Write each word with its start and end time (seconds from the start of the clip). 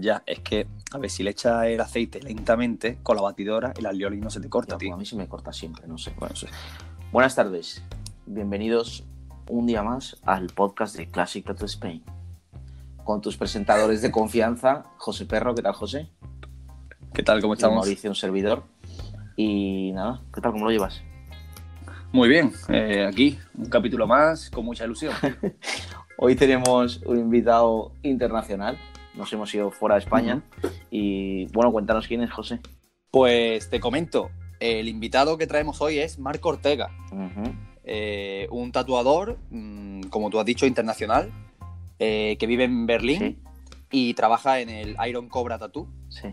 Ya, 0.00 0.22
es 0.26 0.38
que, 0.40 0.68
a 0.92 0.98
ver, 0.98 1.10
si 1.10 1.24
le 1.24 1.30
echas 1.30 1.64
el 1.66 1.80
aceite 1.80 2.20
lentamente 2.20 2.98
con 3.02 3.16
la 3.16 3.22
batidora, 3.22 3.72
el 3.76 3.84
alioli 3.84 4.20
no 4.20 4.30
se 4.30 4.40
te 4.40 4.48
corta, 4.48 4.74
Ya, 4.74 4.78
tío. 4.78 4.88
pues 4.90 4.94
a 4.94 4.98
mí 4.98 5.06
se 5.06 5.16
me 5.16 5.26
corta 5.26 5.52
siempre, 5.52 5.88
no 5.88 5.98
sé. 5.98 6.12
Bueno, 6.16 6.36
sí. 6.36 6.46
Buenas 7.10 7.34
tardes, 7.34 7.82
bienvenidos 8.24 9.04
un 9.48 9.66
día 9.66 9.82
más 9.82 10.16
al 10.24 10.46
podcast 10.48 10.96
de 10.96 11.08
Classic 11.08 11.44
Tattoo 11.44 11.66
Spain. 11.66 12.04
Con 13.02 13.20
tus 13.20 13.36
presentadores 13.36 14.00
de 14.00 14.12
confianza, 14.12 14.84
José 14.98 15.26
Perro, 15.26 15.54
¿qué 15.56 15.62
tal 15.62 15.72
José? 15.72 16.08
¿Qué 17.12 17.24
tal? 17.24 17.40
¿Cómo 17.40 17.54
Y 17.54 17.56
estamos? 17.56 17.76
Mauricio, 17.78 18.08
un 18.10 18.14
servidor. 18.14 18.62
Y 19.36 19.90
nada, 19.94 20.20
¿qué 20.32 20.40
tal? 20.40 20.52
¿Cómo 20.52 20.66
lo 20.66 20.70
llevas? 20.70 21.02
Muy 22.12 22.28
bien, 22.28 22.52
eh, 22.68 23.04
aquí, 23.04 23.36
un 23.56 23.66
capítulo 23.68 24.06
más, 24.06 24.48
con 24.50 24.64
mucha 24.64 24.84
ilusión. 24.84 25.12
Hoy 26.18 26.36
tenemos 26.36 27.02
un 27.04 27.18
invitado 27.18 27.92
internacional. 28.02 28.78
Nos 29.18 29.32
hemos 29.32 29.52
ido 29.52 29.70
fuera 29.72 29.96
de 29.96 30.00
España. 30.00 30.42
Y 30.90 31.46
bueno, 31.46 31.72
cuéntanos 31.72 32.06
quién 32.06 32.22
es 32.22 32.30
José. 32.30 32.60
Pues 33.10 33.68
te 33.68 33.80
comento, 33.80 34.30
el 34.60 34.88
invitado 34.88 35.36
que 35.36 35.46
traemos 35.46 35.80
hoy 35.80 35.98
es 35.98 36.18
Marco 36.18 36.50
Ortega, 36.50 36.90
eh, 37.84 38.46
un 38.50 38.70
tatuador, 38.70 39.38
mm, 39.50 40.02
como 40.04 40.30
tú 40.30 40.38
has 40.38 40.46
dicho, 40.46 40.66
internacional, 40.66 41.32
eh, 41.98 42.36
que 42.38 42.46
vive 42.46 42.64
en 42.64 42.86
Berlín 42.86 43.18
Sí, 43.18 43.38
y 43.90 44.14
trabaja 44.14 44.60
en 44.60 44.68
el 44.68 44.96
Iron 45.08 45.28
Cobra 45.28 45.58
Tattoo. 45.58 45.88
sí. 46.08 46.28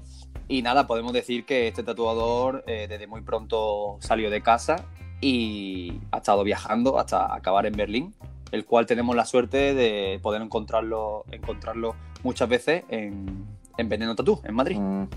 Y 0.47 0.61
nada, 0.61 0.85
podemos 0.85 1.11
decir 1.11 1.43
que 1.43 1.67
este 1.67 1.81
tatuador 1.81 2.63
eh, 2.67 2.85
desde 2.87 3.07
muy 3.07 3.21
pronto 3.21 3.97
salió 3.99 4.29
de 4.29 4.43
casa 4.43 4.85
y 5.19 5.93
ha 6.11 6.17
estado 6.17 6.43
viajando 6.43 6.99
hasta 6.99 7.33
acabar 7.33 7.65
en 7.65 7.73
Berlín, 7.73 8.13
el 8.51 8.63
cual 8.63 8.85
tenemos 8.85 9.15
la 9.15 9.25
suerte 9.25 9.73
de 9.73 10.19
poder 10.21 10.43
encontrarlo, 10.43 11.25
encontrarlo 11.31 11.95
muchas 12.25 12.49
veces 12.49 12.83
en, 12.89 13.45
en 13.77 13.87
Veneno 13.87 14.15
Tattoo, 14.15 14.41
en 14.43 14.55
Madrid. 14.55 14.77
Mm, 14.79 15.07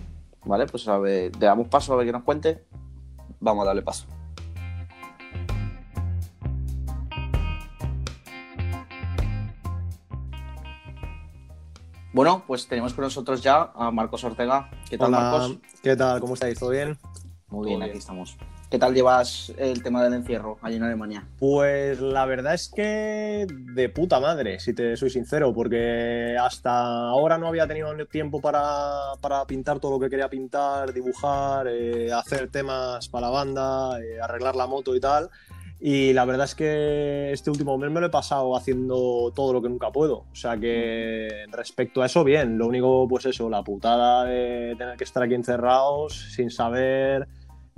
Vale, 0.45 0.67
pues 0.67 0.87
a 0.89 0.98
ver, 0.98 1.34
le 1.37 1.47
damos 1.47 1.69
paso 1.69 1.92
a 1.92 1.97
ver 1.97 2.06
que 2.06 2.12
nos 2.12 2.23
cuente. 2.23 2.64
Vamos 3.41 3.64
a 3.64 3.67
darle 3.67 3.83
paso. 3.83 4.06
Bueno, 12.12 12.42
pues 12.47 12.67
tenemos 12.67 12.95
con 12.95 13.05
nosotros 13.05 13.42
ya 13.42 13.73
a 13.75 13.91
Marcos 13.91 14.25
Ortega. 14.25 14.70
¿Qué 14.89 14.97
tal, 14.98 15.09
Hola, 15.09 15.20
Marcos? 15.20 15.59
¿qué 15.83 15.97
tal? 15.97 16.20
¿Cómo 16.20 16.34
estáis? 16.34 16.59
¿Todo 16.59 16.70
bien? 16.70 16.98
Muy 17.48 17.69
bien, 17.69 17.83
aquí 17.83 17.98
estamos. 17.98 18.36
¿Qué 18.70 18.78
tal 18.78 18.92
llevas 18.92 19.50
el 19.56 19.83
tema 19.83 20.05
del 20.05 20.12
encierro 20.12 20.58
allí 20.61 20.77
en 20.77 20.83
Alemania? 20.83 21.27
Pues 21.38 22.02
la 22.02 22.27
verdad 22.27 22.52
es 22.52 22.69
que 22.69 23.47
de 23.48 23.88
puta 23.88 24.20
madre, 24.20 24.61
si 24.61 24.74
te 24.74 24.94
soy 24.94 25.08
sincero, 25.08 25.55
porque 25.55 26.36
hasta 26.38 27.08
ahora 27.08 27.39
no 27.39 27.48
había 27.48 27.66
tenido 27.66 27.89
tiempo 28.06 28.42
para, 28.42 29.14
para 29.22 29.46
pintar 29.46 29.80
todo 29.80 29.92
lo 29.92 29.98
que 29.98 30.11
quería 30.11 30.28
pintar, 30.28 30.92
dibujar, 30.92 31.66
eh, 31.66 32.12
hacer 32.12 32.50
temas 32.50 33.08
para 33.08 33.28
la 33.28 33.30
banda, 33.30 34.00
eh, 34.02 34.20
arreglar 34.20 34.55
la 34.55 34.66
moto 34.66 34.94
y 34.94 35.00
tal. 35.00 35.30
Y 35.80 36.12
la 36.12 36.27
verdad 36.27 36.44
es 36.44 36.55
que 36.55 37.33
este 37.33 37.50
último 37.50 37.78
mes 37.78 37.91
me 37.91 38.00
lo 38.00 38.08
he 38.08 38.11
pasado 38.11 38.55
haciendo 38.55 39.33
todo 39.34 39.55
lo 39.55 39.62
que 39.62 39.70
nunca 39.70 39.91
puedo. 39.91 40.27
O 40.30 40.34
sea 40.34 40.58
que 40.58 41.46
respecto 41.52 42.02
a 42.02 42.06
eso, 42.06 42.22
bien. 42.22 42.58
Lo 42.58 42.66
único, 42.66 43.08
pues 43.08 43.24
eso, 43.24 43.48
la 43.48 43.62
putada 43.62 44.24
de 44.24 44.74
tener 44.77 44.98
que 44.98 45.05
estar 45.05 45.22
aquí 45.22 45.34
encerrados 45.34 46.33
sin 46.34 46.50
saber 46.50 47.28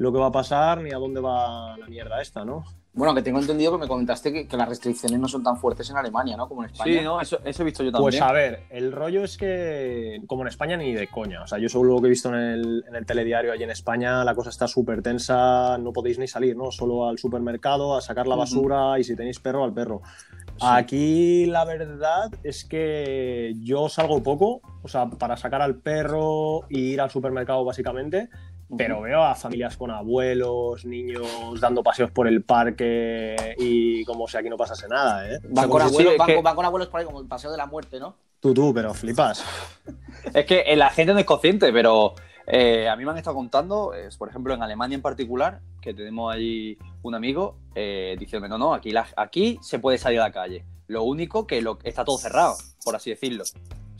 lo 0.00 0.10
que 0.10 0.18
va 0.18 0.28
a 0.28 0.32
pasar 0.32 0.80
ni 0.80 0.92
a 0.92 0.96
dónde 0.96 1.20
va 1.20 1.76
la 1.76 1.86
mierda 1.86 2.22
esta, 2.22 2.42
¿no? 2.42 2.64
Bueno, 2.94 3.14
que 3.14 3.20
tengo 3.20 3.38
entendido 3.38 3.72
que 3.72 3.78
me 3.78 3.86
comentaste 3.86 4.32
que, 4.32 4.48
que 4.48 4.56
las 4.56 4.66
restricciones 4.66 5.20
no 5.20 5.28
son 5.28 5.42
tan 5.42 5.58
fuertes 5.58 5.90
en 5.90 5.98
Alemania, 5.98 6.38
¿no? 6.38 6.48
Como 6.48 6.64
en 6.64 6.70
España. 6.70 7.00
Sí, 7.00 7.04
no, 7.04 7.20
eso, 7.20 7.38
eso 7.44 7.62
he 7.62 7.66
visto 7.66 7.84
yo 7.84 7.92
también. 7.92 8.18
Pues 8.18 8.22
a 8.22 8.32
ver, 8.32 8.62
el 8.70 8.92
rollo 8.92 9.22
es 9.22 9.36
que, 9.36 10.22
como 10.26 10.40
en 10.40 10.48
España, 10.48 10.78
ni 10.78 10.94
de 10.94 11.06
coña. 11.08 11.42
O 11.42 11.46
sea, 11.46 11.58
yo 11.58 11.68
solo 11.68 11.92
lo 11.92 12.00
que 12.00 12.06
he 12.06 12.10
visto 12.10 12.30
en 12.30 12.36
el, 12.36 12.84
en 12.88 12.96
el 12.96 13.04
telediario 13.04 13.52
allí 13.52 13.62
en 13.62 13.70
España, 13.70 14.24
la 14.24 14.34
cosa 14.34 14.48
está 14.48 14.66
súper 14.66 15.02
tensa, 15.02 15.76
no 15.76 15.92
podéis 15.92 16.18
ni 16.18 16.26
salir, 16.26 16.56
¿no? 16.56 16.70
Solo 16.70 17.06
al 17.06 17.18
supermercado, 17.18 17.94
a 17.94 18.00
sacar 18.00 18.26
la 18.26 18.36
basura 18.36 18.98
y 18.98 19.04
si 19.04 19.14
tenéis 19.14 19.38
perro, 19.38 19.64
al 19.64 19.74
perro. 19.74 20.00
Sí. 20.46 20.66
Aquí 20.66 21.44
la 21.44 21.66
verdad 21.66 22.30
es 22.42 22.64
que 22.64 23.52
yo 23.60 23.90
salgo 23.90 24.22
poco, 24.22 24.62
o 24.82 24.88
sea, 24.88 25.10
para 25.10 25.36
sacar 25.36 25.60
al 25.60 25.76
perro 25.76 26.62
y 26.70 26.94
ir 26.94 27.02
al 27.02 27.10
supermercado 27.10 27.66
básicamente. 27.66 28.30
Pero 28.76 29.00
veo 29.02 29.22
a 29.22 29.34
familias 29.34 29.76
con 29.76 29.90
abuelos, 29.90 30.84
niños 30.84 31.26
dando 31.60 31.82
paseos 31.82 32.10
por 32.10 32.26
el 32.28 32.42
parque 32.42 33.54
y 33.58 34.04
como 34.04 34.26
si 34.28 34.36
aquí 34.36 34.48
no 34.48 34.56
pasase 34.56 34.86
nada, 34.88 35.28
¿eh? 35.28 35.36
O 35.38 35.40
sea, 35.40 35.50
Van 35.50 35.68
con, 35.70 35.82
abuelos, 35.82 36.16
van, 36.16 36.26
que- 36.26 36.34
con- 36.36 36.44
van 36.44 36.56
con 36.56 36.64
abuelos 36.64 36.88
por 36.88 37.00
ahí, 37.00 37.06
como 37.06 37.20
el 37.20 37.26
paseo 37.26 37.50
de 37.50 37.56
la 37.56 37.66
muerte, 37.66 37.98
¿no? 37.98 38.14
Tú, 38.40 38.54
tú, 38.54 38.72
pero 38.74 38.94
flipas. 38.94 39.44
Es 40.34 40.44
que 40.44 40.60
eh, 40.60 40.76
la 40.76 40.90
gente 40.90 41.12
no 41.14 41.18
es 41.18 41.24
consciente, 41.24 41.72
pero 41.72 42.14
eh, 42.46 42.88
a 42.88 42.94
mí 42.96 43.04
me 43.04 43.10
han 43.10 43.18
estado 43.18 43.36
contando, 43.36 43.94
es, 43.94 44.16
por 44.16 44.28
ejemplo, 44.28 44.52
en 44.54 44.62
Alemania 44.62 44.94
en 44.96 45.02
particular, 45.02 45.60
que 45.80 45.94
tenemos 45.94 46.32
allí 46.34 46.76
un 47.02 47.14
amigo 47.14 47.56
eh, 47.74 48.16
diciéndome, 48.18 48.48
no, 48.50 48.58
no, 48.58 48.74
aquí, 48.74 48.90
la- 48.90 49.06
aquí 49.16 49.58
se 49.62 49.78
puede 49.78 49.96
salir 49.98 50.20
a 50.20 50.24
la 50.24 50.32
calle. 50.32 50.64
Lo 50.88 51.04
único 51.04 51.46
que 51.46 51.62
lo, 51.62 51.78
está 51.84 52.04
todo 52.04 52.18
cerrado, 52.18 52.56
por 52.84 52.94
así 52.96 53.10
decirlo. 53.10 53.44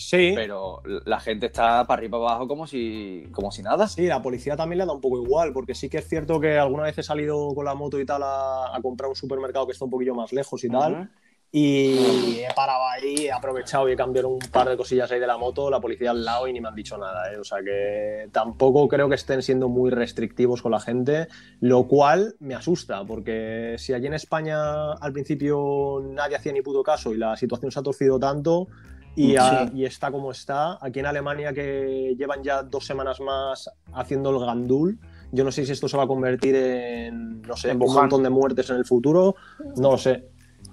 Sí, 0.01 0.33
Pero 0.35 0.83
la 1.05 1.21
gente 1.21 1.47
está 1.47 1.85
para 1.87 1.99
arriba 1.99 2.17
y 2.17 2.21
para 2.21 2.31
abajo 2.33 2.49
como 2.49 2.67
si, 2.67 3.29
como 3.33 3.53
si 3.53 3.63
nada. 3.63 3.87
sí, 3.87 4.07
la 4.07 4.23
policía 4.23 4.57
también 4.57 4.79
le 4.79 4.87
da 4.87 4.93
un 4.93 5.01
poco 5.01 5.23
igual, 5.23 5.53
porque 5.53 5.75
sí 5.75 5.91
que 5.91 5.99
es 5.99 6.09
cierto 6.09 6.41
que 6.41 6.59
alguna 6.59 6.85
vez 6.85 6.97
he 6.97 7.03
salido 7.03 7.55
con 7.55 7.67
la 7.67 7.75
moto 7.75 8.01
y 8.01 8.07
tal 8.07 8.23
a, 8.23 8.75
a 8.75 8.81
comprar 8.81 9.11
un 9.11 9.15
supermercado 9.17 9.67
que 9.67 9.73
está 9.73 9.85
un 9.85 9.91
poquillo 9.91 10.15
más 10.15 10.33
lejos 10.33 10.65
y 10.65 10.71
tal, 10.71 10.93
Ujú. 10.95 11.09
y 11.53 12.39
he 12.41 12.49
parado 12.57 12.87
ahí, 12.89 13.27
he 13.27 13.33
aprovechado 13.33 13.89
y 13.89 13.93
he 13.93 13.97
cambiado 13.97 14.29
un 14.29 14.39
par 14.39 14.69
de 14.71 14.77
cosillas 14.79 15.11
ahí 15.13 15.21
de 15.21 15.27
la 15.27 15.37
moto, 15.37 15.69
la 15.69 15.81
policía 15.81 16.13
al 16.13 16.25
lado 16.25 16.49
y 16.49 16.53
ni 16.55 16.61
me 16.63 16.69
han 16.69 16.75
dicho 16.75 16.97
nada, 16.97 17.31
¿eh? 17.33 17.39
O 17.39 17.45
sea 17.45 17.59
que 17.63 18.29
tampoco 18.33 18.89
creo 18.89 19.09
que 19.09 19.17
estén 19.17 19.43
siendo 19.43 19.69
muy 19.69 19.91
restrictivos 19.91 20.63
con 20.63 20.73
la 20.73 20.81
gente, 20.81 21.29
lo 21.61 21.87
cual 21.89 22.37
me 22.41 22.55
asusta, 22.55 23.05
porque 23.05 23.75
si 23.79 23.93
allí 23.93 24.07
en 24.07 24.15
España 24.15 24.93
al 24.93 25.13
principio 25.13 26.01
nadie 26.11 26.37
hacía 26.37 26.53
ni 26.53 26.63
puto 26.63 26.83
caso 26.83 27.13
y 27.13 27.19
la 27.19 27.37
situación 27.37 27.71
se 27.71 27.81
ha 27.81 27.83
torcido 27.83 28.19
tanto 28.19 28.69
y, 29.17 29.37
a- 29.37 29.67
Sí. 29.69 29.79
y 29.79 29.85
está 29.85 30.11
como 30.11 30.31
está, 30.31 30.79
aquí 30.81 31.01
en 31.01 31.07
Alemania 31.07 31.53
que 31.53 32.15
llevan 32.17 32.43
ya 32.43 32.63
dos 32.63 32.87
semanas 32.87 33.21
más 33.21 33.71
haciendo 33.93 34.31
el 34.31 34.39
gandul, 34.45 34.99
yo 35.33 35.45
no 35.45 35.53
sé 35.53 35.65
si 35.67 35.73
esto 35.73 35.89
se 35.89 35.97
va 35.97 36.05
a 36.05 36.07
convertir 36.07 36.55
en, 36.57 37.43
no 37.43 37.57
sé, 37.57 37.71
En 37.71 37.83
un 37.83 37.93
montón 37.93 38.23
de 38.23 38.31
muertes 38.31 38.69
en 38.71 38.77
el 38.77 38.85
futuro, 38.85 39.35
no 39.77 39.93
lo 39.93 39.99
sé. 39.99 40.25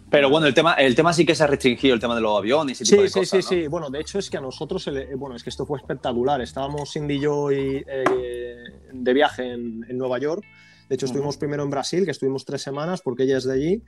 Pero 0.09 0.29
bueno, 0.29 0.47
el 0.47 0.53
tema, 0.53 0.73
el 0.75 0.95
tema 0.95 1.11
sí 1.11 1.25
que 1.25 1.35
se 1.35 1.43
ha 1.43 1.47
restringido, 1.47 1.93
el 1.93 1.99
tema 1.99 2.15
de 2.15 2.21
los 2.21 2.37
aviones 2.37 2.79
y 2.79 2.83
ese 2.83 2.91
tipo 2.95 3.01
Sí, 3.01 3.03
de 3.03 3.09
sí, 3.09 3.19
cosas, 3.19 3.45
sí, 3.45 3.55
¿no? 3.55 3.61
sí. 3.63 3.67
Bueno, 3.67 3.89
de 3.89 3.99
hecho 3.99 4.17
es 4.19 4.29
que 4.29 4.37
a 4.37 4.41
nosotros, 4.41 4.87
el- 4.87 5.15
bueno, 5.17 5.35
es 5.35 5.43
que 5.43 5.49
esto 5.49 5.65
fue 5.65 5.79
espectacular. 5.79 6.39
Estábamos 6.39 6.91
Cindy 6.93 7.15
y 7.15 7.19
yo 7.19 7.51
y, 7.51 7.83
eh, 7.85 8.55
de 8.93 9.13
viaje 9.13 9.51
en, 9.51 9.85
en 9.89 9.97
Nueva 9.97 10.17
York. 10.17 10.43
De 10.87 10.95
hecho, 10.95 11.07
estuvimos 11.07 11.35
primero 11.35 11.63
en 11.63 11.69
Brasil, 11.69 12.05
que 12.05 12.11
estuvimos 12.11 12.45
tres 12.45 12.61
semanas 12.61 13.01
porque 13.01 13.23
ella 13.23 13.37
es 13.37 13.43
de 13.43 13.53
allí, 13.53 13.83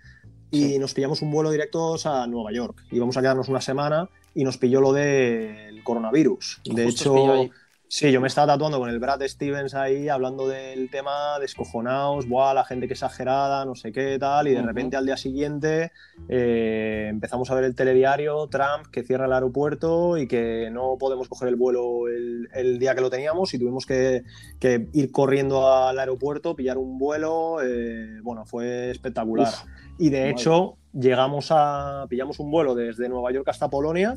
y 0.52 0.78
nos 0.78 0.94
pillamos 0.94 1.22
un 1.22 1.32
vuelo 1.32 1.52
directo 1.52 1.96
a 2.04 2.28
Nueva 2.28 2.52
York. 2.52 2.84
Íbamos 2.92 3.16
a 3.16 3.22
quedarnos 3.22 3.48
una 3.48 3.62
semana 3.62 4.10
y 4.40 4.46
nos 4.46 4.58
pilló 4.58 4.80
lo 4.80 4.94
del 4.94 5.84
coronavirus. 5.84 6.62
De 6.64 6.88
hecho. 6.88 7.50
Sí, 7.92 8.12
yo 8.12 8.22
me 8.22 8.28
estaba 8.28 8.54
tatuando 8.54 8.78
con 8.78 8.88
el 8.88 9.00
Brad 9.00 9.24
Stevens 9.24 9.74
ahí, 9.74 10.10
hablando 10.10 10.48
del 10.48 10.92
tema, 10.92 11.40
descojonados, 11.40 12.28
buah, 12.28 12.54
la 12.54 12.64
gente 12.64 12.86
que 12.86 12.94
exagerada, 12.94 13.66
no 13.66 13.74
sé 13.74 13.92
qué, 13.92 14.20
tal, 14.20 14.48
y 14.48 14.52
de 14.54 14.62
repente 14.62 14.96
al 14.96 15.08
día 15.08 15.18
siguiente 15.18 15.92
eh, 16.28 17.08
empezamos 17.10 17.50
a 17.50 17.56
ver 17.56 17.64
el 17.64 17.74
telediario, 17.74 18.46
Trump 18.46 18.86
que 18.92 19.02
cierra 19.02 19.26
el 19.26 19.34
aeropuerto 19.34 20.20
y 20.20 20.28
que 20.28 20.70
no 20.72 20.98
podemos 21.00 21.28
coger 21.28 21.48
el 21.48 21.56
vuelo 21.56 22.08
el, 22.08 22.48
el 22.54 22.78
día 22.78 22.94
que 22.94 23.02
lo 23.02 23.10
teníamos 23.10 23.56
y 23.56 23.58
tuvimos 23.58 23.88
que, 23.88 24.22
que 24.60 24.88
ir 24.94 25.12
corriendo 25.12 25.74
al 25.74 25.98
aeropuerto, 25.98 26.56
pillar 26.56 26.78
un 26.78 27.00
vuelo, 27.00 27.58
eh, 27.64 28.20
bueno, 28.22 28.46
fue 28.46 28.92
espectacular. 28.92 29.48
Uf, 29.48 29.64
y 29.98 30.10
de 30.10 30.30
hecho, 30.30 30.78
llegamos 30.94 31.48
a, 31.52 32.06
pillamos 32.10 32.40
un 32.40 32.52
vuelo 32.52 32.76
desde 32.76 33.10
Nueva 33.10 33.32
York 33.32 33.48
hasta 33.50 33.70
Polonia 33.70 34.16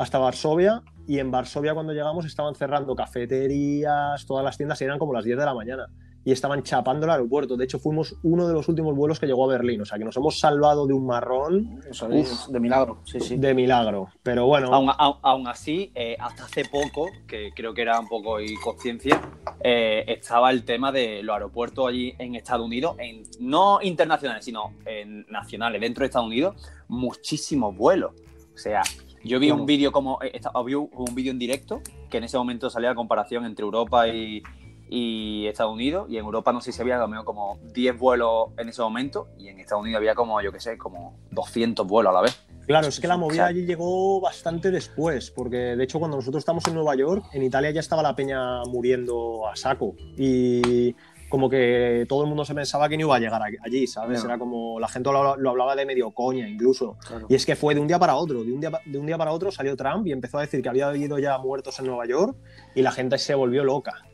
hasta 0.00 0.18
Varsovia 0.18 0.82
y 1.06 1.18
en 1.18 1.30
Varsovia 1.30 1.74
cuando 1.74 1.92
llegamos 1.92 2.24
estaban 2.24 2.54
cerrando 2.54 2.96
cafeterías, 2.96 4.26
todas 4.26 4.44
las 4.44 4.56
tiendas 4.56 4.80
y 4.80 4.84
eran 4.84 4.98
como 4.98 5.12
las 5.12 5.24
10 5.24 5.38
de 5.38 5.44
la 5.44 5.54
mañana 5.54 5.86
y 6.26 6.32
estaban 6.32 6.64
chapando 6.64 7.06
el 7.06 7.10
aeropuerto. 7.12 7.56
De 7.56 7.64
hecho, 7.64 7.78
fuimos 7.78 8.16
uno 8.24 8.48
de 8.48 8.52
los 8.52 8.68
últimos 8.68 8.96
vuelos 8.96 9.20
que 9.20 9.26
llegó 9.26 9.44
a 9.44 9.52
Berlín, 9.52 9.80
o 9.80 9.84
sea 9.84 9.96
que 9.96 10.04
nos 10.04 10.16
hemos 10.16 10.40
salvado 10.40 10.84
de 10.84 10.92
un 10.92 11.06
marrón 11.06 11.80
Os 11.88 12.02
habéis- 12.02 12.48
de 12.50 12.58
milagro, 12.58 12.98
sí, 13.04 13.20
sí. 13.20 13.36
de 13.36 13.54
milagro. 13.54 14.08
Pero 14.24 14.44
bueno, 14.44 14.74
Aún, 14.74 14.90
aún- 14.98 15.18
aún 15.22 15.46
así, 15.46 15.92
eh, 15.94 16.16
hasta 16.18 16.44
hace 16.46 16.64
poco, 16.64 17.08
que 17.28 17.50
creo 17.54 17.72
que 17.74 17.82
era 17.82 18.00
un 18.00 18.08
poco 18.08 18.40
inconsciencia, 18.40 19.22
eh, 19.62 20.04
estaba 20.08 20.50
el 20.50 20.64
tema 20.64 20.90
de 20.90 21.22
los 21.22 21.32
aeropuertos 21.34 21.86
allí 21.86 22.12
en 22.18 22.34
Estados 22.34 22.66
Unidos, 22.66 22.96
en, 22.98 23.22
no 23.38 23.78
internacionales, 23.80 24.44
sino 24.44 24.72
en 24.84 25.24
nacionales, 25.28 25.80
dentro 25.80 26.02
de 26.02 26.06
Estados 26.06 26.26
Unidos, 26.26 26.56
muchísimos 26.88 27.76
vuelos. 27.76 28.12
O 28.52 28.58
sea, 28.58 28.82
yo 29.22 29.38
vi 29.38 29.52
un 29.52 29.64
vídeo 29.64 29.92
como 29.92 30.18
eh, 30.22 30.32
esta- 30.34 30.50
vi 30.64 30.74
un 30.74 31.14
vídeo 31.14 31.30
en 31.30 31.38
directo 31.38 31.82
que 32.10 32.18
en 32.18 32.24
ese 32.24 32.36
momento 32.36 32.68
salía 32.68 32.88
la 32.90 32.94
comparación 32.96 33.44
entre 33.44 33.64
Europa 33.64 34.08
y, 34.08 34.42
y 34.88 35.46
Estados 35.46 35.72
Unidos, 35.72 36.06
y 36.08 36.16
en 36.18 36.24
Europa 36.24 36.52
no 36.52 36.60
sé 36.60 36.72
si 36.72 36.80
había 36.80 37.04
mejor 37.06 37.24
como 37.24 37.58
10 37.72 37.98
vuelos 37.98 38.50
en 38.56 38.68
ese 38.68 38.82
momento, 38.82 39.28
y 39.38 39.48
en 39.48 39.58
Estados 39.60 39.82
Unidos 39.82 39.98
había 39.98 40.14
como, 40.14 40.40
yo 40.40 40.52
qué 40.52 40.60
sé, 40.60 40.78
como 40.78 41.18
200 41.30 41.86
vuelos 41.86 42.10
a 42.10 42.14
la 42.14 42.20
vez. 42.22 42.46
Claro, 42.66 42.88
es 42.88 42.98
que 42.98 43.06
la 43.06 43.16
movida 43.16 43.46
allí 43.46 43.64
llegó 43.64 44.20
bastante 44.20 44.72
después, 44.72 45.30
porque 45.30 45.56
de 45.76 45.84
hecho 45.84 46.00
cuando 46.00 46.16
nosotros 46.16 46.40
estamos 46.40 46.66
en 46.66 46.74
Nueva 46.74 46.96
York, 46.96 47.24
en 47.32 47.44
Italia 47.44 47.70
ya 47.70 47.80
estaba 47.80 48.02
la 48.02 48.16
peña 48.16 48.64
muriendo 48.64 49.46
a 49.46 49.54
saco 49.54 49.94
y 50.16 50.96
como 51.28 51.48
que 51.48 52.06
todo 52.08 52.22
el 52.22 52.28
mundo 52.28 52.44
se 52.44 52.54
pensaba 52.54 52.88
que 52.88 52.96
no 52.96 53.02
iba 53.02 53.16
a 53.16 53.18
llegar 53.18 53.40
allí, 53.42 53.86
¿sabes? 53.86 54.20
No. 54.20 54.30
Era 54.30 54.38
como 54.38 54.80
la 54.80 54.88
gente 54.88 55.10
lo, 55.12 55.36
lo 55.36 55.50
hablaba 55.50 55.76
de 55.76 55.86
medio 55.86 56.10
coña 56.10 56.48
incluso. 56.48 56.96
Claro. 57.06 57.26
Y 57.28 57.34
es 57.34 57.46
que 57.46 57.56
fue 57.56 57.74
de 57.74 57.80
un 57.80 57.86
día 57.86 57.98
para 57.98 58.16
otro, 58.16 58.42
de 58.42 58.52
un 58.52 58.60
día, 58.60 58.70
de 58.84 58.98
un 58.98 59.06
día 59.06 59.18
para 59.18 59.32
otro 59.32 59.50
salió 59.50 59.76
Trump 59.76 60.06
y 60.06 60.12
empezó 60.12 60.38
a 60.38 60.42
decir 60.42 60.62
que 60.62 60.68
había 60.68 60.88
habido 60.88 61.18
ya 61.18 61.38
muertos 61.38 61.78
en 61.78 61.86
Nueva 61.86 62.06
York 62.06 62.36
y 62.74 62.82
la 62.82 62.92
gente 62.92 63.18
se 63.18 63.34
volvió 63.34 63.64
loca. 63.64 64.05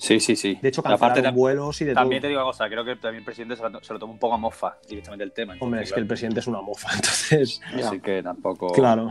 Sí, 0.00 0.20
sí, 0.20 0.36
sí. 0.36 0.58
De 0.60 0.68
hecho, 0.68 0.80
Aparte, 0.80 0.98
cancelaron 1.00 1.34
tam- 1.34 1.36
vuelos 1.36 1.80
y 1.80 1.84
de 1.84 1.94
también 1.94 2.20
te 2.22 2.28
digo 2.28 2.40
una 2.40 2.46
cosa, 2.46 2.68
creo 2.68 2.84
que 2.84 2.96
también 2.96 3.20
el 3.20 3.24
presidente 3.24 3.56
se 3.56 3.68
lo, 3.68 3.82
se 3.82 3.92
lo 3.92 3.98
tomó 3.98 4.12
un 4.12 4.18
poco 4.18 4.34
a 4.34 4.38
mofa 4.38 4.76
directamente 4.88 5.24
el 5.24 5.32
tema. 5.32 5.54
Hombre, 5.60 5.82
es 5.82 5.92
que 5.92 6.00
el 6.00 6.06
presidente 6.06 6.40
es 6.40 6.46
una 6.46 6.60
mofa, 6.60 6.88
entonces... 6.94 7.60
Así 7.74 8.00
que 8.00 8.22
tampoco... 8.22 8.68
Claro. 8.72 9.10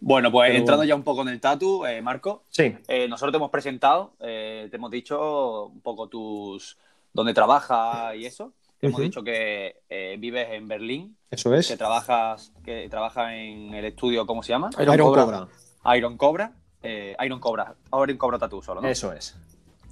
Bueno, 0.00 0.32
pues 0.32 0.48
Pero 0.48 0.58
entrando 0.58 0.84
ya 0.84 0.94
un 0.96 1.04
poco 1.04 1.22
en 1.22 1.28
el 1.28 1.40
tatu, 1.40 1.86
eh, 1.86 2.02
Marco, 2.02 2.42
Sí, 2.48 2.74
eh, 2.88 3.06
nosotros 3.08 3.32
te 3.32 3.36
hemos 3.36 3.50
presentado, 3.50 4.14
eh, 4.20 4.66
te 4.70 4.76
hemos 4.76 4.90
dicho 4.90 5.66
un 5.66 5.80
poco 5.80 6.08
tus... 6.08 6.76
dónde 7.12 7.32
trabajas 7.34 8.16
y 8.16 8.26
eso. 8.26 8.52
Te 8.80 8.86
hemos 8.86 9.00
dicho 9.00 9.22
que 9.22 9.76
eh, 9.90 10.16
vives 10.18 10.48
en 10.52 10.66
Berlín, 10.66 11.14
eso 11.30 11.54
es. 11.54 11.68
que 11.68 11.76
trabajas 11.76 12.50
que 12.64 12.88
trabajas 12.88 13.32
en 13.34 13.74
el 13.74 13.84
estudio, 13.84 14.26
¿cómo 14.26 14.42
se 14.42 14.48
llama? 14.54 14.70
Iron 14.80 14.94
Iron 14.94 15.06
Cobra. 15.08 15.24
Cobra. 15.24 15.96
Iron 15.96 16.16
Cobra. 16.16 16.52
eh, 16.82 17.14
Iron 17.24 17.38
Cobra. 17.40 17.74
Iron 17.92 18.16
Cobra 18.16 18.38
Tattoo 18.38 18.62
solo, 18.62 18.80
¿no? 18.80 18.88
Eso 18.88 19.12
es. 19.12 19.36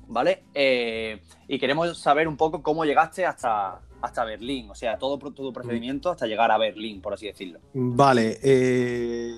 ¿Vale? 0.09 0.45
Eh, 0.55 1.21
y 1.47 1.59
queremos 1.59 1.99
saber 1.99 2.27
un 2.27 2.37
poco 2.37 2.63
cómo 2.63 2.85
llegaste 2.85 3.27
hasta, 3.27 3.81
hasta 4.01 4.25
Berlín, 4.25 4.71
o 4.71 4.75
sea, 4.75 4.99
todo 4.99 5.19
tu 5.19 5.53
procedimiento 5.53 6.11
hasta 6.11 6.27
llegar 6.27 6.51
a 6.51 6.59
Berlín, 6.59 7.01
por 7.01 7.15
así 7.15 7.27
decirlo. 7.27 7.61
Vale, 7.75 8.39
eh, 8.43 9.35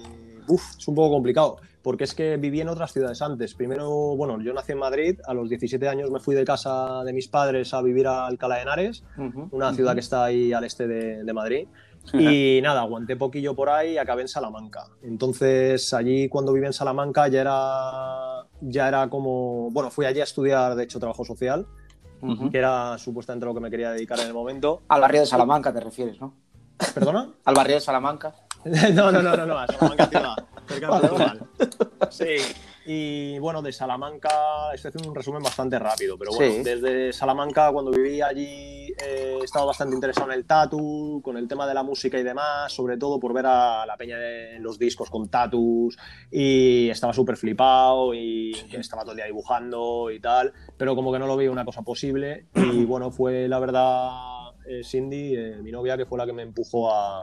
uf, 0.47 0.63
es 0.79 0.89
un 0.89 0.95
poco 0.95 1.15
complicado, 1.15 1.57
porque 1.83 2.05
es 2.05 2.15
que 2.15 2.37
viví 2.37 2.61
en 2.61 2.69
otras 2.69 2.93
ciudades 2.93 3.21
antes. 3.23 3.55
Primero, 3.55 3.89
bueno, 4.17 4.41
yo 4.41 4.53
nací 4.53 4.73
en 4.73 4.79
Madrid, 4.79 5.19
a 5.27 5.35
los 5.35 5.49
17 5.49 5.89
años 5.89 6.11
me 6.11 6.21
fui 6.21 6.35
de 6.35 6.45
casa 6.45 7.03
de 7.05 7.13
mis 7.13 7.29
padres 7.29 7.75
a 7.75 7.83
vivir 7.83 8.07
a 8.07 8.27
Alcalá 8.27 8.57
de 8.57 8.63
Henares, 8.63 9.05
una 9.51 9.75
ciudad 9.75 9.95
que 9.95 10.01
está 10.01 10.25
ahí 10.25 10.53
al 10.53 10.65
este 10.65 10.87
de, 10.87 11.25
de 11.25 11.33
Madrid. 11.33 11.67
Y 12.15 12.61
nada, 12.63 12.81
aguanté 12.81 13.17
poquillo 13.17 13.55
por 13.55 13.69
ahí 13.69 13.93
y 13.93 13.99
acabé 13.99 14.23
en 14.23 14.29
Salamanca. 14.29 14.87
Entonces, 15.03 15.93
allí 15.93 16.29
cuando 16.29 16.53
viví 16.53 16.67
en 16.67 16.73
Salamanca 16.73 17.29
ya 17.29 17.43
era, 17.43 18.47
ya 18.61 18.89
era 18.89 19.09
como, 19.09 19.71
bueno, 19.71 19.91
fui 19.91 20.07
allí 20.07 20.21
a 20.21 20.25
estudiar, 20.25 20.75
de 20.75 20.85
hecho, 20.85 20.99
trabajo 20.99 21.25
social, 21.25 21.67
Ujú. 22.23 22.51
que 22.51 22.59
era 22.59 22.99
supuestamente 22.99 23.47
lo 23.47 23.55
que 23.55 23.61
me 23.61 23.71
quería 23.71 23.91
dedicar 23.93 24.19
en 24.21 24.27
el 24.27 24.35
momento. 24.35 24.83
Al 24.89 25.01
barrio 25.01 25.21
de 25.21 25.27
Salamanca 25.27 25.73
te 25.73 25.81
refieres, 25.81 26.21
¿no? 26.21 26.35
¿Perdona? 26.95 27.31
Al 27.45 27.55
barrio 27.55 27.77
de 27.77 27.81
Salamanca. 27.81 28.35
No, 28.62 29.11
no, 29.11 29.23
no, 29.23 29.35
no, 29.35 29.47
no, 29.47 29.59
a 29.59 29.67
Salamanca 29.67 30.07
ciudad, 30.07 30.37
cerca 30.69 30.87
de 30.95 31.01
Portugal. 31.01 31.41
Sí, 32.11 32.37
y 32.87 33.38
bueno, 33.38 33.62
de 33.62 33.73
Salamanca, 33.73 34.31
estoy 34.75 34.88
haciendo 34.88 35.11
un 35.11 35.15
resumen 35.15 35.43
bastante 35.43 35.79
rápido, 35.79 36.17
pero 36.19 36.32
bueno, 36.32 36.55
Sí. 36.55 36.62
desde 36.62 37.12
Salamanca, 37.12 37.71
cuando 37.73 37.91
viví 37.91 38.21
allí, 38.21 38.93
eh, 39.05 39.38
he 39.41 39.44
estado 39.44 39.67
bastante 39.67 39.94
interesado 39.94 40.31
en 40.31 40.38
el 40.38 40.44
tatu, 40.47 41.21
con 41.23 41.37
el 41.37 41.47
tema 41.47 41.67
de 41.67 41.75
la 41.75 41.82
música 41.82 42.19
y 42.19 42.23
demás, 42.23 42.73
sobre 42.73 42.97
todo 42.97 43.21
por 43.21 43.32
ver 43.32 43.47
a 43.47 43.85
la 43.87 43.97
peña 43.97 44.17
en 44.21 44.62
los 44.62 44.79
discos 44.79 45.11
con 45.11 45.29
tatus, 45.29 45.99
y 46.31 46.88
estaba 46.88 47.12
súper 47.12 47.37
flipado, 47.37 48.15
y 48.15 48.53
estaba 48.73 49.03
todo 49.03 49.12
el 49.12 49.17
día 49.17 49.26
dibujando 49.26 50.11
y 50.11 50.21
tal, 50.21 50.53
pero 50.76 50.94
como 50.97 51.12
que 51.12 51.19
no 51.19 51.26
lo 51.26 51.37
veía 51.37 51.50
una 51.50 51.65
cosa 51.65 51.83
posible, 51.83 52.47
y 52.55 52.85
bueno, 52.87 53.11
fue 53.11 53.47
la 53.49 53.59
verdad 53.59 54.11
eh, 54.67 54.83
Cindy, 54.85 55.35
eh, 55.37 55.56
mi 55.62 55.71
novia, 55.73 55.97
que 55.97 56.06
fue 56.06 56.19
la 56.19 56.26
que 56.26 56.33
me 56.33 56.43
empujó 56.43 56.93
a 56.94 57.21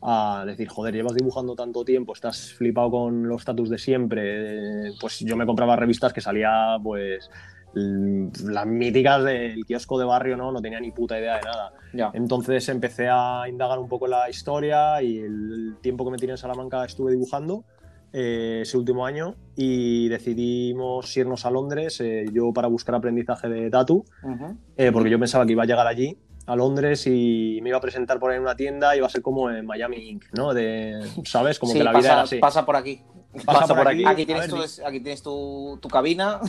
a 0.00 0.44
decir, 0.46 0.68
joder, 0.68 0.94
llevas 0.94 1.14
dibujando 1.14 1.54
tanto 1.54 1.84
tiempo, 1.84 2.12
estás 2.12 2.52
flipado 2.54 2.90
con 2.90 3.28
los 3.28 3.40
status 3.42 3.68
de 3.70 3.78
siempre. 3.78 4.88
eh, 4.88 4.92
Pues 5.00 5.18
yo 5.20 5.36
me 5.36 5.46
compraba 5.46 5.76
revistas 5.76 6.12
que 6.12 6.20
salía, 6.20 6.78
pues, 6.82 7.28
las 7.74 8.66
míticas 8.66 9.24
del 9.24 9.64
kiosco 9.66 9.98
de 9.98 10.04
barrio, 10.04 10.36
¿no? 10.36 10.50
No 10.52 10.60
tenía 10.60 10.80
ni 10.80 10.90
puta 10.90 11.18
idea 11.18 11.36
de 11.36 11.42
nada. 11.42 11.72
Ya. 11.92 12.10
Entonces 12.14 12.68
empecé 12.68 13.08
a 13.10 13.44
indagar 13.48 13.78
un 13.78 13.88
poco 13.88 14.06
la 14.06 14.28
historia 14.30 15.02
y 15.02 15.18
el 15.18 15.76
tiempo 15.82 16.04
que 16.04 16.10
me 16.12 16.16
tiré 16.18 16.32
en 16.32 16.38
Salamanca 16.38 16.84
estuve 16.84 17.12
dibujando 17.12 17.64
eh, 18.12 18.60
ese 18.62 18.78
último 18.78 19.04
año 19.04 19.34
y 19.54 20.08
decidimos 20.08 21.14
irnos 21.16 21.44
a 21.44 21.50
Londres, 21.50 22.00
eh, 22.00 22.24
yo 22.32 22.52
para 22.54 22.68
buscar 22.68 22.94
aprendizaje 22.94 23.48
de 23.48 23.68
tatu, 23.70 24.04
Ujú. 24.22 24.56
eh, 24.76 24.90
porque 24.92 25.10
yo 25.10 25.18
pensaba 25.18 25.44
que 25.44 25.52
iba 25.52 25.64
a 25.64 25.66
llegar 25.66 25.86
allí 25.86 26.16
a 26.48 26.56
Londres 26.56 27.06
y 27.06 27.60
me 27.62 27.68
iba 27.68 27.78
a 27.78 27.80
presentar 27.80 28.18
por 28.18 28.30
ahí 28.30 28.36
en 28.36 28.42
una 28.42 28.56
tienda 28.56 28.94
y 28.94 28.98
iba 28.98 29.06
a 29.06 29.10
ser 29.10 29.22
como 29.22 29.50
en 29.50 29.66
Miami 29.66 29.96
Inc., 30.08 30.24
¿no? 30.32 30.54
De, 30.54 31.00
¿Sabes? 31.24 31.58
Como 31.58 31.72
Sí, 31.72 31.78
que 31.78 31.84
la 31.84 31.90
vida 31.90 32.00
pasa, 32.00 32.12
era 32.12 32.22
así. 32.22 32.38
pasa 32.38 32.64
por 32.66 32.76
aquí. 32.76 33.02
Pasa 33.44 33.74
por 33.74 33.86
aquí. 33.86 34.04
Aquí 34.06 34.24
tienes, 34.26 34.48
tu, 34.48 34.56
aquí 34.56 35.00
tienes 35.00 35.22
tu, 35.22 35.78
tu 35.80 35.88
cabina. 35.88 36.40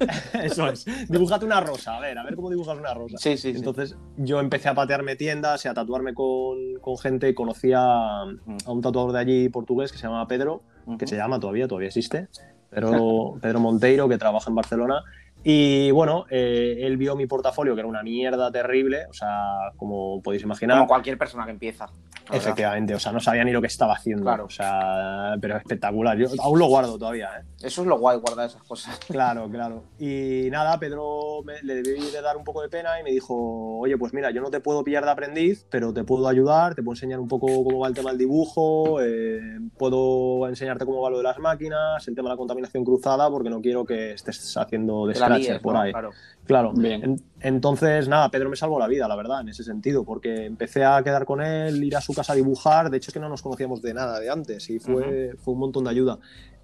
Eso 0.42 0.66
es. 0.68 0.84
Dibújate 1.08 1.44
una 1.44 1.60
rosa, 1.60 1.96
a 1.96 2.00
ver, 2.00 2.18
a 2.18 2.24
ver 2.24 2.34
cómo 2.34 2.50
dibujas 2.50 2.76
una 2.76 2.92
rosa. 2.92 3.16
Sí, 3.16 3.36
sí, 3.36 3.52
sí. 3.52 3.58
Entonces 3.58 3.96
yo 4.16 4.40
empecé 4.40 4.68
a 4.68 4.74
patearme 4.74 5.14
tiendas 5.14 5.64
y 5.64 5.68
a 5.68 5.74
tatuarme 5.74 6.14
con, 6.14 6.56
con 6.80 6.98
gente 6.98 7.32
conocí 7.34 7.72
a, 7.72 8.22
a 8.22 8.26
un 8.66 8.80
tatuador 8.82 9.12
de 9.12 9.20
allí 9.20 9.48
portugués 9.48 9.92
que 9.92 9.98
se 9.98 10.04
llama 10.08 10.26
Pedro, 10.26 10.62
que 10.98 11.06
se 11.06 11.16
llama 11.16 11.38
todavía, 11.38 11.68
todavía 11.68 11.88
existe, 11.88 12.26
Pedro, 12.70 13.38
Pedro 13.40 13.60
Monteiro, 13.60 14.08
que 14.08 14.18
trabaja 14.18 14.50
en 14.50 14.56
Barcelona. 14.56 15.04
Y 15.46 15.90
bueno, 15.90 16.24
eh, 16.30 16.78
él 16.80 16.96
vio 16.96 17.14
mi 17.16 17.26
portafolio, 17.26 17.74
que 17.74 17.80
era 17.80 17.88
una 17.88 18.02
mierda 18.02 18.50
terrible, 18.50 19.04
o 19.10 19.12
sea, 19.12 19.72
como 19.76 20.22
podéis 20.22 20.42
imaginar. 20.42 20.78
Como 20.78 20.88
cualquier 20.88 21.18
persona 21.18 21.44
que 21.44 21.50
empieza. 21.50 21.86
Efectivamente, 22.32 22.94
o 22.94 22.98
sea, 22.98 23.12
no 23.12 23.20
sabía 23.20 23.44
ni 23.44 23.52
lo 23.52 23.60
que 23.60 23.66
estaba 23.66 23.92
haciendo. 23.92 24.22
Claro. 24.22 24.46
O 24.46 24.50
sea, 24.50 25.36
pero 25.40 25.58
espectacular. 25.58 26.16
Yo 26.16 26.28
aún 26.40 26.58
lo 26.58 26.66
guardo 26.66 26.98
todavía, 26.98 27.28
¿eh? 27.38 27.44
Eso 27.62 27.82
es 27.82 27.86
lo 27.86 27.98
guay, 27.98 28.18
guardar 28.18 28.46
esas 28.46 28.62
cosas. 28.62 28.98
Claro, 29.14 29.48
claro. 29.50 29.84
Y 29.98 30.48
nada, 30.50 30.78
Pedro 30.80 31.42
me- 31.44 31.62
le 31.62 31.82
debí 31.82 32.00
de 32.10 32.22
dar 32.22 32.36
un 32.36 32.42
poco 32.44 32.62
de 32.62 32.68
pena 32.70 32.98
y 32.98 33.02
me 33.04 33.10
dijo, 33.10 33.34
oye, 33.78 33.96
pues 33.98 34.12
mira, 34.14 34.30
yo 34.30 34.40
no 34.40 34.50
te 34.50 34.60
puedo 34.60 34.82
pillar 34.82 35.04
de 35.04 35.10
aprendiz, 35.10 35.66
pero 35.70 35.92
te 35.92 36.04
puedo 36.04 36.26
ayudar, 36.26 36.74
te 36.74 36.82
puedo 36.82 36.94
enseñar 36.94 37.20
un 37.20 37.28
poco 37.28 37.46
cómo 37.64 37.80
va 37.80 37.88
el 37.88 37.94
tema 37.94 38.10
del 38.10 38.18
dibujo, 38.18 39.00
eh, 39.02 39.58
puedo 39.78 40.48
enseñarte 40.48 40.84
cómo 40.86 41.02
va 41.02 41.10
lo 41.10 41.18
de 41.18 41.22
las 41.24 41.38
máquinas, 41.38 42.06
el 42.08 42.14
tema 42.14 42.30
de 42.30 42.34
la 42.34 42.38
contaminación 42.38 42.82
cruzada, 42.84 43.28
porque 43.30 43.50
no 43.50 43.60
quiero 43.60 43.84
que 43.84 44.12
estés 44.12 44.56
haciendo 44.56 45.06
de 45.06 45.12
Líes, 45.38 45.58
por 45.60 45.76
ahí. 45.76 45.92
Claro. 45.92 46.10
Claro. 46.46 46.72
Bien. 46.74 47.02
En- 47.02 47.24
entonces, 47.40 48.06
nada, 48.08 48.28
Pedro 48.30 48.50
me 48.50 48.56
salvó 48.56 48.78
la 48.78 48.86
vida, 48.86 49.08
la 49.08 49.16
verdad, 49.16 49.40
en 49.40 49.48
ese 49.48 49.64
sentido, 49.64 50.04
porque 50.04 50.44
empecé 50.46 50.84
a 50.84 51.02
quedar 51.02 51.24
con 51.24 51.40
él, 51.42 51.82
ir 51.82 51.96
a 51.96 52.00
su 52.00 52.12
casa 52.14 52.32
a 52.34 52.36
dibujar. 52.36 52.90
De 52.90 52.96
hecho, 52.98 53.10
es 53.10 53.14
que 53.14 53.20
no 53.20 53.28
nos 53.28 53.40
conocíamos 53.42 53.80
de 53.82 53.94
nada 53.94 54.20
de 54.20 54.28
antes 54.30 54.68
y 54.70 54.78
fue, 54.78 55.34
fue 55.42 55.54
un 55.54 55.60
montón 55.60 55.84
de 55.84 55.90
ayuda. 55.90 56.18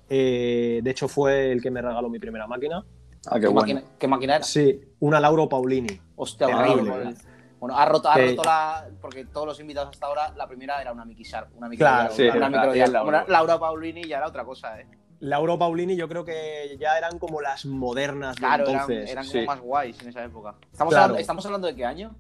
Eh, 0.08 0.80
de 0.82 0.90
hecho, 0.90 1.08
fue 1.08 1.52
el 1.52 1.62
que 1.62 1.70
me 1.70 1.80
regaló 1.80 2.08
mi 2.08 2.18
primera 2.18 2.46
máquina. 2.46 2.84
Ah, 3.26 3.34
qué 3.34 3.40
¿Qué, 3.42 3.46
bueno. 3.48 3.60
máquina, 3.60 3.82
qué 3.98 4.08
máquina 4.08 4.36
era? 4.36 4.44
Sí, 4.44 4.80
una 5.00 5.20
Lauro 5.20 5.48
Paulini. 5.48 6.00
Hostia, 6.16 6.46
Terrible, 6.46 6.74
bueno, 6.90 6.96
¿verdad? 6.96 7.14
Bueno, 7.60 7.76
ha 7.76 7.84
roto, 7.84 8.10
ha 8.10 8.14
Que- 8.14 8.30
roto 8.30 8.42
la. 8.44 8.88
Porque 9.00 9.26
todos 9.26 9.46
los 9.46 9.60
invitados 9.60 9.90
hasta 9.92 10.06
ahora, 10.06 10.32
la 10.36 10.46
primera 10.46 10.80
era 10.80 10.92
una 10.92 11.04
Mickey 11.04 11.24
Sharp. 11.24 11.50
Una 11.56 11.68
micro 11.68 11.84
Claro, 11.86 12.14
sí, 12.14 12.22
una 12.28 12.48
verdad, 12.48 12.74
y 12.74 12.80
es 12.80 12.90
Laura. 12.90 13.08
Una- 13.20 13.28
Laura 13.32 13.58
Paulini 13.58 14.04
ya 14.04 14.16
era 14.16 14.26
otra 14.28 14.44
cosa, 14.44 14.80
¿eh? 14.80 14.86
Lauro 15.20 15.58
Paulini, 15.58 15.96
yo 15.96 16.08
creo 16.08 16.24
que 16.24 16.76
ya 16.80 16.96
eran 16.98 17.18
como 17.18 17.40
las 17.40 17.64
modernas 17.66 18.36
de 18.36 18.40
Claro, 18.40 18.64
eran, 18.64 18.74
entonces. 18.82 19.10
eran 19.10 19.24
sí. 19.24 19.32
como 19.32 19.46
más 19.46 19.60
guays 19.60 20.00
en 20.02 20.08
esa 20.08 20.24
época. 20.24 20.54
¿Estamos, 20.72 20.92
Claro. 20.92 21.04
hablando, 21.04 21.20
¿Estamos 21.20 21.46
hablando 21.46 21.66
de 21.68 21.76
qué 21.76 21.84
año? 21.84 22.14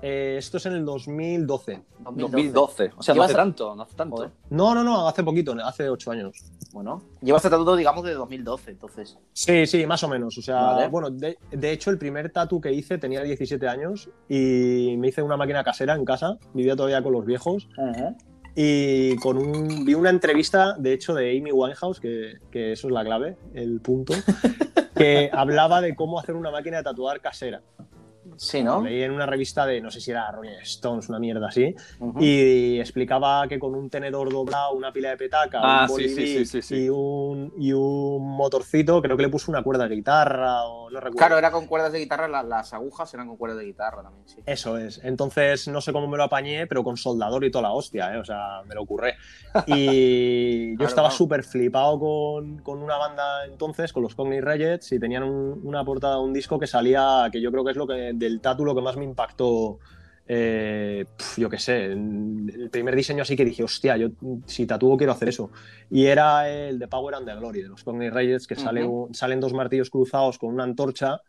Eh, 0.00 0.36
esto 0.38 0.58
es 0.58 0.66
en 0.66 0.74
el 0.74 0.84
2012. 0.84 1.82
2012. 1.98 2.92
O 2.96 3.02
sea, 3.02 3.14
no 3.14 3.16
Llevas 3.16 3.30
hace 3.30 3.34
a- 3.34 3.42
tanto, 3.42 3.74
no 3.74 3.82
hace 3.82 3.96
tanto. 3.96 4.16
Joder. 4.16 4.30
No, 4.50 4.72
no, 4.74 4.84
no, 4.84 5.08
hace 5.08 5.24
poquito, 5.24 5.56
hace 5.64 5.88
ocho 5.90 6.12
años. 6.12 6.44
Bueno, 6.72 7.02
llevas 7.20 7.42
tratando, 7.42 7.74
digamos, 7.74 8.04
de 8.04 8.14
2012, 8.14 8.70
entonces. 8.70 9.18
Sí, 9.32 9.66
sí, 9.66 9.84
más 9.86 10.04
o 10.04 10.08
menos. 10.08 10.38
O 10.38 10.42
sea, 10.42 10.60
Vale. 10.62 10.88
bueno, 10.88 11.10
de, 11.10 11.36
de 11.50 11.72
hecho, 11.72 11.90
el 11.90 11.98
primer 11.98 12.30
tatu 12.30 12.60
que 12.60 12.70
hice 12.72 12.98
tenía 12.98 13.22
17 13.22 13.66
años 13.66 14.08
y 14.28 14.94
me 14.98 15.08
hice 15.08 15.22
una 15.22 15.36
máquina 15.36 15.64
casera 15.64 15.94
en 15.96 16.04
casa. 16.04 16.38
Vivía 16.54 16.76
todavía 16.76 17.02
con 17.02 17.12
los 17.14 17.24
viejos. 17.26 17.66
Y 18.60 19.14
con 19.18 19.38
un, 19.38 19.84
vi 19.84 19.94
una 19.94 20.10
entrevista, 20.10 20.74
de 20.76 20.92
hecho, 20.92 21.14
de 21.14 21.30
Amy 21.38 21.52
Winehouse, 21.52 22.00
que, 22.00 22.38
que 22.50 22.72
eso 22.72 22.88
es 22.88 22.92
la 22.92 23.04
clave, 23.04 23.36
el 23.54 23.80
punto, 23.80 24.14
que 24.96 25.30
hablaba 25.32 25.80
de 25.80 25.94
cómo 25.94 26.18
hacer 26.18 26.34
una 26.34 26.50
máquina 26.50 26.78
de 26.78 26.82
tatuar 26.82 27.20
casera. 27.20 27.62
Sí, 28.38 28.62
¿no? 28.62 28.82
Leí 28.82 29.02
en 29.02 29.10
una 29.10 29.26
revista 29.26 29.66
de, 29.66 29.80
no 29.80 29.90
sé 29.90 30.00
si 30.00 30.10
era 30.12 30.30
Rolling 30.30 30.52
Stones, 30.62 31.08
una 31.08 31.18
mierda 31.18 31.48
así, 31.48 31.74
Ujú. 31.98 32.18
y 32.22 32.78
explicaba 32.80 33.46
que 33.48 33.58
con 33.58 33.74
un 33.74 33.90
tenedor 33.90 34.32
doblado, 34.32 34.72
una 34.72 34.92
pila 34.92 35.10
de 35.10 35.16
petaca, 35.16 35.60
Ah, 35.62 35.86
un 35.90 35.96
sí, 35.98 36.44
sí, 36.46 36.62
sí. 36.62 36.74
Y, 36.84 36.88
un, 36.88 37.52
y 37.58 37.72
un 37.72 38.36
motorcito, 38.36 39.02
creo 39.02 39.16
que 39.16 39.24
le 39.24 39.28
puso 39.28 39.50
una 39.50 39.62
cuerda 39.62 39.88
de 39.88 39.96
guitarra 39.96 40.62
o 40.64 40.88
no 40.88 41.00
recuerdo. 41.00 41.16
Claro, 41.18 41.38
era 41.38 41.50
con 41.50 41.66
cuerdas 41.66 41.92
de 41.92 41.98
guitarra, 41.98 42.28
la- 42.28 42.42
las 42.42 42.72
agujas 42.72 43.12
eran 43.12 43.26
con 43.26 43.36
cuerdas 43.36 43.58
de 43.58 43.64
guitarra 43.66 44.02
también, 44.02 44.26
sí. 44.28 44.40
Eso 44.46 44.78
es. 44.78 45.00
Entonces, 45.04 45.66
no 45.68 45.80
sé 45.80 45.92
cómo 45.92 46.06
me 46.06 46.16
lo 46.16 46.22
apañé, 46.24 46.66
pero 46.66 46.84
con 46.84 46.96
soldador 46.96 47.44
y 47.44 47.50
toda 47.50 47.62
la 47.62 47.72
hostia, 47.72 48.14
¿eh? 48.14 48.18
O 48.18 48.24
sea, 48.24 48.62
me 48.68 48.74
lo 48.74 48.82
ocurré. 48.82 49.14
Y 49.66 50.70
yo 50.72 50.76
Claro, 50.78 50.88
estaba 50.88 51.08
claro. 51.08 51.16
súper 51.18 51.42
flipado 51.42 51.98
con, 51.98 52.58
con 52.62 52.82
una 52.82 52.96
banda 52.96 53.44
entonces, 53.46 53.92
con 53.92 54.02
los 54.02 54.14
Cognate 54.14 54.40
Rejects, 54.40 54.92
y 54.92 55.00
tenían 55.00 55.22
un- 55.24 55.60
una 55.64 55.84
portada, 55.84 56.20
un 56.20 56.32
disco 56.32 56.58
que 56.58 56.66
salía, 56.66 57.28
que 57.32 57.40
yo 57.40 57.50
creo 57.50 57.64
que 57.64 57.70
es 57.72 57.76
lo 57.76 57.86
que 57.86 58.12
del 58.28 58.40
tatu 58.40 58.64
lo 58.64 58.74
que 58.74 58.82
más 58.82 58.96
me 58.96 59.04
impactó 59.04 59.78
eh, 60.30 61.06
yo 61.38 61.48
qué 61.48 61.58
sé, 61.58 61.86
el 61.86 62.68
primer 62.70 62.94
diseño 62.94 63.22
así 63.22 63.34
que 63.34 63.46
dije, 63.46 63.64
hostia, 63.64 63.96
yo 63.96 64.10
si 64.44 64.66
tatúo 64.66 64.98
quiero 64.98 65.12
hacer 65.12 65.30
eso. 65.30 65.50
Y 65.90 66.04
era 66.04 66.50
el 66.50 66.78
de 66.78 66.86
Power 66.86 67.14
and 67.14 67.26
the 67.26 67.34
Glory, 67.34 67.62
de 67.62 67.68
los 67.68 67.82
Cognate 67.82 68.10
Reyes, 68.10 68.46
que 68.46 68.54
sale 68.54 68.86
salen 69.12 69.40
dos 69.40 69.54
martillos 69.54 69.88
cruzados 69.88 70.38
con 70.38 70.52
una 70.52 70.64
antorcha 70.64 71.22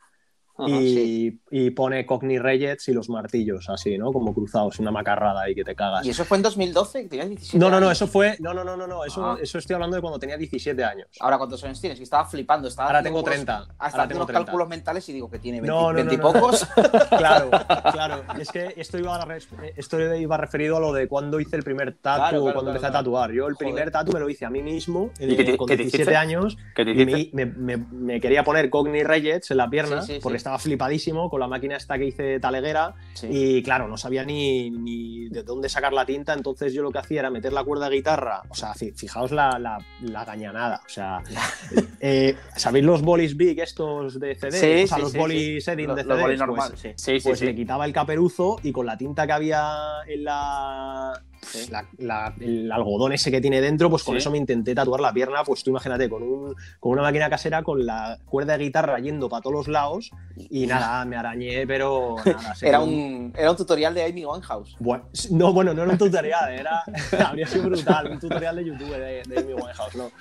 Ajá, 0.59 0.69
y, 0.81 1.39
y 1.51 1.69
pone 1.71 2.05
Cognate 2.05 2.39
Reyes 2.39 2.87
y 2.89 2.93
los 2.93 3.09
martillos, 3.09 3.69
así, 3.69 3.97
¿no? 3.97 4.11
Como 4.11 4.33
cruzados, 4.33 4.77
una 4.79 4.91
macarrada 4.91 5.41
ahí 5.43 5.55
que 5.55 5.63
te 5.63 5.75
cagas. 5.75 6.05
¿Y 6.05 6.09
eso 6.09 6.25
fue 6.25 6.37
en 6.37 6.43
2012? 6.43 7.03
que 7.03 7.09
¿Tenías 7.09 7.29
17 7.29 7.57
No, 7.57 7.69
no, 7.69 7.79
no, 7.79 7.87
años? 7.87 7.97
eso 7.97 8.07
fue. 8.07 8.35
No, 8.39 8.53
no, 8.53 8.63
no, 8.63 8.75
no, 8.75 8.85
no. 8.87 9.05
Eso, 9.05 9.23
Ah. 9.25 9.37
eso 9.41 9.57
estoy 9.57 9.73
hablando 9.75 9.95
de 9.95 10.01
cuando 10.01 10.19
tenía 10.19 10.37
17 10.37 10.83
años. 10.83 11.07
Ahora, 11.19 11.37
¿cuántos 11.37 11.63
años 11.63 11.79
tienes? 11.79 11.97
Que 11.97 12.03
estaba 12.03 12.25
flipando. 12.25 12.67
Estaba 12.67 12.89
Ahora 12.89 13.03
tengo 13.03 13.19
unos- 13.19 13.29
30. 13.31 13.67
Hasta 13.77 14.07
tengo 14.07 14.19
unos 14.19 14.27
30. 14.27 14.45
cálculos 14.45 14.67
mentales 14.67 15.07
y 15.09 15.13
digo 15.13 15.29
que 15.29 15.39
tiene 15.39 15.61
20, 15.61 15.71
No, 15.73 15.81
no, 15.81 15.87
no, 15.89 15.95
20 15.95 16.13
y 16.13 16.17
no. 16.17 16.23
pocos. 16.23 16.65
Claro, 17.09 17.49
claro. 17.91 18.23
Es 18.39 18.51
que 18.51 18.73
esto 18.77 18.97
iba, 18.97 19.15
a 19.15 19.37
esto 19.75 20.15
iba 20.15 20.37
referido 20.37 20.77
a 20.77 20.79
lo 20.79 20.93
de 20.93 21.07
cuando 21.07 21.39
hice 21.39 21.55
el 21.55 21.63
primer 21.63 21.93
tatu, 21.93 22.17
Claro, 22.19 22.29
claro, 22.29 22.41
cuando 22.43 22.59
claro, 22.61 22.69
empecé 22.71 22.79
claro. 22.91 22.97
a 22.97 22.99
tatuar. 23.03 23.31
Yo 23.31 23.47
el 23.47 23.53
Joder. 23.55 23.57
primer 23.67 23.91
tatu 23.91 24.11
me 24.11 24.19
lo 24.19 24.29
hice 24.29 24.45
a 24.45 24.49
mí 24.49 24.61
mismo 24.61 25.11
¿Y 25.19 25.35
qué 25.35 25.43
te- 25.43 25.57
con 25.57 25.67
qué 25.67 25.75
te 25.77 25.83
17 25.83 26.03
hiciste? 26.03 26.15
años 26.15 26.57
¿Qué 26.75 26.85
te 26.85 26.91
y 26.91 27.05
me, 27.33 27.45
me- 27.45 27.77
me- 27.77 27.85
me 27.91 28.21
quería 28.21 28.43
poner 28.43 28.69
Cogni 28.69 29.03
Reyes 29.03 29.49
en 29.51 29.57
la 29.57 29.69
pierna 29.69 30.01
Sí, 30.01 30.13
sí, 30.15 30.19
porque 30.21 30.37
sí. 30.39 30.43
Estaba 30.49 30.57
flipadísimo 30.59 31.29
con 31.29 31.39
la 31.39 31.47
máquina 31.47 31.77
esta 31.77 31.97
que 31.99 32.05
hice 32.05 32.39
taleguera 32.39 32.95
Sí. 33.13 33.27
y 33.29 33.63
claro, 33.63 33.87
no 33.87 33.97
sabía 33.97 34.23
ni, 34.23 34.71
ni 34.71 35.29
de 35.29 35.43
dónde 35.43 35.69
sacar 35.69 35.93
la 35.93 36.05
tinta, 36.05 36.33
entonces 36.33 36.73
yo 36.73 36.81
lo 36.81 36.91
que 36.91 36.97
hacía 36.99 37.19
era 37.19 37.29
meter 37.29 37.53
la 37.53 37.63
cuerda 37.63 37.87
de 37.89 37.97
guitarra, 37.97 38.41
o 38.49 38.55
sea, 38.55 38.73
fi- 38.73 38.91
fijaos 38.91 39.31
la, 39.31 39.59
la, 39.59 39.77
la 40.01 40.25
gañanada, 40.25 40.81
o 40.85 40.89
sea, 40.89 41.21
eh, 41.99 42.35
¿sabéis 42.55 42.85
los 42.85 43.01
bolis 43.03 43.37
big 43.37 43.59
estos 43.59 44.19
de 44.19 44.33
CD? 44.35 44.51
Sí, 44.51 44.83
o 44.85 44.87
sea, 44.87 44.97
sí, 44.97 45.03
los 45.03 45.13
bolis 45.15 45.65
de 45.65 45.75
los 45.85 45.97
CD. 45.99 46.07
bolis 46.21 46.25
pues- 46.25 46.39
normal, 46.39 46.71
sí. 46.77 46.89
Sí, 46.95 47.19
pues 47.21 47.41
le 47.41 47.53
quitaba 47.55 47.85
el 47.85 47.93
caperuzo 47.93 48.57
y 48.63 48.71
con 48.71 48.85
la 48.87 48.97
tinta 48.97 49.27
que 49.27 49.33
había 49.33 49.63
en 50.07 50.23
la, 50.23 51.13
Sí. 51.41 51.69
la- 51.71 51.85
la- 51.97 52.33
el 52.39 52.71
algodón 52.71 53.13
ese 53.13 53.31
que 53.31 53.39
tiene 53.41 53.61
dentro, 53.61 53.89
pues 53.89 54.03
con 54.03 54.13
Sí. 54.15 54.19
eso 54.19 54.31
me 54.31 54.37
intenté 54.37 54.75
tatuar 54.75 54.99
la 55.01 55.13
pierna. 55.13 55.43
Pues 55.43 55.63
tú 55.63 55.69
imagínate, 55.71 56.09
con, 56.09 56.23
un, 56.23 56.55
con 56.79 56.91
una 56.93 57.01
máquina 57.03 57.29
casera, 57.29 57.63
con 57.63 57.85
la 57.85 58.17
cuerda 58.25 58.57
de 58.57 58.65
guitarra 58.65 58.99
yendo 58.99 59.29
para 59.29 59.41
todos 59.41 59.55
los 59.55 59.67
lados 59.67 60.11
y 60.35 60.67
nada, 60.67 61.05
me 61.05 61.15
arañé, 61.15 61.65
pero 61.65 62.15
nada. 62.25 62.53
Era 62.61 62.79
un, 62.81 63.33
era 63.37 63.51
un 63.51 63.57
tutorial 63.57 63.93
de 63.93 64.03
Amy 64.05 64.25
Winehouse. 64.25 64.75
Bueno, 64.79 65.05
no, 65.31 65.53
bueno, 65.53 65.73
no 65.73 65.83
era 65.83 65.91
un 65.91 65.97
tutorial, 65.97 66.51
era, 66.53 66.83
habría 67.27 67.47
sido 67.47 67.65
brutal, 67.65 68.11
un 68.11 68.19
tutorial 68.19 68.55
de 68.57 68.65
YouTube 68.65 68.89
de, 68.91 69.23
de 69.23 69.39
Amy 69.39 69.53
Winehouse, 69.53 69.95
no. 69.95 70.11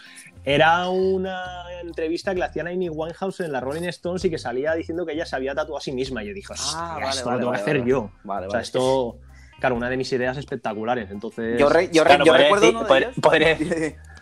Era 0.44 0.88
una 0.88 1.64
entrevista 1.82 2.32
que 2.32 2.38
le 2.38 2.46
hacían 2.46 2.68
a 2.68 2.70
Amy 2.70 2.88
Winehouse 2.88 3.40
en 3.40 3.52
la 3.52 3.60
Rolling 3.60 3.82
Stones 3.88 4.24
y 4.24 4.30
que 4.30 4.38
salía 4.38 4.72
diciendo 4.74 5.04
que 5.04 5.12
ella 5.12 5.26
se 5.26 5.36
había 5.36 5.54
tatuado 5.54 5.76
a 5.78 5.80
sí 5.80 5.92
misma. 5.92 6.22
Y 6.22 6.28
yo 6.28 6.34
dije, 6.34 6.54
Ah, 6.74 6.94
vale, 7.00 7.10
esto 7.10 7.24
vale, 7.26 7.34
lo 7.36 7.38
tengo 7.40 7.50
vale, 7.50 7.64
que 7.64 7.70
hacer 7.70 7.84
yo. 7.84 8.10
Vale, 8.24 8.46
O 8.46 8.50
sea, 8.50 8.56
vale. 8.58 8.62
esto, 8.62 9.18
claro, 9.58 9.74
una 9.74 9.88
de 9.90 9.96
mis 9.96 10.12
ideas 10.12 10.36
espectaculares. 10.36 11.10
Entonces, 11.10 11.58
Yo, 11.58 11.68
re- 11.68 11.90
yo, 11.92 12.04
re- 12.04 12.08
Claro, 12.10 12.24
yo 12.24 12.32
podría 12.32 12.44
recuerdo 12.44 12.66
decir- 12.66 12.76
uno 12.76 12.82
de 12.82 12.88
podría- 13.18 13.52
ellos. 13.52 13.68
podría- 13.68 13.96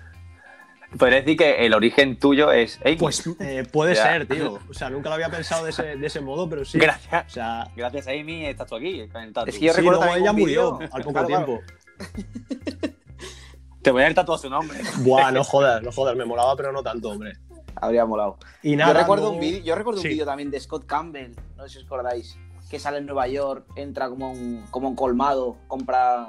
Podría 0.99 1.19
decir 1.19 1.37
que 1.37 1.67
el 1.67 1.75
origen 1.75 2.17
tuyo 2.19 2.53
es 2.53 2.81
Amy. 2.85 2.97
pues 2.97 3.23
eh, 3.41 3.67
puede 3.71 3.95
ser, 3.97 4.27
tío. 4.27 4.61
O 4.71 4.73
sea, 4.73 4.89
nunca 4.89 5.09
lo 5.11 5.17
había 5.17 5.29
pensado 5.29 5.65
de 5.65 5.71
ese, 5.71 5.97
de 5.97 6.07
ese 6.07 6.21
modo, 6.21 6.49
pero 6.49 6.65
sí. 6.65 6.79
Gracias. 6.79 7.27
O 7.27 7.31
sea, 7.31 7.69
Gracias 7.77 8.07
a 8.07 8.13
Amy 8.13 8.47
estás 8.47 8.69
tú 8.69 8.77
aquí. 8.77 9.01
Es 9.01 9.11
que 9.59 9.65
yo 9.67 9.73
sí, 9.73 9.79
recuerdo 9.81 10.01
luego 10.05 10.15
ella 10.17 10.33
murió 10.33 10.79
al 10.81 11.03
poco 11.03 11.13
Claro, 11.13 11.27
claro. 11.27 11.45
tiempo. 11.47 11.63
Te 13.83 13.91
voy 13.91 14.03
a 14.03 14.05
dar 14.07 14.15
tatuado 14.15 14.39
su 14.41 14.49
nombre. 14.49 14.79
Buah, 14.99 15.33
no 15.33 15.45
jodas, 15.45 15.83
no 15.83 15.93
jodas, 15.93 16.17
me 16.17 16.25
molaba, 16.25 16.57
pero 16.57 16.73
no 16.73 16.83
tanto, 16.83 17.11
hombre. 17.11 17.33
Habría 17.75 18.07
molado. 18.07 18.39
Y 18.63 18.75
nada, 18.75 18.95
yo 18.95 18.99
recuerdo 19.01 19.31
un 19.33 19.41
vídeo, 19.41 19.63
yo 19.63 19.75
recuerdo 19.75 20.01
Sí. 20.01 20.07
un 20.09 20.13
vídeo 20.15 20.25
también 20.25 20.51
de 20.51 20.59
Scott 20.61 20.87
Campbell, 20.87 21.35
no 21.57 21.65
sé 21.65 21.69
si 21.71 21.79
os 21.79 21.85
acordáis, 21.85 22.39
que 22.69 22.79
sale 22.79 22.99
en 22.99 23.07
Nueva 23.07 23.29
York, 23.29 23.67
entra 23.77 24.09
como 24.09 24.31
un, 24.33 24.65
como 24.71 24.89
un 24.89 24.97
colmado, 24.97 25.57
compra, 25.69 26.29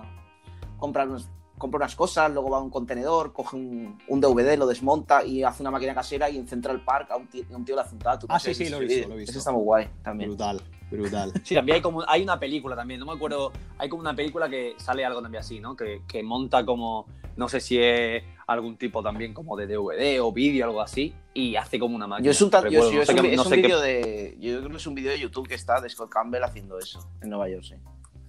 compra, 0.77 1.03
unos- 1.05 1.29
compra 1.57 1.77
unas 1.77 1.95
cosas, 1.95 2.31
luego 2.31 2.51
va 2.51 2.59
a 2.59 2.61
un 2.61 2.69
contenedor, 2.69 3.33
coge 3.33 3.55
un, 3.55 3.97
un 4.07 4.21
DVD, 4.21 4.55
lo 4.57 4.67
desmonta 4.67 5.23
y 5.25 5.41
hace 5.43 5.63
una 5.63 5.71
máquina 5.71 5.95
casera 5.95 6.29
y 6.29 6.37
en 6.37 6.47
Central 6.47 6.83
Park 6.85 7.09
a 7.09 7.15
un 7.17 7.27
tío, 7.27 7.43
a 7.51 7.55
un 7.55 7.65
tío 7.65 7.73
le 7.75 7.81
hace 7.81 7.95
un 7.95 7.99
tatu. 7.99 8.27
Ah, 8.29 8.39
sí, 8.39 8.53
sí, 8.53 8.69
lo 8.69 8.77
he 8.77 8.85
visto, 8.85 9.07
lo 9.07 9.15
he 9.15 9.17
visto. 9.17 9.31
Ese 9.31 9.39
está 9.39 9.51
muy 9.51 9.63
guay 9.63 9.89
también. 10.03 10.29
Brutal, 10.29 10.61
brutal. 10.91 11.33
Sí, 11.43 11.55
también 11.55 11.77
hay 11.77 11.81
como 11.81 12.03
hay 12.07 12.21
una 12.21 12.39
película 12.39 12.75
también, 12.75 12.99
no 12.99 13.07
me 13.07 13.13
acuerdo, 13.13 13.51
hay 13.79 13.89
como 13.89 14.01
una 14.01 14.15
película 14.15 14.47
que 14.47 14.75
sale 14.77 15.03
algo 15.03 15.19
también 15.21 15.39
así, 15.41 15.59
¿no? 15.59 15.75
Que, 15.75 16.03
que 16.07 16.21
monta 16.21 16.63
como, 16.63 17.07
no 17.35 17.49
sé 17.49 17.59
si 17.59 17.79
es 17.79 18.23
algún 18.47 18.77
tipo 18.77 19.03
también 19.03 19.33
como 19.33 19.55
de 19.57 19.67
DVD 19.67 20.19
o 20.21 20.31
vídeo, 20.31 20.65
algo 20.65 20.81
así, 20.81 21.13
y 21.33 21.55
hace 21.57 21.77
como 21.77 21.95
una 21.95 22.07
máquina. 22.07 22.25
Yo 22.25 22.31
es 22.31 22.41
un, 22.41 22.49
ta- 22.49 22.59
yo- 22.61 22.81
Recuerdo, 22.81 22.91
yo 22.91 22.95
no 22.97 23.01
es 23.01 23.07
sé 23.07 23.13
un, 23.13 23.21
qué- 23.21 23.27
vi- 23.29 23.35
no 23.35 23.41
es 23.41 23.45
un 23.47 23.49
sé 23.53 23.55
qué- 23.57 23.61
vídeo 23.61 23.79
de. 23.81 24.37
Yo 24.39 24.57
creo 24.59 24.69
que 24.71 24.77
es 24.77 24.87
un 24.87 24.95
vídeo 24.95 25.11
de 25.11 25.19
YouTube 25.19 25.47
que 25.47 25.55
está 25.55 25.79
de 25.81 25.89
Scott 25.89 26.09
Campbell 26.09 26.43
haciendo 26.43 26.79
eso 26.79 27.07
en 27.21 27.29
Nueva 27.29 27.49
York, 27.49 27.63
sí. 27.63 27.75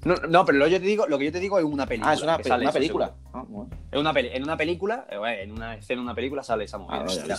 No, 0.04 0.14
no, 0.28 0.44
pero 0.44 0.58
lo, 0.58 0.66
yo 0.68 0.78
te 0.78 0.86
digo, 0.86 1.06
lo 1.08 1.18
que 1.18 1.24
yo 1.26 1.32
te 1.32 1.40
digo 1.40 1.58
es 1.58 1.64
una 1.64 1.86
película. 1.86 2.10
Ah, 2.12 2.14
es 2.14 2.22
una, 2.22 2.36
pe- 2.38 2.70
película. 2.72 3.14
Ah, 3.32 3.44
bueno. 3.48 3.70
Es 3.90 3.98
una 3.98 4.12
peli- 4.12 4.30
en 4.32 4.42
una 4.44 4.56
película, 4.56 5.06
eh, 5.10 5.42
en 5.42 5.52
una 5.52 5.74
escena, 5.74 6.00
en 6.00 6.04
una 6.04 6.14
película 6.14 6.42
sale 6.42 6.64
esa 6.64 6.78
movida. 6.78 7.00
Ah, 7.00 7.04
vale. 7.04 7.34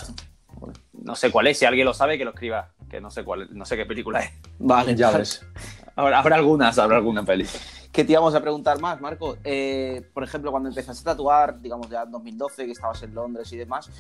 No 0.93 1.15
sé 1.15 1.31
cuál 1.31 1.48
es, 1.48 1.57
si 1.57 1.65
alguien 1.65 1.86
lo 1.86 1.93
sabe, 1.93 2.17
que 2.17 2.25
lo 2.25 2.31
escriba. 2.31 2.71
Que 2.89 3.00
no 3.00 3.09
sé 3.12 3.24
cuál, 3.24 3.48
no 3.51 3.63
sé 3.65 3.77
qué 3.77 3.86
película 3.86 4.19
es. 4.21 4.31
Vale, 4.57 4.93
Ya 4.95 5.12
ves. 5.12 5.45
Habrá, 6.00 6.20
habrá 6.20 6.36
algunas, 6.38 6.79
habrá 6.79 6.96
alguna 6.96 7.25
peli. 7.25 7.46
¿Qué 7.91 8.06
te 8.06 8.13
íbamos 8.13 8.34
a 8.34 8.39
preguntar 8.39 8.79
más, 8.79 9.01
Marco? 9.01 9.36
Eh, 9.44 10.01
por 10.13 10.24
ejemplo, 10.24 10.50
cuando 10.50 10.70
empezaste 10.70 11.01
a 11.01 11.12
tatuar, 11.12 11.60
digamos 11.60 11.89
ya 11.89 12.03
en 12.03 12.12
2012, 12.12 12.65
que 12.68 12.72
estabas 12.72 13.03
en 13.03 13.13
Londres 13.13 13.51
y 13.51 13.58
demás, 13.58 13.91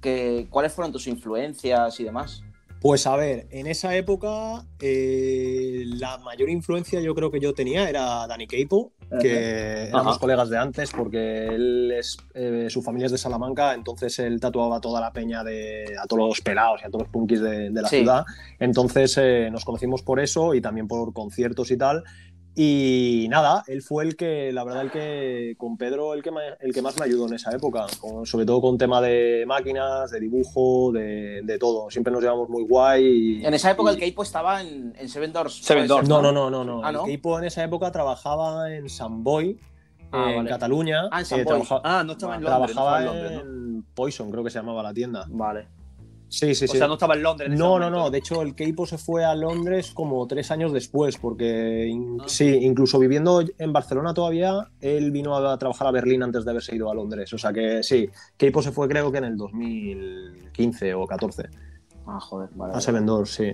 que, 0.00 0.46
¿cuáles 0.50 0.72
fueron 0.72 0.92
tus 0.92 1.08
influencias 1.08 1.98
y 1.98 2.04
demás? 2.04 2.44
Pues 2.80 3.08
a 3.08 3.16
ver, 3.16 3.48
en 3.50 3.66
esa 3.66 3.96
época 3.96 4.64
eh, 4.78 5.82
la 5.84 6.18
mayor 6.18 6.48
influencia 6.48 7.00
yo 7.00 7.12
creo 7.16 7.32
que 7.32 7.40
yo 7.40 7.52
tenía 7.54 7.88
era 7.88 8.28
Danny 8.28 8.46
Keipo, 8.46 8.92
que 9.20 9.84
éramos 9.88 10.12
Ajá. 10.12 10.18
colegas 10.20 10.50
de 10.50 10.58
antes 10.58 10.90
porque 10.90 11.46
él 11.46 11.92
es, 11.96 12.16
eh, 12.34 12.66
su 12.68 12.82
familia 12.82 13.06
es 13.06 13.12
de 13.12 13.18
Salamanca, 13.18 13.74
entonces 13.74 14.18
él 14.18 14.38
tatuaba 14.40 14.76
a 14.76 14.80
toda 14.80 15.00
la 15.00 15.12
peña 15.12 15.42
de 15.42 15.96
a 16.00 16.06
todos 16.06 16.28
los 16.28 16.40
pelados 16.40 16.80
y 16.82 16.86
a 16.86 16.90
todos 16.90 17.02
los 17.04 17.10
punkis 17.12 17.40
de, 17.40 17.70
de 17.70 17.82
la 17.82 17.88
Sí. 17.88 17.98
ciudad. 18.00 18.24
Entonces 18.58 19.16
eh, 19.18 19.48
nos 19.50 19.64
conocimos 19.64 20.02
por 20.02 20.20
eso 20.20 20.54
y 20.54 20.60
también 20.60 20.86
por 20.88 21.12
conciertos 21.12 21.70
y 21.70 21.76
tal. 21.76 22.04
Y 22.60 23.28
nada, 23.30 23.62
él 23.68 23.82
fue 23.82 24.02
el 24.02 24.16
que, 24.16 24.52
la 24.52 24.64
verdad, 24.64 24.82
el 24.82 24.90
que 24.90 25.54
con 25.58 25.76
Pedro, 25.76 26.12
el 26.12 26.24
que, 26.24 26.32
el 26.60 26.74
que 26.74 26.82
más 26.82 26.98
me 26.98 27.04
ayudó 27.04 27.28
en 27.28 27.34
esa 27.34 27.52
época, 27.52 27.86
con- 28.00 28.26
sobre 28.26 28.44
todo 28.46 28.60
con 28.60 28.76
tema 28.76 29.00
de 29.00 29.44
máquinas, 29.46 30.10
de 30.10 30.18
dibujo, 30.18 30.90
de, 30.90 31.42
de 31.44 31.58
todo. 31.58 31.88
Siempre 31.88 32.12
nos 32.12 32.20
llevamos 32.20 32.48
muy 32.48 32.64
guay. 32.64 33.38
y- 33.42 33.46
En 33.46 33.54
esa 33.54 33.70
época 33.70 33.92
y- 33.92 33.94
el 33.94 34.00
Keipo 34.00 34.24
estaba 34.24 34.60
en, 34.60 34.92
en 34.98 35.08
Seven 35.08 35.32
Doors. 35.32 35.54
Seven 35.62 35.86
Doors, 35.86 36.08
No, 36.08 36.20
no, 36.20 36.32
no, 36.32 36.50
no. 36.50 36.64
no. 36.64 36.84
Ah, 36.84 36.90
¿no? 36.90 37.02
El 37.02 37.06
Keipo 37.06 37.38
en 37.38 37.44
esa 37.44 37.62
época 37.62 37.92
trabajaba 37.92 38.74
en 38.74 38.88
San 38.88 39.22
Boy, 39.22 39.56
Ah, 40.10 40.30
en 40.30 40.36
vale. 40.38 40.48
Cataluña. 40.48 41.02
Ah, 41.12 41.20
en 41.30 41.38
eh, 41.40 41.44
trabaja- 41.44 41.80
Ah, 41.84 42.02
no 42.04 42.12
estaba 42.14 42.34
en 42.34 42.42
Londres. 42.42 42.74
no 42.74 42.82
trabajaba 42.82 42.98
estaba 42.98 42.98
en 42.98 43.04
Londres, 43.04 43.32
¿no? 43.44 43.50
en 43.78 43.82
Poison, 43.94 44.30
creo 44.32 44.42
que 44.42 44.50
se 44.50 44.58
llamaba 44.58 44.82
la 44.82 44.92
tienda. 44.92 45.26
Vale. 45.28 45.68
Sí, 46.30 46.54
sí, 46.54 46.66
O 46.66 46.68
sí. 46.68 46.76
sea, 46.78 46.86
no 46.86 46.94
estaba 46.94 47.14
en 47.14 47.22
Londres. 47.22 47.46
en 47.46 47.54
ese 47.54 47.62
No, 47.62 47.78
no, 47.78 47.88
no. 47.88 48.10
De 48.10 48.18
hecho, 48.18 48.42
el 48.42 48.54
Keipo 48.54 48.84
se 48.86 48.98
fue 48.98 49.24
a 49.24 49.34
Londres 49.34 49.92
como 49.94 50.26
tres 50.26 50.50
años 50.50 50.72
después, 50.74 51.16
porque 51.16 51.86
in- 51.86 52.18
Ah. 52.20 52.24
sí, 52.26 52.44
incluso 52.62 52.98
viviendo 52.98 53.42
en 53.56 53.72
Barcelona 53.72 54.12
todavía, 54.12 54.68
él 54.80 55.10
vino 55.10 55.34
a 55.36 55.58
trabajar 55.58 55.86
a 55.86 55.90
Berlín 55.90 56.22
antes 56.22 56.44
de 56.44 56.50
haberse 56.50 56.76
ido 56.76 56.90
a 56.90 56.94
Londres. 56.94 57.32
O 57.32 57.38
sea 57.38 57.52
que 57.52 57.82
sí, 57.82 58.08
Keipo 58.36 58.60
se 58.62 58.72
fue 58.72 58.88
creo 58.88 59.10
que 59.10 59.18
en 59.18 59.24
el 59.24 59.36
2015 59.38 60.94
o 60.94 61.06
14 61.06 61.44
Ah, 62.06 62.18
joder, 62.20 62.48
vale. 62.54 62.70
a 62.70 62.74
vale. 62.74 62.82
Seven 62.84 63.06
Doors, 63.06 63.30
sí. 63.30 63.52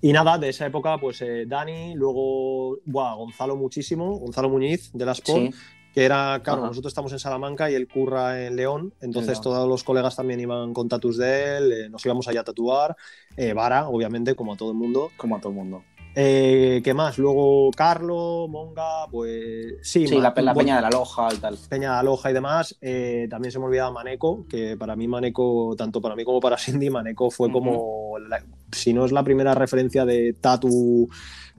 Y 0.00 0.12
nada, 0.12 0.38
de 0.38 0.50
esa 0.50 0.66
época, 0.66 0.96
pues 0.98 1.20
eh, 1.22 1.44
Dani, 1.46 1.94
luego 1.94 2.78
buah, 2.86 3.14
Gonzalo 3.14 3.56
muchísimo, 3.56 4.18
Gonzalo 4.18 4.48
Muñiz 4.48 4.90
de 4.92 5.04
las 5.04 5.18
Sport, 5.18 5.38
Sí. 5.40 5.50
Que 5.98 6.04
era, 6.04 6.40
claro, 6.44 6.60
Ajá. 6.60 6.68
nosotros 6.68 6.92
estamos 6.92 7.12
en 7.12 7.18
Salamanca 7.18 7.68
y 7.68 7.74
él 7.74 7.88
curra 7.88 8.46
en 8.46 8.54
León, 8.54 8.94
entonces 9.00 9.40
todos 9.40 9.68
los 9.68 9.82
colegas 9.82 10.14
también 10.14 10.38
iban 10.38 10.72
con 10.72 10.88
tatus 10.88 11.16
de 11.16 11.56
él, 11.56 11.72
eh, 11.72 11.88
nos 11.88 12.06
íbamos 12.06 12.28
allá 12.28 12.42
a 12.42 12.44
tatuar, 12.44 12.94
eh, 13.36 13.52
Vara, 13.52 13.88
obviamente, 13.88 14.36
como 14.36 14.52
a 14.52 14.56
todo 14.56 14.70
el 14.70 14.76
mundo. 14.76 15.10
Como 15.16 15.34
a 15.34 15.40
todo 15.40 15.48
el 15.50 15.56
mundo. 15.56 15.82
Eh, 16.14 16.80
¿Qué 16.84 16.94
más? 16.94 17.18
Luego 17.18 17.72
Carlo, 17.76 18.46
Monga, 18.48 19.08
pues 19.10 19.74
sí, 19.82 20.06
Sí, 20.06 20.20
la, 20.20 20.32
la 20.36 20.54
peña 20.54 20.76
de 20.76 20.82
la 20.82 20.90
loja 20.90 21.34
y 21.34 21.36
tal. 21.38 21.58
Peña 21.68 21.94
de 21.94 21.98
Aloja 21.98 22.30
y 22.30 22.34
demás. 22.34 22.76
Eh, 22.80 23.26
también 23.28 23.50
se 23.50 23.58
me 23.58 23.64
olvidaba 23.64 23.90
Maneco, 23.90 24.46
que 24.48 24.76
para 24.76 24.94
mí 24.94 25.08
Maneco, 25.08 25.74
tanto 25.76 26.00
para 26.00 26.14
mí 26.14 26.24
como 26.24 26.38
para 26.40 26.56
Cindy, 26.58 26.90
Maneco 26.90 27.28
fue 27.30 27.50
como, 27.50 28.18
la- 28.20 28.44
si 28.70 28.92
no 28.92 29.04
es 29.04 29.10
la 29.10 29.24
primera 29.24 29.52
referencia 29.54 30.04
de 30.04 30.32
tatu, 30.40 31.08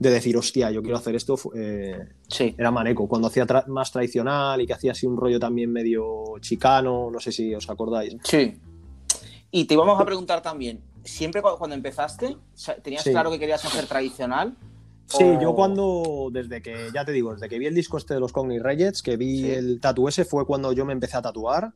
de 0.00 0.10
decir, 0.10 0.34
hostia, 0.36 0.70
yo 0.70 0.80
quiero 0.82 0.96
hacer 0.96 1.14
esto, 1.14 1.38
eh, 1.54 2.08
Sí. 2.26 2.54
era 2.56 2.70
Maneco, 2.70 3.06
cuando 3.06 3.28
hacía 3.28 3.46
tra- 3.46 3.66
más 3.66 3.92
tradicional 3.92 4.58
y 4.60 4.66
que 4.66 4.72
hacía 4.72 4.92
así 4.92 5.06
un 5.06 5.16
rollo 5.16 5.38
también 5.38 5.70
medio 5.70 6.24
chicano, 6.40 7.10
no 7.12 7.20
sé 7.20 7.30
si 7.30 7.54
os 7.54 7.68
acordáis. 7.68 8.16
Sí. 8.24 8.56
Y 9.50 9.66
te 9.66 9.74
íbamos 9.74 10.00
a 10.00 10.04
preguntar 10.06 10.40
también, 10.40 10.80
¿siempre 11.04 11.42
cu- 11.42 11.56
cuando 11.58 11.76
empezaste, 11.76 12.36
tenías 12.82 13.04
Sí. 13.04 13.10
claro 13.10 13.30
que 13.30 13.38
querías 13.38 13.62
hacer 13.62 13.84
tradicional? 13.86 14.56
Sí, 15.06 15.24
O- 15.24 15.40
yo 15.40 15.54
cuando, 15.54 16.30
desde 16.32 16.62
que, 16.62 16.88
ya 16.94 17.04
te 17.04 17.12
digo, 17.12 17.34
desde 17.34 17.48
que 17.50 17.58
vi 17.58 17.66
el 17.66 17.74
disco 17.74 17.98
este 17.98 18.14
de 18.14 18.20
los 18.20 18.32
Cogni 18.32 18.58
Reyes, 18.58 19.02
que 19.02 19.18
vi 19.18 19.42
Sí. 19.42 19.50
el 19.50 19.80
tatu 19.80 20.08
ese, 20.08 20.24
fue 20.24 20.46
cuando 20.46 20.72
yo 20.72 20.86
me 20.86 20.94
empecé 20.94 21.18
a 21.18 21.22
tatuar. 21.22 21.74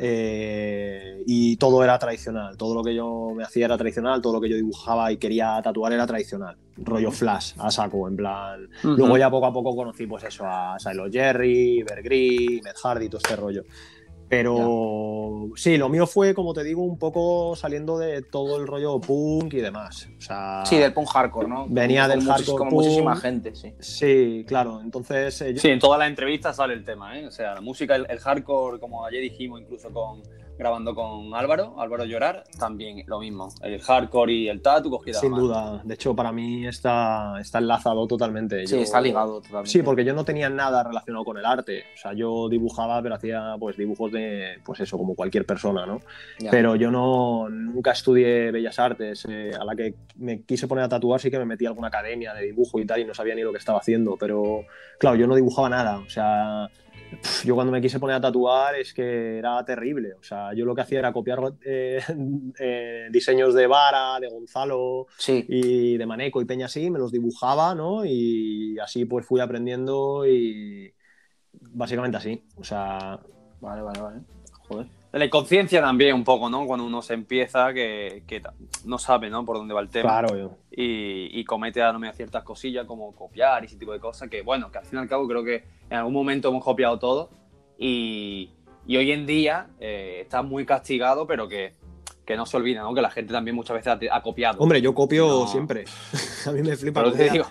Eh, 0.00 1.22
y 1.26 1.56
todo 1.56 1.82
era 1.84 1.98
tradicional, 1.98 2.56
todo 2.56 2.74
lo 2.74 2.82
que 2.82 2.94
yo 2.94 3.30
me 3.34 3.44
hacía 3.44 3.66
era 3.66 3.76
tradicional, 3.76 4.20
todo 4.20 4.34
lo 4.34 4.40
que 4.40 4.48
yo 4.48 4.56
dibujaba 4.56 5.10
y 5.12 5.16
quería 5.16 5.60
tatuar 5.62 5.92
era 5.92 6.06
tradicional, 6.06 6.56
rollo 6.76 7.10
flash, 7.10 7.52
a 7.58 7.70
saco, 7.70 8.08
en 8.08 8.16
plan. 8.16 8.68
Luego 8.82 9.16
ya 9.16 9.30
poco 9.30 9.46
a 9.46 9.52
poco 9.52 9.74
conocí 9.74 10.06
pues 10.06 10.24
eso, 10.24 10.44
a 10.46 10.76
Silo 10.78 11.06
Jerry, 11.10 11.82
Bergri, 11.82 12.60
Med 12.62 12.74
Hardy, 12.82 13.08
todo 13.08 13.18
este 13.18 13.36
rollo. 13.36 13.64
Pero 14.28 15.50
sí, 15.56 15.76
lo 15.76 15.88
mío 15.88 16.06
fue, 16.06 16.34
como 16.34 16.54
te 16.54 16.64
digo, 16.64 16.82
un 16.82 16.98
poco 16.98 17.54
saliendo 17.56 17.98
de 17.98 18.22
todo 18.22 18.58
el 18.58 18.66
rollo 18.66 19.00
punk 19.00 19.54
y 19.54 19.60
demás. 19.60 20.08
O 20.18 20.20
sea, 20.20 20.62
sí, 20.64 20.78
del 20.78 20.92
punk 20.92 21.08
hardcore, 21.08 21.48
¿no? 21.48 21.66
Venía 21.68 22.08
del 22.08 22.22
hardcore. 22.22 22.58
Como 22.58 22.70
muchísima 22.70 23.16
gente, 23.16 23.54
sí. 23.54 23.74
Sí, 23.78 24.44
claro. 24.46 24.80
Entonces. 24.82 25.40
Eh, 25.42 25.56
sí, 25.58 25.68
en 25.68 25.78
todas 25.78 25.98
las 25.98 26.08
entrevistas 26.08 26.56
sale 26.56 26.74
el 26.74 26.84
tema, 26.84 27.18
¿eh? 27.18 27.26
O 27.26 27.30
sea, 27.30 27.54
la 27.54 27.60
música, 27.60 27.96
el 27.96 28.18
hardcore, 28.18 28.80
como 28.80 29.04
ayer 29.04 29.20
dijimos, 29.20 29.60
incluso 29.60 29.90
con 29.92 30.22
grabando 30.58 30.94
con 30.94 31.34
Álvaro, 31.34 31.74
Álvaro 31.78 32.04
Llorar, 32.04 32.44
también 32.58 33.02
lo 33.06 33.20
mismo. 33.20 33.48
El 33.62 33.80
hardcore 33.80 34.32
y 34.32 34.48
el 34.48 34.62
tatu 34.62 34.90
cogida. 34.90 35.18
Sin 35.18 35.34
duda. 35.34 35.80
De 35.84 35.94
hecho, 35.94 36.14
para 36.14 36.32
mí 36.32 36.66
está, 36.66 37.34
está 37.40 37.58
enlazado 37.58 38.06
totalmente. 38.06 38.66
Sí, 38.66 38.78
está 38.78 39.00
ligado 39.00 39.40
totalmente. 39.40 39.70
Sí, 39.70 39.82
porque 39.82 40.04
yo 40.04 40.14
no 40.14 40.24
tenía 40.24 40.48
nada 40.48 40.82
relacionado 40.84 41.24
con 41.24 41.38
el 41.38 41.44
arte. 41.44 41.84
O 41.94 41.98
sea, 41.98 42.12
yo 42.12 42.48
dibujaba, 42.48 43.02
pero 43.02 43.16
hacía 43.16 43.56
pues 43.58 43.76
dibujos 43.76 44.12
de, 44.12 44.58
pues 44.64 44.80
eso, 44.80 44.96
como 44.96 45.14
cualquier 45.14 45.44
persona, 45.46 45.86
¿no? 45.86 46.00
Pero 46.50 46.76
yo 46.76 46.90
no, 46.90 47.48
nunca 47.48 47.92
estudié 47.92 48.50
Bellas 48.50 48.78
Artes. 48.78 49.26
Eh, 49.28 49.50
a 49.58 49.64
la 49.64 49.74
que 49.74 49.94
me 50.16 50.42
quise 50.42 50.68
poner 50.68 50.84
a 50.84 50.88
tatuar 50.88 51.20
sí 51.20 51.30
que 51.30 51.38
me 51.38 51.46
metí 51.46 51.66
a 51.66 51.68
alguna 51.68 51.88
academia 51.88 52.34
de 52.34 52.42
dibujo 52.42 52.78
y 52.78 52.86
tal 52.86 53.00
y 53.00 53.04
no 53.04 53.14
sabía 53.14 53.34
ni 53.34 53.42
lo 53.42 53.52
que 53.52 53.58
estaba 53.58 53.78
haciendo. 53.78 54.16
Pero, 54.18 54.64
claro, 54.98 55.16
yo 55.16 55.26
no 55.26 55.34
dibujaba 55.34 55.68
nada. 55.68 55.98
O 55.98 56.08
sea 56.08 56.70
yo 57.44 57.54
cuando 57.54 57.72
me 57.72 57.80
quise 57.80 57.98
poner 57.98 58.16
a 58.16 58.20
tatuar 58.20 58.76
es 58.76 58.92
que 58.92 59.38
era 59.38 59.64
terrible. 59.64 60.14
O 60.14 60.22
sea, 60.22 60.52
yo 60.54 60.64
lo 60.64 60.74
que 60.74 60.80
hacía 60.82 60.98
era 60.98 61.12
copiar 61.12 61.40
eh, 61.64 62.00
eh, 62.58 63.08
diseños 63.10 63.54
de 63.54 63.66
Vara, 63.66 64.18
de 64.20 64.28
Gonzalo 64.28 65.06
y 65.26 65.96
de 65.96 66.06
Maneco 66.06 66.40
y 66.40 66.44
Peña 66.44 66.66
así, 66.66 66.90
me 66.90 66.98
los 66.98 67.12
dibujaba, 67.12 67.74
¿no? 67.74 68.04
Y 68.04 68.78
así 68.78 69.04
pues 69.04 69.26
fui 69.26 69.40
aprendiendo 69.40 70.26
y 70.26 70.92
básicamente 71.52 72.16
así. 72.16 72.44
O 72.56 72.64
sea... 72.64 73.20
Vale, 73.60 73.80
vale, 73.80 74.00
vale. 74.00 74.20
Joder 74.68 75.03
la 75.18 75.30
conciencia 75.30 75.80
también 75.80 76.14
un 76.14 76.24
poco, 76.24 76.50
¿no? 76.50 76.66
Cuando 76.66 76.84
uno 76.84 77.00
se 77.00 77.14
empieza, 77.14 77.72
que, 77.72 78.42
no 78.84 78.98
sabe, 78.98 79.30
¿no? 79.30 79.44
Por 79.44 79.56
dónde 79.56 79.72
va 79.72 79.80
el 79.80 79.88
tema. 79.88 80.08
Claro, 80.08 80.36
yo. 80.36 80.56
Y, 80.70 81.44
comete 81.44 81.82
a 81.82 81.92
no 81.92 82.12
ciertas 82.12 82.42
cosillas 82.42 82.84
como 82.86 83.14
copiar 83.14 83.62
y 83.62 83.66
ese 83.66 83.76
tipo 83.76 83.92
de 83.92 84.00
cosas, 84.00 84.28
que 84.28 84.42
bueno, 84.42 84.70
que 84.72 84.78
al 84.78 84.84
fin 84.84 84.98
y 84.98 85.02
al 85.02 85.08
cabo 85.08 85.28
creo 85.28 85.44
que 85.44 85.64
en 85.88 85.98
algún 85.98 86.12
momento 86.12 86.48
hemos 86.48 86.64
copiado 86.64 86.98
todo 86.98 87.30
y, 87.78 88.50
hoy 88.88 89.12
en 89.12 89.24
día 89.24 89.68
eh, 89.78 90.20
está 90.22 90.42
muy 90.42 90.66
castigado, 90.66 91.26
pero 91.26 91.48
que, 91.48 91.74
no 92.36 92.46
se 92.46 92.56
olvida, 92.56 92.82
¿no? 92.82 92.92
Que 92.94 93.02
la 93.02 93.10
gente 93.10 93.32
también 93.32 93.54
muchas 93.54 93.76
veces 93.76 94.10
ha, 94.10 94.22
copiado. 94.22 94.58
Hombre, 94.58 94.80
yo 94.80 94.94
copio 94.94 95.46
siempre. 95.46 95.84
a 96.46 96.50
mí 96.50 96.62
me 96.62 96.76
flipa. 96.76 97.02
Pero 97.02 97.12
te 97.14 97.30
digo, 97.30 97.46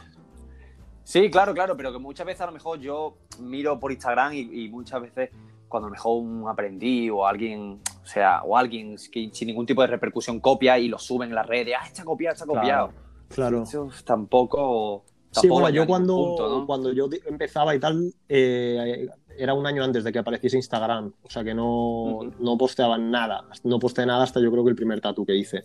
Sí, 1.03 1.29
claro, 1.29 1.53
claro, 1.53 1.75
pero 1.75 1.91
que 1.91 1.99
muchas 1.99 2.25
veces 2.25 2.41
a 2.41 2.45
lo 2.45 2.53
mejor 2.53 2.79
yo 2.79 3.17
miro 3.39 3.79
por 3.79 3.91
Instagram 3.91 4.33
y, 4.33 4.69
muchas 4.69 5.01
veces 5.01 5.31
cuando 5.73 5.87
a 5.87 5.89
lo 5.89 5.95
mejor 5.95 6.21
un 6.21 6.47
aprendí 6.47 7.09
o 7.09 7.25
alguien, 7.25 7.81
o 8.03 8.05
sea, 8.05 8.43
o 8.43 8.55
alguien 8.55 8.95
que 9.11 9.31
sin 9.33 9.47
ningún 9.47 9.65
tipo 9.65 9.81
de 9.81 9.87
repercusión 9.87 10.39
copia 10.39 10.77
y 10.77 10.87
lo 10.87 10.99
sube 10.99 11.25
en 11.25 11.33
las 11.33 11.47
redes, 11.47 11.73
ah, 11.79 11.87
está 11.87 12.03
copiado, 12.03 12.33
está 12.33 12.45
copiado. 12.45 12.91
Claro. 13.27 13.63
Eso 13.63 13.89
tampoco, 14.05 15.03
Sí, 15.31 15.47
bueno, 15.47 15.69
yo 15.69 15.87
cuando, 15.87 16.63
cuando 16.67 16.93
yo 16.93 17.09
empezaba 17.25 17.73
y 17.73 17.79
tal, 17.79 18.13
eh, 18.29 19.07
era 19.35 19.55
un 19.55 19.65
año 19.65 19.83
antes 19.83 20.03
de 20.03 20.11
que 20.11 20.19
apareciese 20.19 20.57
Instagram, 20.57 21.11
o 21.23 21.29
sea 21.31 21.43
que 21.43 21.55
no, 21.55 22.19
no 22.39 22.55
posteaban 22.55 23.09
nada, 23.09 23.43
no 23.63 23.79
posteé 23.79 24.05
nada 24.05 24.23
hasta 24.23 24.39
yo 24.39 24.51
creo 24.51 24.63
que 24.63 24.69
el 24.69 24.75
primer 24.75 25.01
tatu 25.01 25.25
que 25.25 25.35
hice. 25.35 25.63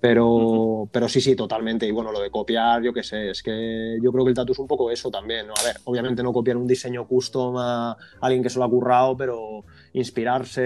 Pero, 0.00 0.88
pero 0.92 1.08
sí, 1.08 1.20
sí, 1.20 1.34
totalmente. 1.34 1.86
Y 1.86 1.90
bueno, 1.90 2.12
lo 2.12 2.20
de 2.20 2.30
copiar, 2.30 2.82
yo 2.82 2.92
qué 2.92 3.02
sé, 3.02 3.30
es 3.30 3.42
que 3.42 3.98
yo 4.02 4.12
creo 4.12 4.24
que 4.24 4.30
el 4.30 4.36
tatu 4.36 4.52
es 4.52 4.58
un 4.58 4.66
poco 4.66 4.90
eso 4.90 5.10
también. 5.10 5.46
¿no? 5.46 5.54
A 5.58 5.62
ver, 5.64 5.76
obviamente 5.84 6.22
no 6.22 6.32
copiar 6.32 6.56
un 6.56 6.66
diseño 6.66 7.06
custom 7.06 7.56
a 7.56 7.96
alguien 8.20 8.42
que 8.42 8.50
se 8.50 8.58
lo 8.58 8.64
ha 8.64 8.70
currado, 8.70 9.16
pero 9.16 9.64
inspirarse, 9.94 10.62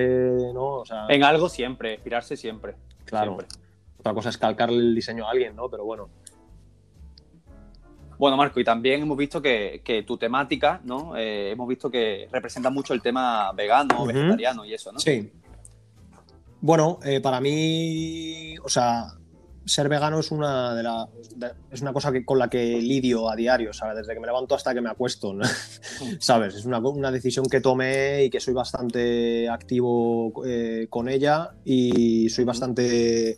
¿no? 0.53 0.81
O 0.81 0.85
sea, 0.85 1.07
en 1.09 1.23
algo 1.23 1.49
siempre, 1.49 1.95
inspirarse 1.95 2.37
siempre. 2.37 2.75
Claro. 3.05 3.39
Otra 3.99 4.15
cosa 4.15 4.31
es 4.31 4.39
calcarle 4.39 4.79
el 4.79 4.95
diseño 4.95 5.27
a 5.27 5.31
alguien, 5.31 5.55
¿no? 5.55 5.69
Pero 5.69 5.85
bueno. 5.85 6.09
Bueno, 8.19 8.37
Marco, 8.37 8.61
y 8.61 8.65
también 8.65 9.01
hemos 9.01 9.17
visto 9.17 9.41
que, 9.41 9.81
que 9.83 10.03
tu 10.03 10.19
temática, 10.19 10.81
¿no? 10.85 11.17
Eh, 11.17 11.53
hemos 11.53 11.67
visto 11.69 11.91
que 11.91 12.29
representa 12.31 12.69
mucho 12.69 12.93
el 12.93 13.01
tema 13.01 13.51
vegano, 13.53 14.05
vegetariano 14.05 14.65
y 14.65 14.75
eso, 14.75 14.93
¿no? 14.93 14.99
Sí. 14.99 15.33
Bueno, 16.61 16.99
eh, 17.03 17.21
para 17.21 17.41
mí, 17.41 18.59
o 18.59 18.69
sea, 18.69 19.15
ser 19.65 19.89
vegano 19.89 20.21
es 20.21 20.31
una 20.31 20.75
de 20.75 20.83
la, 20.83 21.09
es 21.71 21.81
una 21.83 21.93
cosa 21.93 22.11
que, 22.13 22.25
con 22.25 22.39
la 22.39 22.49
que 22.49 22.81
lidio 22.81 23.31
a 23.31 23.37
diario, 23.37 23.73
¿sabes? 23.73 23.99
Desde 23.99 24.15
que 24.15 24.21
me 24.21 24.27
levanto 24.27 24.55
hasta 24.55 24.75
que 24.75 24.81
me 24.81 24.91
acuesto, 24.91 25.35
¿sabes? 26.19 26.55
Es 26.55 26.65
una, 26.65 26.79
una, 26.79 27.11
decisión 27.11 27.47
que 27.47 27.61
tomé 27.61 28.25
y 28.25 28.31
que 28.31 28.41
soy 28.41 28.55
bastante 28.55 29.49
activo 29.49 30.33
eh, 30.47 30.87
con 30.89 31.09
ella 31.09 31.51
y 31.65 32.29
soy 32.31 32.45
bastante 32.45 33.37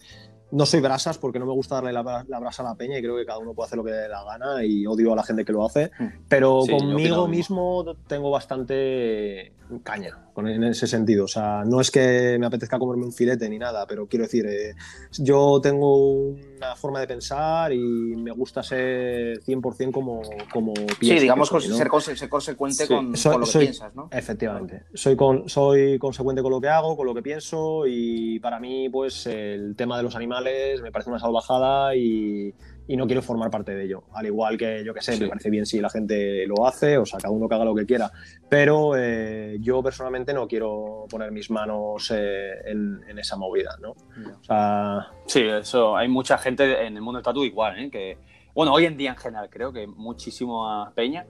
no 0.52 0.66
soy 0.66 0.80
brasas 0.80 1.18
porque 1.18 1.38
no 1.38 1.46
me 1.46 1.52
gusta 1.52 1.76
darle 1.76 1.92
la, 1.92 2.02
brasa 2.38 2.62
a 2.62 2.66
la 2.66 2.74
peña 2.74 2.98
y 2.98 3.02
creo 3.02 3.16
que 3.16 3.24
cada 3.24 3.38
uno 3.38 3.54
puede 3.54 3.66
hacer 3.66 3.78
lo 3.78 3.84
que 3.84 3.90
le 3.90 3.96
dé 3.96 4.08
la 4.08 4.22
gana 4.22 4.64
y 4.64 4.86
odio 4.86 5.12
a 5.12 5.16
la 5.16 5.22
gente 5.22 5.44
que 5.44 5.52
lo 5.52 5.64
hace. 5.64 5.90
Mm. 5.98 6.06
Pero 6.28 6.62
conmigo 6.68 7.26
mismo 7.26 7.96
tengo 8.06 8.30
bastante 8.30 9.54
caña 9.82 10.18
en 10.36 10.64
ese 10.64 10.86
sentido. 10.86 11.24
O 11.24 11.28
sea, 11.28 11.62
no 11.64 11.80
es 11.80 11.90
que 11.90 12.36
me 12.38 12.46
apetezca 12.46 12.78
comerme 12.78 13.04
un 13.04 13.12
filete 13.12 13.48
ni 13.48 13.58
nada, 13.58 13.86
pero 13.86 14.06
quiero 14.06 14.24
decir, 14.24 14.46
eh, 14.46 14.74
yo 15.18 15.60
tengo 15.62 16.30
una 16.56 16.74
forma 16.76 17.00
de 17.00 17.06
pensar 17.06 17.72
y 17.72 17.78
me 18.16 18.30
gusta 18.30 18.62
ser 18.62 19.40
100% 19.42 19.92
como, 19.92 20.22
como 20.52 20.72
pienso. 20.72 20.96
Sí, 21.00 21.18
digamos 21.18 21.48
ser, 21.48 21.88
consecuente 22.28 22.86
con, 22.86 23.12
lo 23.12 23.46
que 23.46 23.58
piensas, 23.58 23.94
¿no? 23.94 24.08
Efectivamente. 24.10 24.84
Soy, 24.94 25.16
con, 25.16 25.48
soy 25.48 25.98
consecuente 25.98 26.42
con 26.42 26.50
lo 26.50 26.60
que 26.60 26.68
hago, 26.68 26.96
con 26.96 27.06
lo 27.06 27.14
que 27.14 27.22
pienso 27.22 27.86
y 27.86 28.38
para 28.40 28.58
mí, 28.58 28.88
pues, 28.88 29.26
el 29.26 29.74
tema 29.76 29.96
de 29.96 30.02
los 30.02 30.16
animales 30.16 30.41
me 30.44 30.92
parece 30.92 31.10
una 31.10 31.18
salvajada 31.18 31.94
y 31.96 32.54
y 32.88 32.96
no 32.96 33.06
quiero 33.06 33.22
formar 33.22 33.50
parte 33.50 33.74
de 33.74 33.84
ello. 33.84 34.04
Al 34.12 34.26
igual 34.26 34.56
que, 34.56 34.84
yo 34.84 34.92
que 34.92 35.00
sé, 35.00 35.18
me 35.18 35.28
parece 35.28 35.50
bien 35.50 35.66
si 35.66 35.80
la 35.80 35.88
gente 35.88 36.46
lo 36.46 36.66
hace, 36.66 36.98
o 36.98 37.06
sea, 37.06 37.18
cada 37.18 37.32
uno 37.32 37.48
que 37.48 37.54
haga 37.54 37.64
lo 37.64 37.74
que 37.74 37.86
quiera. 37.86 38.10
Pero 38.48 38.96
eh, 38.96 39.56
yo 39.60 39.82
personalmente 39.82 40.34
no 40.34 40.48
quiero 40.48 41.06
poner 41.08 41.30
mis 41.30 41.50
manos 41.50 42.12
eh, 42.14 42.52
en, 42.66 43.18
esa 43.18 43.36
movida, 43.36 43.76
¿no? 43.80 43.90
O 43.90 44.44
sea... 44.44 45.08
Sí, 45.26 45.42
eso. 45.42 45.96
Hay 45.96 46.08
mucha 46.08 46.38
gente 46.38 46.84
en 46.84 46.96
el 46.96 47.02
mundo 47.02 47.18
del 47.18 47.24
tatu 47.24 47.44
igual, 47.44 47.78
¿eh? 47.78 47.90
Que, 47.90 48.18
bueno, 48.54 48.72
hoy 48.72 48.86
en 48.86 48.96
día 48.96 49.10
en 49.10 49.16
general 49.16 49.48
creo 49.48 49.72
que 49.72 49.86
muchísima 49.86 50.92
peña 50.94 51.24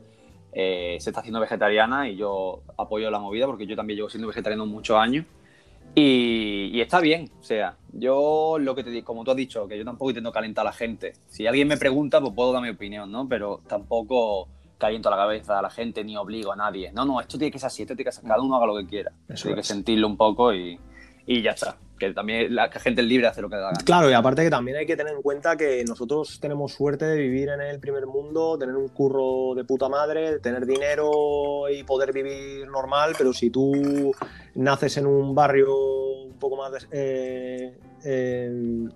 eh, 0.53 0.97
se 1.01 1.11
está 1.11 1.21
haciendo 1.21 1.41
vegetariana 1.41 2.09
y 2.09 2.17
yo 2.17 2.63
apoyo 2.79 3.11
la 3.11 3.19
movida 3.19 3.47
porque 3.47 3.67
yo 3.67 3.77
también 3.77 3.99
llevo 3.99 4.09
siendo 4.09 4.29
vegetariano 4.29 4.65
muchos 4.65 4.97
años. 4.97 5.27
Y, 5.95 6.81
está 6.81 7.01
bien, 7.01 7.31
o 7.39 7.45
sea, 7.45 7.77
yo 7.93 8.57
lo 8.59 8.75
que 8.75 8.83
te 8.83 8.91
digo, 8.91 9.05
como 9.05 9.25
tú 9.25 9.31
has 9.31 9.37
dicho, 9.37 9.69
que 9.69 9.77
yo 9.77 9.85
tampoco 9.85 10.11
intento 10.11 10.33
calentar 10.33 10.67
a 10.67 10.71
la 10.71 10.73
gente. 10.73 11.13
Si 11.27 11.47
alguien 11.47 11.69
me 11.69 11.77
pregunta, 11.77 12.21
pues 12.21 12.33
puedo 12.35 12.53
dar 12.53 12.63
mi 12.63 12.71
opinión, 12.71 13.13
¿no? 13.13 13.29
Pero 13.29 13.61
tampoco 13.67 14.49
caliento 14.79 15.11
la 15.11 15.17
cabeza 15.17 15.59
a 15.59 15.63
la 15.63 15.71
gente 15.71 16.03
ni 16.03 16.17
obligo 16.17 16.53
a 16.53 16.57
nadie. 16.57 16.91
No, 16.93 17.05
no, 17.05 17.21
esto 17.21 17.39
tiene 17.39 17.53
que 17.53 17.59
ser 17.59 17.67
así, 17.67 17.83
esto 17.83 17.95
tiene 17.95 18.09
que 18.09 18.13
ser, 18.13 18.25
cada 18.25 18.43
uno 18.43 18.57
haga 18.57 18.67
lo 18.67 18.77
que 18.77 18.87
quiera. 18.87 19.13
tiene 19.35 19.57
que 19.57 19.63
sentirlo 19.63 20.07
un 20.07 20.17
poco 20.17 20.55
y, 20.55 20.79
y 21.27 21.43
ya 21.43 21.51
está 21.51 21.77
que 22.09 22.13
también 22.13 22.53
la 22.55 22.69
gente 22.69 23.01
es 23.01 23.07
libre 23.07 23.27
de 23.27 23.31
hacer 23.31 23.43
lo 23.43 23.49
que 23.49 23.57
da 23.57 23.63
gana. 23.63 23.79
Claro, 23.85 24.11
y 24.11 24.13
aparte 24.13 24.43
que 24.43 24.51
también 24.51 24.77
hay 24.77 24.87
que 24.87 24.97
tener 24.97 25.15
en 25.15 25.23
cuenta 25.23 25.57
que 25.57 25.85
nosotros 25.85 26.41
tenemos 26.41 26.73
suerte 26.73 27.05
de 27.05 27.17
vivir 27.17 27.49
en 27.49 27.61
el 27.61 27.79
primer 27.79 28.07
mundo, 28.07 28.59
tener 28.59 28.75
un 28.75 28.89
curro 28.89 29.55
de 29.55 29.65
puta 29.65 29.89
madre, 29.89 30.41
tener 30.41 30.67
dinero 30.67 31.69
y 31.71 31.85
poder 31.85 32.13
vivir 32.13 32.67
normal, 32.67 33.15
pero 33.17 33.33
si 33.33 33.51
tú 33.51 34.13
naces 34.57 34.97
en 34.97 35.07
un 35.07 35.33
barrio 35.35 35.73
un 36.25 36.39
poco 36.41 36.57
más 36.57 36.89
eh, 36.91 37.79
eh, 38.05 38.89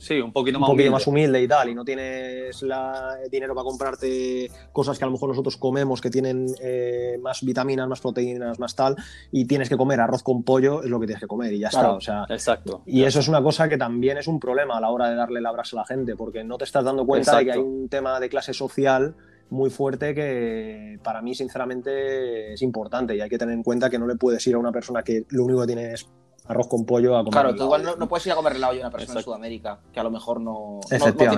Sí, 0.00 0.18
un 0.18 0.32
poquito 0.32 0.58
más, 0.58 0.70
un 0.70 0.72
poquito 0.72 0.88
humilde. 0.88 0.90
más 0.90 1.06
humilde 1.06 1.42
y 1.42 1.46
tal, 1.46 1.68
y 1.68 1.74
no 1.74 1.84
tienes 1.84 2.62
la, 2.62 3.18
dinero 3.30 3.54
para 3.54 3.64
comprarte 3.64 4.50
cosas 4.72 4.98
que 4.98 5.04
a 5.04 5.06
lo 5.06 5.12
mejor 5.12 5.28
nosotros 5.28 5.58
comemos 5.58 6.00
que 6.00 6.08
tienen 6.08 6.46
eh, 6.62 7.18
más 7.20 7.42
vitaminas, 7.42 7.86
más 7.86 8.00
proteínas, 8.00 8.58
más 8.58 8.74
tal, 8.74 8.96
y 9.30 9.44
tienes 9.44 9.68
que 9.68 9.76
comer 9.76 10.00
arroz 10.00 10.22
con 10.22 10.42
pollo, 10.42 10.82
es 10.82 10.88
lo 10.88 10.98
que 10.98 11.06
tienes 11.06 11.20
que 11.20 11.26
comer 11.26 11.52
y 11.52 11.58
ya 11.58 11.68
está. 11.68 11.92
O 11.92 12.00
sea, 12.00 12.24
exacto. 12.30 12.82
Y 12.86 13.04
eso 13.04 13.20
es 13.20 13.28
una 13.28 13.42
cosa 13.42 13.68
que 13.68 13.76
también 13.76 14.16
es 14.16 14.26
un 14.26 14.40
problema 14.40 14.78
a 14.78 14.80
la 14.80 14.88
hora 14.88 15.10
de 15.10 15.16
darle 15.16 15.42
la 15.42 15.52
brasa 15.52 15.76
a 15.76 15.80
la 15.80 15.86
gente, 15.86 16.16
porque 16.16 16.42
no 16.44 16.56
te 16.56 16.64
estás 16.64 16.82
dando 16.82 17.04
cuenta 17.04 17.36
de 17.36 17.44
que 17.44 17.52
hay 17.52 17.58
un 17.58 17.90
tema 17.90 18.18
de 18.20 18.30
clase 18.30 18.54
social 18.54 19.14
muy 19.50 19.68
fuerte 19.68 20.14
que 20.14 20.98
para 21.02 21.20
mí 21.20 21.34
sinceramente 21.34 22.54
es 22.54 22.62
importante 22.62 23.16
y 23.16 23.20
hay 23.20 23.28
que 23.28 23.36
tener 23.36 23.54
en 23.54 23.62
cuenta 23.62 23.90
que 23.90 23.98
no 23.98 24.06
le 24.06 24.14
puedes 24.14 24.46
ir 24.46 24.54
a 24.54 24.58
una 24.58 24.72
persona 24.72 25.02
que 25.02 25.26
lo 25.28 25.44
único 25.44 25.60
que 25.60 25.66
tiene 25.66 25.92
es 25.92 26.08
arroz 26.46 26.68
con 26.68 26.84
pollo 26.84 27.16
a 27.16 27.24
comer. 27.24 27.32
Claro, 27.32 27.54
tú 27.54 27.64
igual 27.64 27.84
no, 27.98 28.08
puedes 28.08 28.26
ir 28.26 28.32
a 28.32 28.36
comer 28.36 28.56
helado 28.56 28.74
a 28.74 28.80
una 28.80 28.90
persona 28.90 29.20
en 29.20 29.24
Sudamérica 29.24 29.78
que 29.92 30.00
a 30.00 30.02
lo 30.02 30.10
mejor 30.10 30.40
no, 30.40 30.80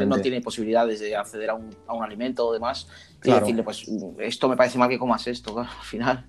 no, 0.07 0.19
tiene, 0.21 0.41
posibilidades 0.41 1.01
de 1.01 1.17
acceder 1.17 1.51
a 1.51 1.55
un, 1.55 1.71
a 1.87 1.95
un 1.95 2.03
alimento 2.03 2.47
o 2.47 2.53
demás 2.53 2.89
y 3.23 3.31
decirle, 3.31 3.63
pues 3.63 3.87
esto 4.19 4.49
me 4.49 4.57
parece 4.57 4.79
mal 4.79 4.89
que 4.89 4.99
comas 4.99 5.27
esto, 5.27 5.59
al 5.59 5.67
final. 5.83 6.27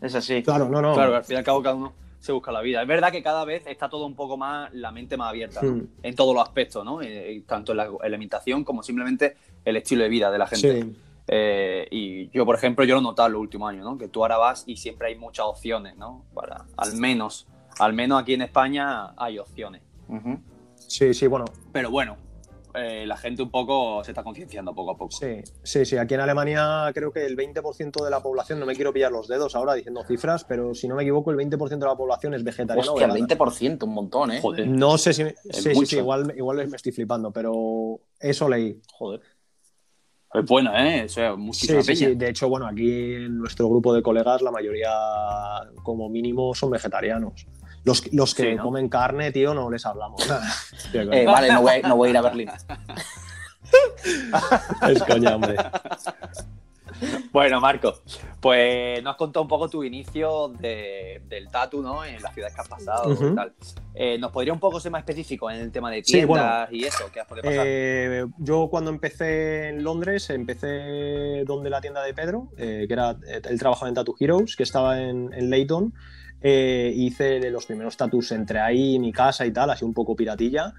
Es 0.00 0.14
así. 0.14 0.42
Claro, 0.42 0.68
no, 0.68 0.80
no. 0.80 0.94
Claro, 0.94 1.16
al 1.16 1.24
fin 1.24 1.34
y 1.34 1.38
al 1.38 1.44
cabo 1.44 1.62
cada 1.62 1.74
uno 1.74 1.92
se 2.20 2.32
busca 2.32 2.52
la 2.52 2.60
vida. 2.60 2.82
Es 2.82 2.88
verdad 2.88 3.10
que 3.10 3.22
cada 3.22 3.44
vez 3.44 3.66
está 3.66 3.88
todo 3.88 4.06
un 4.06 4.14
poco 4.14 4.36
más, 4.36 4.72
la 4.74 4.92
mente 4.92 5.16
más 5.16 5.30
abierta, 5.30 5.60
¿no? 5.62 5.72
Hmm. 5.72 5.88
En 6.02 6.14
todos 6.14 6.34
los 6.34 6.42
aspectos, 6.42 6.84
¿no? 6.84 7.02
Eh, 7.02 7.42
tanto 7.46 7.72
en 7.72 7.78
la, 7.78 7.86
en 8.02 8.10
la 8.10 8.16
imitación 8.16 8.64
como 8.64 8.82
simplemente 8.82 9.36
el 9.64 9.76
estilo 9.76 10.02
de 10.02 10.08
vida 10.08 10.30
de 10.30 10.38
la 10.38 10.46
gente. 10.46 10.82
Sí. 10.82 10.96
Eh, 11.32 11.86
y 11.90 12.28
yo, 12.30 12.44
por 12.44 12.56
ejemplo, 12.56 12.84
yo 12.84 12.94
lo 12.94 13.00
he 13.00 13.04
notado 13.04 13.28
en 13.28 13.34
los 13.34 13.42
últimos 13.42 13.70
años, 13.70 13.84
¿no? 13.84 13.96
Que 13.96 14.08
tú 14.08 14.22
ahora 14.22 14.36
vas 14.36 14.64
y 14.66 14.76
siempre 14.76 15.08
hay 15.08 15.14
muchas 15.16 15.46
opciones, 15.46 15.96
¿no? 15.96 16.24
Para, 16.34 16.64
al 16.76 16.96
menos, 16.96 17.46
al 17.78 17.92
menos 17.92 18.20
aquí 18.22 18.34
en 18.34 18.42
España 18.42 19.12
hay 19.16 19.38
opciones. 19.38 19.82
Sí, 20.76 21.14
sí, 21.14 21.26
bueno, 21.28 21.44
Pero 21.72 21.90
bueno, 21.90 22.16
eh, 22.74 23.04
la 23.06 23.16
gente 23.16 23.42
un 23.42 23.50
poco 23.50 24.02
se 24.04 24.10
está 24.10 24.22
concienciando 24.22 24.74
poco 24.74 24.92
a 24.92 24.96
poco. 24.96 25.12
sí, 25.12 25.42
sí, 25.62 25.84
sí. 25.84 25.96
Aquí 25.96 26.14
en 26.14 26.20
Alemania 26.20 26.90
creo 26.94 27.12
que 27.12 27.24
el 27.26 27.36
20% 27.36 28.04
de 28.04 28.10
la 28.10 28.20
población, 28.20 28.58
no 28.60 28.66
me 28.66 28.74
quiero 28.74 28.92
pillar 28.92 29.12
los 29.12 29.28
dedos 29.28 29.54
ahora 29.54 29.74
diciendo 29.74 30.04
cifras, 30.04 30.44
pero 30.44 30.74
si 30.74 30.88
no 30.88 30.96
me 30.96 31.02
equivoco, 31.02 31.30
el 31.30 31.36
20% 31.36 31.68
de 31.68 31.86
la 31.86 31.96
población 31.96 32.34
es 32.34 32.42
vegetariana 32.44 32.90
Hostia, 32.90 33.06
el 33.06 33.12
vegana. 33.12 33.34
20%, 33.34 33.84
un 33.84 33.94
montón, 33.94 34.32
¿eh? 34.32 34.40
Joder, 34.40 34.66
No 34.68 34.98
sé 34.98 35.12
si. 35.12 35.24
Sí, 35.50 35.74
sí, 35.74 35.86
sí, 35.86 35.96
igual, 35.98 36.32
igual 36.36 36.68
me 36.68 36.76
estoy 36.76 36.92
flipando, 36.92 37.32
pero 37.32 38.00
eso 38.18 38.48
leí. 38.48 38.80
joder. 38.92 39.20
Es 40.32 40.44
buena, 40.44 40.96
¿eh? 40.96 41.04
O 41.04 41.08
sea, 41.08 41.34
muchísima 41.34 41.82
Sí, 41.82 41.96
sí. 41.96 42.14
De 42.14 42.28
hecho, 42.28 42.48
bueno, 42.48 42.66
aquí 42.66 43.14
en 43.14 43.38
nuestro 43.38 43.68
grupo 43.68 43.92
de 43.92 44.00
colegas, 44.00 44.42
la 44.42 44.52
mayoría, 44.52 44.90
como 45.82 46.08
mínimo, 46.08 46.54
son 46.54 46.70
vegetarianos. 46.70 47.46
Los, 47.84 48.12
los 48.12 48.34
que 48.34 48.50
Sí, 48.50 48.56
¿no? 48.56 48.64
comen 48.64 48.88
carne, 48.88 49.32
tío, 49.32 49.54
no 49.54 49.70
les 49.70 49.86
hablamos. 49.86 50.22
Eh, 50.92 51.24
vale, 51.24 51.52
no 51.52 51.62
voy, 51.62 51.72
a, 51.82 51.88
no 51.88 51.96
voy 51.96 52.08
a 52.08 52.10
ir 52.10 52.16
a 52.16 52.22
Berlín. 52.22 52.50
es 54.88 55.02
coña, 55.04 55.36
hombre. 55.36 55.56
Bueno, 57.32 57.60
Marco, 57.60 57.94
pues 58.40 59.02
nos 59.02 59.12
has 59.12 59.16
contado 59.16 59.42
un 59.42 59.48
poco 59.48 59.70
tu 59.70 59.82
inicio 59.84 60.48
de- 60.48 61.22
del 61.28 61.48
tatu, 61.48 61.80
¿no? 61.80 62.04
En 62.04 62.20
las 62.20 62.34
ciudades 62.34 62.54
que 62.54 62.60
has 62.60 62.68
pasado 62.68 63.12
y 63.12 63.34
tal. 63.34 63.54
Eh, 63.94 64.18
¿Nos 64.18 64.32
podría 64.32 64.52
un 64.52 64.60
poco 64.60 64.80
ser 64.80 64.92
más 64.92 65.00
específico 65.00 65.50
en 65.50 65.60
el 65.60 65.72
tema 65.72 65.90
de 65.90 65.98
Sí, 66.04 66.12
tiendas 66.12 66.28
bueno. 66.28 66.66
y 66.72 66.84
eso 66.84 67.10
que 67.10 67.20
has 67.20 67.26
podido 67.26 67.44
pasar? 67.44 67.64
Eh, 67.66 68.26
yo 68.38 68.68
cuando 68.68 68.90
empecé 68.90 69.68
en 69.68 69.82
Londres, 69.82 70.28
empecé 70.30 71.44
donde 71.46 71.70
la 71.70 71.80
tienda 71.80 72.02
de 72.02 72.12
Pedro, 72.12 72.48
eh, 72.58 72.84
que 72.86 72.92
era, 72.92 73.16
él 73.48 73.58
trabajaba 73.58 73.88
en 73.88 73.94
Tattoo 73.94 74.16
Heroes, 74.18 74.56
que 74.56 74.64
estaba 74.64 75.00
en, 75.00 75.32
en 75.32 75.48
Leyton. 75.48 75.94
Eh, 76.42 76.92
hice 76.96 77.50
los 77.50 77.66
primeros 77.66 77.96
tatus 77.96 78.32
entre 78.32 78.60
ahí, 78.60 78.98
mi 78.98 79.12
casa 79.12 79.44
y 79.46 79.52
tal, 79.52 79.70
así 79.70 79.84
un 79.84 79.92
poco 79.94 80.16
piratilla. 80.16 80.72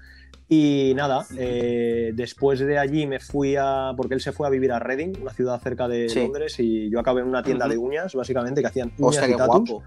Y 0.48 0.92
nada, 0.96 1.24
eh, 1.38 2.10
después 2.14 2.58
de 2.60 2.78
allí 2.78 3.06
me 3.06 3.20
fui 3.20 3.56
a. 3.58 3.92
Porque 3.96 4.14
él 4.14 4.20
se 4.20 4.32
fue 4.32 4.46
a 4.46 4.50
vivir 4.50 4.72
a 4.72 4.78
Reading, 4.78 5.12
una 5.22 5.32
ciudad 5.32 5.60
cerca 5.62 5.88
de 5.88 6.08
Sí. 6.08 6.20
Londres, 6.20 6.56
y 6.58 6.90
yo 6.90 6.98
acabé 7.00 7.22
en 7.22 7.28
una 7.28 7.42
tienda 7.42 7.64
Ujú. 7.66 7.72
de 7.72 7.78
uñas, 7.78 8.14
básicamente, 8.14 8.60
que 8.60 8.66
hacían 8.66 8.92
uñas 8.98 9.18
Hostia, 9.22 9.28
y 9.34 9.36
tatus, 9.36 9.70
guapo. 9.70 9.82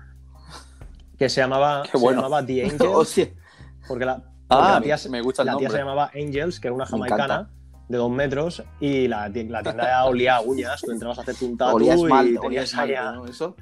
que 1.20 1.30
se 1.30 1.42
llamaba, 1.42 1.84
Qué 1.84 1.92
se 1.92 1.98
bueno. 1.98 2.22
llamaba 2.22 2.46
The 2.46 2.64
Angels. 2.72 3.30
Porque 3.88 4.06
la, 4.06 4.16
porque 4.16 4.32
Ah, 4.50 4.80
la 4.80 4.82
tía, 4.82 4.98
me 5.12 5.22
gusta 5.22 5.42
el 5.44 5.48
la 5.48 5.58
tía 5.58 5.70
se 5.70 5.78
llamaba 5.78 6.10
Angels, 6.16 6.60
que 6.60 6.68
era 6.68 6.74
una 6.76 6.86
jamaicana 6.86 7.50
de 7.88 7.98
dos 7.98 8.10
metros, 8.12 8.64
y 8.80 9.08
la, 9.08 9.28
la 9.30 9.62
tienda 9.62 10.06
olía 10.06 10.38
a 10.38 10.42
uñas. 10.42 10.82
Tú 10.82 10.92
entrabas 10.92 11.20
a 11.20 11.22
hacerte 11.22 11.46
un 11.46 11.58
tatu 11.58 11.76
Olía 11.76 11.96
y 11.96 12.00
olía 12.00 12.40
tenías 12.42 12.74
ahí 12.76 12.92
esmalte, 12.94 12.98
a- 12.98 13.12
¿no? 13.12 13.26
Eso. 13.28 13.56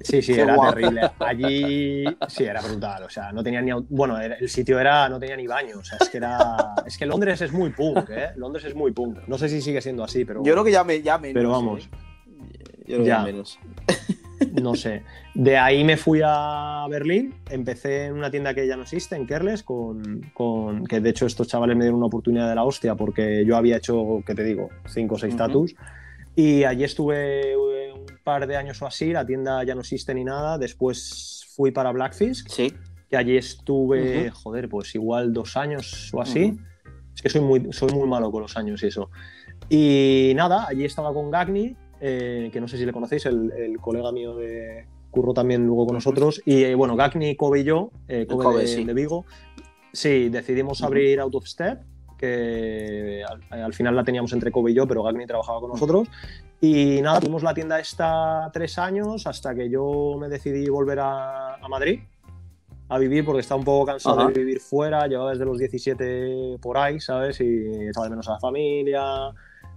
Sí, 0.00 0.20
sí, 0.22 0.32
era 0.40 0.54
guapo. 0.56 0.74
terrible. 0.74 1.10
Allí 1.20 2.04
sí, 2.28 2.44
era 2.44 2.60
brutal. 2.60 3.04
O 3.04 3.10
sea, 3.10 3.32
no 3.32 3.42
tenía 3.42 3.60
ni. 3.62 3.70
Bueno, 3.88 4.20
el 4.20 4.48
sitio 4.48 4.78
era. 4.80 5.08
No 5.08 5.18
tenía 5.18 5.36
ni 5.36 5.46
baño. 5.46 5.78
O 5.78 5.84
sea, 5.84 5.98
es 6.00 6.08
que 6.08 6.18
era. 6.18 6.74
Es 6.86 6.98
que 6.98 7.06
Londres 7.06 7.40
es 7.40 7.52
muy 7.52 7.70
punk, 7.70 8.10
¿eh? 8.10 8.30
Londres 8.36 8.64
es 8.64 8.74
muy 8.74 8.92
punk. 8.92 9.18
No 9.28 9.38
sé 9.38 9.48
si 9.48 9.60
sigue 9.62 9.80
siendo 9.80 10.02
así, 10.04 10.24
pero. 10.24 10.42
Yo 10.44 10.52
creo 10.52 10.64
que 10.64 10.72
ya, 10.72 10.82
me, 10.84 11.00
ya 11.02 11.18
menos. 11.18 11.34
Pero 11.34 11.50
vamos. 11.50 11.84
¿eh? 11.84 11.88
Yo 12.80 12.84
creo 12.86 12.98
que 12.98 13.04
Ya. 13.04 13.18
ya 13.18 13.22
menos. 13.24 13.58
No 14.60 14.74
sé. 14.74 15.02
De 15.34 15.56
ahí 15.56 15.84
me 15.84 15.96
fui 15.96 16.20
a 16.24 16.84
Berlín. 16.90 17.34
Empecé 17.48 18.06
en 18.06 18.14
una 18.14 18.30
tienda 18.30 18.52
que 18.54 18.66
ya 18.66 18.76
no 18.76 18.82
existe, 18.82 19.14
en 19.16 19.26
Kerles, 19.26 19.62
con, 19.62 20.20
con- 20.34 20.84
que 20.86 21.00
de 21.00 21.10
hecho 21.10 21.24
estos 21.26 21.46
chavales 21.46 21.76
me 21.76 21.84
dieron 21.84 21.98
una 21.98 22.06
oportunidad 22.06 22.48
de 22.48 22.54
la 22.56 22.64
hostia 22.64 22.96
porque 22.96 23.44
yo 23.46 23.56
había 23.56 23.76
hecho, 23.76 24.22
¿qué 24.26 24.34
te 24.34 24.42
digo? 24.42 24.68
Cinco 24.88 25.14
o 25.14 25.18
seis 25.18 25.36
tatus. 25.36 25.74
Y 26.34 26.64
allí 26.64 26.84
estuve 26.84 27.52
eh, 27.52 27.92
un 27.92 28.06
par 28.24 28.46
de 28.46 28.56
años 28.56 28.80
o 28.82 28.86
así. 28.86 29.12
La 29.12 29.26
tienda 29.26 29.62
ya 29.64 29.74
no 29.74 29.80
existe 29.82 30.14
ni 30.14 30.24
nada. 30.24 30.58
Después 30.58 31.46
fui 31.54 31.70
para 31.70 31.92
Blackfish, 31.92 32.44
Sí. 32.48 32.72
que 33.10 33.16
allí 33.16 33.36
estuve, 33.36 34.30
joder, 34.30 34.68
pues 34.68 34.94
igual 34.94 35.32
dos 35.32 35.56
años 35.56 36.10
o 36.14 36.20
así. 36.22 36.56
Es 37.14 37.20
que 37.20 37.28
soy 37.28 37.42
muy, 37.42 37.72
soy 37.72 37.92
muy 37.92 38.08
malo 38.08 38.30
con 38.32 38.42
los 38.42 38.56
años 38.56 38.82
y 38.82 38.86
eso. 38.86 39.10
Y 39.68 40.32
nada, 40.34 40.66
allí 40.68 40.84
estaba 40.84 41.12
con 41.12 41.30
Gagni, 41.30 41.76
eh, 42.00 42.48
que 42.52 42.60
no 42.60 42.66
sé 42.68 42.78
si 42.78 42.86
le 42.86 42.92
conocéis, 42.92 43.26
el, 43.26 43.52
el 43.52 43.78
colega 43.78 44.10
mío 44.12 44.34
de 44.34 44.86
curro 45.10 45.34
también 45.34 45.66
luego 45.66 45.86
con 45.86 45.94
nosotros. 45.96 46.42
Y 46.46 46.64
eh, 46.64 46.74
bueno, 46.74 46.96
Gagni, 46.96 47.36
Kobe 47.36 47.60
y 47.60 47.64
yo, 47.64 47.90
eh, 48.08 48.26
Kobe, 48.26 48.44
Kobe, 48.44 48.60
de, 48.62 48.66
sí. 48.66 48.84
de 48.84 48.94
Vigo, 48.94 49.26
sí, 49.92 50.30
decidimos 50.30 50.82
abrir 50.82 51.20
Out 51.20 51.34
of 51.34 51.46
Step, 51.46 51.82
que 52.22 53.24
al, 53.28 53.62
al 53.62 53.74
final 53.74 53.96
la 53.96 54.04
teníamos 54.04 54.32
entre 54.32 54.52
Kobe 54.52 54.70
y 54.70 54.74
yo, 54.74 54.86
pero 54.86 55.02
Gagni 55.02 55.26
trabajaba 55.26 55.60
con 55.60 55.70
nosotros. 55.70 56.08
Y 56.60 57.02
nada, 57.02 57.18
tuvimos 57.18 57.42
la 57.42 57.52
tienda 57.52 57.80
esta 57.80 58.48
tres 58.52 58.78
años 58.78 59.26
hasta 59.26 59.54
que 59.54 59.68
yo 59.68 60.16
me 60.20 60.28
decidí 60.28 60.68
volver 60.68 61.00
a, 61.00 61.56
a 61.56 61.68
Madrid 61.68 62.00
a 62.88 62.98
vivir 62.98 63.24
porque 63.24 63.40
estaba 63.40 63.58
un 63.58 63.64
poco 63.64 63.86
cansado 63.86 64.20
Ajá. 64.20 64.28
de 64.28 64.38
vivir 64.38 64.60
fuera, 64.60 65.06
llevaba 65.06 65.30
desde 65.30 65.46
los 65.46 65.58
17 65.58 66.58
por 66.60 66.76
ahí, 66.76 67.00
¿sabes? 67.00 67.40
Y 67.40 67.88
echaba 67.88 68.04
de 68.04 68.10
menos 68.10 68.28
a 68.28 68.32
la 68.32 68.38
familia. 68.40 69.32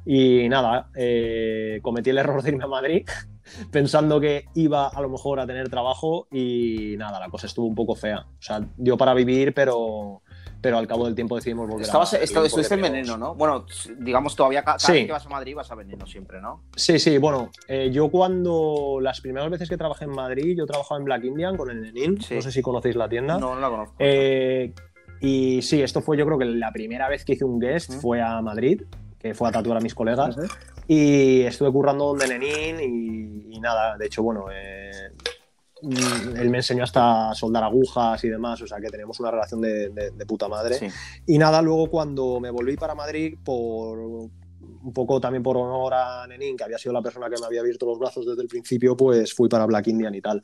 Y 0.05 0.47
nada, 0.49 0.89
eh, 0.95 1.79
cometí 1.81 2.11
el 2.11 2.19
error 2.19 2.43
de 2.43 2.49
irme 2.51 2.65
a 2.65 2.67
Madrid 2.67 3.07
pensando 3.71 4.19
que 4.19 4.45
iba 4.53 4.87
a 4.89 5.01
lo 5.01 5.09
mejor 5.09 5.39
a 5.39 5.47
tener 5.47 5.69
trabajo 5.69 6.27
y 6.31 6.95
nada, 6.97 7.19
la 7.19 7.29
cosa 7.29 7.47
estuvo 7.47 7.65
un 7.65 7.75
poco 7.75 7.95
fea. 7.95 8.19
O 8.19 8.41
sea, 8.41 8.61
dio 8.77 8.97
para 8.97 9.13
vivir, 9.13 9.53
pero, 9.53 10.21
pero 10.65 10.79
al 10.79 10.87
cabo 10.87 11.05
del 11.05 11.13
tiempo 11.13 11.35
decidimos 11.35 11.67
volver 11.69 11.85
Estabas, 11.85 12.11
a 12.15 12.17
esta- 12.17 12.39
Berlín 12.39 12.47
estuviste 12.47 12.73
en 12.73 12.81
Veneno, 12.81 13.17
¿no? 13.19 13.35
Bueno, 13.35 13.67
digamos 13.99 14.35
todavía 14.35 14.61
ca- 14.63 14.77
cada 14.77 14.79
Sí. 14.79 14.93
vez 14.93 15.05
que 15.05 15.11
vas 15.11 15.23
a 15.23 15.29
Madrid 15.29 15.55
vas 15.55 15.71
a 15.71 15.75
Veneno 15.75 16.07
siempre, 16.07 16.41
¿no? 16.41 16.63
Sí, 16.75 16.97
sí, 16.97 17.19
bueno, 17.19 17.51
eh, 17.67 17.91
yo 17.93 18.09
cuando 18.09 18.97
las 18.99 19.21
primeras 19.21 19.51
veces 19.51 19.69
que 19.69 19.77
trabajé 19.77 20.05
en 20.05 20.09
Madrid, 20.11 20.55
yo 20.57 20.65
trabajaba 20.65 20.97
en 20.97 21.05
Black 21.05 21.23
Indian 21.23 21.55
con 21.55 21.69
el 21.69 21.83
Nenin, 21.83 22.19
Sí. 22.19 22.33
no 22.33 22.41
sé 22.41 22.51
si 22.51 22.63
conocéis 22.63 22.95
la 22.95 23.07
tienda. 23.07 23.37
No, 23.37 23.53
no 23.53 23.61
la 23.61 23.69
conozco. 23.69 23.95
Eh, 23.99 24.73
y 25.21 25.61
sí, 25.61 25.83
esto 25.83 26.01
fue 26.01 26.17
yo 26.17 26.25
creo 26.25 26.39
que 26.39 26.45
la 26.45 26.71
primera 26.71 27.07
vez 27.09 27.23
que 27.25 27.33
hice 27.33 27.45
un 27.45 27.59
guest 27.59 27.91
Ujú. 27.91 27.99
fue 28.01 28.21
a 28.23 28.41
Madrid, 28.41 28.81
que 29.19 29.35
fue 29.35 29.47
a 29.49 29.51
tatuar 29.51 29.77
a 29.77 29.81
mis 29.81 29.93
colegas. 29.93 30.35
Ujú. 30.35 30.47
Y 30.87 31.41
estuve 31.41 31.71
currando 31.71 32.05
donde 32.05 32.27
Nenin 32.27 32.79
y, 33.51 33.55
y 33.55 33.59
nada, 33.59 33.97
de 33.97 34.07
hecho, 34.07 34.23
bueno, 34.23 34.45
eh, 34.51 34.91
mm, 35.13 35.34
él 36.37 36.49
me 36.49 36.57
enseñó 36.57 36.83
hasta 36.83 37.29
a 37.31 37.35
soldar 37.35 37.63
agujas 37.63 38.23
y 38.23 38.29
demás, 38.29 38.61
o 38.61 38.67
sea 38.67 38.79
que 38.79 38.87
tenemos 38.89 39.19
una 39.19 39.31
relación 39.31 39.61
de, 39.61 39.89
de- 39.89 40.11
de 40.11 40.25
puta 40.25 40.47
madre. 40.47 40.75
Sí. 40.75 40.87
Y 41.27 41.37
nada, 41.37 41.61
luego 41.61 41.89
cuando 41.89 42.39
me 42.39 42.49
volví 42.49 42.75
para 42.75 42.95
Madrid, 42.95 43.37
por 43.43 43.97
un 43.99 44.93
poco 44.93 45.19
también 45.19 45.41
por 45.43 45.57
honor 45.57 45.93
a 45.95 46.27
Nenin, 46.27 46.55
que 46.57 46.63
había 46.63 46.77
sido 46.77 46.93
la 46.93 47.01
persona 47.01 47.27
que 47.29 47.39
me 47.39 47.45
había 47.47 47.61
abierto 47.61 47.85
los 47.85 47.97
brazos 47.99 48.25
desde 48.25 48.41
el 48.41 48.47
principio, 48.47 48.95
pues 48.95 49.33
fui 49.33 49.49
para 49.49 49.65
Black 49.65 49.87
Indian 49.87 50.13
y 50.13 50.21
tal. 50.21 50.41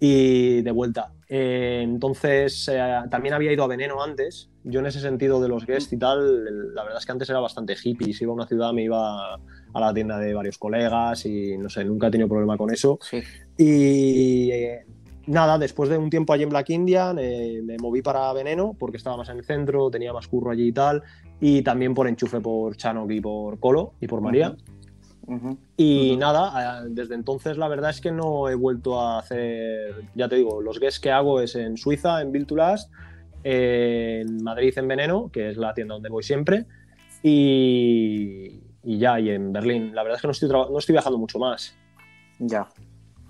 Y 0.00 0.60
de 0.62 0.70
vuelta. 0.70 1.12
Eh, 1.28 1.80
entonces, 1.82 2.68
eh, 2.70 3.02
también 3.10 3.34
había 3.34 3.52
ido 3.52 3.62
a 3.64 3.66
Veneno 3.66 4.02
antes. 4.02 4.50
Yo 4.64 4.80
en 4.80 4.86
ese 4.86 5.00
sentido 5.00 5.40
de 5.40 5.48
los 5.48 5.64
guests 5.66 5.92
y 5.92 5.98
tal, 5.98 6.74
la 6.74 6.82
verdad 6.82 6.98
es 6.98 7.06
que 7.06 7.12
antes 7.12 7.30
era 7.30 7.40
bastante 7.40 7.74
hippie. 7.82 8.12
Si 8.12 8.24
iba 8.24 8.32
a 8.32 8.34
una 8.34 8.46
ciudad 8.46 8.72
me 8.72 8.82
iba 8.84 9.38
a 9.74 9.80
la 9.80 9.92
tienda 9.92 10.18
de 10.18 10.32
varios 10.32 10.56
colegas 10.56 11.26
y 11.26 11.58
no 11.58 11.68
sé, 11.68 11.84
nunca 11.84 12.06
he 12.06 12.10
tenido 12.10 12.28
problema 12.28 12.56
con 12.56 12.72
eso. 12.72 12.98
Sí. 13.02 13.22
Y 13.58 14.50
eh, 14.50 14.86
nada, 15.26 15.58
después 15.58 15.90
de 15.90 15.98
un 15.98 16.10
tiempo 16.10 16.32
allí 16.32 16.44
en 16.44 16.48
Black 16.48 16.70
Indian, 16.70 17.18
eh, 17.20 17.60
me 17.62 17.76
moví 17.78 18.00
para 18.00 18.32
Veneno 18.32 18.74
porque 18.78 18.96
estaba 18.96 19.16
más 19.16 19.28
en 19.28 19.38
el 19.38 19.44
centro, 19.44 19.90
tenía 19.90 20.12
más 20.12 20.28
curro 20.28 20.52
allí 20.52 20.68
y 20.68 20.72
tal. 20.72 21.02
Y 21.40 21.62
también 21.62 21.92
por 21.94 22.08
enchufe 22.08 22.40
por 22.40 22.76
Chanok 22.76 23.10
y 23.10 23.20
por 23.20 23.58
Colo 23.58 23.94
y 24.00 24.06
por 24.06 24.20
María. 24.20 24.54
Ujú. 25.26 25.58
Y 25.76 26.10
Ujú. 26.10 26.20
nada, 26.20 26.82
eh, 26.84 26.88
desde 26.90 27.14
entonces 27.14 27.56
la 27.56 27.66
verdad 27.66 27.90
es 27.90 28.00
que 28.00 28.12
no 28.12 28.48
he 28.48 28.54
vuelto 28.54 29.00
a 29.00 29.18
hacer, 29.18 29.94
ya 30.14 30.28
te 30.28 30.36
digo, 30.36 30.60
los 30.60 30.78
guests 30.78 31.00
que 31.00 31.10
hago 31.10 31.40
es 31.40 31.56
en 31.56 31.76
Suiza, 31.76 32.20
en 32.20 32.32
Last, 32.50 32.92
en 33.42 34.42
Madrid 34.42 34.72
en 34.76 34.88
Veneno, 34.88 35.30
que 35.32 35.50
es 35.50 35.56
la 35.56 35.74
tienda 35.74 35.94
donde 35.94 36.10
voy 36.10 36.22
siempre, 36.22 36.66
y, 37.22 38.60
y 38.84 38.98
ya, 38.98 39.18
y 39.20 39.30
en 39.30 39.52
Berlín. 39.52 39.94
La 39.94 40.02
verdad 40.02 40.16
es 40.16 40.22
que 40.22 40.28
no 40.28 40.32
estoy, 40.32 40.48
no 40.48 40.78
estoy 40.78 40.92
viajando 40.92 41.18
mucho 41.18 41.38
más. 41.38 41.74
Ya. 42.38 42.68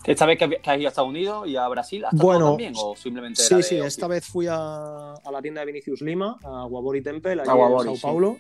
¿Esta 0.05 0.27
vez 0.27 0.39
que, 0.39 0.49
que 0.61 0.71
has 0.71 0.77
ido 0.79 0.87
a 0.87 0.91
Estados 0.91 1.09
Unidos 1.09 1.49
y 1.49 1.57
a 1.57 1.67
Brasil, 1.69 2.05
has 2.05 2.13
Bueno, 2.15 2.49
también? 2.51 2.75
¿O 2.77 2.95
simplemente 2.95 3.41
Sí, 3.41 3.55
sí, 3.63 3.77
ocio? 3.77 3.85
esta 3.85 4.07
vez 4.07 4.27
fui 4.27 4.47
a, 4.49 5.15
a 5.15 5.31
la 5.33 5.41
tienda 5.41 5.61
de 5.63 5.67
Vinicius 5.67 6.03
Lima, 6.03 6.37
a 6.45 6.65
Guabori 6.65 7.03
Temple, 7.03 7.33
allí 7.41 7.49
A 7.49 7.55
Guabori, 7.55 7.89
en 7.89 7.95
sí. 7.95 8.01
Sao 8.03 8.11
Paulo. 8.11 8.37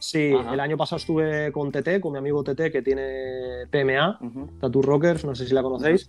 Sí, 0.00 0.32
Ajá. 0.38 0.52
el 0.52 0.60
año 0.60 0.76
pasado 0.76 0.98
estuve 0.98 1.50
con 1.52 1.70
TT, 1.70 2.00
con 2.00 2.12
mi 2.12 2.18
amigo 2.18 2.42
TT, 2.42 2.70
que 2.72 2.82
tiene 2.82 3.66
PMA. 3.70 4.18
Tattoo 4.60 4.82
Rockers, 4.82 5.24
no 5.24 5.34
sé 5.34 5.46
si 5.46 5.54
la 5.54 5.62
conocéis. 5.62 6.08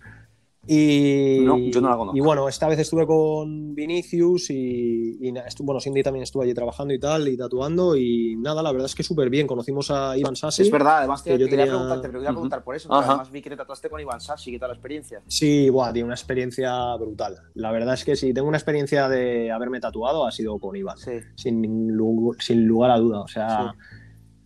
Y, 0.68 1.38
No, 1.44 1.56
yo 1.58 1.80
no 1.80 1.88
la 1.90 1.96
conozco. 1.96 2.16
Y 2.16 2.20
bueno, 2.20 2.48
esta 2.48 2.66
vez 2.68 2.78
estuve 2.78 3.06
con 3.06 3.74
Vinicius 3.74 4.50
y, 4.50 5.16
bueno, 5.60 5.80
Cindy 5.80 6.02
también 6.02 6.24
estuvo 6.24 6.42
allí 6.42 6.54
trabajando 6.54 6.92
y 6.92 6.98
tal, 6.98 7.28
y 7.28 7.36
tatuando. 7.36 7.96
Y 7.96 8.36
nada, 8.36 8.62
la 8.62 8.72
verdad 8.72 8.86
es 8.86 8.94
que 8.94 9.02
súper 9.02 9.30
bien. 9.30 9.46
Conocimos 9.46 9.90
a 9.90 10.16
Iván 10.16 10.34
Sassi. 10.34 10.62
Es 10.62 10.70
verdad, 10.70 10.98
además 10.98 11.22
te, 11.22 11.30
que 11.32 11.38
yo 11.38 11.46
te 11.46 11.50
quería 11.50 11.64
tenía- 11.66 11.78
preguntar, 11.78 12.00
te 12.02 12.10
quería 12.16 12.30
preguntar 12.30 12.64
por 12.64 12.74
eso. 12.74 12.92
Además 12.92 13.30
vi 13.30 13.42
que 13.42 13.50
te 13.50 13.56
tatuaste 13.56 13.88
con 13.88 14.00
Iván 14.00 14.20
Sassi, 14.20 14.50
¿qué 14.50 14.58
tal 14.58 14.70
la 14.70 14.74
experiencia? 14.74 15.22
Sí, 15.28 15.70
buah, 15.70 15.92
tiene 15.92 16.06
una 16.06 16.14
experiencia 16.14 16.94
brutal. 16.96 17.36
La 17.54 17.70
verdad 17.70 17.94
es 17.94 18.04
que 18.04 18.16
si 18.16 18.34
tengo 18.34 18.48
una 18.48 18.56
experiencia 18.58 19.08
de 19.08 19.50
haberme 19.52 19.78
tatuado 19.80 20.26
ha 20.26 20.32
sido 20.32 20.58
con 20.58 20.74
Iván, 20.74 20.98
Sí. 20.98 21.12
sin, 21.36 21.88
lu- 21.92 22.34
sin 22.40 22.66
lugar 22.66 22.90
a 22.90 22.98
duda. 22.98 23.20
O 23.20 23.28
sea, 23.28 23.72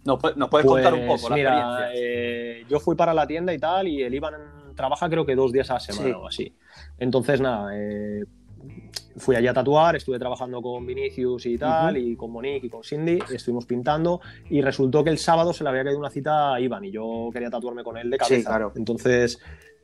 ¿Nos, 0.04 0.18
pu- 0.18 0.34
nos 0.34 0.48
puedes 0.48 0.66
pues, 0.66 0.82
contar 0.82 0.94
un 1.00 1.06
poco 1.06 1.28
la 1.30 1.36
mira, 1.36 1.58
experiencia? 1.88 1.92
eh, 1.94 2.64
yo 2.68 2.80
fui 2.80 2.96
para 2.96 3.12
la 3.12 3.26
tienda 3.26 3.52
y 3.52 3.58
tal, 3.58 3.86
y 3.86 4.02
el 4.02 4.14
Iván 4.14 4.34
trabaja 4.80 5.08
creo 5.08 5.24
que 5.24 5.34
dos 5.34 5.52
días 5.52 5.70
a 5.70 5.74
la 5.74 5.80
semana 5.80 6.06
Sí. 6.08 6.12
o 6.12 6.26
así. 6.26 6.54
Entonces, 6.98 7.40
nada, 7.40 7.70
eh, 7.74 8.24
fui 9.16 9.36
allí 9.36 9.46
a 9.46 9.54
tatuar, 9.54 9.96
estuve 9.96 10.18
trabajando 10.18 10.60
con 10.62 10.86
Vinicius 10.86 11.46
y 11.46 11.56
tal, 11.58 11.96
y 11.96 12.16
con 12.16 12.30
Monique 12.30 12.66
y 12.66 12.70
con 12.70 12.82
Cindy, 12.82 13.18
estuvimos 13.32 13.66
pintando, 13.66 14.20
y 14.48 14.60
resultó 14.60 15.02
que 15.04 15.10
el 15.10 15.18
sábado 15.18 15.52
se 15.52 15.62
le 15.64 15.70
había 15.70 15.84
caído 15.84 15.98
una 15.98 16.10
cita 16.10 16.54
a 16.54 16.60
Iván, 16.60 16.84
y 16.84 16.90
yo 16.90 17.30
quería 17.32 17.50
tatuarme 17.50 17.82
con 17.84 17.96
él 17.96 18.10
de 18.10 18.18
cabeza. 18.18 18.36
Sí, 18.36 18.44
claro. 18.44 18.72
Entonces, 18.76 19.38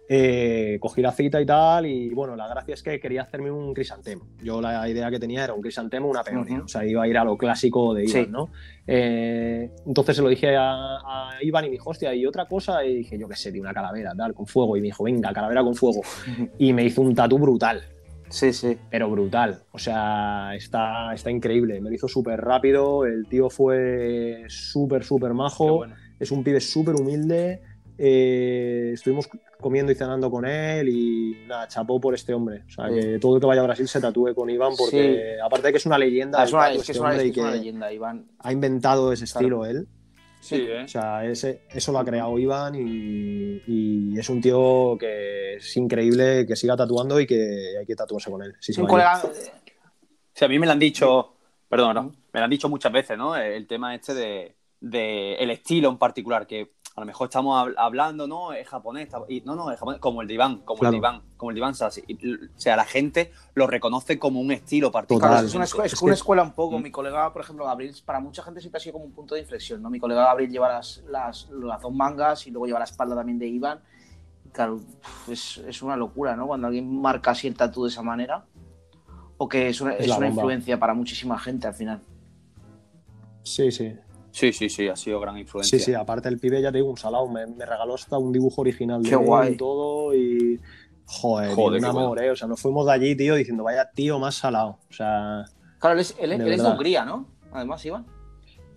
eh, 0.09 0.79
cogí 0.81 1.03
la 1.03 1.11
cita 1.13 1.41
y 1.41 1.47
tal, 1.47 1.87
y 1.87 2.11
bueno, 2.11 2.37
la 2.37 2.47
gracia 2.49 2.75
es 2.75 2.83
que 2.83 3.01
quería 3.01 3.23
hacerme 3.23 3.51
un 3.51 3.75
crisantemo. 3.75 4.27
Yo 4.43 4.61
la 4.61 4.89
idea 4.89 5.11
que 5.11 5.19
tenía 5.19 5.45
era 5.45 5.53
un 5.55 5.61
crisantemo, 5.61 6.09
una 6.09 6.23
peonia. 6.23 6.57
Ujú. 6.57 6.65
O 6.65 6.69
sea, 6.69 6.85
iba 6.85 7.03
a 7.03 7.09
ir 7.09 7.19
a 7.19 7.25
lo 7.25 7.37
clásico 7.37 7.93
de 7.95 8.05
Iván, 8.05 8.25
Sí. 8.25 8.31
¿no? 8.31 8.51
Eh, 8.87 9.71
entonces 9.87 10.15
se 10.17 10.23
lo 10.23 10.29
dije 10.29 10.57
a, 10.57 10.73
a 10.99 11.31
Iván 11.43 11.65
y 11.65 11.69
me 11.69 11.73
dijo, 11.73 11.91
hostia, 11.91 12.15
y 12.15 12.25
otra 12.25 12.47
cosa, 12.47 12.85
y 12.85 12.99
dije, 12.99 13.19
yo 13.19 13.29
qué 13.29 13.35
sé, 13.37 13.51
de 13.51 13.61
una 13.61 13.75
calavera, 13.75 14.13
tal, 14.17 14.33
con 14.33 14.47
fuego. 14.47 14.77
Y 14.77 14.81
me 14.81 14.87
dijo, 14.87 15.05
venga, 15.05 15.33
calavera 15.33 15.63
con 15.63 15.75
fuego. 15.75 16.03
Y 16.59 16.73
me 16.73 16.85
hizo 16.85 17.03
un 17.03 17.15
tatú 17.15 17.39
brutal, 17.39 17.83
Sí, 18.29 18.53
sí. 18.53 18.77
pero 18.91 19.11
brutal. 19.11 19.63
O 19.73 19.79
sea, 19.79 20.53
está, 20.55 21.13
está 21.15 21.31
increíble. 21.31 21.81
Me 21.81 21.91
lo 21.91 21.95
hizo 21.97 22.09
súper 22.09 22.41
rápido, 22.41 23.05
el 23.07 23.27
tío 23.29 23.51
fue 23.51 24.45
súper, 24.49 25.05
súper 25.05 25.35
majo. 25.35 25.77
bueno. 25.79 25.95
Es 26.19 26.31
un 26.31 26.43
pibe 26.43 26.61
súper 26.61 26.95
humilde. 26.95 27.61
Eh, 27.99 28.91
estuvimos 28.95 29.29
comiendo 29.61 29.91
y 29.91 29.95
cenando 29.95 30.31
con 30.31 30.45
él 30.47 30.89
y 30.89 31.47
nada, 31.47 31.67
chapó 31.69 32.01
por 32.01 32.15
este 32.15 32.35
hombre. 32.35 32.65
O 32.67 32.71
sea, 32.71 32.89
Sí. 32.89 32.95
que 33.01 33.19
todo 33.19 33.37
el 33.37 33.41
que 33.41 33.47
vaya 33.47 33.61
a 33.63 33.65
Brasil 33.65 33.89
se 33.89 34.01
tatúe 34.01 34.35
con 34.35 34.51
Iván 34.51 34.73
porque 34.77 35.37
aparte 35.43 35.69
de 35.69 35.73
que 35.73 35.79
es 35.79 35.87
una 35.87 35.99
leyenda, 35.99 36.45
es, 36.45 36.53
una, 36.53 36.71
es 36.71 36.81
este 36.81 36.93
es 36.93 36.99
es 36.99 37.33
que 37.33 37.43
leyenda, 37.43 37.93
Iván. 37.93 38.27
ha 38.39 38.53
inventado 38.53 39.13
ese 39.13 39.25
Claro. 39.25 39.39
estilo 39.41 39.67
él. 39.67 39.89
Sí, 40.41 40.57
¿eh? 40.69 40.85
O 40.85 40.89
sea, 40.89 41.25
ese, 41.25 41.63
eso 41.71 41.91
lo 41.91 41.99
ha 41.99 42.05
creado 42.05 42.39
Iván 42.39 42.75
y, 42.77 43.63
y 43.67 44.19
es 44.19 44.29
un 44.29 44.41
tío 44.41 44.97
que 44.99 45.55
es 45.57 45.77
increíble 45.77 46.47
que 46.47 46.55
siga 46.55 46.77
tatuando 46.77 47.19
y 47.19 47.27
que 47.27 47.77
hay 47.79 47.87
que 47.87 47.97
tatuarse 47.97 48.31
con 48.31 48.43
él. 48.43 48.55
si 48.61 48.73
ir. 48.81 48.87
colega. 48.87 49.23
Sí, 50.33 50.45
a 50.45 50.49
mí 50.49 50.59
me 50.59 50.67
lo 50.67 50.73
han 50.73 50.79
dicho, 50.79 51.33
perdón, 51.69 51.95
no, 51.95 52.03
me 52.33 52.41
lo 52.41 52.45
han 52.45 52.51
dicho 52.51 52.69
muchas 52.69 52.93
veces, 52.93 53.17
¿no? 53.19 53.35
El 53.35 53.67
tema 53.67 53.95
este 53.95 54.15
de, 54.15 54.55
de 54.81 55.35
el 55.37 55.51
estilo 55.51 55.89
en 55.89 55.97
particular, 55.99 56.47
que 56.47 56.73
a 56.97 57.01
lo 57.01 57.07
mejor 57.07 57.27
estamos 57.27 57.55
hab- 57.69 57.75
hablando, 57.77 58.27
¿no? 58.27 58.55
Es 58.55 58.67
japonés, 58.67 59.09
y, 59.29 59.43
no, 59.43 59.55
no, 59.55 59.71
es 59.71 59.79
japonés, 59.79 60.01
como 60.01 60.23
el 60.23 60.29
de 60.29 60.33
Iván, 60.35 60.61
como 60.65 60.79
el 60.83 60.93
de 60.93 60.99
Claro. 60.99 61.17
Iván, 61.17 61.23
como 61.37 61.51
el 61.51 61.55
de 61.55 61.59
Iván 61.59 61.75
Sassi. 61.75 62.03
Y, 62.09 62.35
O 62.35 62.39
sea, 62.57 62.75
la 62.75 62.87
gente 62.87 63.33
lo 63.55 63.67
reconoce 63.67 64.19
como 64.19 64.41
un 64.41 64.51
estilo 64.51 64.91
particular. 64.91 65.31
Claro, 65.31 65.47
es 65.47 65.55
una, 65.55 65.65
escuela, 65.65 65.87
es 65.87 65.93
Es 65.93 66.01
una 66.03 66.13
que- 66.13 66.15
escuela 66.15 66.43
un 66.43 66.53
poco. 66.53 66.79
Mm. 66.79 66.83
Mi 66.83 66.91
colega, 66.91 67.31
por 67.35 67.43
ejemplo, 67.43 67.67
Gabriel, 67.67 67.95
para 68.07 68.19
mucha 68.19 68.43
gente 68.43 68.61
siempre 68.61 68.79
ha 68.79 68.81
sido 68.81 68.95
como 68.95 69.05
un 69.05 69.13
punto 69.13 69.35
de 69.35 69.43
inflexión, 69.43 69.83
¿no? 69.83 69.91
Mi 69.91 70.01
colega 70.01 70.25
Gabriel 70.25 70.51
lleva 70.51 70.69
las, 70.71 71.05
las, 71.11 71.51
las 71.51 71.83
dos 71.83 71.93
mangas 71.93 72.47
y 72.47 72.51
luego 72.51 72.65
lleva 72.67 72.79
la 72.79 72.87
espalda 72.87 73.15
también 73.15 73.39
de 73.39 73.47
Iván. 73.47 73.81
Claro, 74.53 74.81
es, 75.29 75.59
es 75.59 75.83
una 75.83 75.99
locura, 75.99 76.35
¿no? 76.35 76.47
Cuando 76.47 76.67
alguien 76.69 76.99
marca 76.99 77.33
así 77.33 77.47
el 77.47 77.55
tatú 77.57 77.85
de 77.85 77.91
esa 77.91 78.01
manera. 78.03 78.47
O 79.37 79.47
que 79.51 79.69
es 79.69 79.83
una, 79.83 79.93
Es 79.97 80.09
una 80.17 80.29
influencia 80.29 80.79
para 80.81 80.95
muchísima 80.95 81.39
gente 81.39 81.67
al 81.67 81.75
final. 81.75 82.01
Sí, 83.43 83.71
sí. 83.71 83.95
Sí, 84.37 84.53
sí, 84.53 84.69
sí, 84.69 84.87
ha 84.87 84.97
sido 84.97 85.19
gran 85.19 85.39
influencia. 85.39 85.79
Sí, 85.79 85.83
sí, 85.83 85.95
aparte 85.95 86.29
el 86.29 86.39
pibe 86.39 86.61
ya 86.61 86.71
te 86.71 86.77
digo, 86.77 86.91
un 86.91 86.99
salado, 86.99 87.27
me, 87.27 87.47
me 87.47 87.65
regaló 87.65 87.95
hasta 87.95 88.19
un 88.19 88.33
dibujo 88.33 88.61
original 88.61 89.03
de 89.03 89.09
Qué 89.09 89.15
él 89.15 89.23
guay. 89.25 89.53
y 89.55 89.57
todo 89.57 90.15
y 90.15 90.61
joder, 91.07 91.55
Joder, 91.55 91.79
un 91.79 91.81
qué 91.85 91.87
amor, 91.89 92.23
eh. 92.23 92.31
O 92.33 92.37
sea, 92.37 92.47
nos 92.47 92.61
fuimos 92.61 92.85
de 92.85 92.93
allí, 92.93 93.17
tío, 93.17 93.35
diciendo, 93.35 93.65
vaya 93.65 93.91
tío 93.95 94.19
más 94.19 94.35
salado. 94.35 94.79
O 94.91 94.93
sea, 94.93 95.47
Claro, 95.79 95.95
él 95.95 96.01
es, 96.01 96.15
él, 96.21 96.33
es- 96.33 96.39
De 96.39 96.45
él 96.45 96.51
es 96.53 96.57
de 96.59 96.63
verdad. 96.65 96.73
Hungría, 96.75 97.05
¿no? 97.07 97.27
Además, 97.51 97.83
Iván. 97.87 98.05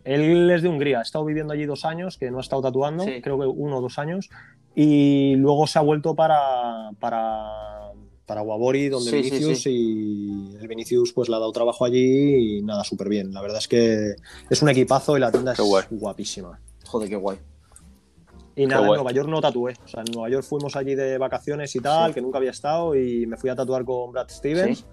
Él 0.05 0.49
es 0.49 0.61
de 0.61 0.69
Hungría, 0.69 0.99
ha 0.99 1.01
estado 1.01 1.25
viviendo 1.25 1.51
allí 1.53 1.65
dos 1.65 1.83
años, 1.83 2.17
que 2.17 2.31
no 2.31 2.37
ha 2.37 2.41
estado 2.41 2.61
tatuando, 2.61 3.03
Sí. 3.03 3.21
creo 3.21 3.37
que 3.37 3.45
uno 3.45 3.79
o 3.79 3.81
dos 3.81 3.99
años, 3.99 4.29
y 4.75 5.35
luego 5.35 5.67
se 5.67 5.77
ha 5.77 5.81
vuelto 5.81 6.15
para, 6.15 6.91
para, 7.01 7.91
para 8.25 8.41
Guabori, 8.41 8.87
donde 8.87 9.11
Sí, 9.11 9.23
sí, 9.23 9.29
Vinicius, 9.29 9.63
y 9.65 10.28
el 10.59 10.67
Vinicius 10.67 11.13
pues 11.13 11.29
le 11.29 11.35
ha 11.35 11.39
dado 11.39 11.51
trabajo 11.51 11.85
allí 11.85 12.57
y 12.57 12.61
nada, 12.61 12.83
súper 12.83 13.09
bien. 13.09 13.33
La 13.33 13.41
verdad 13.41 13.59
es 13.59 13.67
que 13.67 14.15
es 14.49 14.61
un 14.61 14.69
equipazo 14.69 15.17
y 15.17 15.19
la 15.19 15.31
tienda 15.31 15.53
Qué 15.53 15.61
es 15.61 15.67
guay. 15.67 15.85
guapísima. 15.91 16.59
Joder, 16.85 17.09
qué 17.09 17.15
guay. 17.15 17.37
Y 18.55 18.65
nada, 18.65 18.81
en. 18.81 18.87
Nueva 18.95 19.11
York 19.11 19.29
no 19.29 19.39
tatué. 19.39 19.73
O 19.85 19.87
sea, 19.87 20.01
en 20.05 20.11
Nueva 20.11 20.29
York 20.29 20.43
fuimos 20.43 20.75
allí 20.75 20.95
de 20.95 21.17
vacaciones 21.17 21.73
y 21.75 21.79
tal, 21.79 22.09
Sí. 22.09 22.15
que 22.15 22.21
nunca 22.21 22.39
había 22.39 22.51
estado, 22.51 22.95
y 22.95 23.25
me 23.25 23.37
fui 23.37 23.49
a 23.49 23.55
tatuar 23.55 23.85
con 23.85 24.11
Brad 24.11 24.27
Stevens. 24.29 24.79
Sí. 24.79 24.85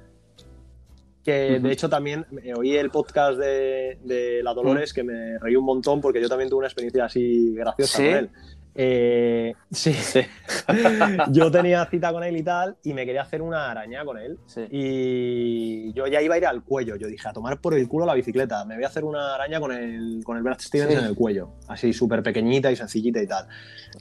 Que 1.24 1.58
de 1.58 1.72
hecho 1.72 1.88
también 1.88 2.24
eh, 2.44 2.54
oí 2.56 2.76
el 2.76 2.90
podcast 2.90 3.36
de, 3.36 3.98
de 4.04 4.40
La 4.44 4.54
Dolores, 4.54 4.92
que 4.92 5.02
me 5.02 5.36
reí 5.40 5.56
un 5.56 5.64
montón 5.64 6.00
porque 6.00 6.22
yo 6.22 6.28
también 6.28 6.48
tuve 6.48 6.58
una 6.58 6.68
experiencia 6.68 7.04
así 7.06 7.52
graciosa 7.56 7.96
¿Sí? 7.98 8.04
con 8.04 8.14
él. 8.14 8.30
Eh, 8.78 9.54
sí, 9.70 9.94
yo 11.30 11.50
tenía 11.50 11.84
cita 11.86 12.12
con 12.12 12.22
él 12.22 12.36
y 12.36 12.42
tal, 12.42 12.76
y 12.84 12.92
me 12.92 13.06
quería 13.06 13.22
hacer 13.22 13.40
una 13.40 13.70
araña 13.70 14.04
con 14.04 14.18
él. 14.18 14.38
Sí. 14.46 14.66
Y 14.70 15.92
yo 15.94 16.06
ya 16.06 16.20
iba 16.20 16.34
a 16.34 16.38
ir 16.38 16.46
al 16.46 16.62
cuello. 16.62 16.96
Yo 16.96 17.06
dije, 17.08 17.26
a 17.28 17.32
tomar 17.32 17.60
por 17.60 17.74
el 17.74 17.88
culo 17.88 18.04
la 18.06 18.14
bicicleta. 18.14 18.64
Me 18.66 18.74
voy 18.74 18.84
a 18.84 18.88
hacer 18.88 19.04
una 19.04 19.34
araña 19.34 19.60
con 19.60 19.72
el, 19.72 20.20
con 20.24 20.36
el 20.36 20.42
Brad 20.42 20.58
Stevens 20.60 20.92
Sí. 20.92 20.98
en 20.98 21.04
el 21.04 21.14
cuello. 21.14 21.50
Así 21.68 21.92
súper 21.92 22.22
pequeñita 22.22 22.70
y 22.70 22.76
sencillita 22.76 23.22
y 23.22 23.26
tal. 23.26 23.46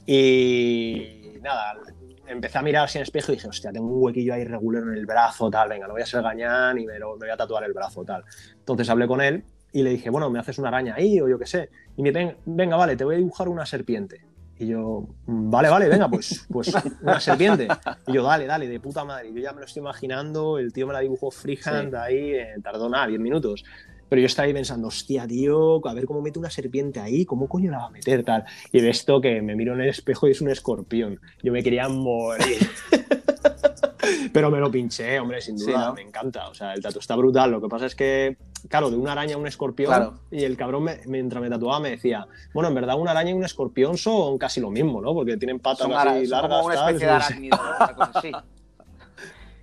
Y 0.06 1.38
nada, 1.42 1.74
empecé 2.26 2.58
a 2.58 2.62
mirar 2.62 2.84
así 2.84 2.98
en 2.98 3.00
el 3.00 3.04
espejo 3.04 3.32
y 3.32 3.36
dije, 3.36 3.48
hostia, 3.48 3.72
tengo 3.72 3.86
un 3.86 4.02
huequillo 4.02 4.34
ahí 4.34 4.44
regular 4.44 4.82
en 4.82 4.94
el 4.94 5.06
brazo, 5.06 5.50
tal. 5.50 5.68
Venga, 5.68 5.86
no 5.86 5.94
voy 5.94 6.02
a 6.02 6.06
ser 6.06 6.22
gañán 6.22 6.78
y 6.78 6.86
me, 6.86 6.98
lo- 6.98 7.12
me 7.16 7.26
voy 7.26 7.30
a 7.30 7.36
tatuar 7.36 7.64
el 7.64 7.72
brazo, 7.72 8.04
tal. 8.04 8.24
Entonces 8.58 8.88
hablé 8.90 9.06
con 9.06 9.20
él 9.20 9.44
y 9.72 9.82
le 9.82 9.90
dije, 9.90 10.10
bueno, 10.10 10.30
¿me 10.30 10.38
haces 10.38 10.58
una 10.58 10.68
araña 10.68 10.94
ahí 10.96 11.20
o 11.20 11.28
yo 11.28 11.38
qué 11.38 11.46
sé? 11.46 11.70
Y 11.96 12.02
me 12.02 12.10
dice, 12.12 12.36
venga, 12.46 12.76
vale, 12.76 12.96
te 12.96 13.04
voy 13.04 13.14
a 13.14 13.18
dibujar 13.18 13.48
una 13.48 13.64
serpiente. 13.66 14.20
Y 14.58 14.68
yo, 14.68 15.06
vale, 15.26 15.68
vale, 15.68 15.88
venga, 15.88 16.08
pues, 16.08 16.46
pues 16.50 16.72
una 17.02 17.20
serpiente. 17.20 17.68
Y 18.06 18.14
yo, 18.14 18.22
dale, 18.22 18.46
dale, 18.46 18.66
de 18.66 18.80
puta 18.80 19.04
madre. 19.04 19.32
Yo 19.32 19.40
ya 19.40 19.52
me 19.52 19.60
lo 19.60 19.66
estoy 19.66 19.80
imaginando, 19.80 20.58
el 20.58 20.72
tío 20.72 20.86
me 20.86 20.94
la 20.94 21.00
dibujó 21.00 21.30
freehand 21.30 21.94
ahí, 21.94 22.30
eh, 22.32 22.54
tardó 22.62 22.88
nada, 22.88 23.06
10 23.06 23.20
minutos. 23.20 23.64
Pero 24.08 24.20
yo 24.20 24.26
estaba 24.26 24.46
ahí 24.46 24.54
pensando, 24.54 24.86
hostia, 24.88 25.26
tío, 25.26 25.86
a 25.86 25.92
ver 25.92 26.06
cómo 26.06 26.22
mete 26.22 26.38
una 26.38 26.48
serpiente 26.48 27.00
ahí, 27.00 27.24
¿cómo 27.24 27.48
coño 27.48 27.70
la 27.72 27.78
va 27.78 27.86
a 27.86 27.90
meter? 27.90 28.22
Tal. 28.22 28.44
Y 28.72 28.80
de 28.80 28.88
esto 28.90 29.20
que 29.20 29.42
me 29.42 29.56
miro 29.56 29.74
en 29.74 29.80
el 29.80 29.88
espejo 29.88 30.28
y 30.28 30.30
es 30.30 30.40
un 30.40 30.48
escorpión. 30.48 31.20
Yo 31.42 31.52
me 31.52 31.62
quería 31.62 31.88
morir. 31.88 32.70
Pero 34.32 34.50
me 34.50 34.58
lo 34.60 34.70
pinché, 34.70 35.18
hombre, 35.18 35.40
sin 35.40 35.56
duda, 35.56 35.66
Sí, 35.66 35.72
¿no? 35.72 35.94
me 35.94 36.02
encanta. 36.02 36.48
O 36.48 36.54
sea, 36.54 36.72
el 36.74 36.80
tatu 36.80 37.00
está 37.00 37.16
brutal. 37.16 37.50
Lo 37.50 37.60
que 37.60 37.68
pasa 37.68 37.86
es 37.86 37.94
que, 37.96 38.36
claro, 38.68 38.90
de 38.90 38.96
una 38.96 39.12
araña 39.12 39.34
a 39.34 39.38
un 39.38 39.46
escorpión, 39.46 39.88
Claro. 39.88 40.14
y 40.30 40.44
el 40.44 40.56
cabrón 40.56 40.84
me- 40.84 41.00
mientras 41.06 41.42
me 41.42 41.48
tatuaba 41.50 41.80
me 41.80 41.90
decía, 41.90 42.26
bueno, 42.54 42.68
en 42.68 42.74
verdad 42.74 42.98
una 42.98 43.10
araña 43.12 43.30
y 43.30 43.34
un 43.34 43.44
escorpión 43.44 43.96
son 43.98 44.38
casi 44.38 44.60
lo 44.60 44.70
mismo, 44.70 45.00
¿no? 45.00 45.14
Porque 45.14 45.36
tienen 45.36 45.58
patas 45.60 45.86
Son, 45.86 45.92
así 45.94 46.26
largas, 46.26 46.50
como 46.50 46.66
una 46.66 46.74
tal, 46.74 46.94
especie 46.94 47.06
de 47.06 47.12
no 47.14 47.20
sé. 47.20 47.26
arácnido. 47.26 47.56
¿no? 47.56 47.76
Una 47.84 47.94
cosa 47.94 48.18
así. 48.18 48.32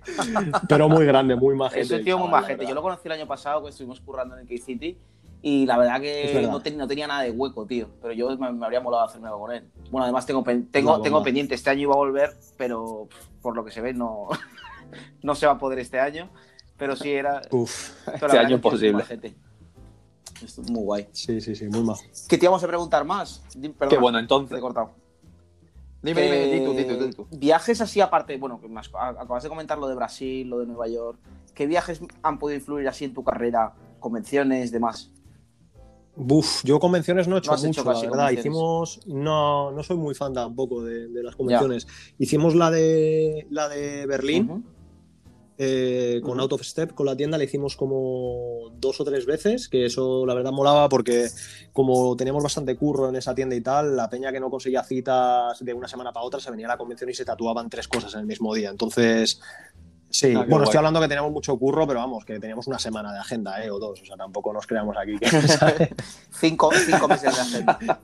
pero 0.68 0.88
muy 0.88 1.06
grande, 1.06 1.34
muy 1.36 1.54
majete. 1.54 1.80
Es 1.80 1.90
un 1.90 2.04
tío 2.04 2.18
muy 2.18 2.28
majete. 2.28 2.66
Yo 2.66 2.74
lo 2.74 2.82
conocí 2.82 3.02
el 3.06 3.12
año 3.12 3.26
pasado 3.26 3.62
que 3.62 3.70
estuvimos 3.70 4.00
currando 4.00 4.36
en 4.36 4.42
el 4.42 4.46
K-City 4.48 4.98
y 5.42 5.66
la 5.66 5.76
verdad 5.78 6.00
que 6.00 6.30
verdad. 6.34 6.50
no, 6.50 6.60
ten- 6.60 6.76
no 6.76 6.86
tenía 6.86 7.06
nada 7.06 7.22
de 7.22 7.30
hueco, 7.30 7.64
tío. 7.66 7.88
Pero 8.02 8.12
yo 8.12 8.36
me, 8.36 8.52
me 8.52 8.64
habría 8.64 8.80
molado 8.80 9.04
hacerme 9.04 9.28
algo 9.28 9.40
con 9.40 9.52
él. 9.52 9.64
Bueno, 9.90 10.04
además 10.04 10.26
tengo, 10.26 10.42
tengo, 10.70 11.00
tengo 11.00 11.22
pendiente. 11.22 11.54
Este 11.54 11.70
año 11.70 11.82
iba 11.82 11.94
a 11.94 11.98
volver, 11.98 12.34
pero 12.56 13.08
por 13.40 13.56
lo 13.56 13.64
que 13.64 13.70
se 13.70 13.80
ve 13.80 13.94
no, 13.94 14.28
no 15.22 15.34
se 15.34 15.46
va 15.46 15.52
a 15.52 15.58
poder 15.58 15.78
este 15.78 15.98
año. 16.00 16.28
Pero 16.76 16.96
sí 16.96 17.10
era... 17.12 17.42
Uf, 17.50 17.90
Este 18.14 18.38
año 18.38 18.60
posible. 18.60 19.04
Esto 20.42 20.62
es 20.62 20.70
muy 20.70 20.82
guay. 20.82 21.08
sí, 21.12 21.40
sí, 21.40 21.54
sí, 21.54 21.66
muy 21.68 21.82
majo. 21.82 22.02
¿Qué 22.28 22.36
te 22.36 22.44
íbamos 22.46 22.62
a 22.64 22.66
preguntar 22.66 23.04
más? 23.04 23.42
Perdona, 23.54 23.88
Qué 23.88 23.96
bueno, 23.98 24.18
te 24.18 24.20
he 24.20 24.24
entonces. 24.24 24.60
cortado. 24.60 24.90
Dime, 26.02 26.20
dime, 26.22 26.44
Eh, 26.44 26.48
di 26.76 26.84
tú, 26.86 27.04
di 27.06 27.12
tú. 27.12 27.26
Viajes 27.30 27.80
así 27.80 28.00
aparte, 28.00 28.36
bueno, 28.36 28.60
que 28.60 28.68
más, 28.68 28.90
a- 28.94 29.08
acabas 29.10 29.42
de 29.42 29.48
comentar 29.48 29.78
lo 29.78 29.86
de 29.88 29.94
Brasil, 29.94 30.48
lo 30.48 30.58
de 30.58 30.66
Nueva 30.66 30.86
York. 30.88 31.18
¿Qué 31.54 31.66
viajes 31.66 32.00
han 32.22 32.38
podido 32.38 32.58
influir 32.58 32.88
así 32.88 33.04
en 33.06 33.14
tu 33.14 33.24
carrera? 33.24 33.72
Convenciones, 34.00 34.70
demás. 34.70 35.10
Buf, 36.16 36.62
yo 36.64 36.78
convenciones 36.78 37.26
no 37.26 37.36
he 37.36 37.38
hecho 37.38 37.50
No 37.52 37.56
hecho 37.56 37.66
mucho, 37.68 37.84
la 37.84 37.92
casi 37.92 38.06
verdad. 38.06 38.30
Hicimos, 38.32 39.00
no, 39.06 39.72
no 39.72 39.82
soy 39.82 39.96
muy 39.96 40.14
fan 40.14 40.32
tampoco 40.34 40.82
de, 40.84 41.08
de 41.08 41.22
las 41.22 41.34
convenciones. 41.36 41.86
Hicimos 42.18 42.54
la 42.54 42.70
de 42.70 43.46
la 43.50 43.68
de 43.68 44.06
Berlín. 44.06 44.64
Eh, 45.58 46.20
con. 46.22 46.40
Out 46.40 46.52
of 46.52 46.62
Step, 46.62 46.94
con 46.94 47.06
la 47.06 47.16
tienda, 47.16 47.38
le 47.38 47.44
hicimos 47.44 47.76
como 47.76 48.70
dos 48.74 49.00
o 49.00 49.04
tres 49.04 49.24
veces, 49.26 49.68
que 49.68 49.86
eso 49.86 50.26
la 50.26 50.34
verdad 50.34 50.52
molaba 50.52 50.88
porque 50.88 51.28
como 51.72 52.16
teníamos 52.16 52.42
bastante 52.42 52.76
curro 52.76 53.08
en 53.08 53.16
esa 53.16 53.34
tienda 53.34 53.54
y 53.54 53.60
tal, 53.60 53.96
la 53.96 54.08
peña 54.10 54.32
que 54.32 54.40
no 54.40 54.50
conseguía 54.50 54.82
citas 54.82 55.64
de 55.64 55.72
una 55.74 55.88
semana 55.88 56.12
para 56.12 56.26
otra 56.26 56.40
se 56.40 56.50
venía 56.50 56.66
a 56.66 56.70
la 56.70 56.78
convención 56.78 57.08
y 57.10 57.14
se 57.14 57.24
tatuaban 57.24 57.70
tres 57.70 57.88
cosas 57.88 58.12
en 58.14 58.20
el 58.20 58.26
mismo 58.26 58.54
día. 58.54 58.70
Entonces, 58.70 59.40
sí, 60.10 60.28
Ah, 60.32 60.38
bueno, 60.38 60.56
guay. 60.56 60.64
estoy 60.64 60.78
hablando 60.78 61.00
que 61.00 61.08
teníamos 61.08 61.32
mucho 61.32 61.56
curro, 61.56 61.86
pero 61.86 62.00
vamos, 62.00 62.24
que 62.24 62.38
teníamos 62.40 62.66
una 62.66 62.78
semana 62.78 63.12
de 63.12 63.18
agenda, 63.20 63.64
¿eh? 63.64 63.70
O 63.70 63.78
dos, 63.78 64.02
o 64.02 64.04
sea, 64.04 64.16
tampoco 64.16 64.52
nos 64.52 64.66
creamos 64.66 64.96
aquí 64.96 65.18
que... 65.18 65.26
Cinco, 66.30 66.70
cinco 66.86 67.08
meses 67.08 67.34
de 67.34 67.40
agenda. 67.40 68.00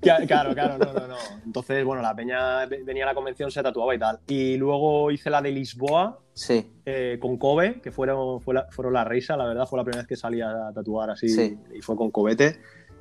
Cla- 0.00 0.26
Claro, 0.26 0.54
claro, 0.54 0.78
no, 0.78 0.92
no, 0.92 1.06
no. 1.08 1.16
Entonces, 1.44 1.84
bueno, 1.84 2.02
la 2.02 2.14
peña 2.14 2.64
ve- 2.66 2.82
venía 2.84 3.04
a 3.04 3.08
la 3.08 3.14
convención, 3.14 3.50
se 3.50 3.62
tatuaba 3.62 3.94
y 3.94 3.98
tal. 3.98 4.18
Y 4.28 4.56
luego 4.56 5.10
hice 5.10 5.28
la 5.30 5.42
de 5.42 5.50
Lisboa 5.50 6.18
Sí, 6.32 6.70
eh, 6.86 7.18
con 7.20 7.36
Kobe, 7.36 7.80
que 7.80 7.90
fueron, 7.90 8.40
fue 8.40 8.54
la, 8.54 8.66
fueron 8.70 8.92
la 8.94 9.04
risa, 9.04 9.36
la 9.36 9.44
verdad, 9.46 9.66
fue 9.66 9.76
la 9.78 9.84
primera 9.84 10.02
vez 10.02 10.08
que 10.08 10.16
salí 10.16 10.40
a 10.40 10.70
tatuar 10.74 11.10
así 11.10 11.28
Sí. 11.28 11.58
y 11.74 11.80
fue 11.82 11.96
con 11.96 12.10
Cobete. 12.10 12.60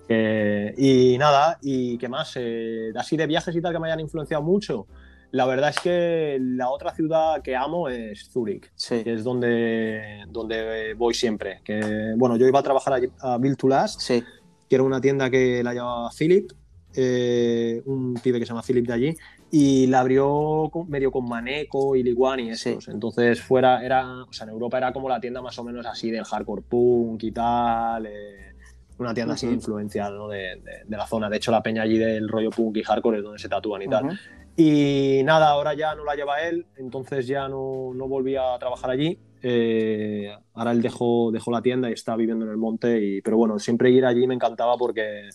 Eh, 0.10 0.74
y 0.78 1.18
nada, 1.18 1.58
y 1.62 1.98
qué 1.98 2.08
más, 2.10 2.34
Eh, 2.38 2.92
así 2.96 3.16
de 3.18 3.28
viajes 3.28 3.56
y 3.56 3.62
tal 3.62 3.74
que 3.74 3.80
me 3.80 3.88
hayan 3.88 4.00
influenciado 4.00 4.42
mucho. 4.44 4.88
La 5.32 5.46
verdad 5.46 5.70
es 5.72 5.80
que 5.82 6.38
la 6.40 6.70
otra 6.70 6.96
ciudad 6.96 7.42
que 7.42 7.56
amo 7.56 7.90
es 7.90 8.30
Zúrich, 8.32 8.72
sí. 8.76 9.04
que 9.04 9.14
es 9.14 9.24
donde, 9.26 10.24
donde 10.30 10.94
voy 10.94 11.14
siempre. 11.14 11.60
Que, 11.66 12.14
bueno, 12.16 12.38
yo 12.38 12.48
iba 12.48 12.60
a 12.60 12.64
trabajar 12.64 12.94
allí 12.94 13.10
a 13.20 13.38
Build 13.38 13.58
to 13.58 13.68
Last, 13.68 14.00
Sí, 14.00 14.24
que 14.70 14.76
era 14.76 14.84
una 14.84 15.00
tienda 15.02 15.30
que 15.30 15.64
la 15.64 15.74
llevaba 15.74 16.10
Philip, 16.18 16.52
eh, 16.96 17.82
un 17.86 18.16
pibe 18.16 18.40
que 18.40 18.46
se 18.46 18.50
llama 18.50 18.64
Philip 18.64 18.86
de 18.88 18.94
allí, 18.94 19.16
y 19.52 19.88
la 19.88 20.00
abrió 20.02 20.70
con- 20.72 20.90
medio 20.90 21.12
con 21.12 21.26
Maneco 21.28 21.96
y 21.96 22.04
Liguan 22.04 22.40
y 22.40 22.50
estos. 22.50 22.88
Entonces 22.88 23.42
fuera, 23.42 23.84
era, 23.86 24.24
o 24.24 24.34
sea, 24.34 24.46
en 24.46 24.52
Europa 24.54 24.78
era 24.78 24.92
como 24.92 25.08
la 25.08 25.20
tienda 25.20 25.42
más 25.42 25.58
o 25.60 25.64
menos 25.64 25.86
así 25.86 26.12
del 26.12 26.24
hardcore 26.26 26.64
punk 26.64 27.24
y 27.24 27.32
tal, 27.32 28.06
eh, 28.08 28.54
una 29.00 29.14
tienda 29.14 29.36
así 29.36 29.46
Ujú. 29.46 29.56
influencial 29.56 30.16
¿no? 30.18 30.28
de, 30.28 30.40
de- 30.58 30.84
de 30.88 30.98
la 30.98 31.06
zona. 31.06 31.30
De 31.30 31.38
hecho, 31.38 31.52
la 31.52 31.62
peña 31.62 31.84
allí 31.84 31.98
del 32.00 32.28
rollo 32.28 32.50
punk 32.50 32.78
y 32.78 32.84
hardcore 32.84 33.18
es 33.20 33.24
donde 33.24 33.40
se 33.40 33.48
tatúan 33.48 33.84
y 33.84 33.88
tal. 33.88 34.06
Ujú. 34.06 34.16
Y 34.56 35.22
nada, 35.24 35.50
ahora 35.50 35.76
ya 35.76 35.94
no 35.94 36.04
la 36.04 36.16
lleva 36.16 36.42
él, 36.42 36.66
entonces 36.78 37.28
ya 37.28 37.48
no, 37.48 37.92
no 37.94 38.08
volví 38.08 38.36
a 38.36 38.58
trabajar 38.60 38.90
allí. 38.90 39.20
Eh, 39.50 40.30
ahora 40.56 40.72
él 40.74 40.82
dejó, 40.82 41.32
dejó 41.32 41.52
la 41.52 41.62
tienda 41.62 41.90
y 41.90 41.94
está 41.94 42.18
viviendo 42.18 42.44
en 42.44 42.52
el 42.52 42.58
monte. 42.58 43.02
Y, 43.02 43.22
pero 43.22 43.38
bueno, 43.38 43.58
siempre 43.60 43.90
ir 43.92 44.06
allí 44.06 44.28
me 44.28 44.34
encantaba 44.34 44.76
porque 44.76 45.30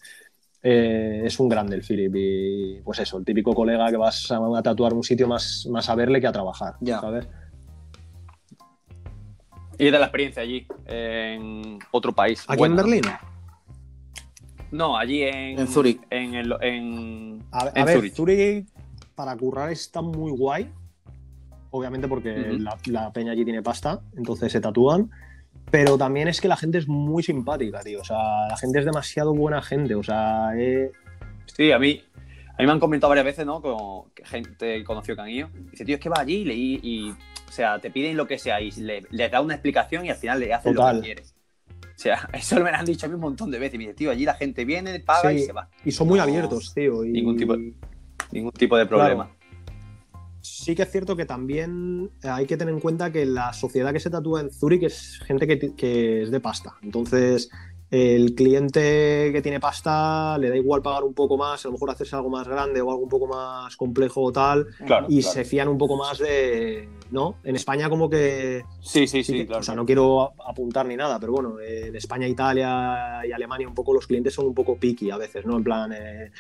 eh, 0.63 1.23
es 1.25 1.41
un 1.41 1.49
grande 1.49 1.77
el 1.77 1.83
Philip. 1.83 2.15
Y 2.15 2.81
pues 2.85 2.99
eso, 2.99 3.17
el 3.17 3.25
típico 3.25 3.55
colega 3.55 3.91
que 3.91 3.97
vas 3.97 4.31
a, 4.31 4.37
a 4.37 4.63
tatuar 4.63 4.93
un 4.93 5.03
sitio 5.03 5.27
más, 5.27 5.67
más 5.71 5.89
a 5.89 5.95
verle 5.95 6.21
que 6.21 6.27
a 6.27 6.33
trabajar. 6.33 6.75
Ya. 6.83 7.01
¿sabes? 7.01 7.27
Y 9.79 9.87
de 9.87 9.93
la 9.93 10.05
experiencia 10.05 10.43
allí, 10.43 10.67
en 10.87 11.79
otro 11.91 12.13
país. 12.13 12.45
¿Aquí 12.47 12.59
Buena, 12.59 12.75
en. 12.75 12.77
Berlín? 12.77 13.03
No, 14.71 14.95
allí 14.99 15.23
en. 15.23 15.59
En 15.59 15.69
Zúrich. 15.69 16.03
En, 16.11 16.35
en, 16.35 17.45
A, 17.51 17.65
a 17.65 17.73
en 17.75 17.87
ver, 17.87 17.97
Zúrich. 17.97 18.15
Zurich 18.15 18.69
para 19.15 19.35
currar 19.39 19.73
está 19.73 20.03
muy 20.03 20.33
guay. 20.33 20.71
Obviamente 21.73 22.07
porque 22.07 22.31
Ujú. 22.53 22.59
la, 22.63 22.79
la 22.87 23.13
peña 23.13 23.33
allí 23.33 23.45
tiene 23.45 23.63
pasta, 23.63 24.01
entonces 24.17 24.53
se 24.53 24.61
tatúan. 24.61 25.11
Pero 25.71 25.97
también 25.99 26.29
es 26.29 26.41
que 26.41 26.49
la 26.49 26.57
gente 26.57 26.79
es 26.79 26.87
muy 26.87 27.23
simpática, 27.23 27.81
tío. 27.81 28.01
O 28.01 28.05
sea, 28.05 28.47
la 28.49 28.57
gente 28.57 28.79
es 28.79 28.85
demasiado 28.85 29.35
buena 29.35 29.61
gente. 29.63 29.95
O 29.95 30.03
sea, 30.03 30.51
eh, 30.57 30.93
Sí, 31.47 31.73
a 31.73 31.79
mí, 31.79 32.03
a 32.49 32.57
mí 32.63 32.67
me 32.67 32.73
han 32.73 32.81
comentado 32.81 33.09
varias 33.09 33.25
veces, 33.27 33.45
¿no? 33.47 33.61
Con 33.61 34.05
gente 34.25 34.85
conocido 34.85 35.17
que 35.17 35.23
han 35.23 35.29
ido. 35.31 35.49
Dice, 35.71 35.85
tío, 35.85 35.95
es 35.97 36.01
que 36.01 36.09
va 36.09 36.21
allí 36.21 36.43
y, 36.47 36.53
y, 36.53 36.81
y, 36.83 37.11
o 37.11 37.53
sea, 37.53 37.79
te 37.79 37.91
piden 37.91 38.17
lo 38.17 38.27
que 38.27 38.39
sea 38.39 38.61
y 38.61 38.71
le, 38.73 39.03
les 39.11 39.31
da 39.31 39.41
una 39.41 39.55
explicación 39.55 40.05
y 40.07 40.11
al 40.11 40.17
final 40.17 40.41
le 40.41 40.53
hacen 40.55 40.75
lo 40.75 40.93
que 40.93 41.01
quieres. 41.01 41.35
O 41.95 41.99
sea, 41.99 42.29
eso 42.33 42.57
me 42.61 42.71
lo 42.71 42.77
han 42.77 42.85
dicho 42.85 43.07
a 43.07 43.09
mí 43.09 43.15
un 43.15 43.21
montón 43.23 43.51
de 43.51 43.59
veces. 43.59 43.75
Y 43.75 43.79
me 43.79 43.85
dice, 43.85 43.95
tío, 43.95 44.11
allí 44.11 44.25
la 44.27 44.35
gente 44.35 44.65
viene, 44.67 45.01
paga 45.01 45.33
y 45.33 45.39
Sí. 45.39 45.45
se 45.47 45.53
va. 45.53 45.69
y 45.85 45.91
son 45.93 46.09
muy 46.09 46.19
No, 46.19 46.25
abiertos, 46.25 46.75
tío. 46.75 47.03
Y, 47.05 47.13
ningún 47.13 47.37
tipo 47.37 47.55
Ningún 48.31 48.53
tipo 48.53 48.77
de 48.77 48.87
problema. 48.87 49.31
Sí 50.43 50.75
que 50.75 50.83
es 50.83 50.91
cierto 50.91 51.17
que 51.17 51.25
también 51.25 52.11
hay 52.25 52.47
que 52.47 52.57
tener 52.57 52.75
en 52.75 52.81
cuenta 52.81 53.13
que 53.13 53.25
la 53.25 53.53
sociedad 53.53 53.93
que 53.93 54.01
se 54.01 54.11
tatúa 54.11 54.41
en 54.41 54.51
Zurich 54.51 54.83
es 54.83 55.21
gente 55.25 55.47
que, 55.47 56.23
es 56.23 56.31
de 56.33 56.41
pasta. 56.41 56.75
Entonces, 56.83 57.49
el 57.93 58.35
cliente 58.35 59.31
que 59.33 59.41
tiene 59.43 59.61
pasta 59.61 60.37
le 60.39 60.49
da 60.49 60.57
igual 60.57 60.83
pagar 60.83 61.05
un 61.05 61.15
poco 61.15 61.37
más, 61.37 61.65
a 61.65 61.69
lo 61.69 61.73
mejor 61.73 61.91
hacerse 61.91 62.17
algo 62.17 62.29
más 62.31 62.49
grande 62.49 62.81
o 62.81 62.91
algo 62.91 63.03
un 63.05 63.09
poco 63.09 63.27
más 63.29 63.77
complejo 63.77 64.23
o 64.23 64.33
tal, 64.33 64.67
Claro. 64.87 65.07
y 65.09 65.21
claro. 65.21 65.33
se 65.35 65.45
fían 65.45 65.69
un 65.69 65.79
poco 65.79 65.97
más 65.97 66.19
de... 66.19 66.89
¿No? 67.13 67.37
En 67.45 67.55
España 67.55 67.91
como 67.91 68.09
que... 68.09 68.65
Sí, 68.81 69.07
sí, 69.07 69.23
sí 69.23 69.35
que- 69.35 69.47
claro. 69.47 69.61
O 69.61 69.63
sea, 69.63 69.75
no 69.77 69.85
quiero 69.85 70.33
apuntar 70.49 70.87
ni 70.87 70.97
nada, 70.97 71.21
pero 71.21 71.33
bueno, 71.33 71.61
eh, 71.61 71.89
en 71.89 71.95
España, 71.97 72.27
Italia 72.27 73.21
y 73.29 73.33
Alemania 73.33 73.69
un 73.69 73.75
poco 73.75 73.93
los 73.93 74.07
clientes 74.07 74.33
son 74.33 74.47
un 74.47 74.55
poco 74.55 74.77
picky 74.77 75.11
a 75.11 75.19
veces, 75.19 75.45
¿no? 75.47 75.59
En 75.59 75.63
plan... 75.65 75.93
eh, 75.93 76.33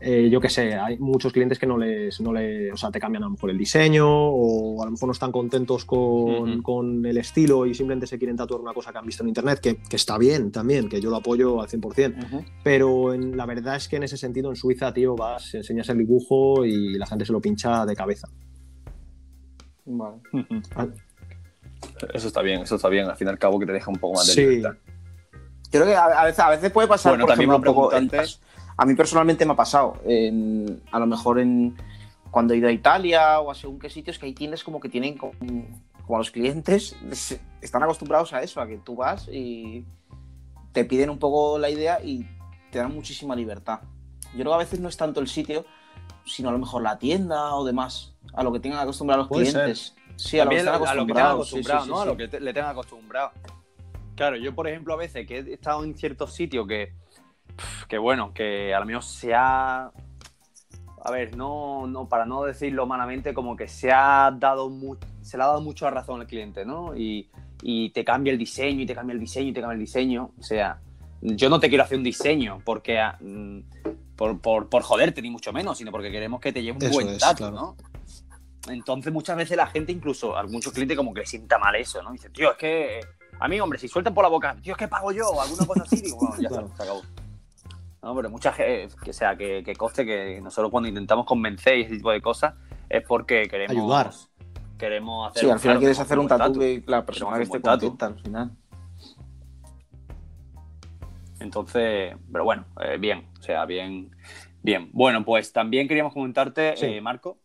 eh, 0.00 0.28
yo 0.30 0.40
qué 0.40 0.48
sé, 0.50 0.74
hay 0.74 0.98
muchos 0.98 1.32
clientes 1.32 1.58
que 1.58 1.66
no 1.66 1.78
les, 1.78 2.20
no 2.20 2.32
les, 2.32 2.72
o 2.72 2.76
sea, 2.76 2.90
te 2.90 3.00
cambian 3.00 3.22
a 3.22 3.26
lo 3.26 3.32
mejor 3.32 3.50
el 3.50 3.56
diseño 3.58 4.06
o 4.08 4.82
a 4.82 4.84
lo 4.84 4.90
mejor 4.92 5.08
no 5.08 5.12
están 5.12 5.32
contentos 5.32 5.84
con, 5.84 6.62
con 6.62 7.04
el 7.06 7.16
estilo 7.16 7.64
y 7.66 7.74
simplemente 7.74 8.06
se 8.06 8.18
quieren 8.18 8.36
tatuar 8.36 8.60
una 8.60 8.74
cosa 8.74 8.92
que 8.92 8.98
han 8.98 9.06
visto 9.06 9.22
en 9.22 9.28
internet, 9.28 9.58
que, 9.60 9.76
que 9.76 9.96
está 9.96 10.18
bien 10.18 10.52
también, 10.52 10.88
que 10.88 11.00
yo 11.00 11.08
lo 11.10 11.16
apoyo 11.16 11.60
al 11.62 11.68
100%. 11.68 12.24
Ujú. 12.26 12.44
Pero 12.62 13.14
en- 13.14 13.36
la 13.36 13.46
verdad 13.46 13.76
es 13.76 13.88
que 13.88 13.96
en 13.96 14.02
ese 14.02 14.16
sentido 14.16 14.50
en 14.50 14.56
Suiza, 14.56 14.92
tío, 14.92 15.16
vas, 15.16 15.54
enseñas 15.54 15.88
el 15.88 15.98
dibujo 15.98 16.64
y 16.66 16.98
la 16.98 17.06
gente 17.06 17.24
se 17.24 17.32
lo 17.32 17.40
pincha 17.40 17.86
de 17.86 17.96
cabeza. 17.96 18.28
Vale. 19.84 20.16
Ah. 20.74 20.88
Eso 22.12 22.26
está 22.28 22.42
bien, 22.42 22.62
eso 22.62 22.76
está 22.76 22.88
bien. 22.88 23.06
Al 23.08 23.16
fin 23.16 23.28
y 23.28 23.30
al 23.30 23.38
cabo 23.38 23.58
que 23.58 23.66
te 23.66 23.72
deja 23.72 23.90
un 23.90 23.96
poco 23.98 24.16
más 24.18 24.26
de 24.26 24.32
Sí. 24.32 24.40
libertad. 24.40 24.78
Creo 25.70 25.84
que 25.84 25.94
a, 25.94 26.04
a 26.04 26.24
veces, 26.24 26.38
a 26.40 26.50
veces 26.50 26.70
puede 26.70 26.88
pasar, 26.88 27.12
Bueno, 27.12 27.24
por 27.24 27.30
también 27.32 27.50
ejemplo, 27.50 27.72
me 27.72 27.76
un 27.78 27.82
poco. 27.84 27.90
preguntaste- 27.96 28.40
a 28.76 28.84
mí 28.86 28.94
personalmente 28.94 29.44
me 29.46 29.52
ha 29.52 29.56
pasado. 29.56 29.94
en- 30.04 30.82
a 30.92 30.98
lo 30.98 31.06
mejor 31.06 31.38
en 31.38 31.76
cuando 32.30 32.52
he 32.54 32.58
ido 32.58 32.68
a 32.68 32.72
Italia 32.72 33.40
o 33.40 33.50
a 33.50 33.54
según 33.54 33.78
qué 33.78 33.88
sitios, 33.88 34.18
que 34.18 34.26
hay 34.26 34.34
tiendas 34.34 34.62
como 34.62 34.78
que 34.80 34.88
tienen 34.88 35.16
como, 35.16 35.32
como 36.04 36.18
los 36.18 36.30
clientes 36.30 36.94
están 37.62 37.82
acostumbrados 37.82 38.32
a 38.32 38.42
eso, 38.42 38.60
a 38.60 38.66
que 38.66 38.78
tú 38.78 38.96
vas 38.96 39.28
y 39.32 39.84
te 40.72 40.84
piden 40.84 41.08
un 41.10 41.18
poco 41.18 41.58
la 41.58 41.70
idea 41.70 42.02
y 42.04 42.26
te 42.70 42.78
dan 42.78 42.94
muchísima 42.94 43.34
libertad. 43.34 43.80
Yo 44.32 44.40
creo 44.40 44.46
que 44.50 44.54
a 44.54 44.58
veces 44.58 44.80
no 44.80 44.88
es 44.88 44.96
tanto 44.96 45.20
el 45.20 45.28
sitio, 45.28 45.64
sino 46.26 46.50
a 46.50 46.52
lo 46.52 46.58
mejor 46.58 46.82
la 46.82 46.98
tienda 46.98 47.54
o 47.54 47.64
demás, 47.64 48.14
a 48.34 48.42
lo 48.42 48.52
que 48.52 48.60
tengan 48.60 48.80
acostumbrados 48.80 49.28
los 49.30 49.38
ser. 49.46 49.52
clientes. 49.62 49.94
Sí, 50.16 50.38
a 50.38 50.44
lo 50.44 50.50
que 50.50 50.56
También 50.56 50.74
están 50.74 50.74
a 50.88 50.94
lo 50.94 51.06
que 51.06 51.12
tengan 51.14 51.30
acostumbrados. 51.32 51.48
sí, 51.48 51.54
sí, 51.54 51.58
acostumbrado, 51.60 51.84
sí, 51.84 51.90
¿no? 51.90 52.00
A 52.00 52.04
lo 52.06 52.16
que 52.16 52.28
te- 52.28 52.40
le 52.40 52.52
tengan 52.52 52.70
acostumbrado. 52.72 53.30
Claro, 54.16 54.36
yo, 54.36 54.54
por 54.54 54.66
ejemplo, 54.68 54.94
a 54.94 54.96
veces 54.96 55.26
que 55.26 55.38
he 55.38 55.52
estado 55.54 55.84
en 55.84 55.94
ciertos 55.96 56.34
sitios 56.34 56.66
que, 56.66 56.92
que 57.88 57.98
bueno, 57.98 58.32
que 58.34 58.74
a 58.74 58.80
lo 58.80 58.86
mejor 58.86 59.02
se 59.02 59.34
ha. 59.34 59.90
A 61.04 61.10
ver, 61.12 61.36
no, 61.36 61.86
no, 61.86 62.08
para 62.08 62.26
no 62.26 62.42
decirlo 62.42 62.86
malamente, 62.86 63.32
como 63.32 63.56
que 63.56 63.68
se 63.68 63.92
ha 63.92 64.30
dado 64.36 64.68
mu- 64.68 64.96
se 65.22 65.36
le 65.36 65.44
ha 65.44 65.46
dado 65.46 65.60
mucho 65.60 65.86
a 65.86 65.90
razón 65.90 66.20
al 66.20 66.26
cliente, 66.26 66.64
¿no? 66.64 66.96
Y, 66.96 67.30
y 67.62 67.90
te 67.90 68.04
cambia 68.04 68.32
el 68.32 68.38
diseño, 68.38 68.82
y 68.82 68.86
te 68.86 68.94
cambia 68.94 69.14
el 69.14 69.20
diseño, 69.20 69.50
y 69.50 69.52
te 69.52 69.60
cambia 69.60 69.74
el 69.74 69.80
diseño. 69.80 70.30
O 70.38 70.42
sea, 70.42 70.80
yo 71.22 71.48
no 71.48 71.60
te 71.60 71.68
quiero 71.68 71.84
hacer 71.84 71.96
un 71.98 72.04
diseño 72.04 72.60
porque 72.64 72.98
ah, 72.98 73.16
mm, 73.20 73.60
por, 74.16 74.40
por, 74.40 74.68
por 74.68 74.82
joderte, 74.82 75.22
ni 75.22 75.30
mucho 75.30 75.52
menos, 75.52 75.78
sino 75.78 75.92
porque 75.92 76.10
queremos 76.10 76.40
que 76.40 76.52
te 76.52 76.62
lleve 76.62 76.76
un 76.78 76.82
Eso 76.84 76.92
buen 76.94 77.16
claro. 77.18 77.50
¿no? 77.52 77.76
Entonces 78.68 79.12
muchas 79.12 79.36
veces 79.36 79.56
la 79.56 79.68
gente, 79.68 79.92
incluso 79.92 80.36
a 80.36 80.42
muchos 80.44 80.72
clientes 80.72 80.96
como 80.96 81.14
que 81.14 81.20
le 81.20 81.26
sienta 81.26 81.56
mal 81.58 81.76
eso, 81.76 82.02
¿no? 82.02 82.10
Dice, 82.10 82.30
tío, 82.30 82.50
es 82.50 82.56
que 82.58 83.00
a 83.38 83.46
mí, 83.46 83.60
hombre, 83.60 83.78
si 83.78 83.86
sueltan 83.86 84.12
por 84.12 84.24
la 84.24 84.28
boca, 84.28 84.56
tío, 84.60 84.72
es 84.72 84.78
que 84.78 84.88
pago 84.88 85.12
yo, 85.12 85.40
alguna 85.40 85.64
cosa 85.66 85.82
así, 85.84 86.00
digo, 86.00 86.16
bueno, 86.16 86.36
ya 86.40 86.48
Claro. 86.48 86.70
se 86.76 86.82
acabó. 86.82 87.02
No, 88.06 88.14
pero 88.14 88.30
mucha 88.30 88.52
gente, 88.52 88.94
que 89.04 89.12
sea, 89.12 89.36
que, 89.36 89.64
que 89.64 89.74
conste 89.74 90.06
que 90.06 90.40
nosotros 90.40 90.70
cuando 90.70 90.88
intentamos 90.88 91.26
convencer 91.26 91.76
y 91.76 91.80
ese 91.80 91.96
tipo 91.96 92.12
de 92.12 92.22
cosas 92.22 92.54
es 92.88 93.02
porque 93.02 93.48
queremos 93.48 93.76
Ayudar. 93.76 94.10
Queremos 94.78 95.28
hacer 95.28 95.42
Sí, 95.42 95.50
al 95.50 95.58
final 95.58 95.72
claro, 95.74 95.80
quieres 95.80 95.98
hacer 95.98 96.18
un 96.20 96.28
tatu 96.28 96.60
que 96.60 96.84
la 96.86 97.04
persona 97.04 97.36
que 97.36 97.42
esté 97.42 97.60
contenta 97.60 98.06
al 98.06 98.20
final. 98.20 98.52
Entonces, 101.40 102.14
pero 102.30 102.44
bueno, 102.44 102.66
eh, 102.80 102.96
bien, 102.96 103.26
o 103.40 103.42
sea, 103.42 103.64
bien, 103.64 104.14
bien. 104.62 104.88
Bueno, 104.92 105.24
pues 105.24 105.52
también 105.52 105.88
queríamos 105.88 106.12
comentarte, 106.12 106.76
Sí. 106.76 106.86
eh, 106.86 107.00
Marco, 107.00 107.38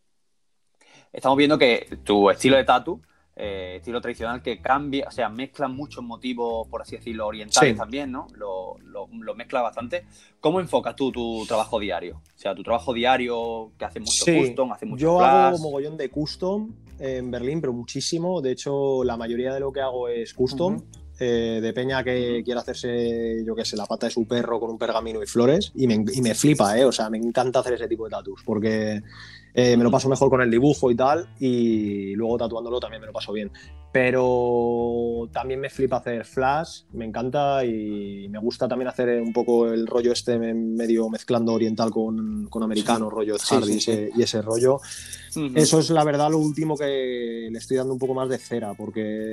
estamos 1.11 1.39
viendo 1.39 1.57
que 1.57 1.97
tu 2.03 2.29
estilo 2.29 2.57
de 2.57 2.65
tatu, 2.65 3.01
eh, 3.43 3.77
estilo 3.77 3.99
tradicional 3.99 4.43
que 4.43 4.61
cambia, 4.61 5.05
o 5.07 5.11
sea, 5.11 5.27
mezcla 5.29 5.67
muchos 5.67 6.03
motivos, 6.03 6.67
por 6.67 6.83
así 6.83 6.95
decirlo, 6.97 7.25
orientales 7.25 7.73
Sí. 7.73 7.77
también, 7.77 8.11
¿no? 8.11 8.27
Lo, 8.35 8.77
lo, 8.85 9.07
lo 9.11 9.33
mezcla 9.35 9.61
bastante. 9.63 10.05
¿Cómo 10.39 10.59
enfocas 10.59 10.95
tú 10.95 11.11
tu 11.11 11.43
trabajo 11.47 11.79
diario? 11.79 12.17
O 12.35 12.39
sea, 12.39 12.53
tu 12.53 12.61
trabajo 12.61 12.93
diario 12.93 13.71
que 13.79 13.85
hace 13.85 13.99
mucho 13.99 14.25
Sí, 14.25 14.37
custom, 14.37 14.71
hace 14.71 14.85
mucho 14.85 15.01
yo 15.01 15.17
flash. 15.17 15.31
hago 15.33 15.57
mogollón 15.57 15.97
de 15.97 16.09
custom 16.09 16.71
en 16.99 17.31
Berlín, 17.31 17.61
pero 17.61 17.73
muchísimo. 17.73 18.41
De 18.41 18.51
hecho, 18.51 19.03
la 19.03 19.17
mayoría 19.17 19.53
de 19.55 19.59
lo 19.59 19.71
que 19.71 19.81
hago 19.81 20.07
es 20.07 20.33
custom. 20.35 20.75
Ujú. 20.75 20.85
eh, 21.23 21.59
de 21.61 21.71
peña 21.73 22.03
que 22.03 22.41
quiere 22.43 22.59
hacerse, 22.59 23.43
yo 23.45 23.53
qué 23.53 23.63
sé, 23.63 23.77
la 23.77 23.85
pata 23.85 24.07
de 24.07 24.11
su 24.11 24.25
perro 24.27 24.59
con 24.59 24.71
un 24.71 24.79
pergamino 24.79 25.21
y 25.21 25.27
flores. 25.27 25.71
Y 25.75 25.85
me, 25.85 26.03
y 26.11 26.19
me 26.21 26.33
flipa, 26.33 26.75
¿eh? 26.79 26.83
O 26.85 26.91
sea, 26.91 27.11
me 27.11 27.17
encanta 27.19 27.59
hacer 27.59 27.73
ese 27.73 27.87
tipo 27.87 28.05
de 28.05 28.09
tatus. 28.11 28.41
Porque 28.43 29.03
Eh, 29.53 29.75
me 29.77 29.83
lo 29.83 29.91
paso 29.91 30.07
mejor 30.09 30.29
con 30.29 30.41
el 30.41 30.49
dibujo 30.51 30.89
y 30.91 30.95
tal, 30.95 31.27
y 31.39 32.13
luego 32.15 32.37
tatuándolo 32.37 32.79
también 32.79 33.01
me 33.01 33.07
lo 33.07 33.13
paso 33.13 33.33
bien. 33.33 33.51
Pero 33.93 35.27
también 35.33 35.59
me 35.59 35.69
flipa 35.69 35.97
hacer 35.97 36.25
flash, 36.25 36.83
me 36.93 37.05
encanta 37.05 37.63
y 37.65 38.27
me 38.29 38.39
gusta 38.39 38.67
también 38.67 38.87
hacer 38.87 39.21
un 39.21 39.33
poco 39.33 39.67
el 39.67 39.85
rollo 39.85 40.11
este 40.13 40.37
medio 40.39 41.09
mezclando 41.09 41.53
oriental 41.53 41.91
con, 41.91 42.47
con 42.49 42.63
americano, 42.63 43.09
rollo 43.09 43.37
Sí, 43.37 43.55
Hardy 43.55 43.67
sí, 43.67 43.73
y 43.73 43.77
ese- 43.93 44.09
y 44.15 44.21
ese 44.23 44.41
rollo. 44.41 44.75
Ujú. 45.35 45.51
Eso 45.55 45.79
es 45.79 45.89
la 45.89 46.03
verdad 46.03 46.29
lo 46.31 46.37
último 46.39 46.75
que 46.77 47.47
le 47.51 47.57
estoy 47.57 47.77
dando 47.77 47.93
un 47.93 47.99
poco 47.99 48.13
más 48.13 48.29
de 48.29 48.37
cera, 48.37 48.73
porque 48.73 49.31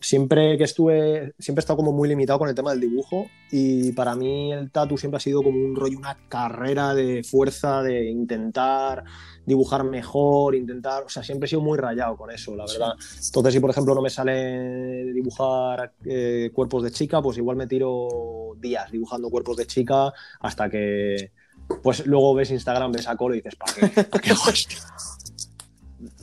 siempre 0.00 0.56
que 0.58 0.64
estuve, 0.64 1.32
siempre 1.38 1.60
he 1.60 1.64
estado 1.64 1.76
como 1.78 1.92
muy 1.92 2.08
limitado 2.08 2.38
con 2.38 2.48
el 2.48 2.54
tema 2.54 2.70
del 2.70 2.80
dibujo 2.80 3.26
y 3.50 3.92
para 3.92 4.14
mí 4.16 4.52
el 4.52 4.70
tatu 4.70 4.96
siempre 4.96 5.16
ha 5.16 5.20
sido 5.20 5.42
como 5.42 5.58
un 5.58 5.74
rollo, 5.76 5.98
una 5.98 6.16
carrera 6.28 6.94
de 6.94 7.22
fuerza, 7.24 7.82
de 7.82 8.08
intentar 8.10 9.04
dibujar 9.48 9.82
mejor, 9.82 10.54
intentar, 10.54 11.02
o 11.02 11.08
sea, 11.08 11.22
siempre 11.24 11.46
he 11.46 11.50
sido 11.50 11.62
muy 11.62 11.78
rayado 11.78 12.16
con 12.16 12.30
eso, 12.30 12.54
la 12.54 12.66
verdad. 12.66 12.92
Entonces, 13.24 13.54
si 13.54 13.60
por 13.60 13.70
ejemplo 13.70 13.94
no 13.94 14.02
me 14.02 14.10
sale 14.10 15.12
dibujar 15.12 15.92
eh, 16.04 16.50
cuerpos 16.54 16.84
de 16.84 16.92
chica, 16.92 17.20
pues 17.20 17.38
igual 17.38 17.56
me 17.56 17.66
tiro 17.66 18.54
días 18.58 18.92
dibujando 18.92 19.30
cuerpos 19.30 19.56
de 19.56 19.66
chica 19.66 20.12
hasta 20.40 20.68
que, 20.68 21.32
pues 21.82 22.06
luego 22.06 22.34
ves 22.34 22.50
Instagram, 22.50 22.92
ves 22.92 23.08
a 23.08 23.16
Colo 23.16 23.34
y 23.34 23.38
dices, 23.38 23.56
¿para 23.56 23.72
qué? 23.72 24.04
¿Para 24.04 24.22
qué 24.22 24.30
hago 24.32 24.50
esto?". 24.50 24.76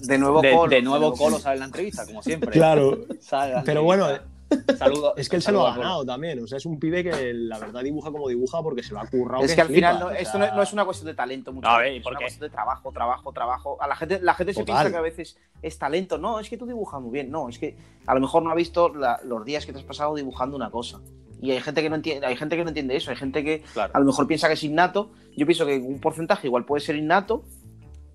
De 0.02 0.18
nuevo 0.18 0.42
de, 0.42 0.52
Colo. 0.52 0.70
de 0.70 0.82
nuevo 0.82 1.14
Colo 1.14 1.40
sale 1.40 1.56
en 1.56 1.60
la 1.60 1.66
entrevista, 1.66 2.06
como 2.06 2.24
siempre. 2.24 2.52
Claro, 2.52 3.06
pero 3.66 3.84
bueno. 3.84 4.08
Saludo- 4.78 5.14
Es 5.18 5.28
que 5.30 5.36
él 5.38 5.42
se 5.42 5.52
lo 5.52 5.66
ha 5.68 5.76
ganado 5.76 6.06
también. 6.06 6.42
O 6.44 6.48
sea, 6.48 6.58
es 6.58 6.66
un 6.66 6.80
pibe 6.80 7.04
que 7.04 7.34
la 7.34 7.58
verdad 7.60 7.82
dibuja 7.84 8.12
como 8.12 8.28
dibuja 8.28 8.62
porque 8.62 8.84
se 8.84 8.94
lo 8.94 9.00
ha 9.00 9.08
currado. 9.08 9.44
Es 9.44 9.56
que 9.56 9.62
al 9.62 9.68
flipas, 9.68 9.92
final 9.94 10.00
no, 10.00 10.06
o 10.08 10.12
esto 10.12 10.38
sea, 10.38 10.50
no, 10.52 10.56
no 10.58 10.62
es 10.62 10.74
una 10.74 10.86
cuestión 10.86 11.08
de 11.08 11.14
talento 11.16 11.52
¿y 11.52 11.54
por 11.54 11.64
es 11.66 12.06
una 12.08 12.20
cuestión 12.20 12.42
de 12.42 12.50
trabajo, 12.50 12.92
trabajo, 12.92 13.34
trabajo. 13.34 13.78
A 13.82 13.88
la 13.88 13.96
gente, 13.96 14.20
la 14.22 14.34
gente 14.36 14.54
se 14.54 14.64
piensa 14.64 14.90
que 14.92 14.98
a 14.98 15.02
veces 15.02 15.38
es 15.62 15.78
talento. 15.80 16.18
No, 16.18 16.40
es 16.40 16.50
que 16.50 16.58
tú 16.58 16.66
dibujas 16.66 17.02
muy 17.02 17.12
bien. 17.12 17.32
No, 17.32 17.50
es 17.50 17.58
que 17.58 17.76
a 18.06 18.14
lo 18.14 18.22
mejor 18.22 18.44
no 18.44 18.52
ha 18.52 18.56
visto 18.56 18.90
la- 18.90 19.20
los 19.24 19.44
días 19.46 19.66
que 19.66 19.74
te 19.74 19.80
has 19.80 19.86
pasado 19.86 20.14
dibujando 20.16 20.56
una 20.56 20.70
cosa. 20.70 21.00
Y 21.42 21.52
hay 21.52 21.60
gente 21.60 21.82
que 21.82 21.90
no 21.90 21.96
entiende, 21.96 22.26
hay 22.26 22.38
gente 22.38 22.56
que 22.56 22.64
no 22.64 22.70
entiende 22.70 22.96
eso, 22.96 23.12
hay 23.12 23.18
gente 23.18 23.44
que 23.44 23.62
Claro. 23.74 23.92
a 23.96 24.00
lo 24.00 24.06
mejor 24.06 24.26
piensa 24.28 24.48
que 24.48 24.54
es 24.54 24.64
innato. 24.64 25.12
Yo 25.36 25.46
pienso 25.46 25.66
que 25.66 25.78
un 25.78 26.00
porcentaje 26.00 26.48
igual 26.48 26.66
puede 26.66 26.82
ser 26.82 26.96
innato, 26.96 27.44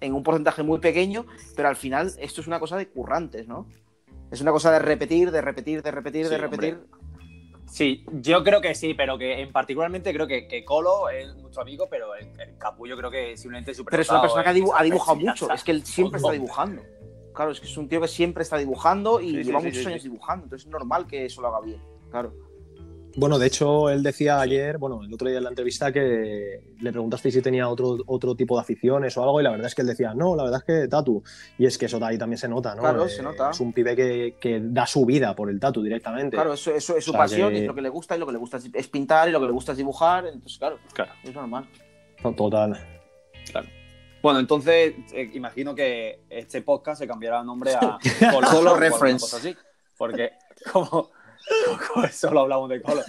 en 0.01 0.14
un 0.14 0.22
porcentaje 0.22 0.62
muy 0.62 0.78
pequeño, 0.78 1.26
pero 1.55 1.68
al 1.68 1.76
final 1.76 2.11
esto 2.18 2.41
es 2.41 2.47
una 2.47 2.59
cosa 2.59 2.76
de 2.78 2.89
currantes, 2.89 3.47
¿no? 3.47 3.66
Es 4.31 4.41
una 4.41 4.53
cosa 4.53 4.70
de 4.72 4.78
repetir, 4.78 5.31
de 5.31 5.41
repetir, 5.41 5.83
de 5.83 5.91
repetir, 5.91 6.24
Sí, 6.26 6.31
de 6.31 6.39
repetir. 6.39 6.78
Sí, 7.66 8.05
yo 8.14 8.43
creo 8.43 8.61
que 8.61 8.74
sí, 8.74 8.95
pero 8.95 9.16
que 9.16 9.41
en 9.41 9.53
particularmente 9.53 10.12
creo 10.12 10.26
que, 10.26 10.49
que 10.49 10.64
Colo 10.64 11.09
es 11.09 11.35
nuestro 11.37 11.62
amigo, 11.62 11.87
pero 11.89 12.14
el, 12.16 12.26
el 12.41 12.59
Capullo 12.59 12.97
creo 12.97 13.11
que 13.11 13.37
simplemente 13.37 13.70
es 13.70 13.83
Pero 13.89 14.03
es 14.03 14.11
una 14.11 14.20
persona 14.20 14.43
que 14.43 14.49
ha, 14.49 14.53
en 14.53 14.59
dibu- 14.64 14.74
ha 14.76 14.83
dibujado 14.83 15.16
mucho, 15.16 15.53
es 15.53 15.62
que 15.64 15.70
él 15.70 15.85
siempre 15.87 16.18
está 16.18 16.33
dibujando. 16.33 16.83
Claro, 17.33 17.53
es 17.53 17.61
que 17.61 17.66
es 17.66 17.76
un 17.76 17.89
tío 17.89 18.01
que 18.01 18.09
siempre 18.09 18.43
está 18.43 18.57
dibujando 18.59 19.20
y 19.20 19.31
Sí, 19.31 19.45
lleva 19.45 19.61
sí, 19.61 19.66
muchos 19.66 19.87
años 19.87 20.03
dibujando, 20.03 20.45
entonces 20.47 20.66
es 20.66 20.70
normal 20.72 21.07
que 21.07 21.26
eso 21.26 21.41
lo 21.43 21.49
haga 21.49 21.61
bien. 21.61 21.81
Claro. 22.11 22.35
Bueno, 23.16 23.38
de 23.38 23.46
hecho, 23.48 23.90
él 23.90 24.02
decía 24.02 24.40
ayer, 24.40 24.78
bueno, 24.78 25.02
el 25.02 25.12
otro 25.12 25.28
día 25.28 25.38
en 25.38 25.44
la 25.44 25.50
entrevista 25.50 25.90
que 25.92 26.74
le 26.80 26.92
preguntaste 26.92 27.30
si 27.30 27.42
tenía 27.42 27.68
otro, 27.68 27.98
otro 28.06 28.34
tipo 28.36 28.54
de 28.56 28.62
aficiones 28.62 29.16
o 29.16 29.22
algo, 29.22 29.40
y 29.40 29.44
la 29.44 29.50
verdad 29.50 29.66
es 29.66 29.74
que 29.74 29.82
él 29.82 29.88
decía, 29.88 30.14
no, 30.14 30.36
la 30.36 30.44
verdad 30.44 30.61
es 30.61 30.64
que 30.82 30.88
tatu. 30.88 31.22
Y 31.58 31.66
es 31.66 31.76
que 31.76 31.86
eso 31.86 32.02
ahí 32.04 32.16
también 32.18 32.38
se 32.38 32.48
nota, 32.48 32.74
¿no? 32.74 32.82
Claro, 32.82 33.06
Eh, 33.06 33.08
se 33.08 33.22
nota. 33.22 33.50
Es 33.50 33.61
un 33.61 33.72
pibe 33.72 33.96
que, 33.96 34.36
que 34.40 34.61
da 34.62 34.86
su 34.86 35.04
vida 35.04 35.34
por 35.34 35.50
el 35.50 35.58
tatu 35.58 35.82
directamente. 35.82 36.36
Claro, 36.36 36.52
eso, 36.54 36.72
eso 36.74 36.96
es 36.96 37.04
su 37.04 37.11
O 37.11 37.14
sea, 37.14 37.22
pasión, 37.22 37.50
que- 37.50 37.56
y 37.56 37.61
es 37.62 37.66
lo 37.66 37.74
que 37.74 37.82
le 37.82 37.88
gusta, 37.88 38.16
y 38.16 38.20
lo 38.20 38.26
que 38.26 38.32
le 38.32 38.38
gusta 38.38 38.58
es, 38.72 38.88
pintar, 38.88 39.28
y 39.28 39.32
lo 39.32 39.40
que 39.40 39.46
le 39.46 39.52
gusta 39.52 39.72
es 39.72 39.78
dibujar, 39.78 40.26
entonces 40.26 40.58
claro, 40.58 40.78
Claro. 40.92 41.12
es 41.24 41.34
normal. 41.34 41.68
Total. 42.36 42.78
Bueno, 44.22 44.38
entonces 44.38 44.94
eh, 45.14 45.30
imagino 45.32 45.74
que 45.74 46.20
este 46.28 46.61
podcast 46.62 47.00
se 47.00 47.06
cambiará 47.08 47.40
el 47.40 47.46
nombre 47.46 47.74
a 47.74 47.98
Colo 48.30 48.46
o 48.46 48.50
alguna 48.50 48.74
Reference. 48.76 49.34
así, 49.34 49.56
porque 49.96 50.32
como 50.72 51.11
solo 52.12 52.41
hablamos 52.41 52.68
de 52.68 52.82
Colo. 52.82 53.03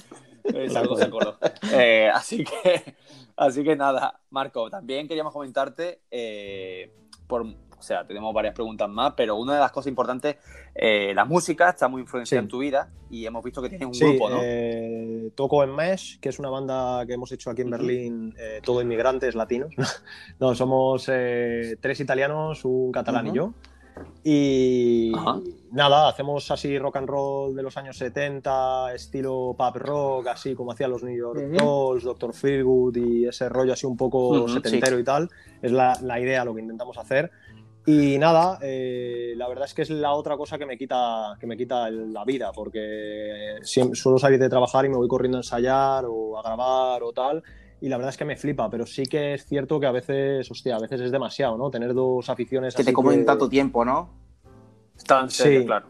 Eh, 0.44 0.70
saludos 0.70 1.02
a 1.02 1.10
Colo. 1.10 1.38
Eh, 1.72 2.10
así 2.14 2.44
que 2.44 2.96
así 3.38 3.64
que 3.64 3.76
nada, 3.76 4.20
Marco, 4.30 4.70
también 4.70 5.08
queríamos 5.08 5.34
comentarte 5.34 6.02
eh, 6.10 6.92
por 7.28 7.46
o 7.82 7.84
sea, 7.84 8.06
tenemos 8.06 8.32
varias 8.32 8.54
preguntas 8.54 8.88
más, 8.88 9.14
pero 9.18 9.36
una 9.38 9.56
de 9.56 9.60
las 9.60 9.72
cosas 9.72 9.88
importantes, 9.90 10.36
eh, 10.76 11.14
la 11.16 11.26
música 11.26 11.70
está 11.72 11.88
muy 11.88 12.02
influenciada 12.02 12.40
Sí. 12.40 12.46
en 12.46 12.48
tu 12.48 12.60
vida 12.60 12.92
y 13.10 13.26
hemos 13.26 13.44
visto 13.44 13.60
que 13.60 13.70
tienes 13.70 13.88
un 13.88 13.96
Sí, 13.96 14.06
grupo, 14.06 14.30
¿no? 14.30 14.38
eh, 14.44 15.32
toco 15.34 15.64
en 15.64 15.76
Mesh, 15.76 16.20
que 16.20 16.30
es 16.30 16.38
una 16.38 16.50
banda 16.52 17.04
que 17.08 17.14
hemos 17.14 17.32
hecho 17.32 17.50
aquí 17.50 17.62
en 17.64 17.70
Ujú. 17.70 17.78
Berlín, 17.78 18.36
eh, 18.38 18.62
todo 18.64 18.84
inmigrantes 18.84 19.34
latinos. 19.34 19.74
no, 20.40 20.54
somos 20.54 21.10
eh, 21.12 21.76
tres 21.82 22.00
italianos, 22.00 22.66
un 22.66 22.92
catalán 22.92 23.26
y 23.26 23.34
yo. 23.34 23.56
Y 24.24 25.14
Ajá. 25.16 25.40
nada, 25.72 26.08
hacemos 26.10 26.50
así 26.52 26.78
rock 26.78 26.98
and 26.98 27.10
roll 27.10 27.56
de 27.56 27.64
los 27.64 27.76
años 27.78 27.98
70, 27.98 28.94
estilo 28.94 29.56
pop 29.58 29.76
rock, 29.78 30.28
así 30.28 30.54
como 30.54 30.72
hacían 30.72 30.92
los 30.92 31.04
New 31.04 31.18
York 31.18 31.40
Ujú. 31.44 31.56
Dolls, 31.56 32.04
Dr. 32.04 32.34
Feelgood 32.34 32.96
y 32.98 33.26
ese 33.28 33.50
rollo 33.50 33.74
así 33.74 33.88
un 33.88 33.98
poco 33.98 34.30
Ujú, 34.44 34.48
setentero 34.50 35.00
y 35.00 35.04
tal. 35.04 35.28
Es 35.62 35.72
la, 35.72 35.98
la 36.02 36.20
idea, 36.20 36.46
lo 36.46 36.54
que 36.54 36.62
intentamos 36.62 36.98
hacer. 37.00 37.32
Y 37.84 38.20
nada, 38.20 38.60
eh, 38.62 39.34
la 39.36 39.48
verdad 39.48 39.66
es 39.66 39.74
que 39.74 39.82
es 39.82 39.90
la 39.90 40.14
otra 40.14 40.38
cosa 40.38 40.60
que 40.60 40.68
me 40.68 40.78
quita, 40.78 41.36
que 41.40 41.48
me 41.48 41.58
quita 41.58 41.88
el- 41.88 42.14
la 42.14 42.24
vida, 42.24 42.52
porque 42.52 43.58
siem- 43.64 43.96
suelo 43.96 44.20
salir 44.20 44.38
de 44.40 44.50
trabajar 44.50 44.86
y 44.86 44.90
me 44.90 44.98
voy 44.98 45.08
corriendo 45.08 45.40
a 45.40 45.42
ensayar 45.42 46.06
o 46.08 46.38
a 46.38 46.44
grabar 46.44 47.02
o 47.02 47.12
tal, 47.12 47.44
y 47.82 47.90
la 47.90 47.98
verdad 47.98 48.12
es 48.12 48.18
que 48.18 48.26
me 48.26 48.38
flipa, 48.38 48.70
pero 48.70 48.86
sí 48.86 49.04
que 49.04 49.34
es 49.34 49.46
cierto 49.46 49.80
que 49.80 49.88
a 49.88 49.92
veces, 49.92 50.50
hostia, 50.50 50.76
a 50.76 50.80
veces 50.80 51.02
es 51.02 51.12
demasiado, 51.12 51.58
¿no? 51.58 51.70
Tener 51.70 51.94
dos 51.94 52.30
aficiones 52.30 52.76
Que 52.76 52.84
así 52.84 52.90
te 52.92 52.94
comen 52.94 53.20
que- 53.20 53.26
tanto 53.26 53.50
tiempo, 53.50 53.84
¿no? 53.84 54.10
Tan 55.06 55.30
seria, 55.30 55.60
Sí. 55.62 55.66
claro. 55.66 55.88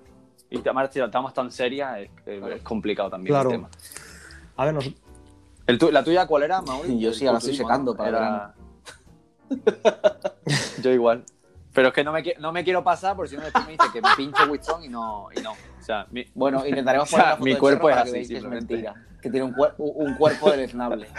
Y 0.50 0.58
además, 0.60 0.90
si 0.92 1.00
la 1.00 1.06
estamos 1.06 1.34
tan 1.34 1.52
seria, 1.52 2.00
es, 2.00 2.10
es 2.26 2.62
complicado 2.64 3.10
también 3.10 3.34
Claro. 3.34 3.50
el 3.52 3.56
tema. 3.58 3.70
A 4.58 4.66
ver, 4.66 4.74
nos- 4.74 4.92
¿El 5.68 5.78
tu- 5.78 5.92
¿La 5.92 6.04
tuya 6.04 6.26
cuál 6.26 6.44
era, 6.44 6.62
Mauri? 6.62 7.00
Yo 7.00 7.14
sí, 7.14 7.26
ahora 7.28 7.38
estoy 7.40 7.56
secando 7.56 7.96
para 7.96 8.54
Yo 10.82 10.92
igual. 10.92 11.24
Pero 11.74 11.88
es 11.90 11.94
que 11.94 12.04
no 12.04 12.12
me, 12.12 12.22
no 12.40 12.52
me 12.52 12.64
quiero 12.64 12.84
pasar 12.84 13.16
porque 13.16 13.30
si 13.30 13.38
no 13.38 13.44
después 13.44 13.66
me 13.66 13.72
dice 13.72 13.86
que 13.94 14.02
me 14.02 14.10
pincho 14.18 14.44
Winston 14.50 14.84
y 14.84 14.90
no, 14.90 15.30
y 15.36 15.40
no. 15.42 15.52
O 15.54 15.84
sea, 15.84 16.06
mi- 16.12 16.26
Bueno, 16.36 16.66
intentaremos 16.66 17.08
O 17.14 17.16
sea, 17.16 17.18
poner 17.18 17.30
la 17.30 17.36
foto 17.38 17.46
mi 17.46 17.56
cuerpo 17.56 17.90
es 17.90 17.96
para 17.96 18.04
que 18.04 18.10
así, 18.10 18.12
veáis 18.14 18.28
que 18.30 18.38
es 18.38 18.44
mentira. 18.44 18.94
Que 19.22 19.30
tiene 19.30 19.46
un, 19.46 19.54
cuer- 19.54 19.74
un- 19.78 20.08
un 20.10 20.16
cuerpo 20.16 20.52
deleznable. 20.52 21.08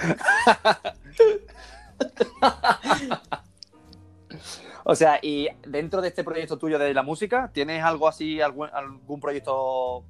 o 4.85 4.95
sea, 4.95 5.19
y 5.23 5.49
dentro 5.67 6.01
de 6.01 6.09
este 6.09 6.25
proyecto 6.25 6.59
tuyo 6.59 6.79
de 6.79 6.93
la 6.95 7.03
música, 7.03 7.51
¿tienes 7.53 7.83
algo 7.85 8.09
así, 8.09 8.41
algún, 8.41 8.69
algún 8.73 9.21
proyecto 9.21 10.05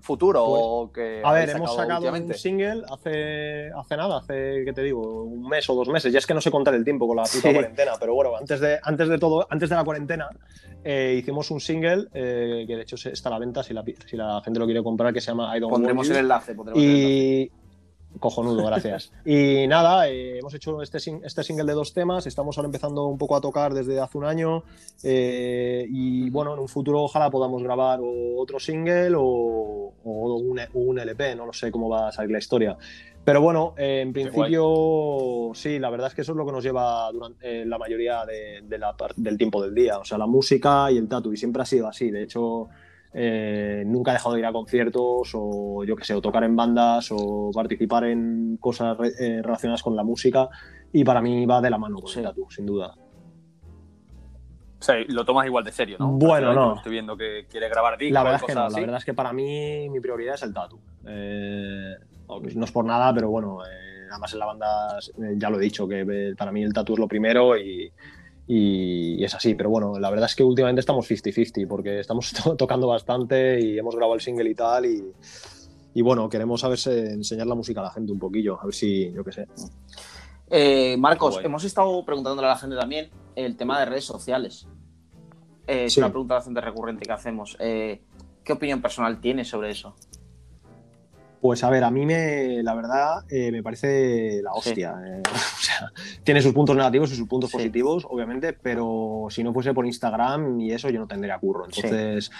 futuro 0.00 0.42
o 0.44 0.90
que 0.92 1.20
a 1.24 1.32
ver, 1.32 1.50
hemos 1.50 1.74
sacado 1.74 2.10
un 2.12 2.34
single 2.34 2.82
hace, 2.90 3.70
hace 3.70 3.96
nada, 3.96 4.18
hace, 4.18 4.62
¿qué 4.64 4.72
te 4.72 4.82
digo? 4.82 5.22
Un 5.24 5.48
mes 5.48 5.68
o 5.70 5.74
dos 5.74 5.88
meses. 5.88 6.12
Ya 6.12 6.18
es 6.18 6.26
que 6.26 6.34
no 6.34 6.40
sé 6.40 6.50
contar 6.50 6.74
el 6.74 6.84
tiempo 6.84 7.06
con 7.06 7.16
la 7.16 7.22
puta 7.24 7.48
Sí. 7.48 7.52
cuarentena, 7.52 7.92
pero 8.00 8.14
bueno, 8.14 8.36
antes 8.36 8.60
de, 8.60 8.78
antes 8.82 9.08
de 9.08 9.18
todo, 9.18 9.46
antes 9.50 9.68
de 9.68 9.76
la 9.76 9.84
cuarentena, 9.84 10.28
eh, 10.84 11.16
hicimos 11.18 11.50
un 11.50 11.60
single 11.60 12.08
eh, 12.14 12.64
que 12.66 12.76
de 12.76 12.82
hecho 12.82 12.96
está 13.10 13.28
a 13.28 13.32
la 13.32 13.38
venta 13.38 13.62
si 13.62 13.74
la, 13.74 13.84
si 14.06 14.16
la 14.16 14.40
gente 14.44 14.58
lo 14.58 14.66
quiere 14.66 14.82
comprar, 14.82 15.12
que 15.12 15.20
se 15.20 15.28
llama 15.30 15.56
I 15.56 15.60
Don't 15.60 15.72
Pondremos 15.72 16.06
el 16.08 16.14
You. 16.14 16.18
enlace. 16.20 16.54
Pondremos 16.54 16.82
el 16.82 16.88
enlace. 16.90 17.50
Cojonudo, 18.18 18.64
gracias. 18.66 19.12
y 19.24 19.66
nada, 19.66 20.08
eh, 20.08 20.38
hemos 20.38 20.52
hecho 20.54 20.82
este, 20.82 20.98
este 21.24 21.42
single 21.44 21.64
de 21.64 21.72
dos 21.72 21.92
temas. 21.92 22.26
Estamos 22.26 22.56
ahora 22.58 22.66
empezando 22.66 23.06
un 23.06 23.18
poco 23.18 23.36
a 23.36 23.40
tocar 23.40 23.74
desde 23.74 24.00
hace 24.00 24.18
un 24.18 24.24
año. 24.24 24.62
eh, 25.02 25.86
y 25.90 26.30
bueno, 26.30 26.54
en 26.54 26.58
un 26.60 26.68
futuro 26.68 27.02
ojalá 27.02 27.30
podamos 27.30 27.62
grabar 27.62 28.00
otro 28.02 28.58
single 28.58 29.12
o, 29.16 29.92
o 30.04 30.36
un, 30.36 30.60
un 30.74 30.98
LP. 30.98 31.34
No 31.36 31.46
lo 31.46 31.52
sé 31.52 31.70
cómo 31.70 31.88
va 31.88 32.08
a 32.08 32.12
salir 32.12 32.30
la 32.32 32.38
historia. 32.38 32.76
Pero 33.24 33.42
bueno, 33.42 33.74
eh, 33.76 34.00
en 34.00 34.12
principio 34.14 35.50
sí, 35.54 35.78
la 35.78 35.90
verdad 35.90 36.06
es 36.08 36.14
que 36.14 36.22
eso 36.22 36.32
es 36.32 36.38
lo 36.38 36.46
que 36.46 36.52
nos 36.52 36.64
lleva 36.64 37.10
durante 37.12 37.62
eh, 37.62 37.66
la 37.66 37.76
mayoría 37.76 38.24
de- 38.24 38.62
de 38.62 38.78
la 38.78 38.94
del 39.16 39.36
tiempo 39.36 39.62
del 39.62 39.74
día. 39.74 39.98
O 39.98 40.04
sea, 40.04 40.16
la 40.18 40.26
música 40.26 40.90
y 40.90 40.96
el 40.96 41.08
tatu. 41.08 41.32
Y 41.32 41.36
siempre 41.36 41.62
ha 41.62 41.66
sido 41.66 41.86
así. 41.88 42.10
De 42.10 42.22
hecho. 42.22 42.68
Eh, 43.14 43.84
nunca 43.86 44.10
he 44.10 44.14
dejado 44.14 44.34
de 44.34 44.40
ir 44.40 44.46
a 44.46 44.52
conciertos 44.52 45.30
o 45.34 45.82
yo 45.84 45.96
que 45.96 46.04
sé, 46.04 46.14
o 46.14 46.20
tocar 46.20 46.44
en 46.44 46.54
bandas 46.54 47.08
o 47.10 47.50
participar 47.54 48.04
en 48.04 48.58
cosas 48.60 48.96
re- 48.98 49.12
eh, 49.18 49.40
relacionadas 49.42 49.82
con 49.82 49.96
la 49.96 50.02
música 50.04 50.48
y 50.92 51.04
para 51.04 51.20
mí 51.22 51.46
va 51.46 51.60
de 51.60 51.70
la 51.70 51.78
mano 51.78 51.96
con 52.00 52.08
Sí. 52.08 52.18
el 52.20 52.26
tatu, 52.26 52.46
sin 52.50 52.66
duda. 52.66 52.94
O 54.80 54.82
sea, 54.84 54.94
lo 55.08 55.24
tomas 55.24 55.44
igual 55.46 55.64
de 55.64 55.72
serio, 55.72 55.96
¿no? 55.98 56.08
Bueno, 56.12 56.52
no. 56.54 56.76
Estoy 56.76 56.92
viendo 56.92 57.16
que 57.16 57.46
quieres 57.50 57.68
grabar 57.70 57.98
discos 57.98 58.14
La 58.14 58.22
verdad 58.22 58.40
es 58.40 58.46
que 58.46 58.54
no, 58.54 58.62
así. 58.64 58.74
la 58.74 58.80
verdad 58.82 58.96
es 58.98 59.04
que 59.04 59.14
para 59.14 59.32
mí 59.32 59.88
mi 59.88 59.98
prioridad 60.00 60.34
es 60.34 60.42
el 60.44 60.54
tatu. 60.54 60.78
Eh, 61.06 61.94
no 62.54 62.64
es 62.64 62.70
por 62.72 62.84
nada, 62.84 63.12
pero 63.12 63.28
bueno, 63.30 63.58
eh, 63.64 64.06
además 64.10 64.32
en 64.34 64.38
la 64.38 64.46
banda 64.46 64.98
eh, 64.98 65.34
ya 65.36 65.50
lo 65.50 65.58
he 65.58 65.62
dicho, 65.62 65.88
que 65.88 66.02
eh, 66.08 66.34
para 66.36 66.52
mí 66.52 66.62
el 66.62 66.72
tatu 66.72 66.92
es 66.92 66.98
lo 67.00 67.08
primero 67.08 67.56
y, 67.58 67.90
y 68.50 69.22
es 69.22 69.34
así. 69.34 69.54
Pero 69.54 69.68
bueno, 69.70 69.98
la 70.00 70.08
verdad 70.10 70.26
es 70.26 70.34
que 70.34 70.42
últimamente 70.42 70.80
estamos 70.80 71.08
50-50 71.08 71.68
porque 71.68 72.00
estamos 72.00 72.32
to- 72.44 72.56
tocando 72.56 72.86
bastante 72.88 73.60
y 73.60 73.78
hemos 73.78 73.94
grabado 73.94 74.14
el 74.14 74.20
single 74.20 74.48
y 74.50 74.54
tal 74.54 74.86
y, 74.86 75.04
y 75.94 76.02
bueno, 76.02 76.28
queremos 76.28 76.64
a 76.64 76.68
ver 76.68 76.78
enseñar 76.86 77.46
la 77.46 77.54
música 77.54 77.80
a 77.80 77.84
la 77.84 77.90
gente 77.90 78.10
un 78.10 78.18
poquillo, 78.18 78.58
a 78.60 78.64
ver 78.64 78.74
si, 78.74 79.12
yo 79.12 79.22
qué 79.22 79.32
sé. 79.32 79.46
Eh, 80.50 80.96
Marcos, 80.98 81.38
hemos 81.44 81.62
estado 81.64 82.04
preguntándole 82.04 82.48
a 82.48 82.52
la 82.52 82.56
gente 82.58 82.74
también 82.76 83.10
el 83.36 83.56
tema 83.56 83.78
de 83.80 83.84
redes 83.86 84.04
sociales. 84.06 84.66
Eh, 85.66 85.84
Es 85.84 85.92
Sí. 85.92 86.00
una 86.00 86.08
pregunta 86.08 86.34
bastante 86.34 86.60
recurrente 86.62 87.04
que 87.04 87.12
hacemos. 87.12 87.56
Eh, 87.60 88.00
¿Qué 88.42 88.54
opinión 88.54 88.80
personal 88.80 89.20
tienes 89.20 89.48
sobre 89.48 89.70
eso? 89.70 89.94
Pues 91.40 91.62
a 91.62 91.70
ver, 91.70 91.84
a 91.84 91.90
mí 91.90 92.04
me, 92.04 92.62
la 92.64 92.74
verdad, 92.74 93.24
eh, 93.28 93.52
me 93.52 93.62
parece 93.62 94.42
la 94.42 94.50
Sí. 94.60 94.70
hostia. 94.70 94.94
eh, 95.06 95.22
o 95.32 95.62
sea, 95.62 95.92
tiene 96.24 96.42
sus 96.42 96.52
puntos 96.52 96.74
negativos 96.76 97.12
y 97.12 97.16
sus 97.16 97.28
puntos 97.28 97.50
Sí. 97.50 97.56
positivos, 97.58 98.06
obviamente, 98.10 98.52
pero 98.54 99.26
si 99.30 99.44
no 99.44 99.52
fuese 99.52 99.72
por 99.72 99.86
Instagram 99.86 100.60
y 100.60 100.72
eso, 100.72 100.90
yo 100.90 100.98
no 100.98 101.06
tendría 101.06 101.38
curro. 101.38 101.66
Sí. 101.70 101.80
Entonces, 101.84 102.30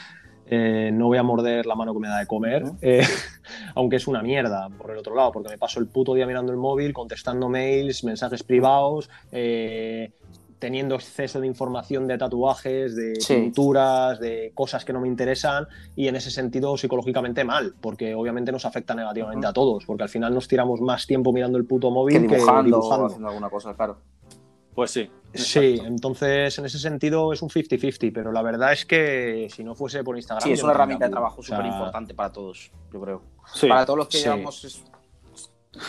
eh, 0.50 0.90
no 0.92 1.06
voy 1.06 1.18
a 1.18 1.22
morder 1.22 1.66
la 1.66 1.74
mano 1.76 1.92
que 1.94 2.00
me 2.00 2.08
da 2.08 2.18
de 2.18 2.26
comer, 2.26 2.64
aunque 3.76 3.96
es 3.96 4.08
una 4.08 4.22
mierda 4.22 4.68
por 4.70 4.90
el 4.90 4.96
otro 4.98 5.14
lado, 5.14 5.30
porque 5.30 5.50
me 5.50 5.58
paso 5.58 5.78
el 5.78 5.86
puto 5.86 6.14
día 6.14 6.26
mirando 6.26 6.50
el 6.50 6.58
móvil, 6.58 6.92
contestando 6.92 7.48
mails, 7.48 8.02
mensajes 8.02 8.42
privados, 8.42 9.08
teniendo 10.58 10.96
exceso 10.96 11.40
de 11.40 11.46
información 11.46 12.06
de 12.06 12.18
tatuajes, 12.18 12.96
de 12.96 13.20
Sí. 13.20 13.34
pinturas, 13.34 14.18
de 14.20 14.50
cosas 14.54 14.84
que 14.84 14.92
no 14.92 15.00
me 15.00 15.08
interesan 15.08 15.66
y 15.94 16.08
en 16.08 16.16
ese 16.16 16.30
sentido 16.30 16.76
psicológicamente 16.76 17.44
mal, 17.44 17.74
porque 17.80 18.14
obviamente 18.14 18.50
nos 18.52 18.64
afecta 18.64 18.94
negativamente 18.94 19.46
a 19.46 19.52
todos, 19.52 19.84
porque 19.86 20.02
al 20.02 20.08
final 20.08 20.34
nos 20.34 20.48
tiramos 20.48 20.80
más 20.80 21.06
tiempo 21.06 21.32
mirando 21.32 21.58
el 21.58 21.64
puto 21.64 21.88
Que 21.88 21.94
móvil 21.94 22.26
que 22.26 22.34
dibujando, 22.36 22.80
o 22.80 23.06
haciendo 23.06 23.28
alguna 23.28 23.50
cosa, 23.50 23.74
claro. 23.74 23.98
Pues 24.74 24.90
sí. 24.92 25.10
Sí, 25.34 25.80
entonces 25.84 26.58
en 26.58 26.64
ese 26.64 26.78
sentido 26.78 27.32
es 27.32 27.42
un 27.42 27.50
50-50, 27.50 28.12
pero 28.14 28.32
la 28.32 28.42
verdad 28.42 28.72
es 28.72 28.86
que 28.86 29.48
si 29.54 29.62
no 29.62 29.74
fuese 29.74 30.02
por 30.02 30.16
Instagram... 30.16 30.42
Sí, 30.42 30.52
es 30.52 30.62
una 30.62 30.72
no 30.72 30.74
herramienta 30.76 31.04
de 31.06 31.10
trabajo 31.10 31.36
culo. 31.36 31.44
O 31.44 31.46
sea, 31.46 31.56
súper 31.58 31.72
importante 31.72 32.14
para 32.14 32.32
todos, 32.32 32.70
yo 32.92 33.00
creo. 33.00 33.22
Sí. 33.54 33.66
Para 33.68 33.84
todos 33.84 33.98
los 33.98 34.08
que 34.08 34.18
Sí. 34.18 34.24
llevamos. 34.24 34.64
es- 34.64 34.82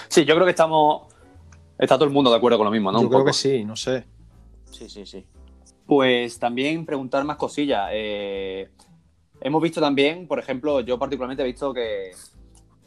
Sí, 0.10 0.26
yo 0.26 0.34
creo 0.36 0.46
que 0.46 0.52
estamos. 0.52 1.04
Está 1.78 1.96
todo 1.96 2.06
el 2.06 2.12
mundo 2.12 2.30
de 2.30 2.38
acuerdo 2.38 2.58
con 2.58 2.66
lo 2.66 2.72
mismo, 2.72 2.92
¿no? 2.92 3.00
Yo 3.00 3.04
Un 3.04 3.10
creo 3.10 3.20
poco. 3.22 3.28
que 3.28 3.34
sí, 3.34 3.64
no 3.64 3.76
sé. 3.76 4.06
Sí, 4.72 4.90
sí, 4.90 5.06
sí. 5.06 5.26
Pues 5.86 6.38
también 6.40 6.86
preguntar 6.86 7.24
más 7.24 7.38
cosillas. 7.38 7.90
Eh, 7.92 8.70
hemos 9.42 9.62
visto 9.62 9.82
también, 9.82 10.28
por 10.28 10.40
ejemplo, 10.40 10.80
yo 10.82 10.98
particularmente 11.00 11.44
he 11.44 11.48
visto 11.48 11.74
que, 11.74 12.12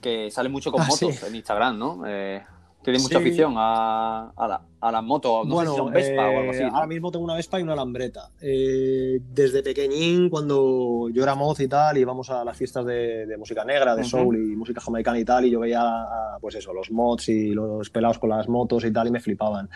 que 0.00 0.30
sale 0.30 0.48
mucho 0.48 0.70
con 0.70 0.82
Ah, 0.82 0.86
motos 0.86 1.16
sí. 1.16 1.26
en 1.26 1.34
Instagram, 1.34 1.78
¿no? 1.78 2.02
Eh, 2.06 2.42
tiene 2.82 2.98
mucha 2.98 3.18
Sí. 3.18 3.24
afición 3.28 3.54
a, 3.56 4.30
a, 4.36 4.48
la- 4.48 4.62
a 4.80 4.90
las 4.90 5.04
motos, 5.04 5.46
no 5.46 5.60
sé 5.60 5.66
si 5.68 5.76
son 5.76 5.92
Vespa 5.92 6.28
o 6.30 6.38
algo 6.38 6.50
así. 6.50 6.62
eh, 6.62 6.66
¿no? 6.66 6.74
ahora 6.74 6.86
mismo 6.88 7.12
tengo 7.12 7.24
una 7.24 7.34
Vespa 7.34 7.60
y 7.60 7.62
una 7.62 7.76
Lambreta. 7.76 8.30
Eh, 8.40 9.20
desde 9.20 9.62
pequeñín, 9.62 10.28
cuando 10.28 11.08
yo 11.12 11.22
era 11.22 11.34
moz 11.36 11.60
y 11.60 11.68
tal, 11.68 11.96
íbamos 11.98 12.28
a 12.30 12.44
las 12.44 12.56
fiestas 12.56 12.84
de, 12.86 13.26
de 13.26 13.36
música 13.36 13.64
negra, 13.64 13.94
de 13.94 14.00
Ujú. 14.02 14.10
soul 14.10 14.36
y 14.36 14.56
música 14.56 14.80
jamaicana 14.80 15.18
y 15.20 15.24
tal, 15.24 15.44
y 15.44 15.50
yo 15.50 15.60
veía, 15.60 15.80
a, 15.82 16.38
pues 16.40 16.56
eso, 16.56 16.72
los 16.72 16.90
mods 16.90 17.28
y 17.28 17.50
los 17.50 17.88
pelados 17.90 18.18
con 18.18 18.30
las 18.30 18.48
motos 18.48 18.84
y 18.84 18.92
tal, 18.92 19.06
y 19.08 19.10
me 19.12 19.20
flipaban. 19.20 19.68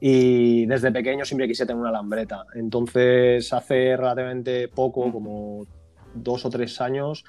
Y 0.00 0.66
desde 0.66 0.92
pequeño 0.92 1.24
siempre 1.24 1.48
quise 1.48 1.64
tener 1.66 1.80
una 1.80 1.90
Lambreta. 1.90 2.44
Entonces, 2.54 3.52
hace 3.52 3.96
relativamente 3.96 4.68
poco, 4.68 5.10
como 5.12 5.66
dos 6.14 6.44
o 6.44 6.50
tres 6.50 6.80
años, 6.80 7.24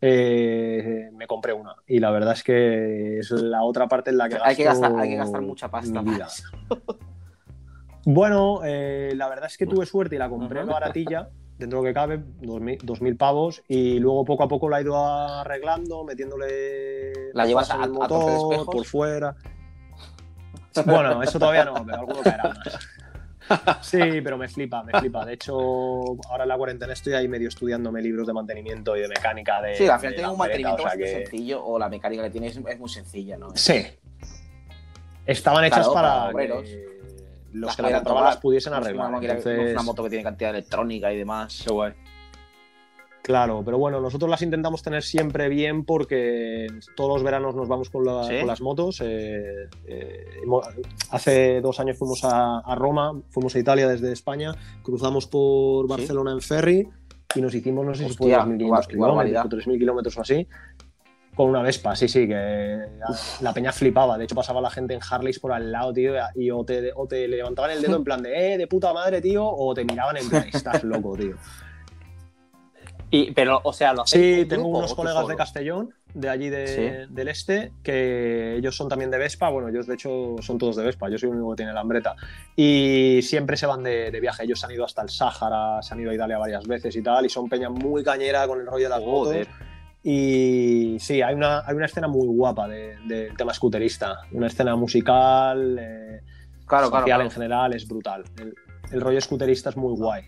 eh, 0.00 1.08
me 1.12 1.26
compré 1.26 1.52
una. 1.52 1.74
Y 1.86 1.98
la 1.98 2.10
verdad 2.10 2.34
es 2.34 2.44
que 2.44 3.18
es 3.18 3.30
la 3.30 3.62
otra 3.62 3.88
parte 3.88 4.10
en 4.10 4.18
la 4.18 4.28
que 4.28 4.36
Hay 4.42 4.54
que 4.54 4.64
gasto 4.64 4.82
gastar- 4.82 5.00
hay 5.00 5.08
que 5.10 5.16
gastar 5.16 5.42
mucha 5.42 5.68
pasta 5.68 6.02
mi 6.02 6.10
vida. 6.12 6.28
Bueno, 8.06 8.60
eh, 8.64 9.14
la 9.16 9.28
verdad 9.30 9.46
es 9.46 9.56
que 9.56 9.66
tuve 9.66 9.86
suerte 9.86 10.16
y 10.16 10.18
la 10.18 10.28
compré 10.28 10.62
baratilla, 10.64 11.30
dentro 11.58 11.78
de 11.80 11.84
lo 11.84 11.88
que 11.88 11.94
cabe, 11.94 12.18
2.000 12.42 12.78
2.000 12.82 13.16
pavos, 13.16 13.62
y 13.66 13.98
luego 13.98 14.26
poco 14.26 14.42
a 14.42 14.48
poco 14.48 14.68
la 14.68 14.78
he 14.78 14.82
ido 14.82 14.94
arreglando, 15.02 16.04
metiéndole 16.04 17.32
¿La 17.32 17.46
llevas 17.46 17.70
a- 17.70 17.76
el 17.76 17.82
a 17.84 17.88
motor, 17.88 18.52
espejos? 18.52 18.66
por 18.74 18.84
fuera. 18.84 19.36
Bueno, 20.86 21.22
eso 21.22 21.38
todavía 21.38 21.64
no, 21.64 21.74
pero 21.84 21.98
alguno 22.00 22.20
caerá 22.22 22.44
más. 22.44 22.58
Sí, 23.82 23.98
pero 24.22 24.38
me 24.38 24.48
flipa, 24.48 24.82
me 24.82 24.98
flipa. 24.98 25.26
De 25.26 25.34
hecho, 25.34 25.54
ahora 26.30 26.44
en 26.44 26.48
la 26.48 26.56
cuarentena 26.56 26.94
estoy 26.94 27.12
ahí 27.12 27.28
medio 27.28 27.48
estudiándome 27.48 28.00
libros 28.00 28.26
de 28.26 28.32
mantenimiento 28.32 28.96
y 28.96 29.00
de 29.02 29.08
mecánica 29.08 29.60
de. 29.60 29.74
Sí, 29.76 29.86
al 29.86 30.00
final 30.00 30.14
tiene 30.14 30.30
un 30.30 30.38
mantenimiento 30.38 30.82
o 30.82 30.86
sea 30.88 30.92
bastante 30.96 31.04
que- 31.04 31.26
sencillo, 31.26 31.62
o 31.62 31.78
la 31.78 31.90
mecánica 31.90 32.22
que 32.22 32.30
tiene 32.30 32.46
es, 32.46 32.58
muy 32.78 32.88
sencilla, 32.88 33.36
¿no? 33.36 33.50
Sí. 33.54 33.84
Estaban 35.26 35.62
hechas 35.64 35.80
Claro, 35.88 35.92
para 35.94 36.08
para, 36.08 36.30
obreros. 36.32 36.62
que 36.62 36.84
los 37.52 37.66
Las 37.66 37.76
que 37.76 37.82
la 37.82 37.92
compraban 37.96 38.24
las 38.24 38.36
pudiesen 38.38 38.72
es 38.72 38.78
arreglar. 38.78 39.08
Una, 39.08 39.16
máquina- 39.18 39.34
Entonces- 39.34 39.72
una 39.72 39.82
moto 39.82 40.02
que 40.04 40.08
tiene 40.10 40.24
cantidad 40.24 40.52
de 40.52 40.58
electrónica 40.60 41.12
y 41.12 41.18
demás. 41.18 41.62
Qué 41.66 41.72
guay. 41.72 41.92
Claro, 43.24 43.62
pero 43.64 43.78
bueno, 43.78 44.02
nosotros 44.02 44.30
las 44.30 44.42
intentamos 44.42 44.82
tener 44.82 45.02
siempre 45.02 45.48
bien 45.48 45.86
porque 45.86 46.66
todos 46.94 47.08
los 47.10 47.22
veranos 47.22 47.54
nos 47.54 47.68
vamos 47.68 47.88
con, 47.88 48.04
la- 48.04 48.24
¿Sí? 48.24 48.38
con 48.40 48.46
las 48.48 48.60
motos. 48.60 49.00
eh, 49.02 49.66
eh, 49.86 50.26
hace 51.10 51.62
dos 51.62 51.80
años 51.80 51.96
fuimos 51.96 52.22
a, 52.22 52.58
a 52.58 52.74
Roma, 52.74 53.18
fuimos 53.30 53.54
a 53.54 53.58
Italia 53.58 53.88
desde 53.88 54.12
España, 54.12 54.54
cruzamos 54.82 55.26
por 55.26 55.86
¿Sí? 55.86 55.90
Barcelona 55.90 56.32
en 56.32 56.42
ferry 56.42 56.86
y 57.34 57.40
nos 57.40 57.54
hicimos, 57.54 57.86
no 57.86 57.94
sé 57.94 58.06
si 58.08 58.14
fue 58.14 58.26
Hostia, 58.36 58.44
2.500 58.44 58.60
igual- 58.60 58.86
kilómetros 58.86 59.08
barbaridad. 59.16 59.46
o 59.46 59.48
3.000 59.48 59.78
kilómetros 59.78 60.18
o 60.18 60.20
así, 60.20 60.46
con 61.34 61.48
una 61.48 61.62
Vespa, 61.62 61.96
sí, 61.96 62.06
sí, 62.08 62.28
que 62.28 62.78
la 63.40 63.54
peña 63.54 63.72
flipaba. 63.72 64.18
De 64.18 64.24
hecho, 64.24 64.34
pasaba 64.34 64.60
la 64.60 64.70
gente 64.70 64.92
en 64.92 65.00
Harleys 65.10 65.38
por 65.40 65.50
al 65.52 65.72
lado, 65.72 65.94
tío, 65.94 66.12
y 66.34 66.50
o 66.50 66.62
te, 66.64 66.92
o 66.94 67.06
te 67.08 67.26
levantaban 67.26 67.70
el 67.70 67.80
dedo 67.80 67.96
en 67.96 68.04
plan 68.04 68.22
de, 68.22 68.52
eh, 68.52 68.58
de 68.58 68.66
puta 68.66 68.92
madre, 68.92 69.22
tío, 69.22 69.44
o 69.48 69.72
te 69.74 69.82
miraban 69.84 70.18
en 70.18 70.28
plan, 70.28 70.44
estás 70.52 70.84
loco, 70.84 71.16
tío. 71.16 71.36
Y, 73.16 73.30
pero, 73.32 73.60
o 73.62 73.72
sea, 73.72 73.92
lo 73.92 74.04
Sí, 74.06 74.44
tengo 74.48 74.64
grupo 74.64 74.78
unos 74.78 74.94
colegas 74.94 75.16
solo? 75.22 75.28
de 75.28 75.36
Castellón, 75.36 75.94
de 76.14 76.28
allí 76.28 76.48
de- 76.50 76.66
Sí. 77.06 77.12
del 77.14 77.28
este, 77.28 77.72
que 77.82 78.56
ellos 78.56 78.76
son 78.76 78.88
también 78.88 79.10
de 79.10 79.18
Vespa. 79.18 79.48
Bueno, 79.50 79.68
ellos 79.68 79.86
de 79.86 79.94
hecho 79.94 80.36
son 80.40 80.58
todos 80.58 80.74
de 80.76 80.84
Vespa, 80.84 81.08
yo 81.08 81.16
soy 81.18 81.28
el 81.28 81.36
único 81.36 81.50
que 81.52 81.56
tiene 81.58 81.72
la 81.72 81.80
hambreta. 81.80 82.16
Y 82.56 83.20
siempre 83.22 83.56
se 83.56 83.66
van 83.66 83.82
de, 83.82 84.10
de 84.10 84.20
viaje. 84.20 84.44
Ellos 84.44 84.58
se 84.58 84.66
han 84.66 84.72
ido 84.72 84.84
hasta 84.84 85.02
el 85.02 85.10
Sáhara, 85.10 85.80
se 85.82 85.94
han 85.94 86.00
ido 86.00 86.10
a 86.10 86.14
Italia 86.14 86.38
varias 86.38 86.66
veces 86.66 86.96
y 86.96 87.02
tal, 87.02 87.24
y 87.26 87.28
son 87.28 87.48
peña 87.48 87.70
muy 87.70 88.02
cañera 88.02 88.46
con 88.48 88.60
el 88.60 88.66
rollo 88.66 88.84
de 88.84 88.90
las 88.90 89.02
Joder. 89.02 89.46
motos. 89.48 89.60
Y 90.02 90.96
sí, 91.00 91.22
hay 91.22 91.34
una, 91.34 91.60
hay 91.66 91.74
una 91.76 91.86
escena 91.86 92.08
muy 92.08 92.26
guapa 92.26 92.68
de- 92.68 92.96
del 93.06 93.36
tema 93.36 93.54
scooterista. 93.54 94.18
Una 94.32 94.48
escena 94.48 94.76
musical, 94.76 95.78
eh, 95.80 96.20
Claro, 96.66 96.86
social 96.86 96.90
claro, 96.90 97.04
claro. 97.04 97.22
en 97.24 97.30
general, 97.30 97.72
es 97.74 97.86
brutal. 97.88 98.24
El, 98.38 98.54
el 98.90 99.00
rollo 99.00 99.20
scooterista 99.20 99.70
es 99.70 99.76
muy 99.76 99.94
guay. 99.96 100.24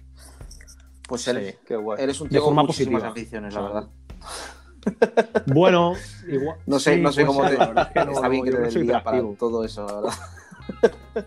Pues 1.08 1.26
eres, 1.28 1.54
Sí, 1.54 1.58
qué 1.66 1.76
guay. 1.76 2.02
eres 2.02 2.20
un 2.20 2.28
De 2.28 2.30
tío 2.32 2.44
con 2.44 2.54
muchísimas 2.54 3.02
positiva. 3.02 3.08
aficiones, 3.12 3.54
la 3.54 3.60
verdad. 3.62 3.88
Bueno, 5.46 5.94
igual. 6.28 6.58
No 6.66 6.78
sé, 6.78 6.94
sí, 6.96 7.00
no 7.00 7.12
sé 7.12 7.24
cómo 7.26 7.42
ser, 7.42 7.52
te. 7.52 7.58
la 7.58 7.66
verdad 7.66 7.86
es 7.88 7.92
que 7.92 8.04
no- 8.06 8.12
está 8.12 8.28
bien 8.28 8.44
que 8.44 8.50
te 8.50 8.56
no 8.58 8.62
des 8.64 8.74
día 8.74 9.02
para 9.04 9.22
todo 9.38 9.64
eso, 9.64 9.86
la 9.86 9.94
verdad. 9.94 11.26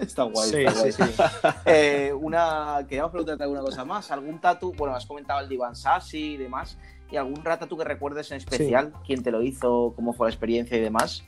está 0.00 0.22
guay. 0.24 0.50
Sí, 0.50 0.56
está 0.64 0.80
guay. 0.80 0.92
sí, 0.92 1.02
sí. 1.04 1.22
Eh, 1.66 2.12
una, 2.18 2.78
queríamos 2.88 3.10
preguntarte 3.12 3.42
alguna 3.44 3.60
cosa 3.62 3.84
más. 3.84 4.10
¿Algún 4.10 4.40
tatu? 4.40 4.72
Bueno, 4.76 4.94
has 4.96 5.06
comentado 5.06 5.40
el 5.40 5.48
de 5.48 5.54
Ivan 5.54 5.76
Sassi 5.76 6.32
y 6.34 6.36
demás. 6.36 6.76
¿Y 7.10 7.16
algún 7.16 7.42
tatu 7.42 7.76
que 7.76 7.84
recuerdes 7.84 8.30
en 8.32 8.38
especial? 8.38 8.92
¿Quién 9.06 9.22
te 9.22 9.30
lo 9.30 9.42
hizo? 9.42 9.92
¿Cómo 9.94 10.12
fue 10.12 10.26
la 10.26 10.30
experiencia 10.32 10.76
y 10.76 10.80
demás? 10.80 11.22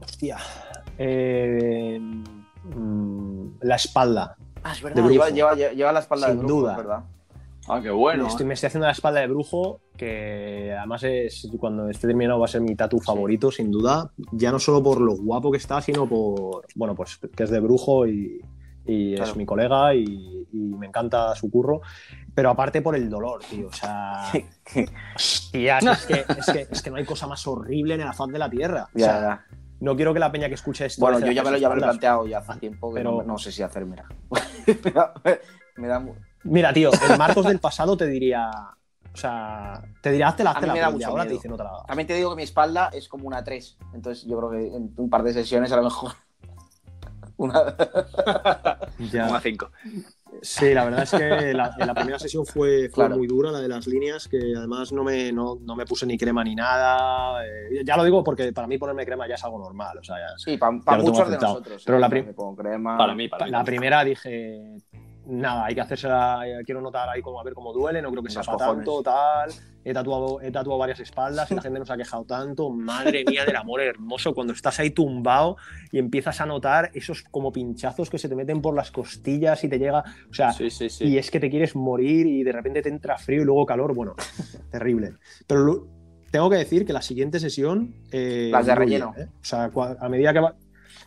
Hostia. 0.00 0.38
Eh, 0.96 1.98
mm, 2.00 3.46
la 3.60 3.74
espalda. 3.76 4.36
Ah, 4.62 4.72
es 4.72 4.82
verdad. 4.82 5.08
Lleva, 5.08 5.30
lleva, 5.30 5.54
lleva 5.54 5.92
la 5.92 6.00
espalda 6.00 6.28
Sin 6.28 6.36
de 6.38 6.44
brujo, 6.44 6.60
duda. 6.60 6.76
verdad. 6.76 7.04
Ah, 7.70 7.80
qué 7.82 7.90
bueno. 7.90 8.26
Estoy- 8.26 8.46
me 8.46 8.54
estoy 8.54 8.68
haciendo 8.68 8.86
la 8.86 8.92
espalda 8.92 9.20
de 9.20 9.26
brujo, 9.26 9.80
que 9.96 10.74
además 10.76 11.02
es 11.04 11.48
cuando 11.58 11.88
esté 11.90 12.06
terminado 12.06 12.38
va 12.40 12.46
a 12.46 12.48
ser 12.48 12.62
mi 12.62 12.74
tatu 12.74 12.98
favorito, 12.98 13.50
sin 13.50 13.70
duda. 13.70 14.10
Ya 14.32 14.50
no 14.50 14.58
solo 14.58 14.82
por 14.82 15.00
lo 15.00 15.14
guapo 15.16 15.50
que 15.50 15.58
está, 15.58 15.80
sino 15.82 16.08
por, 16.08 16.64
bueno, 16.74 16.94
pues 16.94 17.18
que 17.36 17.42
es 17.42 17.50
de 17.50 17.60
brujo 17.60 18.06
y, 18.06 18.40
y 18.86 19.16
Claro. 19.16 19.30
es 19.32 19.36
mi 19.36 19.44
colega 19.44 19.94
y, 19.94 20.46
y 20.50 20.56
me 20.56 20.86
encanta 20.86 21.34
su 21.34 21.50
curro. 21.50 21.82
Pero 22.34 22.48
aparte 22.50 22.80
por 22.80 22.96
el 22.96 23.10
dolor, 23.10 23.40
tío. 23.50 23.66
O 23.68 23.72
sea, 23.72 24.22
hostia, 25.14 25.78
es 25.78 26.06
que, 26.06 26.24
es, 26.38 26.46
que, 26.52 26.66
es 26.70 26.82
que 26.82 26.90
no 26.90 26.96
hay 26.96 27.04
cosa 27.04 27.26
más 27.26 27.46
horrible 27.46 27.94
en 27.94 28.00
la 28.00 28.12
faz 28.14 28.28
de 28.28 28.38
la 28.38 28.48
tierra. 28.48 28.84
O 28.94 28.98
Ya, 28.98 29.04
sea, 29.06 29.20
ya. 29.20 29.44
No 29.80 29.96
quiero 29.96 30.12
que 30.14 30.20
la 30.20 30.30
peña 30.32 30.48
que 30.48 30.54
escuche 30.54 30.86
esto. 30.86 31.00
Bueno, 31.00 31.18
yo 31.20 31.30
ya 31.32 31.42
me 31.42 31.50
lo, 31.52 31.56
ya 31.58 31.68
me 31.68 31.76
lo 31.76 31.80
he 31.80 31.84
planteado 31.84 32.26
ya 32.26 32.38
hace 32.38 32.58
tiempo 32.58 32.90
que 32.92 33.00
Pero- 33.00 33.12
no, 33.18 33.22
no 33.22 33.38
sé 33.38 33.52
si 33.52 33.62
hacer, 33.62 33.84
mira. 33.86 34.06
me, 34.84 34.90
da, 34.90 35.12
me 35.76 35.88
da 35.88 35.98
mu- 36.00 36.14
Mira, 36.44 36.72
tío, 36.72 36.90
el 37.10 37.18
Marcos 37.18 37.46
del 37.46 37.58
pasado 37.60 37.96
te 37.96 38.06
diría. 38.06 38.50
O 39.12 39.16
sea, 39.20 39.82
te 40.02 40.10
diría, 40.10 40.28
hazte 40.28 40.44
la, 40.44 40.50
hazte 40.52 40.66
la 40.66 40.90
mucho 40.90 41.08
ahora 41.08 41.24
te 41.24 41.30
miedo. 41.30 41.38
dice 41.38 41.48
no 41.48 41.56
te 41.56 41.64
la 41.64 41.70
hagas. 41.70 41.86
También 41.86 42.06
te 42.06 42.14
digo 42.14 42.30
que 42.30 42.36
mi 42.36 42.42
espalda 42.44 42.90
es 42.92 43.08
como 43.08 43.26
una 43.26 43.42
3. 43.42 43.78
Entonces 43.94 44.24
yo 44.26 44.36
creo 44.38 44.50
que 44.50 44.76
en 44.76 44.92
un 44.96 45.10
par 45.10 45.22
de 45.24 45.32
sesiones 45.32 45.72
a 45.72 45.76
lo 45.76 45.82
mejor. 45.84 46.12
Una... 47.36 47.74
Ya. 49.12 49.26
Una 49.30 49.40
5. 49.40 49.70
Sí, 50.42 50.72
la 50.72 50.84
verdad 50.84 51.02
es 51.02 51.10
que 51.10 51.52
la, 51.54 51.74
la 51.78 51.94
primera 51.94 52.18
sesión 52.18 52.44
fue, 52.46 52.88
fue 52.88 53.04
Claro. 53.06 53.16
muy 53.16 53.26
dura, 53.26 53.50
la 53.50 53.60
de 53.60 53.68
las 53.68 53.86
líneas, 53.86 54.28
que 54.28 54.38
además 54.56 54.92
no 54.92 55.02
me, 55.04 55.32
no, 55.32 55.56
no 55.60 55.74
me 55.74 55.84
puse 55.84 56.06
ni 56.06 56.16
crema 56.16 56.44
ni 56.44 56.54
nada. 56.54 57.44
eh, 57.44 57.82
ya 57.84 57.96
lo 57.96 58.04
digo 58.04 58.22
porque 58.22 58.52
para 58.52 58.66
mí 58.68 58.78
ponerme 58.78 59.04
crema 59.04 59.26
ya 59.28 59.34
es 59.34 59.44
algo 59.44 59.58
normal. 59.58 59.98
O 59.98 60.02
sea, 60.04 60.16
ya- 60.16 60.38
Sí, 60.38 60.56
para 60.56 60.72
muchos 61.02 61.28
de 61.30 61.38
nosotros. 61.38 61.82
Pero 61.84 61.98
¿eh? 61.98 62.00
la 62.00 62.08
crema. 62.56 62.96
Para 62.96 63.14
mí, 63.14 63.28
para 63.28 63.46
mí. 63.46 63.50
la 63.50 63.64
primera 63.64 64.04
dije, 64.04 64.76
nada, 65.26 65.64
hay 65.66 65.74
que 65.74 65.80
hacerse 65.80 66.08
quiero 66.64 66.80
notar 66.80 67.08
ahí 67.08 67.20
como 67.22 67.40
a 67.40 67.44
ver 67.44 67.54
cómo 67.54 67.72
duele, 67.72 68.00
no 68.02 68.10
creo 68.10 68.22
que 68.22 68.30
sea 68.30 68.42
para 68.42 68.58
tanto, 68.58 69.02
tal. 69.02 69.50
He 69.88 69.94
tatuado, 69.94 70.40
he 70.42 70.50
tatuado 70.50 70.78
varias 70.78 71.00
espaldas 71.00 71.50
y 71.50 71.54
la 71.54 71.62
gente 71.62 71.78
nos 71.78 71.90
ha 71.90 71.96
quejado 71.96 72.24
tanto. 72.24 72.70
Madre 72.70 73.24
mía 73.24 73.44
del 73.44 73.56
amor 73.56 73.80
hermoso, 73.80 74.34
cuando 74.34 74.52
estás 74.52 74.78
ahí 74.80 74.90
tumbado 74.90 75.56
y 75.90 75.98
empiezas 75.98 76.40
a 76.40 76.46
notar 76.46 76.90
esos 76.94 77.22
como 77.22 77.50
pinchazos 77.52 78.10
que 78.10 78.18
se 78.18 78.28
te 78.28 78.36
meten 78.36 78.60
por 78.60 78.74
las 78.74 78.90
costillas 78.90 79.62
y 79.64 79.68
te 79.68 79.78
llega. 79.78 80.04
O 80.30 80.34
sea, 80.34 80.52
Sí, 80.52 80.68
sí, 80.70 80.88
sí. 80.90 81.04
y 81.06 81.18
es 81.18 81.30
que 81.30 81.40
te 81.40 81.48
quieres 81.48 81.74
morir 81.74 82.26
y 82.26 82.42
de 82.42 82.52
repente 82.52 82.82
te 82.82 82.88
entra 82.88 83.16
frío 83.18 83.42
y 83.42 83.44
luego 83.44 83.64
calor. 83.64 83.94
Bueno, 83.94 84.14
terrible. 84.70 85.14
Pero 85.46 85.86
tengo 86.30 86.50
que 86.50 86.56
decir 86.56 86.84
que 86.84 86.92
la 86.92 87.00
siguiente 87.02 87.40
sesión. 87.40 87.94
eh, 88.12 88.50
Las 88.52 88.66
de 88.66 88.74
relleno. 88.74 89.12
bien, 89.16 89.28
¿eh? 89.28 89.30
O 89.40 89.44
sea, 89.44 89.70
a 90.00 90.08
medida 90.08 90.32
que 90.32 90.40
va. 90.40 90.54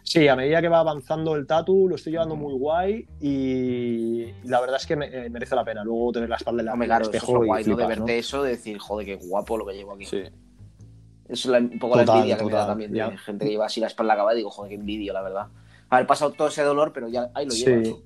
Sí, 0.04 0.28
a 0.28 0.36
medida 0.36 0.62
que 0.62 0.68
va 0.68 0.80
avanzando 0.80 1.36
el 1.36 1.46
tatu, 1.48 1.88
lo 1.88 1.96
estoy 1.96 2.14
llevando 2.14 2.36
muy 2.36 2.54
guay 2.54 3.08
y 3.22 4.26
la 4.44 4.60
verdad 4.60 4.78
es 4.78 4.86
que 4.88 4.96
me- 4.96 5.06
eh, 5.08 5.30
merece 5.30 5.56
la 5.56 5.64
pena. 5.64 5.84
Luego 5.84 6.12
tener 6.12 6.30
la 6.30 6.36
espalda 6.38 6.62
en 6.62 6.66
la- 6.66 6.74
Hombre, 6.74 6.86
el 6.86 6.90
claro, 6.90 7.02
eso 7.04 7.12
es 7.12 7.16
espejo 7.18 7.44
y 7.44 7.48
guay, 7.48 7.64
¿no? 7.66 7.76
De 7.78 7.86
verte 7.88 8.18
eso, 8.18 8.44
de 8.44 8.50
decir, 8.52 8.78
joder, 8.80 9.06
qué 9.06 9.16
guapo 9.28 9.58
lo 9.58 9.66
que 9.66 9.74
llevo 9.74 9.94
aquí. 9.94 10.06
Sí. 10.06 10.18
Eso 10.18 10.32
es 11.30 11.46
la- 11.46 11.60
un 11.60 11.80
poco 11.80 11.94
Total, 11.98 12.08
la 12.08 12.14
envidia 12.16 12.38
que 12.38 12.44
me 12.46 12.52
da 12.52 12.68
también 12.68 12.92
de 12.92 13.18
gente 13.18 13.46
que 13.46 13.52
lleva 13.52 13.66
así 13.68 13.80
la 13.80 13.88
espalda 13.88 14.14
acabada 14.14 14.34
y 14.34 14.38
digo, 14.40 14.50
joder, 14.50 14.70
qué 14.70 14.76
envidia, 14.76 15.14
la 15.14 15.22
verdad. 15.22 15.48
Haber 15.90 16.08
pasado 16.08 16.32
todo 16.32 16.48
ese 16.50 16.64
dolor, 16.64 16.92
pero 16.94 17.08
ya 17.08 17.30
ahí 17.34 17.46
lo 17.46 17.52
Sí. 17.52 17.66
llevas. 17.66 18.00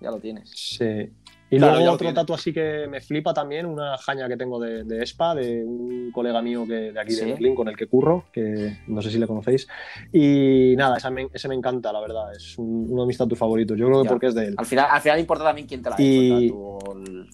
Ya 0.00 0.10
lo 0.10 0.18
tienes. 0.18 0.50
Sí. 0.50 1.12
Y 1.54 1.58
Claro, 1.58 1.76
luego 1.76 1.92
otro 1.92 2.14
tatu 2.14 2.32
así 2.32 2.50
que 2.50 2.86
me 2.88 3.02
flipa 3.02 3.34
también, 3.34 3.66
una 3.66 3.98
jaña 3.98 4.26
que 4.26 4.38
tengo 4.38 4.58
de, 4.58 4.84
de 4.84 5.02
ESPA, 5.02 5.34
de 5.34 5.62
un 5.62 6.10
colega 6.10 6.40
mío 6.40 6.64
que, 6.66 6.92
de 6.92 6.98
aquí 6.98 7.12
Sí. 7.12 7.26
de 7.26 7.32
Berlín 7.32 7.54
con 7.54 7.68
el 7.68 7.76
que 7.76 7.86
curro, 7.88 8.24
que 8.32 8.78
no 8.86 9.02
sé 9.02 9.10
si 9.10 9.18
le 9.18 9.26
conocéis. 9.26 9.68
Y 10.14 10.72
nada, 10.78 10.96
esa 10.96 11.10
me- 11.10 11.28
ese 11.30 11.48
me 11.48 11.54
encanta, 11.54 11.92
la 11.92 12.00
verdad. 12.00 12.34
Es 12.34 12.56
un- 12.56 12.86
uno 12.88 13.02
de 13.02 13.06
mis 13.08 13.18
tatus 13.18 13.38
favoritos. 13.38 13.76
Yo 13.76 13.84
creo 13.86 13.98
que 14.00 14.04
Ya. 14.04 14.10
porque 14.10 14.26
es 14.28 14.34
de 14.34 14.46
él. 14.46 14.54
Al 14.56 14.64
final, 14.64 14.86
al 14.90 15.00
final 15.02 15.20
importa 15.20 15.44
también 15.44 15.66
quién 15.66 15.82
te 15.82 15.90
la 15.90 15.96
ha 15.96 16.00
Y- 16.00 16.06
hecho, 16.06 16.38
el 16.38 16.48
tatu 16.48 16.58
o 16.88 16.96
el- 16.96 17.30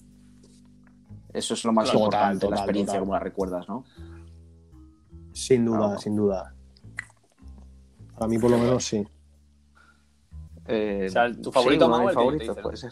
Eso 1.31 1.53
es 1.53 1.63
lo 1.63 1.71
más 1.71 1.85
Total, 1.85 1.99
importante, 2.01 2.39
total, 2.39 2.49
la 2.49 2.55
experiencia, 2.57 2.93
total. 2.95 2.99
como 3.01 3.13
la 3.13 3.19
recuerdas, 3.19 3.69
¿no? 3.69 3.85
Sin 5.31 5.63
duda, 5.63 5.93
Ah. 5.93 5.97
sin 5.97 6.15
duda. 6.17 6.53
Para 8.15 8.27
mí, 8.27 8.37
por 8.37 8.51
lo 8.51 8.57
menos, 8.57 8.83
sí. 8.83 9.07
Eh, 10.67 11.05
O 11.07 11.09
sea, 11.09 11.31
¿tu 11.31 11.51
favorito, 11.53 11.87
favoritos, 11.89 12.37
te 12.37 12.43
dice, 12.49 12.61
puede 12.61 12.77
ser. 12.77 12.91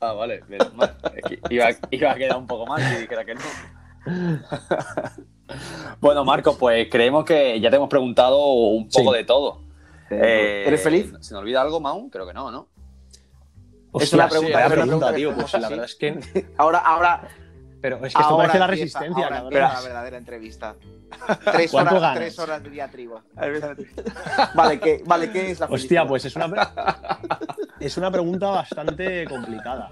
Ah, 0.00 0.12
vale, 0.12 0.42
menos 0.48 0.74
mal. 0.74 0.96
Es 1.16 1.22
que 1.24 1.40
iba, 1.54 1.68
iba 1.90 2.10
a 2.12 2.14
quedar 2.14 2.36
un 2.36 2.46
poco 2.46 2.66
mal 2.66 2.82
si 2.82 3.00
dijera 3.00 3.24
que 3.24 3.34
no. 3.34 3.40
bueno, 6.00 6.24
Marcos, 6.24 6.56
pues 6.58 6.88
creemos 6.90 7.24
que 7.24 7.60
ya 7.60 7.70
te 7.70 7.76
hemos 7.76 7.88
preguntado 7.88 8.38
un 8.46 8.88
poco 8.88 9.12
Sí. 9.12 9.16
de 9.18 9.24
todo. 9.24 9.62
Eh, 10.10 10.64
¿Eres 10.66 10.82
feliz? 10.82 11.12
¿Se 11.20 11.34
me 11.34 11.40
olvida 11.40 11.60
algo, 11.62 11.80
Mau? 11.80 12.08
Creo 12.10 12.26
que 12.26 12.32
no, 12.34 12.50
¿no? 12.50 12.68
Es 13.98 14.12
una 14.12 14.28
pregunta, 14.28 14.48
sí, 14.48 14.52
vaya 14.54 14.66
es 14.66 14.72
una 14.72 14.82
pregunta, 14.84 15.06
pregunta 15.08 15.10
que 15.10 15.16
tío. 15.16 15.34
Pues 15.34 15.52
la 15.62 15.68
verdad 15.68 15.84
es 15.86 15.94
que. 15.94 16.46
Ahora, 16.58 16.78
ahora, 16.80 17.28
Pero 17.80 17.96
es 18.04 18.14
que 18.14 18.20
esto 18.20 18.36
parece 18.36 18.58
la 18.58 18.66
resistencia, 18.66 19.24
ahora 19.24 19.36
cabrón. 19.38 19.60
la 19.60 19.80
verdadera 19.80 20.16
entrevista. 20.18 20.76
Tres 21.52 21.70
¿Cuánto 21.70 21.92
horas, 21.96 22.02
ganas? 22.02 22.18
tres 22.18 22.38
horas 22.38 22.62
de 22.62 22.70
diatriba. 22.70 23.22
Vale, 24.54 24.80
¿qué, 24.80 25.02
vale, 25.06 25.30
¿qué 25.30 25.52
es 25.52 25.60
la 25.60 25.66
Hostia, 25.66 26.06
pues 26.06 26.24
es 26.26 26.34
una, 26.36 26.48
es 27.80 27.96
una 27.96 28.10
pregunta 28.10 28.48
bastante 28.50 29.24
complicada. 29.26 29.90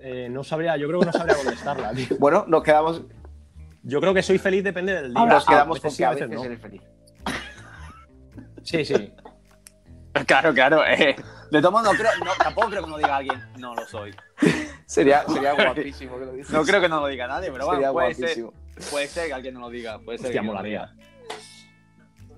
Eh, 0.00 0.28
no 0.30 0.44
sabría, 0.44 0.76
yo 0.76 0.86
creo 0.88 1.00
que 1.00 1.06
no 1.06 1.12
sabría 1.12 1.36
contestarla, 1.36 1.92
tío. 1.92 2.16
Bueno, 2.18 2.44
nos 2.46 2.62
quedamos, 2.62 3.02
Yo 3.82 4.00
creo 4.00 4.14
que 4.14 4.22
soy 4.22 4.38
feliz 4.38 4.62
depende 4.64 4.94
del 4.94 5.12
día. 5.14 5.24
nos 5.26 5.44
A 5.48 5.50
quedamos 5.50 5.80
con 5.80 5.84
veces 5.84 5.92
sí, 5.94 5.98
que 5.98 6.04
a 6.04 6.10
veces 6.10 6.28
veces 6.28 6.38
no. 6.40 6.46
eres 6.46 6.60
feliz. 6.60 6.82
Sí, 8.62 8.84
sí. 8.84 9.12
Claro, 10.26 10.52
claro. 10.52 10.84
eh, 10.86 11.16
de 11.50 11.60
todos 11.60 11.72
modos, 11.72 11.92
no 11.92 11.98
creo, 11.98 12.10
no, 12.24 12.30
tampoco 12.42 12.68
creo 12.70 12.84
que 12.84 12.90
nos 12.90 12.98
diga 12.98 13.16
alguien, 13.16 13.40
no 13.58 13.74
lo 13.74 13.86
soy. 13.86 14.14
Sería, 14.86 15.24
sería 15.26 15.52
guapísimo 15.52 16.18
que 16.18 16.24
lo 16.26 16.32
dices. 16.32 16.52
No 16.52 16.62
creo 16.64 16.80
que 16.80 16.88
no 16.88 17.00
lo 17.00 17.06
diga 17.06 17.26
nadie, 17.26 17.50
pero 17.52 17.64
Sería 17.70 17.90
bueno, 17.90 17.92
puede 17.92 18.14
ser, 18.14 18.42
guapísimo. 18.42 18.90
puede 18.90 19.06
ser 19.08 19.26
que 19.28 19.32
alguien 19.34 19.54
no 19.54 19.60
lo 19.60 19.68
diga. 19.70 19.98
Puede 20.00 20.18
ser 20.18 20.26
Hostia, 20.28 20.40
que 20.40 20.46
no 20.46 20.52
molaría. 20.52 20.92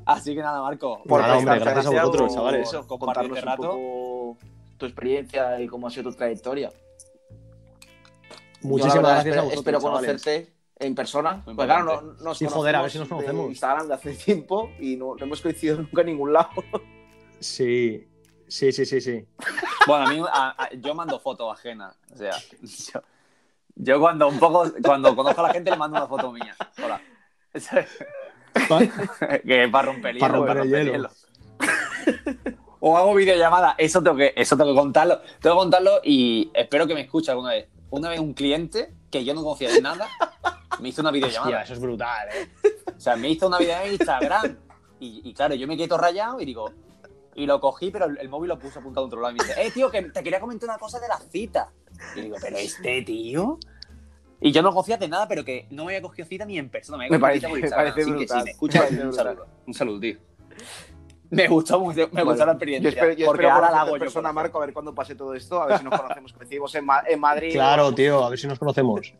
Así 0.06 0.34
que 0.34 0.40
nada, 0.42 0.60
Marco. 0.62 1.02
Por 1.06 1.20
Nada, 1.20 1.36
hombre, 1.38 1.58
gracias 1.58 1.86
a 1.86 1.90
vosotros, 1.90 2.34
chavales. 2.34 2.68
Eso, 2.68 2.86
compartir 2.86 3.24
este 3.26 3.38
un 3.40 3.46
rato. 3.46 3.62
poco 3.62 3.78
tu 4.80 4.86
experiencia 4.86 5.60
y 5.60 5.68
cómo 5.68 5.86
ha 5.86 5.90
sido 5.90 6.10
tu 6.10 6.16
trayectoria. 6.16 6.72
Muchísimas 8.62 8.96
verdad, 8.96 9.10
gracias 9.24 9.36
a 9.36 9.38
espero, 9.38 9.42
vosotros. 9.44 9.58
espero 9.60 9.80
chavales. 9.80 10.00
conocerte 10.12 10.52
en 10.80 10.94
persona. 10.94 11.42
Muy 11.46 11.54
Pues 11.54 11.66
claro, 11.66 11.84
no, 12.02 12.12
nos 12.24 12.38
Sí, 12.38 12.46
joder, 12.46 12.76
a 12.76 12.82
ver 12.82 12.90
si 12.90 12.98
nos 12.98 13.08
conocemos. 13.08 13.44
de 13.44 13.50
Instagram 13.52 13.88
de 13.88 13.94
hace 13.94 14.14
tiempo 14.24 14.70
y 14.80 14.96
no, 14.96 15.14
no 15.14 15.24
hemos 15.24 15.40
coincidido 15.40 15.76
nunca 15.78 16.00
en 16.00 16.06
ningún 16.08 16.32
lado. 16.32 16.50
Sí, 17.38 18.08
sí, 18.48 18.72
sí, 18.72 18.84
sí, 18.84 19.00
sí. 19.00 19.24
Bueno, 19.86 20.06
a 20.06 20.10
mí 20.12 20.20
a- 20.30 20.64
a- 20.64 20.70
yo 20.74 20.94
mando 20.94 21.18
fotos 21.20 21.52
ajenas. 21.58 21.96
O 22.12 22.16
sea, 22.16 22.32
yo, 22.92 23.00
yo 23.76 24.00
cuando 24.00 24.28
un 24.28 24.38
poco, 24.38 24.70
cuando 24.84 25.14
conozco 25.16 25.40
a 25.42 25.48
la 25.48 25.52
gente 25.54 25.70
le 25.70 25.76
mando 25.76 25.96
una 25.96 26.06
foto 26.06 26.32
mía. 26.32 26.54
Hola. 26.84 27.00
que 29.44 29.68
para 29.68 29.86
romper 29.92 30.14
hielo. 30.14 30.20
Para 30.20 30.34
romper 30.34 30.56
el 30.58 30.70
hielo. 30.92 31.10
O 32.80 32.96
hago 32.96 33.14
videollamada, 33.14 33.74
eso 33.78 34.02
tengo 34.02 34.16
que, 34.16 34.32
eso 34.36 34.56
tengo 34.56 34.70
que 34.72 34.78
contarlo. 34.78 35.20
Tengo 35.40 35.56
que 35.56 35.60
contarlo 35.60 36.00
y 36.02 36.50
espero 36.54 36.86
que 36.86 36.94
me 36.94 37.02
escuche 37.02 37.30
alguna 37.30 37.50
vez. 37.50 37.68
Una 37.90 38.08
vez 38.08 38.20
un 38.20 38.32
cliente 38.34 38.92
que 39.10 39.24
yo 39.24 39.34
no 39.34 39.42
conocía 39.42 39.70
de 39.72 39.82
nada 39.82 40.08
me 40.80 40.88
hizo 40.88 41.02
una 41.02 41.10
Hostia, 41.10 41.26
videollamada. 41.28 41.62
eso 41.62 41.72
es 41.74 41.80
brutal, 41.80 42.28
¿eh? 42.32 42.48
O 42.96 43.00
sea, 43.00 43.16
me 43.16 43.28
hizo 43.28 43.48
una 43.48 43.58
videollamada 43.58 43.86
en 43.88 43.92
Instagram. 43.94 44.56
Y, 44.98 45.20
y 45.28 45.34
claro, 45.34 45.54
yo 45.54 45.66
me 45.66 45.76
quedé 45.76 45.88
todo 45.88 45.98
rayado 45.98 46.40
y 46.40 46.44
digo. 46.46 46.70
Y 47.34 47.46
lo 47.46 47.60
cogí, 47.60 47.90
pero 47.90 48.06
el, 48.06 48.18
el 48.18 48.28
móvil 48.28 48.48
lo 48.48 48.58
puse 48.58 48.78
apuntado 48.78 49.04
a 49.04 49.08
otro 49.08 49.20
lado. 49.20 49.34
Y 49.34 49.38
me 49.38 49.44
dice, 49.44 49.60
eh, 49.62 49.70
tío, 49.72 49.90
que 49.90 50.02
te 50.02 50.22
quería 50.22 50.40
comentar 50.40 50.68
una 50.68 50.78
cosa 50.78 50.98
de 51.00 51.08
la 51.08 51.18
cita. 51.18 51.70
Y 52.16 52.22
digo, 52.22 52.36
pero 52.40 52.56
este 52.56 53.02
tío. 53.02 53.58
Y 54.40 54.52
yo 54.52 54.62
no 54.62 54.70
conocía 54.70 54.96
de 54.96 55.08
nada, 55.08 55.28
pero 55.28 55.44
que 55.44 55.66
no 55.70 55.84
me 55.84 55.92
había 55.96 56.02
cogido 56.02 56.26
cita 56.26 56.44
ni 56.46 56.58
en 56.58 56.70
persona. 56.70 56.96
Me, 56.98 57.04
había 57.06 57.18
Me 57.18 57.20
parece- 57.20 57.40
cita 57.40 57.48
por 57.50 57.58
me 57.60 57.66
Instagram. 57.66 57.92
parece 57.94 58.00
Así 58.02 58.10
que 58.10 58.16
brutal. 58.16 58.38
si 58.38 58.44
me 58.44 58.50
escuchas, 58.52 58.90
Me 58.92 58.96
un 58.98 59.08
brutal. 59.08 59.24
saludo. 59.26 59.46
Un 59.66 59.74
saludo, 59.74 60.00
tío. 60.00 60.18
Me 61.30 61.46
gustó 61.48 61.78
mucho, 61.78 62.00
me 62.00 62.06
Bueno, 62.06 62.30
gustó 62.30 62.40
la 62.46 62.52
Yo 62.52 62.56
experiencia. 62.56 62.88
espero, 62.90 63.12
yo 63.12 63.26
porque 63.26 63.42
espero 63.44 63.54
ahora 63.54 63.70
la 63.70 63.80
hago 63.82 63.90
en 63.90 63.94
yo. 63.94 64.00
persona, 64.00 64.32
Marco, 64.32 64.58
a 64.58 64.66
ver 64.66 64.72
cuándo 64.72 64.94
pase 64.94 65.14
todo 65.14 65.34
esto, 65.34 65.62
a 65.62 65.66
ver 65.66 65.78
si 65.78 65.84
nos 65.84 66.00
conocemos. 66.00 66.32
Coincidimos 66.32 66.74
en, 66.74 66.84
Ma- 66.84 67.02
en 67.06 67.20
Madrid. 67.20 67.52
Claro, 67.52 67.92
tío, 67.94 68.24
a 68.24 68.30
ver 68.30 68.38
si 68.38 68.46
nos 68.48 68.58
conocemos. 68.58 69.14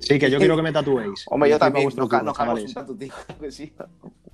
Sí, 0.00 0.18
que 0.18 0.28
yo 0.30 0.38
quiero 0.38 0.56
que 0.56 0.62
me 0.62 0.72
tatuéis. 0.72 1.24
Hombre, 1.28 1.50
yo 1.50 1.58
también. 1.60 1.84
Nos, 1.94 2.08
curro, 2.08 2.22
nos 2.22 2.38
un 2.88 2.98
tío. 2.98 3.12
Que 3.40 3.52
sí. 3.52 3.72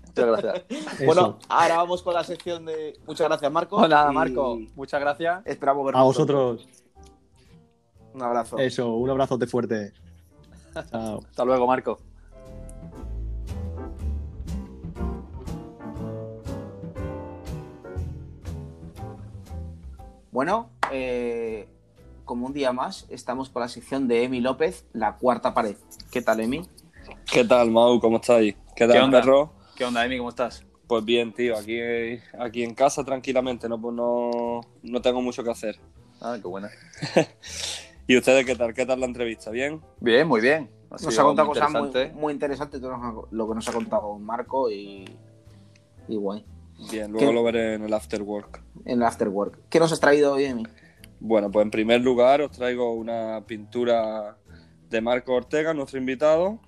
Muchas 0.07 0.27
gracias. 0.43 0.65
Eso. 0.95 1.05
Bueno, 1.05 1.39
ahora 1.51 1.77
vamos 1.77 2.03
con 2.03 2.15
la 2.15 2.25
sección 2.25 2.65
de. 2.65 2.99
Muchas 3.07 3.29
gracias, 3.29 3.53
Marco. 3.53 3.77
Pues 3.77 3.91
nada, 3.91 4.11
y 4.11 4.15
Marco, 4.15 4.59
muchas 4.75 4.99
gracias. 5.01 5.43
Esperamos 5.45 5.85
vernos. 5.85 6.01
a 6.01 6.05
vosotros, 6.05 6.67
pronto. 6.67 6.79
Un 8.15 8.23
abrazo. 8.23 8.59
eso, 8.59 8.95
un 8.95 9.11
abrazote 9.11 9.47
fuerte. 9.47 9.93
Chao. 10.91 11.21
Hasta 11.29 11.45
luego, 11.45 11.67
Marco. 11.67 11.99
Bueno, 20.31 20.71
eh, 20.93 21.67
como 22.25 22.47
un 22.47 22.53
día 22.53 22.73
más, 22.73 23.07
estamos 23.09 23.49
con 23.51 23.63
la 23.63 23.69
sección 23.69 24.09
de 24.09 24.25
Emi 24.25 24.41
López, 24.41 24.87
la 24.93 25.17
cuarta 25.17 25.55
pared. 25.55 25.77
¿Qué 26.11 26.21
tal, 26.23 26.41
Emi? 26.41 26.69
¿Qué 27.31 27.45
tal, 27.45 27.71
Mau? 27.71 27.99
¿Cómo 28.01 28.17
estáis? 28.17 28.55
¿Qué 28.77 28.87
tal, 28.87 28.93
¿Qué 28.93 29.01
onda? 29.01 29.21
perro? 29.21 29.53
¿Qué 29.75 29.85
onda, 29.85 30.05
Emi? 30.05 30.19
¿Cómo 30.19 30.29
estás? 30.31 30.65
Pues 30.87 31.05
bien, 31.05 31.33
tío, 31.35 31.57
aquí, 31.57 31.79
aquí 32.39 32.63
en 32.63 32.75
casa 32.75 33.05
tranquilamente, 33.05 33.69
no, 33.69 33.81
pues 33.81 33.95
no, 33.95 34.61
no 34.83 35.03
tengo 35.03 35.21
mucho 35.21 35.45
que 35.45 35.51
hacer. 35.51 35.79
Ah, 36.21 36.37
qué 36.41 36.49
buena. 36.49 36.71
¿Y 38.07 38.17
ustedes 38.17 38.47
qué 38.47 38.57
tal? 38.57 38.73
¿Qué 38.73 38.87
tal 38.87 39.01
la 39.01 39.07
entrevista? 39.07 39.51
¿Bien? 39.51 39.81
Bien, 40.01 40.27
muy 40.27 40.41
bien. 40.41 40.71
Nos 40.91 41.19
ha 41.19 41.23
contado 41.23 41.49
muy 41.49 41.55
cosas 41.59 41.71
muy, 41.71 41.81
interesante. 41.89 42.19
muy 42.19 42.33
interesantes 42.33 42.81
todo 42.81 42.97
lo 42.97 43.23
que- 43.29 43.37
lo 43.37 43.49
que 43.49 43.55
nos 43.55 43.69
ha 43.69 43.73
contado 43.73 44.19
Marco 44.19 44.71
y, 44.71 45.05
y 46.09 46.17
guay. 46.17 46.43
Bien, 46.91 47.11
luego 47.11 47.29
¿Qué? 47.29 47.33
lo 47.33 47.43
veré 47.43 47.75
en 47.75 47.83
el 47.83 47.93
after 47.93 48.23
work. 48.23 48.63
En 48.85 48.99
el 48.99 49.03
Afterwork. 49.03 49.59
¿Qué 49.69 49.81
nos 49.81 49.93
has 49.93 50.01
traído 50.01 50.35
hoy, 50.35 50.45
Emi? 50.45 50.63
Bueno, 51.21 51.51
pues 51.51 51.65
en 51.65 51.71
primer 51.71 52.01
lugar 52.01 52.41
os 52.41 52.53
traigo 52.53 52.93
una 52.95 53.45
pintura 53.47 54.37
de 54.89 55.01
Marco 55.01 55.35
Ortega, 55.35 55.75
nuestro 55.75 55.99
invitado, 55.99 56.61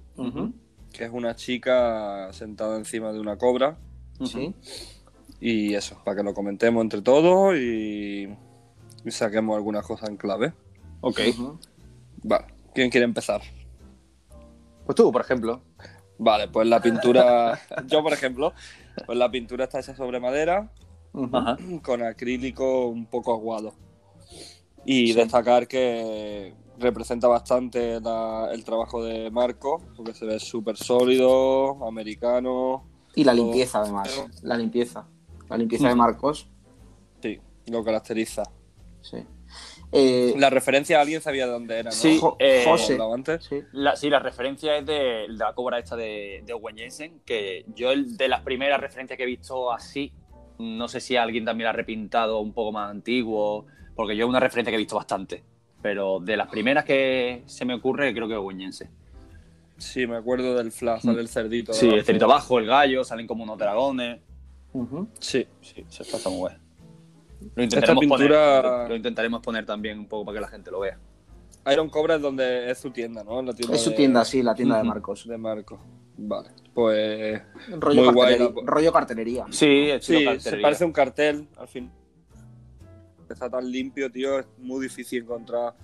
que 0.92 1.04
es 1.04 1.11
una 1.12 1.36
chica 1.36 2.32
sentada 2.32 2.76
encima 2.76 3.12
de 3.12 3.20
una 3.20 3.36
cobra. 3.38 3.78
Sí. 4.24 4.54
Y 5.40 5.74
eso, 5.74 6.00
para 6.04 6.18
que 6.18 6.22
lo 6.22 6.34
comentemos 6.34 6.82
entre 6.82 7.00
todos 7.00 7.56
y, 7.56 8.28
y 9.04 9.11
saquemos 9.11 9.56
algunas 9.56 9.86
cosas 9.86 10.11
en 10.11 10.16
clave. 10.16 10.52
Ok. 11.00 11.20
Vale, 12.22 12.46
¿quién 12.74 12.90
quiere 12.90 13.04
empezar? 13.04 13.40
Pues 14.84 14.96
tú, 14.96 15.11
por 15.11 15.22
ejemplo. 15.22 15.62
Vale, 16.18 16.48
pues 16.48 16.68
la 16.68 16.82
pintura, 16.82 17.58
yo 17.86 18.02
por 18.02 18.12
ejemplo, 18.12 18.52
pues 19.07 19.18
la 19.18 19.30
pintura 19.30 19.64
está 19.64 19.80
hecha 19.80 19.95
sobre 19.95 20.20
madera. 20.20 20.72
Ajá. 21.32 21.57
con 21.82 22.05
acrílico 22.05 22.86
un 22.86 23.05
poco 23.07 23.32
aguado. 23.34 23.72
Y 24.84 25.09
Sí. 25.09 25.12
destacar 25.14 25.66
que 25.66 26.55
representa 26.78 27.26
bastante 27.26 28.01
la- 28.01 28.49
el 28.53 28.64
trabajo 28.64 29.03
de 29.05 29.28
Marco, 29.30 29.82
porque 29.97 30.14
se 30.14 30.24
ve 30.24 30.38
súper 30.38 30.76
sólido, 30.76 31.84
americano. 31.84 32.84
Y 33.16 33.24
la 33.24 33.32
Todo. 33.34 33.43
limpieza, 33.47 33.80
además. 33.80 34.09
Pero- 34.14 34.28
La 34.43 34.57
limpieza. 34.57 35.07
La 35.49 35.57
limpieza 35.59 35.88
de 35.88 35.95
Marcos. 35.97 36.49
Sí, 37.20 37.41
lo 37.66 37.82
caracteriza. 37.82 38.45
Sí. 39.03 39.18
Eh, 39.93 40.34
La 40.38 40.51
referencia 40.51 41.01
alguien 41.01 41.20
sabía 41.20 41.47
de 41.47 41.53
dónde 41.53 41.74
era, 41.78 41.91
¿no? 41.91 41.97
Sí, 41.97 42.20
eh, 42.38 42.62
José. 42.64 42.97
antes. 43.12 43.45
sí. 43.45 43.61
La, 43.72 43.97
sí, 43.97 44.09
la 44.09 44.20
referencia 44.20 44.76
es 44.76 44.86
de, 44.86 44.93
de 44.93 45.28
la 45.28 45.53
cobra 45.53 45.78
esta 45.78 45.97
de, 45.97 46.43
de 46.47 46.53
Owen 46.53 46.76
Jensen, 46.76 47.20
que 47.24 47.64
yo 47.74 47.91
el- 47.91 48.16
de 48.16 48.28
las 48.28 48.43
primeras 48.43 48.80
referencias 48.80 49.16
que 49.16 49.24
he 49.24 49.26
visto 49.26 49.72
así, 49.72 50.12
no 50.59 50.86
sé 50.88 51.01
si 51.01 51.16
alguien 51.16 51.45
también 51.45 51.64
la 51.64 51.70
ha 51.70 51.74
repintado 51.74 52.38
un 52.41 52.53
poco 52.53 52.70
más 52.70 52.91
antiguo, 52.91 53.66
porque 53.97 54.16
yo 54.16 54.26
es 54.26 54.28
una 54.28 54.38
referencia 54.41 54.70
que 54.70 54.76
he 54.76 54.78
visto 54.78 54.95
bastante, 54.97 55.43
pero 55.82 56.20
de 56.20 56.36
las 56.36 56.49
primeras 56.49 56.84
que 56.84 57.43
se 57.47 57.64
me 57.64 57.74
ocurre 57.74 58.12
creo 58.14 58.28
que 58.28 58.34
es 58.34 58.38
Owen 58.38 58.61
Jensen. 58.61 58.91
Sí, 59.78 60.07
me 60.07 60.16
acuerdo 60.16 60.55
del 60.57 60.70
flash, 60.72 61.01
sale 61.03 61.20
el 61.20 61.28
cerdito. 61.28 61.72
Sí, 61.72 61.88
el 61.88 62.05
cerito 62.05 62.26
abajo, 62.26 62.59
el 62.59 62.66
gallo, 62.66 63.03
salen 63.03 63.26
como 63.26 63.43
unos 63.45 63.59
dragones. 63.59 64.20
Sí. 65.18 65.47
Sí, 65.62 65.84
se 65.88 66.03
está 66.03 66.28
muy 66.28 66.38
bueno. 66.38 66.59
Lo 67.55 67.62
intentaremos, 67.62 68.01
pintura- 68.03 68.62
poner, 68.62 68.88
lo 68.91 68.97
intentaremos 68.97 69.41
poner 69.43 69.66
también 69.66 69.99
un 69.99 70.07
poco 70.07 70.26
para 70.26 70.36
que 70.36 70.41
la 70.43 70.49
gente 70.49 70.70
lo 70.70 70.80
vea. 70.80 70.99
Iron 71.72 71.88
Cobra 71.91 72.16
es 72.16 72.22
donde 72.22 72.70
es 72.70 72.78
su 72.78 72.91
tienda, 72.91 73.22
¿no? 73.24 73.43
La 73.43 73.53
tienda 73.53 73.74
Es 73.74 73.82
su 73.82 73.91
de- 73.91 73.97
tienda, 73.97 74.24
sí, 74.24 74.43
la 74.43 74.55
tienda 74.55 74.78
de. 74.78 74.84
Marcos. 74.84 75.26
De 75.28 75.36
Marco. 75.38 75.78
Vale. 76.16 76.51
Pues. 76.74 77.41
Rollo, 77.78 78.05
Muy 78.05 78.14
guay 78.14 78.28
cartelería, 78.38 78.62
la- 78.64 78.70
rollo 78.70 78.93
cartelería. 78.93 79.45
Sí, 79.51 79.91
Sí, 80.01 80.18
se 80.18 80.24
cartelería. 80.24 80.62
parece 80.62 80.84
a 80.84 80.86
un 80.86 80.93
cartel, 80.93 81.49
al 81.57 81.68
fin. 81.68 81.91
Está 83.28 83.49
tan 83.49 83.70
limpio, 83.70 84.11
tío. 84.11 84.38
Es 84.41 84.47
muy 84.59 84.82
difícil 84.82 85.22
encontrar 85.22 85.74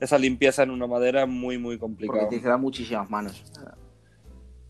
esa 0.00 0.18
limpieza 0.18 0.62
en 0.62 0.70
una 0.70 0.86
madera. 0.86 1.22
Es 1.22 1.28
muy, 1.28 1.56
muy 1.58 1.78
Porque 1.78 2.06
complicado. 2.06 2.28
te 2.28 2.40
quedan 2.40 2.60
muchísimas 2.60 3.08
manos. 3.08 3.42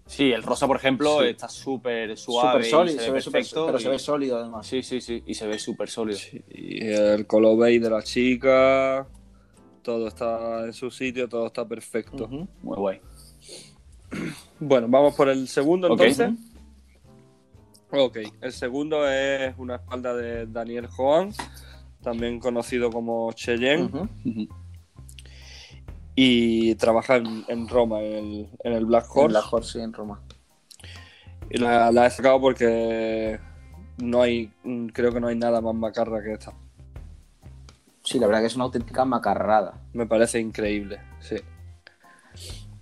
Sí, 0.07 0.31
el 0.33 0.43
rosa, 0.43 0.67
por 0.69 0.77
ejemplo, 0.77 1.19
Sí. 1.21 1.27
está 1.27 1.49
súper 1.49 2.17
suave. 2.17 2.63
Súper 2.63 2.67
y 2.67 2.71
sólido, 2.71 2.99
se 2.99 3.05
se 3.05 3.11
ve 3.11 3.21
perfecto. 3.23 3.67
pero 3.67 3.79
y- 3.79 3.83
se 3.83 3.89
ve 3.89 3.99
sólido 3.99 4.39
además. 4.39 4.67
Sí, 4.67 4.83
sí, 4.83 5.01
sí, 5.01 5.23
y 5.27 5.35
se 5.35 5.47
ve 5.49 5.59
súper 5.59 5.89
sólido. 5.91 6.19
Sí, 6.19 6.43
y 6.49 6.87
el 6.87 7.27
color 7.27 7.59
beige 7.59 7.81
de 7.85 7.91
la 7.91 8.03
chica. 8.03 9.07
Todo 9.83 10.09
está 10.09 10.65
en 10.65 10.73
su 10.73 10.91
sitio, 10.91 11.29
todo 11.29 11.47
está 11.47 11.67
perfecto. 11.67 12.27
Muy 12.29 12.49
guay. 12.77 13.01
Bueno, 14.59 14.87
vamos 14.89 15.15
por 15.15 15.29
el 15.29 15.47
segundo 15.49 15.89
entonces. 15.89 16.31
Ok, 17.91 18.19
el 18.41 18.53
segundo 18.53 19.09
es 19.09 19.55
una 19.59 19.77
espalda 19.77 20.15
de 20.15 20.47
Daniel 20.47 20.87
Joan, 20.89 21.33
también 22.03 22.41
conocido 22.41 22.91
como 22.91 23.33
Cheyenne. 23.33 23.85
Ujú. 23.85 24.09
Y 26.17 26.75
trabaja 26.77 27.17
en, 27.17 27.45
en 27.47 27.69
Roma, 27.69 28.01
en 28.01 28.15
el, 28.15 28.49
en 28.65 28.73
el 28.73 28.87
Black 28.87 29.05
En 29.15 29.23
Horse. 29.25 29.33
la 29.35 29.45
Horse, 29.49 29.73
sí, 29.75 29.81
en 29.81 29.93
Roma. 29.93 30.21
Y 31.51 31.59
la, 31.59 31.93
la 31.93 32.07
he 32.07 32.11
sacado 32.11 32.41
porque 32.41 33.39
no 33.99 34.23
hay, 34.23 34.51
mm, 34.65 34.87
creo 34.89 35.13
que 35.13 35.21
no 35.21 35.29
hay 35.29 35.37
nada 35.37 35.61
más 35.61 35.75
macarra 35.75 36.23
que 36.23 36.33
esta. 36.33 36.53
Sí, 38.03 38.19
la 38.19 38.27
verdad 38.27 38.41
que 38.41 38.47
es 38.47 38.57
una 38.57 38.65
auténtica 38.65 39.05
macarrada. 39.05 39.81
Me 39.93 40.07
parece 40.07 40.41
increíble, 40.41 41.01
sí. 41.21 41.37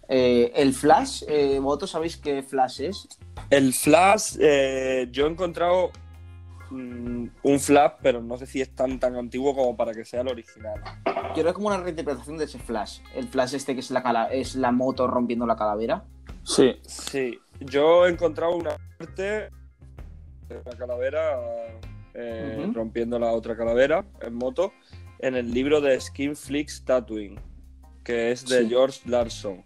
Eh, 0.08 0.52
el 0.54 0.74
Flash, 0.74 1.24
eh, 1.26 1.58
¿vosotros 1.60 1.90
sabéis 1.90 2.16
qué 2.18 2.42
Flash 2.42 2.82
es? 2.82 3.08
El 3.50 3.72
Flash, 3.72 4.36
eh, 4.38 5.08
yo 5.10 5.26
he 5.26 5.30
encontrado 5.30 5.90
mm, 6.74 7.30
un 7.42 7.60
Flash, 7.60 7.92
pero 8.02 8.22
no 8.22 8.36
sé 8.36 8.46
si 8.46 8.60
es 8.60 8.74
tan 8.74 8.98
tan 9.00 9.16
antiguo 9.16 9.54
como 9.54 9.76
para 9.76 9.92
que 9.92 10.04
sea 10.04 10.20
el 10.22 10.28
original. 10.28 10.80
Yo 11.36 11.42
creo 11.42 11.54
como 11.54 11.68
una 11.68 11.78
reinterpretación 11.78 12.36
de 12.38 12.44
ese 12.44 12.58
Flash. 12.58 13.00
El 13.14 13.28
Flash 13.28 13.54
este 13.54 13.74
que 13.74 13.80
es 13.80 13.90
la, 13.90 14.02
cala- 14.02 14.26
es 14.32 14.54
la 14.56 14.72
moto 14.72 15.06
rompiendo 15.06 15.46
la 15.46 15.56
calavera. 15.56 16.04
Sí. 16.42 16.76
Sí, 16.82 17.38
yo 17.60 18.06
he 18.06 18.10
encontrado 18.10 18.56
una 18.56 18.76
parte 18.98 19.22
de 19.22 19.50
la 20.64 20.76
calavera 20.76 21.40
eh, 22.14 22.70
rompiendo 22.74 23.18
la 23.18 23.32
otra 23.32 23.56
calavera 23.56 24.04
en 24.20 24.34
moto 24.34 24.72
en 25.20 25.34
el 25.36 25.52
libro 25.52 25.80
de 25.80 25.98
Skin 26.00 26.36
Flicks 26.36 26.84
Tattooing, 26.84 27.40
que 28.04 28.30
es 28.30 28.46
de 28.46 28.62
Sí. 28.62 28.68
George 28.68 29.00
Larson. 29.06 29.64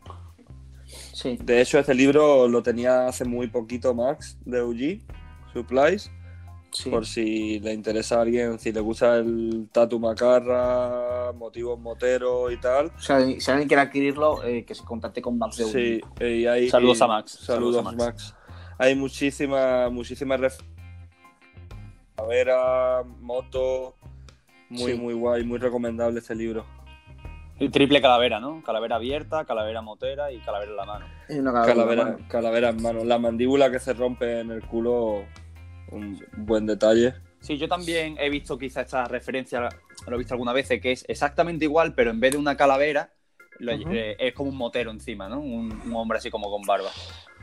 Sí. 0.87 1.37
De 1.43 1.61
hecho, 1.61 1.79
este 1.79 1.95
libro 1.95 2.49
lo 2.49 2.63
tenía 2.63 3.09
hace 3.09 3.25
muy 3.25 3.49
poquito 3.49 3.93
Max 3.95 4.39
de 4.47 4.63
UG 4.63 5.03
Supplies, 5.53 6.11
sí. 6.71 6.91
por 6.91 7.07
si 7.07 7.59
le 7.61 7.73
interesa 7.73 8.19
a 8.19 8.23
alguien, 8.23 8.59
si 8.59 8.73
le 8.73 8.81
gusta 8.81 9.16
el 9.16 9.69
tatu 9.73 9.99
macarra, 9.99 11.33
motivos 11.33 11.79
moteros 11.79 12.53
y 12.53 12.57
tal. 12.59 12.87
O 12.97 13.01
sea, 13.01 13.21
si 13.21 13.51
alguien 13.51 13.69
quiere 13.69 13.83
adquirirlo, 13.83 14.43
eh, 14.45 14.64
que 14.64 14.75
se 14.75 14.85
contacte 14.85 15.21
con 15.23 15.39
Max 15.39 15.57
de. 15.59 15.64
Sí, 15.64 16.01
y 16.25 16.47
hay, 16.47 16.69
Saludos 16.69 17.01
y- 17.01 17.05
a 17.05 17.07
Max. 17.07 17.33
Saludos, 17.43 17.77
Saludos 17.77 17.95
a 18.03 18.05
Max. 18.07 18.35
Hay 18.79 18.95
muchísimas, 18.95 19.91
muchísimas 19.91 20.41
ref- 20.41 20.62
calavera, 22.16 23.03
moto. 23.21 23.95
Muy, 24.71 24.93
Sí. 24.93 24.99
muy 24.99 25.14
guay, 25.14 25.45
muy 25.45 25.59
recomendable 25.59 26.19
este 26.21 26.35
libro. 26.35 26.64
Y 27.59 27.71
triple 27.71 28.01
calavera, 28.01 28.39
¿no? 28.39 28.62
Calavera 28.62 28.97
abierta, 28.97 29.45
calavera 29.45 29.81
motera 29.83 30.31
y 30.31 30.39
calavera 30.41 30.71
en 30.71 30.77
la 30.77 30.85
mano. 30.85 31.07
Es 31.29 31.39
una 31.39 31.53
calavera. 31.53 31.75
Calavera, 31.75 32.05
mano. 32.05 32.19
calavera 32.29 32.69
en 32.69 32.83
mano. 32.83 33.05
La 33.05 33.19
mandíbula 33.19 33.71
que 33.71 33.81
se 33.81 33.95
rompe 33.95 34.41
en 34.41 34.51
el 34.53 34.62
culo, 34.62 35.25
un 35.91 36.22
buen 36.36 36.66
detalle. 36.66 37.14
Sí, 37.41 37.57
yo 37.57 37.68
también 37.68 38.16
he 38.18 38.28
visto 38.30 38.59
quizá 38.59 38.80
esta 38.82 39.05
referencia, 39.05 39.68
lo 40.07 40.14
he 40.14 40.18
visto 40.18 40.34
algunas 40.34 40.55
veces, 40.55 40.80
que 40.80 40.93
es 40.93 41.05
exactamente 41.09 41.64
igual, 41.64 41.95
pero 41.95 42.11
en 42.11 42.18
vez 42.20 42.32
de 42.32 42.39
una 42.39 42.57
calavera, 42.57 43.12
lo- 43.59 43.72
eh, 43.72 44.16
es 44.18 44.34
como 44.34 44.51
un 44.51 44.57
motero 44.57 44.91
encima, 44.91 45.28
¿no? 45.28 45.39
Un, 45.41 45.70
un 45.86 45.95
hombre 45.97 46.18
así 46.18 46.30
como 46.30 46.51
con 46.51 46.62
barba. 46.62 46.91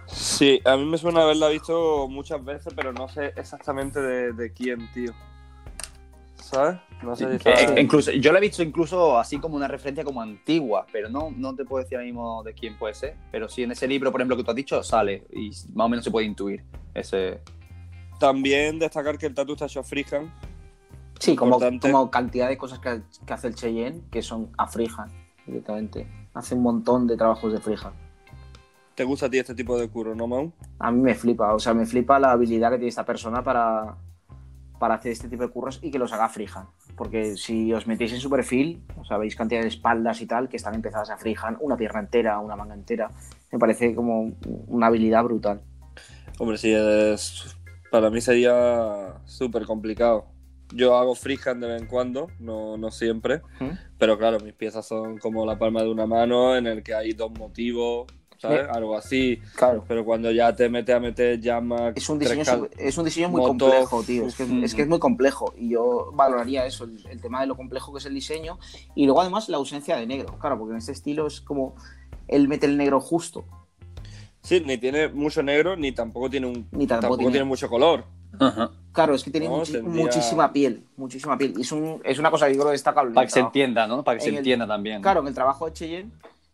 Sí, 0.08 0.62
a 0.66 0.76
mí 0.78 0.86
me 0.86 0.98
suena 0.98 1.24
haberla 1.24 1.48
visto 1.50 2.08
muchas 2.10 2.44
veces, 2.44 2.74
pero 2.76 2.94
no 2.94 3.08
sé 3.08 3.34
exactamente 3.36 4.00
de, 4.02 4.34
de 4.34 4.54
quién, 4.54 4.88
tío. 4.94 5.12
¿Sabes? 6.36 6.78
No 7.02 7.16
sé 7.16 7.30
si 7.30 7.36
está- 7.38 7.52
Eh, 7.78 7.82
incluso, 7.82 8.12
yo 8.12 8.32
lo 8.32 8.38
he 8.38 8.42
visto 8.42 8.62
incluso 8.62 9.18
así 9.18 9.40
como 9.40 9.56
una 9.56 9.68
referencia 9.68 10.04
como 10.04 10.22
antigua, 10.22 10.86
pero 10.92 11.10
no, 11.10 11.32
no 11.36 11.56
te 11.56 11.66
puedo 11.66 11.84
decir 11.84 11.98
ahora 11.98 12.06
mismo 12.06 12.44
de 12.44 12.54
quién 12.54 12.78
puede 12.78 12.94
ser. 12.94 13.16
Pero 13.32 13.50
sí 13.50 13.64
en 13.64 13.72
ese 13.72 13.88
libro, 13.88 14.12
por 14.12 14.22
ejemplo, 14.22 14.38
que 14.38 14.44
tú 14.44 14.52
has 14.52 14.56
dicho, 14.56 14.84
sale 14.84 15.24
y 15.32 15.50
más 15.74 15.86
o 15.86 15.90
menos 15.90 16.04
se 16.06 16.12
puede 16.12 16.26
intuir 16.28 16.64
ese. 16.94 17.40
También 18.20 18.80
destacar 18.80 19.18
que 19.18 19.26
el 19.26 19.34
tatu 19.34 19.54
está 19.54 19.66
hecho 19.66 19.84
freehand. 19.84 20.32
Sí, 21.20 21.36
como, 21.36 21.60
como 21.82 22.12
cantidad 22.12 22.50
de 22.50 22.58
cosas 22.58 22.80
que, 22.80 23.02
que 23.26 23.34
hace 23.34 23.48
el 23.48 23.56
Cheyenne, 23.56 24.04
que 24.12 24.22
son 24.22 24.52
a 24.58 24.68
freehand, 24.68 25.12
directamente. 25.46 26.08
Hace 26.34 26.56
un 26.56 26.64
montón 26.64 27.08
de 27.08 27.16
trabajos 27.16 27.54
de 27.54 27.60
freehand. 27.60 27.96
¿Te 28.96 29.04
gusta 29.04 29.26
a 29.26 29.30
ti 29.30 29.38
este 29.38 29.56
tipo 29.56 29.78
de 29.78 29.90
curro, 29.90 30.16
no, 30.16 30.28
Mau? 30.28 30.54
A 30.80 30.92
mí 30.92 31.02
me 31.02 31.16
flipa, 31.16 31.54
o 31.54 31.60
sea, 31.60 31.74
me 31.74 31.86
flipa 31.86 32.18
la 32.18 32.32
habilidad 32.32 32.70
que 32.72 32.78
tiene 32.78 32.90
esta 32.90 33.06
persona 33.06 33.44
para, 33.44 33.98
para 34.80 34.96
hacer 34.96 35.12
este 35.12 35.28
tipo 35.28 35.44
de 35.44 35.50
curros 35.50 35.80
y 35.82 35.92
que 35.92 36.00
los 36.00 36.14
haga 36.14 36.30
freehand. 36.30 36.70
Porque 36.96 37.36
si 37.36 37.74
os 37.74 37.88
metéis 37.88 38.14
en 38.14 38.20
su 38.22 38.30
perfil, 38.30 38.82
o 38.98 39.04
sea, 39.04 39.18
veis 39.18 39.36
cantidad 39.36 39.62
de 39.62 39.68
espaldas 39.68 40.22
y 40.22 40.28
tal 40.28 40.48
que 40.48 40.56
están 40.56 40.76
empezadas 40.76 41.10
a 41.10 41.18
freehand, 41.18 41.58
una 41.60 41.76
pierna 41.76 42.00
entera, 42.00 42.40
una 42.40 42.56
manga 42.56 42.74
entera. 42.74 43.12
Me 43.52 43.60
parece 43.60 43.94
como 43.94 44.34
una 44.68 44.88
habilidad 44.88 45.24
brutal. 45.24 45.62
Hombre, 46.40 46.58
sí, 46.58 46.74
es... 46.74 47.55
para 47.96 48.10
mí 48.10 48.22
sería 48.22 49.16
súper 49.26 49.66
complicado. 49.66 50.26
Yo 50.74 50.98
hago 50.98 51.14
freehand 51.16 51.62
de 51.62 51.68
vez 51.68 51.82
en 51.82 51.88
cuando, 51.88 52.28
no, 52.40 52.76
no 52.78 52.90
siempre, 52.90 53.42
¿Mm? 53.60 53.70
pero 54.00 54.18
claro, 54.18 54.40
mis 54.40 54.54
piezas 54.54 54.88
son 54.88 55.20
como 55.20 55.46
la 55.46 55.60
palma 55.60 55.84
de 55.84 55.90
una 55.90 56.06
mano 56.08 56.56
en 56.56 56.66
el 56.66 56.82
que 56.82 56.96
hay 56.96 57.14
dos 57.14 57.32
motivos, 57.32 58.08
¿sabes? 58.40 58.62
Sí. 58.62 58.68
Algo 58.72 58.98
así. 58.98 59.40
Claro. 59.56 59.86
Pero 59.88 60.04
cuando 60.04 60.32
ya 60.32 60.56
te 60.56 60.68
metes 60.68 60.96
a 60.96 61.00
meter 61.00 61.40
llamas... 61.40 61.94
Es 61.96 62.10
un 62.10 62.18
diseño, 62.18 62.44
cal- 62.44 62.70
es 62.78 62.98
un 62.98 63.06
diseño 63.06 63.30
muy 63.30 63.42
moto, 63.42 63.66
complejo, 63.70 64.04
tío. 64.04 64.26
Es 64.26 64.36
que, 64.36 64.44
uf, 64.44 64.64
es 64.64 64.74
que 64.74 64.82
es 64.82 64.88
muy 64.88 65.00
complejo. 65.00 65.54
Y 65.56 65.70
yo 65.70 66.12
valoraría 66.14 66.66
eso, 66.66 66.86
el, 66.86 67.06
el 67.12 67.22
tema 67.22 67.42
de 67.42 67.48
lo 67.48 67.56
complejo 67.56 67.94
que 67.94 68.00
es 68.00 68.06
el 68.08 68.16
diseño. 68.16 68.58
Y 68.96 69.06
luego, 69.06 69.22
además, 69.22 69.48
la 69.50 69.58
ausencia 69.58 69.96
de 69.98 70.08
negro. 70.08 70.38
Claro, 70.40 70.58
porque 70.58 70.72
en 70.72 70.80
este 70.80 70.94
estilo 70.94 71.28
es 71.28 71.42
como 71.42 71.76
él 72.28 72.48
mete 72.48 72.66
el 72.66 72.76
negro 72.76 73.00
justo. 73.00 73.46
Sí, 74.46 74.62
ni 74.66 74.78
tiene 74.78 75.08
mucho 75.10 75.42
negro, 75.44 75.76
ni 75.76 75.92
tampoco 75.92 76.30
tiene 76.30 76.48
un... 76.48 76.54
Ni 76.72 76.86
tampoco 76.88 76.88
tampoco 76.88 77.18
tiene- 77.18 77.32
tiene 77.32 77.46
mucho 77.46 77.68
color. 77.70 78.06
Claro, 78.92 79.16
es 79.16 79.24
que 79.24 79.32
tiene 79.32 79.48
No, 79.48 79.64
tendría- 79.64 80.04
muchísima 80.04 80.52
piel. 80.54 80.84
Muchísima 80.98 81.38
piel. 81.38 81.54
Y 81.58 81.62
es, 81.62 81.72
un- 81.72 82.02
es 82.04 82.20
una 82.20 82.30
cosa 82.32 82.48
que 82.48 82.54
yo 82.54 82.60
creo 82.60 82.72
destacable. 82.72 83.14
Para 83.14 83.28
que 83.28 83.34
se 83.34 83.40
entienda, 83.40 83.88
¿no? 83.88 84.04
Para 84.04 84.18
que 84.18 84.24
se 84.24 84.30
En 84.30 84.36
el- 84.36 84.40
entienda 84.40 84.68
también. 84.68 85.02
Claro, 85.02 85.22
en 85.22 85.28
el 85.28 85.34
trabajo 85.34 85.66
de 85.66 85.74
Cheyenne 85.74 86.12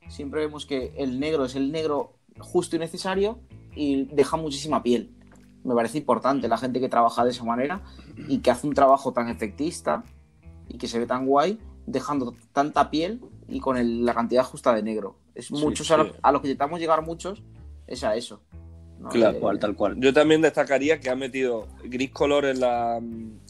siempre 0.08 0.42
vemos 0.42 0.66
que 0.66 0.94
el 0.98 1.20
negro 1.20 1.46
es 1.46 1.56
el 1.56 1.72
negro 1.72 2.14
justo 2.40 2.76
y 2.76 2.80
necesario 2.80 3.40
y 3.76 4.06
deja 4.06 4.38
muchísima 4.38 4.82
piel. 4.84 5.12
Me 5.64 5.76
parece 5.76 5.98
importante 6.00 6.48
la 6.48 6.58
gente 6.58 6.80
que 6.80 6.90
trabaja 6.90 7.24
de 7.24 7.32
esa 7.32 7.44
manera 7.44 7.82
y 8.28 8.40
que 8.40 8.52
hace 8.52 8.68
un 8.68 8.74
trabajo 8.74 9.12
tan 9.14 9.28
efectista 9.30 10.04
y 10.68 10.78
que 10.78 10.88
se 10.88 10.98
ve 11.00 11.06
tan 11.06 11.26
guay, 11.26 11.60
dejando 11.86 12.34
tanta 12.54 12.90
piel 12.90 13.22
y 13.48 13.60
con 13.60 13.78
el- 13.78 14.06
la 14.06 14.14
cantidad 14.14 14.44
justa 14.44 14.74
de 14.74 14.82
negro. 14.84 15.16
Es 15.36 15.48
Sí, 15.48 15.54
muchos 15.56 15.88
sí. 15.88 15.94
A, 15.94 15.98
lo, 15.98 16.12
a 16.22 16.32
lo 16.32 16.42
que 16.42 16.48
intentamos 16.48 16.80
llegar 16.80 17.02
muchos 17.04 17.42
es 17.92 18.04
a 18.04 18.16
eso. 18.16 18.42
¿no? 19.00 19.10
Claro, 19.10 19.30
Eh, 19.30 19.34
Tal 19.34 19.42
cual, 19.42 19.60
tal 19.60 19.76
cual. 19.76 19.96
Yo 20.00 20.14
también 20.14 20.42
destacaría 20.42 21.00
que 21.00 21.10
ha 21.10 21.16
metido 21.16 21.68
gris 21.84 22.12
color 22.12 22.46
en, 22.46 22.60
la, 22.60 22.98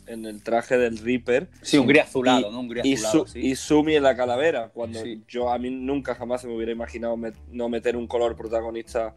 en 0.08 0.26
el 0.26 0.42
traje 0.44 0.78
del 0.78 0.98
Reaper 0.98 1.50
Sí, 1.62 1.78
un 1.78 1.88
gris 1.88 2.04
azulado, 2.04 2.50
Y- 2.50 2.52
¿no? 2.54 2.60
Un 2.62 2.68
gris 2.70 2.86
y, 2.86 2.94
azulado. 2.94 3.26
su- 3.26 3.34
sí. 3.34 3.40
y 3.40 3.56
Sumi 3.56 3.96
en 3.98 4.04
la 4.04 4.16
calavera, 4.16 4.70
cuando 4.70 5.02
Sí. 5.02 5.22
yo 5.28 5.50
a 5.52 5.58
mí 5.58 5.70
nunca 5.70 6.16
jamás 6.16 6.42
se 6.42 6.48
me 6.48 6.56
hubiera 6.56 6.72
imaginado 6.72 7.18
met- 7.18 7.36
no 7.52 7.68
meter 7.68 7.98
un 7.98 8.08
color 8.08 8.36
protagonista 8.38 9.14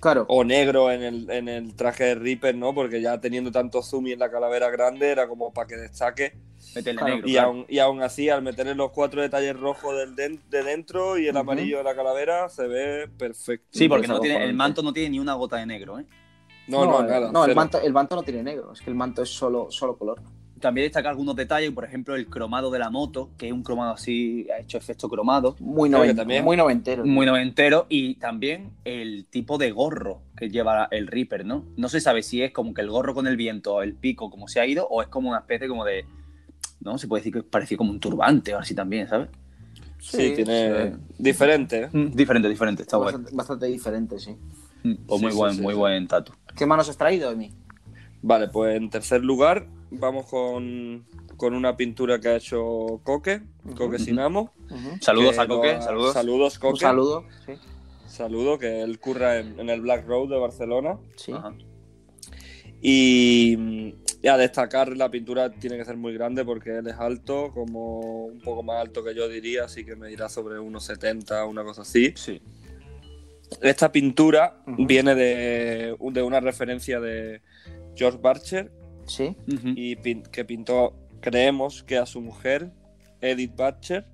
Claro, 0.00 0.24
o 0.28 0.42
negro 0.44 0.90
en 0.92 1.02
el, 1.02 1.30
en 1.30 1.48
el 1.48 1.74
traje 1.76 2.04
de 2.04 2.14
Reaper, 2.14 2.54
¿no? 2.54 2.74
Porque 2.74 3.00
ya 3.02 3.20
teniendo 3.20 3.50
tanto 3.52 3.82
Sumi 3.82 4.12
en 4.12 4.18
la 4.18 4.30
calavera 4.30 4.70
grande 4.70 5.08
era 5.10 5.28
como 5.28 5.52
para 5.52 5.66
que 5.66 5.76
destaque. 5.76 6.32
Meterle 6.74 6.98
Claro. 7.00 7.14
negro. 7.14 7.28
Y 7.28 7.32
claro. 7.32 7.48
aún, 7.48 7.66
y 7.68 7.78
aún 7.78 8.02
así, 8.02 8.28
al 8.28 8.42
meterle 8.42 8.74
los 8.74 8.90
cuatro 8.90 9.20
detalles 9.22 9.58
rojos 9.58 9.94
del 10.16 10.40
de 10.50 10.62
dentro 10.62 11.18
y 11.18 11.26
el 11.28 11.36
amarillo 11.36 11.78
de 11.78 11.84
la 11.84 11.94
calavera, 11.94 12.48
se 12.48 12.66
ve 12.66 13.08
perfecto. 13.18 13.66
Sí, 13.70 13.88
porque 13.88 14.06
no 14.08 14.14
Eso, 14.14 14.22
tiene, 14.22 14.44
el 14.44 14.54
manto 14.54 14.82
no 14.82 14.92
tiene 14.92 15.10
ni 15.10 15.18
una 15.18 15.34
gota 15.34 15.56
de 15.56 15.66
negro, 15.66 15.98
¿eh? 15.98 16.04
No, 16.66 16.84
no, 16.86 17.00
el- 17.00 17.06
nada. 17.06 17.30
No, 17.32 17.44
el 17.44 17.54
manto, 17.54 17.80
el 17.80 17.92
manto 17.92 18.16
no 18.16 18.22
tiene 18.22 18.42
negro, 18.42 18.72
es 18.72 18.80
que 18.80 18.88
el 18.90 18.96
manto 18.96 19.22
es 19.22 19.28
solo, 19.28 19.70
solo 19.70 19.96
color. 19.98 20.20
También 20.60 20.86
destaca 20.86 21.10
algunos 21.10 21.36
detalles, 21.36 21.70
por 21.72 21.84
ejemplo, 21.84 22.14
el 22.16 22.26
cromado 22.26 22.70
de 22.70 22.78
la 22.78 22.88
moto, 22.88 23.28
que 23.36 23.48
es 23.48 23.52
un 23.52 23.62
cromado 23.62 23.92
así, 23.92 24.46
ha 24.50 24.60
hecho 24.60 24.78
efecto 24.78 25.10
cromado, 25.10 25.56
Muy, 25.60 25.90
Creo 25.90 26.00
que 26.00 26.08
noven- 26.08 26.16
también- 26.16 26.44
muy 26.44 26.56
noventero. 26.56 27.04
muy 27.04 27.26
noventero, 27.26 27.84
y 27.90 28.14
también 28.14 28.70
el 28.84 29.26
tipo 29.26 29.58
de 29.58 29.72
gorro 29.72 30.22
que 30.38 30.48
lleva 30.48 30.88
el 30.90 31.06
Reaper, 31.08 31.44
¿no? 31.44 31.66
No 31.76 31.90
se 31.90 32.00
sabe 32.00 32.22
si 32.22 32.40
es 32.42 32.50
como 32.52 32.72
que 32.72 32.80
el 32.80 32.88
gorro 32.88 33.12
con 33.12 33.26
el 33.26 33.36
viento, 33.36 33.82
el 33.82 33.92
pico, 33.94 34.30
como 34.30 34.48
se 34.48 34.58
ha 34.60 34.66
ido, 34.66 34.86
o 34.88 35.02
es 35.02 35.08
como 35.08 35.28
una 35.28 35.40
especie 35.40 35.68
como 35.68 35.84
de, 35.84 36.06
¿no? 36.84 36.98
Se 36.98 37.08
puede 37.08 37.20
decir 37.20 37.32
que 37.32 37.42
parece 37.42 37.76
como 37.76 37.90
un 37.90 37.98
turbante 38.00 38.54
o 38.54 38.58
así 38.58 38.74
también, 38.74 39.08
¿sabes? 39.08 39.28
Sí, 39.98 40.18
Sí, 40.28 40.32
tiene 40.36 40.92
sí. 40.92 40.96
diferente. 41.18 41.84
¿eh? 41.84 41.88
Diferente, 42.12 42.48
diferente, 42.48 42.82
está 42.82 42.96
bueno. 42.98 43.12
bastante, 43.18 43.36
bastante 43.36 43.66
diferente, 43.66 44.18
sí. 44.18 44.36
Pues 45.06 45.18
Sí, 45.18 45.24
muy 45.24 45.32
sí, 45.32 45.38
buen, 45.38 45.54
sí, 45.54 45.60
muy 45.62 45.72
sí. 45.74 45.78
buen 45.78 46.06
tatu. 46.06 46.32
¿Qué 46.54 46.66
manos 46.66 46.88
has 46.90 46.96
traído, 46.98 47.30
Emi? 47.30 47.52
Vale, 48.22 48.48
pues 48.48 48.76
en 48.76 48.90
tercer 48.90 49.24
lugar 49.24 49.66
vamos 49.90 50.26
con, 50.26 51.04
con 51.36 51.54
una 51.54 51.76
pintura 51.76 52.20
que 52.20 52.28
ha 52.28 52.36
hecho 52.36 53.00
Coque, 53.02 53.42
Coque. 53.76 53.98
Sinamo. 53.98 54.52
Saludos 55.00 55.38
a 55.38 55.46
Coque, 55.46 55.70
ha- 55.72 55.82
saludos. 55.82 56.12
Saludos, 56.12 56.58
Coque. 56.58 56.72
Un 56.74 56.80
saludo. 56.80 57.24
Sí. 57.46 57.52
Saludo, 58.06 58.58
que 58.58 58.82
él 58.82 59.00
curra 59.00 59.38
en, 59.38 59.58
en 59.58 59.70
el 59.70 59.80
Black 59.80 60.06
Road 60.06 60.28
de 60.28 60.38
Barcelona. 60.38 60.98
sí. 61.16 61.32
Ajá. 61.32 61.54
Y, 62.86 63.94
y 64.24 64.28
a 64.28 64.36
destacar, 64.38 64.96
la 64.96 65.10
pintura 65.10 65.50
tiene 65.50 65.76
que 65.76 65.84
ser 65.84 65.98
muy 65.98 66.14
grande 66.14 66.44
porque 66.46 66.78
él 66.78 66.86
es 66.86 66.94
alto, 66.94 67.50
como 67.52 68.24
un 68.24 68.40
poco 68.40 68.62
más 68.62 68.80
alto 68.80 69.04
que 69.04 69.14
yo 69.14 69.28
diría, 69.28 69.64
así 69.64 69.84
que 69.84 69.96
me 69.96 70.08
dirá 70.08 70.30
sobre 70.30 70.58
unos 70.58 70.84
70, 70.84 71.44
una 71.44 71.62
cosa 71.62 71.82
así. 71.82 72.14
Sí. 72.16 72.40
Esta 73.60 73.92
pintura 73.92 74.62
viene 74.66 75.14
de, 75.14 75.94
de 76.00 76.22
una 76.22 76.40
referencia 76.40 76.98
de 77.00 77.42
George 77.94 78.18
Barcher 78.20 78.72
Sí. 79.06 79.36
Y 79.76 79.96
pin- 79.96 80.22
que 80.30 80.46
pintó, 80.46 80.94
creemos 81.20 81.82
que 81.82 81.98
a 81.98 82.06
su 82.06 82.22
mujer, 82.22 82.70
Edith 83.20 83.54
Barcher. 83.54 84.06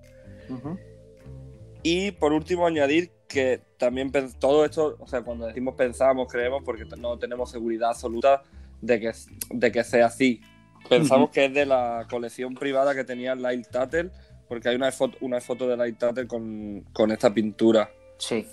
Y 1.84 2.10
por 2.10 2.32
último 2.32 2.66
añadir 2.66 3.12
que 3.28 3.62
también 3.78 4.10
todo 4.40 4.64
esto, 4.64 4.96
o 4.98 5.06
sea, 5.06 5.22
cuando 5.22 5.46
decimos 5.46 5.76
pensamos, 5.76 6.26
creemos, 6.30 6.62
porque 6.64 6.84
no 6.98 7.16
tenemos 7.18 7.50
seguridad 7.52 7.90
absoluta 7.90 8.42
de 8.80 9.00
que, 9.00 9.12
de 9.50 9.72
que 9.72 9.84
sea 9.84 10.06
así. 10.06 10.40
Pensamos 10.88 11.30
que 11.30 11.44
es 11.46 11.54
de 11.54 11.66
la 11.66 12.06
colección 12.10 12.54
privada 12.54 12.94
que 12.94 13.04
tenía 13.04 13.34
Lyle 13.34 13.64
Tuttle, 13.70 14.10
porque 14.48 14.68
hay 14.70 14.76
una 14.76 14.90
foto, 14.92 15.16
una 15.20 15.40
foto 15.40 15.68
de 15.68 15.76
Lyle 15.76 15.92
Tuttle 15.98 16.26
con, 16.26 16.80
con 16.92 17.10
esta 17.12 17.32
pintura. 17.32 17.90
Sí. 18.18 18.46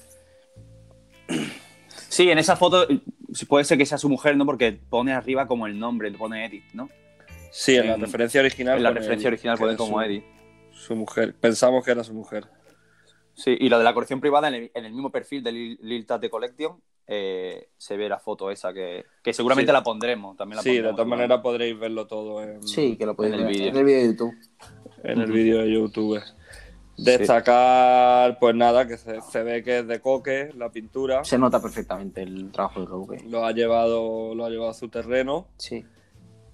Sí, 2.09 2.29
en 2.29 2.37
esa 2.37 2.55
foto 2.55 2.89
eh, 2.89 2.99
puede 3.47 3.65
ser 3.65 3.77
que 3.77 3.85
sea 3.85 3.97
su 3.97 4.09
mujer, 4.09 4.37
¿no? 4.37 4.45
Porque 4.45 4.71
pone 4.71 5.13
arriba 5.13 5.47
como 5.47 5.67
el 5.67 5.77
nombre, 5.77 6.11
pone 6.11 6.45
Edith, 6.45 6.63
¿no? 6.73 6.89
Sí, 7.51 7.75
en 7.75 7.87
la 7.87 7.95
En- 7.95 8.01
referencia 8.01 8.39
original. 8.41 8.77
En 8.77 8.83
la 8.83 8.91
referencia 8.91 9.27
original 9.27 9.57
pone 9.57 9.75
como 9.75 9.97
su, 9.97 10.01
Edith. 10.01 10.23
Su 10.71 10.95
mujer. 10.95 11.35
Pensamos 11.39 11.83
que 11.83 11.91
era 11.91 12.03
su 12.03 12.13
mujer. 12.13 12.45
Sí, 13.37 13.55
y 13.59 13.69
lo 13.69 13.77
de 13.77 13.83
la 13.83 13.93
colección 13.93 14.19
privada, 14.19 14.47
en 14.47 14.55
el, 14.55 14.71
en 14.73 14.85
el 14.85 14.91
mismo 14.93 15.11
perfil 15.11 15.43
de 15.43 15.51
Lil, 15.51 16.05
Tate 16.07 16.27
Collection, 16.29 16.81
eh, 17.05 17.69
se 17.77 17.95
ve 17.95 18.09
la 18.09 18.17
foto 18.19 18.49
esa 18.49 18.73
que, 18.73 19.05
que 19.23 19.31
seguramente 19.31 19.71
Sí. 19.71 19.73
la 19.73 19.83
pondremos. 19.83 20.35
También 20.35 20.55
la 20.57 20.63
Sí, 20.63 20.77
de 20.81 20.89
todas 20.91 21.05
maneras 21.07 21.39
podréis 21.41 21.77
verlo 21.79 22.07
todo 22.07 22.41
en, 22.41 22.63
Sí, 22.67 22.97
que 22.97 23.05
lo 23.05 23.15
podéis 23.15 23.35
En 23.35 23.39
el 23.41 23.45
ver 23.45 23.53
vídeo. 23.55 23.69
en 23.69 23.77
el 23.77 23.85
vídeo 23.85 23.99
de 24.01 24.07
YouTube. 24.07 24.33
en 25.03 25.21
el 25.21 25.31
vídeo 25.31 25.57
de 25.59 25.71
YouTube. 25.71 26.21
Destacar, 26.97 28.39
pues 28.39 28.55
nada, 28.55 28.87
que 28.87 28.97
se, 28.97 29.21
se 29.21 29.43
ve 29.43 29.63
que 29.63 29.79
es 29.79 29.87
de 29.87 30.01
coque 30.01 30.49
la 30.57 30.71
pintura. 30.71 31.23
Se 31.23 31.37
nota 31.37 31.61
perfectamente 31.61 32.23
el 32.23 32.51
trabajo 32.51 32.79
de 32.81 32.85
Rogue. 32.87 33.23
Lo 33.29 33.45
ha 33.45 33.51
llevado, 33.51 34.33
lo 34.33 34.43
ha 34.45 34.49
llevado 34.49 34.71
a 34.71 34.73
su 34.73 34.89
terreno. 34.89 35.47
Sí. 35.57 35.85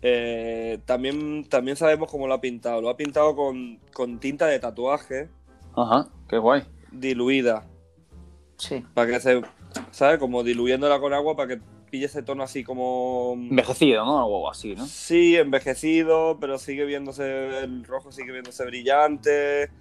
Eh, 0.02 0.80
también, 0.86 1.46
también 1.50 1.78
sabemos 1.78 2.12
cómo 2.12 2.28
lo 2.28 2.34
ha 2.34 2.42
pintado. 2.42 2.82
Lo 2.82 2.90
ha 2.90 2.98
pintado 2.98 3.36
con, 3.38 3.80
con 3.94 4.20
tinta 4.20 4.48
de 4.48 4.60
tatuaje 4.60 5.30
Ajá, 5.76 6.08
qué 6.30 6.38
guay. 6.38 6.64
diluida. 6.92 7.66
Sí. 8.58 8.84
Para 8.94 9.12
que 9.12 9.20
se. 9.20 9.42
¿Sabes? 9.92 10.20
Como 10.20 10.44
diluyéndola 10.44 11.00
con 11.00 11.14
agua 11.14 11.36
para 11.36 11.56
que 11.56 11.62
pille 11.90 12.06
ese 12.06 12.24
tono 12.24 12.44
así 12.44 12.64
como. 12.64 13.34
Envejecido, 13.36 14.06
¿no? 14.06 14.20
Algo 14.20 14.50
así, 14.50 14.76
¿no? 14.76 14.86
Sí, 14.86 15.36
envejecido, 15.36 16.38
pero 16.40 16.58
sigue 16.58 16.86
viéndose. 16.86 17.64
El 17.64 17.84
rojo 17.84 18.12
sigue 18.12 18.32
viéndose 18.32 18.66
brillante. 18.66 19.72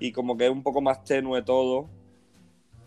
Y 0.00 0.12
como 0.12 0.36
que 0.36 0.46
es 0.46 0.52
un 0.52 0.62
poco 0.62 0.80
más 0.80 1.02
tenue 1.04 1.42
todo. 1.42 1.88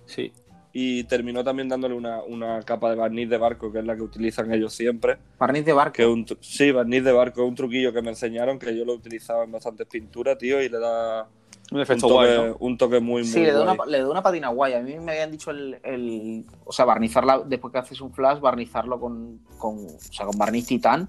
Sí. 0.06 0.32
Y 0.74 1.04
terminó 1.04 1.44
también 1.44 1.68
dándole 1.68 1.96
una, 1.96 2.24
una 2.24 2.62
capa 2.62 2.90
de 2.92 2.96
barniz 2.96 3.30
de 3.30 3.38
barco, 3.38 3.74
que 3.74 3.80
es 3.80 3.86
la 3.86 3.96
que 3.96 4.04
utilizan 4.04 4.54
ellos 4.54 4.74
siempre. 4.74 5.18
Barniz 5.38 5.66
de 5.66 5.74
barco. 5.74 5.94
Que 5.94 6.06
un 6.06 6.26
sí, 6.40 6.72
barniz 6.72 7.04
de 7.04 7.12
barco 7.12 7.44
es 7.44 7.50
un 7.50 7.56
truquillo 7.56 7.92
que 7.92 8.02
me 8.02 8.10
enseñaron, 8.10 8.58
que 8.58 8.78
yo 8.78 8.86
lo 8.86 8.94
utilizaba 8.94 9.44
en 9.44 9.52
bastantes 9.52 9.86
pinturas, 9.88 10.38
tío, 10.38 10.62
y 10.62 10.70
le 10.70 10.80
da 10.80 11.28
Un 11.72 11.78
un 11.78 11.82
efecto 11.84 12.08
toque, 12.08 12.36
guay, 12.36 12.50
¿no? 12.50 12.58
un 12.60 12.78
toque 12.78 13.00
muy, 13.00 13.22
muy 13.22 13.26
Sí, 13.26 13.40
le 13.40 13.54
da, 13.54 13.62
una, 13.64 13.86
le 13.86 14.00
da 14.02 14.10
una 14.10 14.22
patina 14.22 14.50
guay. 14.50 14.74
A 14.74 14.82
mí 14.82 15.00
me 15.00 15.12
habían 15.14 15.32
dicho 15.32 15.52
el, 15.52 15.80
el- 15.84 16.46
O 16.66 16.72
sea, 16.74 16.84
barnizarla 16.86 17.42
después 17.46 17.72
que 17.72 17.80
haces 17.80 18.02
un 18.02 18.12
flash, 18.14 18.40
barnizarlo 18.40 19.00
con, 19.00 19.40
con, 19.58 19.78
o 19.86 20.00
sea, 20.00 20.26
con 20.26 20.38
barniz 20.38 20.68
titán. 20.68 21.08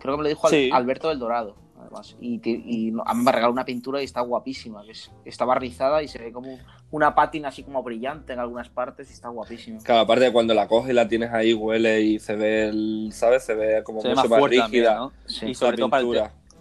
Creo 0.00 0.14
que 0.14 0.18
me 0.18 0.22
lo 0.24 0.28
dijo 0.28 0.48
Sí. 0.48 0.70
Alberto 0.72 1.08
del 1.08 1.18
Dorado, 1.20 1.54
además. 1.80 2.16
Y, 2.20 2.40
y 2.44 2.92
a 3.06 3.14
mí 3.14 3.22
me 3.22 3.30
regaló 3.32 3.52
una 3.52 3.64
pintura 3.64 4.00
y 4.00 4.04
está 4.04 4.20
guapísima. 4.20 4.84
Que 4.84 4.92
es- 4.92 5.12
está 5.24 5.44
barnizada 5.44 6.02
y 6.02 6.08
se 6.08 6.18
ve 6.18 6.32
como 6.32 6.58
una 6.90 7.14
pátina 7.14 7.48
así 7.48 7.62
como 7.62 7.80
brillante 7.84 8.32
en 8.32 8.40
algunas 8.40 8.68
partes 8.68 9.08
y 9.10 9.12
está 9.12 9.28
guapísima. 9.28 9.78
Claro, 9.84 10.00
aparte 10.00 10.24
de 10.24 10.32
cuando 10.32 10.54
la 10.54 10.66
coges 10.66 10.90
y 10.90 10.94
la 10.94 11.06
tienes 11.06 11.30
ahí, 11.32 11.54
huele 11.54 12.00
y 12.00 12.18
se 12.18 12.34
ve, 12.34 12.68
el, 12.68 13.10
¿sabes? 13.12 13.44
Se 13.44 13.54
ve 13.54 13.82
como 13.84 14.00
Se 14.00 14.08
ve 14.08 14.14
mucho 14.14 14.22
más 14.22 14.30
más, 14.30 14.38
fuerte 14.40 14.56
también, 14.58 14.84
rígida 14.84 14.96
¿no? 14.98 15.12
Sí. 15.26 15.44
Y 15.46 15.48
la 15.50 15.54
sobre, 15.54 15.76
todo 15.76 15.90
para 15.90 16.00
el 16.00 16.06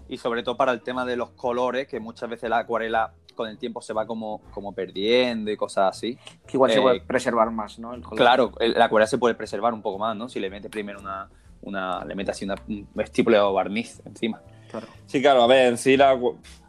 y 0.10 0.18
sobre 0.18 0.44
todo 0.44 0.58
para 0.58 0.72
el 0.72 0.82
tema 0.82 1.06
de 1.06 1.16
los 1.16 1.32
colores, 1.32 1.88
que 1.88 2.00
muchas 2.00 2.30
veces 2.30 2.50
la 2.50 2.60
acuarela 2.60 3.14
con 3.36 3.48
el 3.48 3.58
tiempo 3.58 3.82
se 3.82 3.94
va 3.94 4.08
como, 4.08 4.42
como 4.52 4.74
perdiendo 4.74 5.52
y 5.52 5.58
cosas 5.58 5.96
así. 5.96 6.18
Que 6.48 6.58
igual 6.58 6.72
se 6.72 6.80
Eh, 6.80 6.82
puede 6.82 7.02
preservar 7.02 7.52
más, 7.52 7.78
¿no? 7.78 7.94
El 7.94 8.02
color. 8.02 8.18
Claro, 8.18 8.52
el- 8.60 8.74
la 8.74 8.86
acuarela 8.86 9.08
se 9.08 9.18
puede 9.20 9.36
preservar 9.36 9.74
un 9.74 9.82
poco 9.82 10.00
más, 10.00 10.16
¿no? 10.16 10.28
Si 10.28 10.40
le 10.40 10.50
metes 10.50 10.72
primero 10.72 11.00
una, 11.00 11.30
una 11.62 12.04
le 12.06 12.16
metes 12.16 12.36
así 12.36 12.46
una, 12.46 12.56
un 12.68 12.88
vestíbulo 12.96 13.50
o 13.50 13.54
barniz 13.54 14.02
encima. 14.06 14.42
Claro. 14.72 14.88
Sí, 15.06 15.22
claro, 15.22 15.44
a 15.44 15.48
ver, 15.48 15.68
en 15.68 15.78
sí, 15.78 15.96
la, 15.96 16.20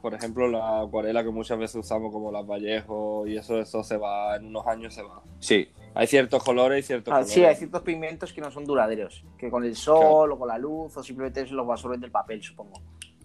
por 0.02 0.14
ejemplo, 0.14 0.46
la 0.46 0.82
acuarela 0.82 1.24
que 1.24 1.30
muchas 1.30 1.58
veces 1.58 1.76
usamos 1.76 2.12
como 2.12 2.30
las 2.30 2.46
Vallejo 2.46 3.26
y 3.26 3.36
eso, 3.36 3.58
eso 3.58 3.82
se 3.82 3.96
va, 3.96 4.36
en 4.36 4.46
unos 4.46 4.64
años 4.66 4.94
se 4.94 5.02
va. 5.02 5.20
Sí, 5.40 5.68
Hay 5.94 6.06
ciertos 6.06 6.44
colores 6.44 6.84
y 6.84 6.86
ciertos 6.86 7.10
Ah, 7.12 7.16
colores. 7.16 7.32
sí, 7.32 7.44
hay 7.44 7.56
ciertos 7.56 7.82
pigmentos 7.82 8.32
que 8.32 8.40
no 8.40 8.52
son 8.52 8.64
duraderos. 8.64 9.24
Que 9.36 9.50
con 9.50 9.64
el 9.64 9.74
sol 9.74 10.30
o 10.30 10.38
con 10.38 10.46
la 10.46 10.56
luz 10.58 10.96
o 10.96 11.02
simplemente 11.02 11.44
los 11.46 11.68
absorben 11.68 11.98
del 12.00 12.12
papel, 12.12 12.40
supongo. 12.40 12.80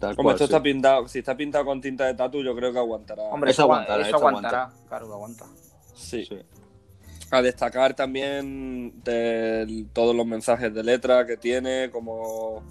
Tal 0.06 0.16
Como 0.16 0.26
cual, 0.26 0.34
esto 0.36 0.46
sí. 0.46 0.52
está 0.52 0.62
pintado, 0.62 1.08
si 1.08 1.18
está 1.20 1.36
pintado 1.36 1.64
con 1.64 1.80
tinta 1.80 2.06
de 2.06 2.14
tatu, 2.14 2.42
yo 2.42 2.54
creo 2.54 2.72
que 2.72 2.78
aguantará. 2.78 3.22
Hombre, 3.24 3.50
Eso 3.50 3.62
eso, 3.62 3.62
agua- 3.64 3.76
aguantará, 3.82 4.06
eso 4.08 4.16
aguantará. 4.16 4.72
Claro 4.88 5.06
que 5.06 5.12
aguanta. 5.12 5.44
Sí. 5.94 6.24
Sí. 6.24 6.38
A 7.30 7.42
destacar 7.42 7.94
también 7.94 9.02
del- 9.02 9.88
todos 9.92 10.14
los 10.14 10.26
mensajes 10.26 10.72
de 10.72 10.84
letra 10.84 11.26
que 11.26 11.36
tiene, 11.36 11.90
como, 11.90 12.62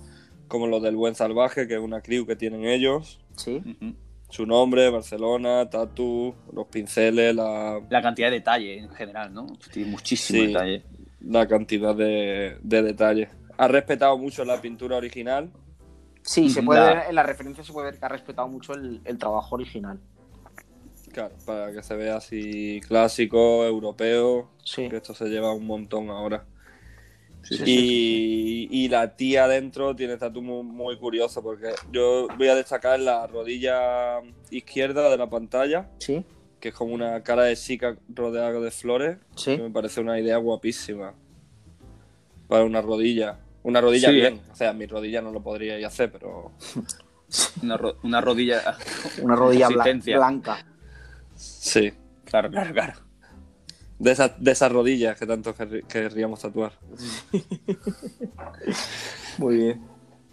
como 0.47 0.67
los 0.67 0.81
del 0.81 0.95
Buen 0.95 1.15
Salvaje, 1.15 1.67
que 1.67 1.73
es 1.75 1.79
una 1.79 2.01
crew 2.01 2.25
que 2.25 2.35
tienen 2.35 2.65
ellos. 2.65 3.19
Sí. 3.35 3.61
Su 4.29 4.45
nombre, 4.45 4.89
Barcelona, 4.89 5.69
Tatu, 5.69 6.33
los 6.53 6.67
pinceles, 6.67 7.35
la, 7.35 7.79
La 7.89 8.01
cantidad 8.01 8.29
de 8.29 8.35
detalle 8.37 8.77
en 8.79 8.89
general, 8.89 9.33
¿no? 9.33 9.45
Tiene 9.71 9.91
muchísimo 9.91 10.39
Sí. 10.41 10.47
detalle. 10.47 10.83
la 11.25 11.47
cantidad 11.47 11.95
de, 11.95 12.57
de 12.61 12.81
detalles. 12.83 13.29
Ha 13.57 13.67
respetado 13.69 14.17
mucho 14.17 14.43
la 14.43 14.59
pintura 14.59 14.97
original. 14.97 15.49
Sí, 16.23 16.49
se 16.49 16.63
puede 16.63 16.79
La- 16.79 16.93
ver, 16.93 17.03
en 17.09 17.15
la 17.15 17.23
referencia 17.23 17.63
se 17.63 17.73
puede 17.73 17.91
ver 17.91 17.99
que 17.99 18.05
ha 18.05 18.09
respetado 18.09 18.47
mucho 18.47 18.73
el, 18.73 19.01
el 19.05 19.17
trabajo 19.17 19.55
original. 19.55 19.99
Claro, 21.11 21.35
para 21.45 21.71
que 21.71 21.83
se 21.83 21.95
vea 21.95 22.15
así 22.17 22.81
clásico, 22.87 23.63
europeo, 23.65 24.49
Sí. 24.63 24.89
que 24.89 24.95
esto 24.97 25.13
se 25.13 25.25
lleva 25.25 25.53
un 25.53 25.67
montón 25.67 26.09
ahora. 26.09 26.45
Sí, 27.43 27.57
sí, 27.57 27.63
y, 27.65 28.85
y 28.85 28.87
la 28.87 29.15
tía 29.17 29.43
adentro 29.43 29.93
tiene 29.95 30.15
tatu 30.15 30.41
muy, 30.41 30.63
muy 30.63 30.97
curioso 30.97 31.43
porque 31.43 31.73
yo 31.91 32.27
voy 32.37 32.47
a 32.47 32.55
destacar 32.55 32.97
la 33.01 33.27
rodilla 33.27 34.21
izquierda 34.49 35.09
de 35.09 35.17
la 35.17 35.29
pantalla, 35.29 35.89
Sí, 35.99 36.23
que 36.61 36.69
es 36.69 36.73
como 36.73 36.93
una 36.93 37.21
cara 37.21 37.43
de 37.43 37.57
chica 37.57 37.97
rodeada 38.07 38.51
de 38.53 38.71
flores, 38.71 39.17
sí. 39.35 39.57
que 39.57 39.61
me 39.61 39.69
parece 39.71 39.99
una 39.99 40.17
idea 40.17 40.37
guapísima 40.37 41.13
para 42.47 42.63
una 42.63 42.81
rodilla. 42.81 43.39
Una 43.63 43.81
rodilla 43.81 44.09
Sí, 44.09 44.15
bien, 44.15 44.41
o 44.51 44.55
sea, 44.55 44.73
mi 44.73 44.85
rodilla 44.85 45.21
no 45.21 45.31
lo 45.31 45.41
podría 45.41 45.85
hacer, 45.87 46.11
pero 46.11 46.51
Una, 47.63 47.77
ro- 47.77 47.97
una 48.03 48.21
rodilla. 48.21 48.77
Una 49.21 49.35
rodilla 49.35 49.69
blanca. 49.69 50.65
sí. 51.35 51.93
Claro, 52.25 52.49
claro, 52.49 52.73
claro. 52.73 52.93
De 53.99 54.11
esas, 54.11 54.31
de 54.43 54.51
esas 54.51 54.71
rodillas 54.71 55.17
que 55.19 55.27
tanto 55.27 55.53
querríamos 55.87 56.41
tatuar. 56.41 56.73
Muy 59.37 59.57
bien. 59.57 59.87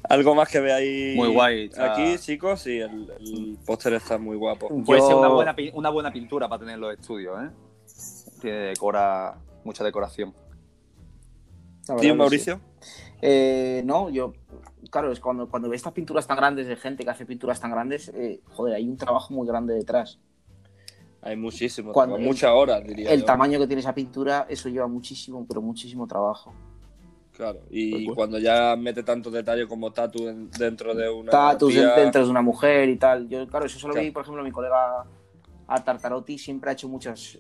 Algo 0.09 0.35
más 0.35 0.49
que 0.49 0.61
veáis 0.61 1.15
Muy 1.15 1.29
guay, 1.29 1.65
está- 1.67 1.93
aquí, 1.93 2.17
chicos, 2.19 2.63
sí, 2.63 2.79
el, 2.79 3.13
el 3.21 3.59
póster 3.67 3.93
está 3.93 4.17
muy 4.17 4.35
guapo. 4.37 4.69
Puede 4.85 5.01
Yo- 5.01 5.07
ser 5.07 5.17
una 5.17 5.29
buena, 5.29 5.55
una 5.75 5.91
buena 5.91 6.11
pintura 6.13 6.49
para 6.49 6.61
tener 6.61 6.77
en 6.77 6.81
los 6.81 6.95
estudios, 6.95 7.39
¿eh? 7.45 7.51
Tiene 8.41 8.57
decora, 8.59 9.37
mucha 9.63 9.85
decoración. 9.85 10.35
¿Tío 12.01 12.15
Mauricio? 12.15 12.57
sí. 12.57 12.63
Eh, 13.23 13.83
no, 13.85 14.09
yo, 14.11 14.33
claro, 14.91 15.13
es 15.13 15.21
cuando, 15.21 15.49
cuando 15.49 15.69
ves 15.69 15.79
estas 15.81 15.93
pinturas 15.93 16.27
tan 16.27 16.37
grandes 16.37 16.67
de 16.67 16.77
gente 16.77 17.05
que 17.05 17.11
hace 17.11 17.27
pinturas 17.27 17.61
tan 17.61 17.71
grandes, 17.71 18.09
eh, 18.15 18.41
joder, 18.51 18.75
hay 18.77 18.89
un 18.89 18.97
trabajo 18.97 19.35
muy 19.35 19.47
grande 19.47 19.75
detrás. 19.75 20.19
Hay 21.23 21.37
muchísimo, 21.37 21.93
Cuando- 21.93 22.17
tengo 22.17 22.29
muchas 22.29 22.51
horas, 22.51 22.83
diría 22.83 23.11
El 23.11 23.21
yo. 23.21 23.27
tamaño 23.27 23.59
que 23.59 23.67
tiene 23.67 23.81
esa 23.81 23.95
pintura, 23.95 24.47
eso 24.49 24.69
lleva 24.71 24.87
muchísimo, 24.87 25.45
pero 25.47 25.61
muchísimo 25.61 26.07
trabajo. 26.07 26.53
Claro, 27.37 27.61
y 27.71 27.91
Pues, 27.93 28.05
pues. 28.07 28.17
cuando 28.17 28.39
ya 28.39 28.75
mete 28.77 29.03
tanto 29.03 29.31
detalle 29.31 29.67
como 29.69 29.93
tatu 29.93 30.29
en- 30.29 30.51
dentro 30.51 30.95
de 30.95 31.09
una 31.11 31.31
Tatus 31.31 31.73
tía, 31.73 31.95
dentro 31.95 32.25
de 32.25 32.31
una 32.31 32.43
mujer 32.43 32.89
y 32.89 32.97
tal. 32.97 33.29
Yo, 33.29 33.47
claro, 33.49 33.67
eso 33.67 33.79
solo 33.79 33.93
Claro. 33.95 34.05
vi, 34.05 34.11
por 34.11 34.23
ejemplo, 34.23 34.43
mi 34.43 34.51
colega 34.51 35.05
a 35.67 35.85
Tartarotti 35.85 36.37
siempre 36.39 36.71
ha 36.71 36.73
hecho 36.73 36.89
muchas, 36.89 37.39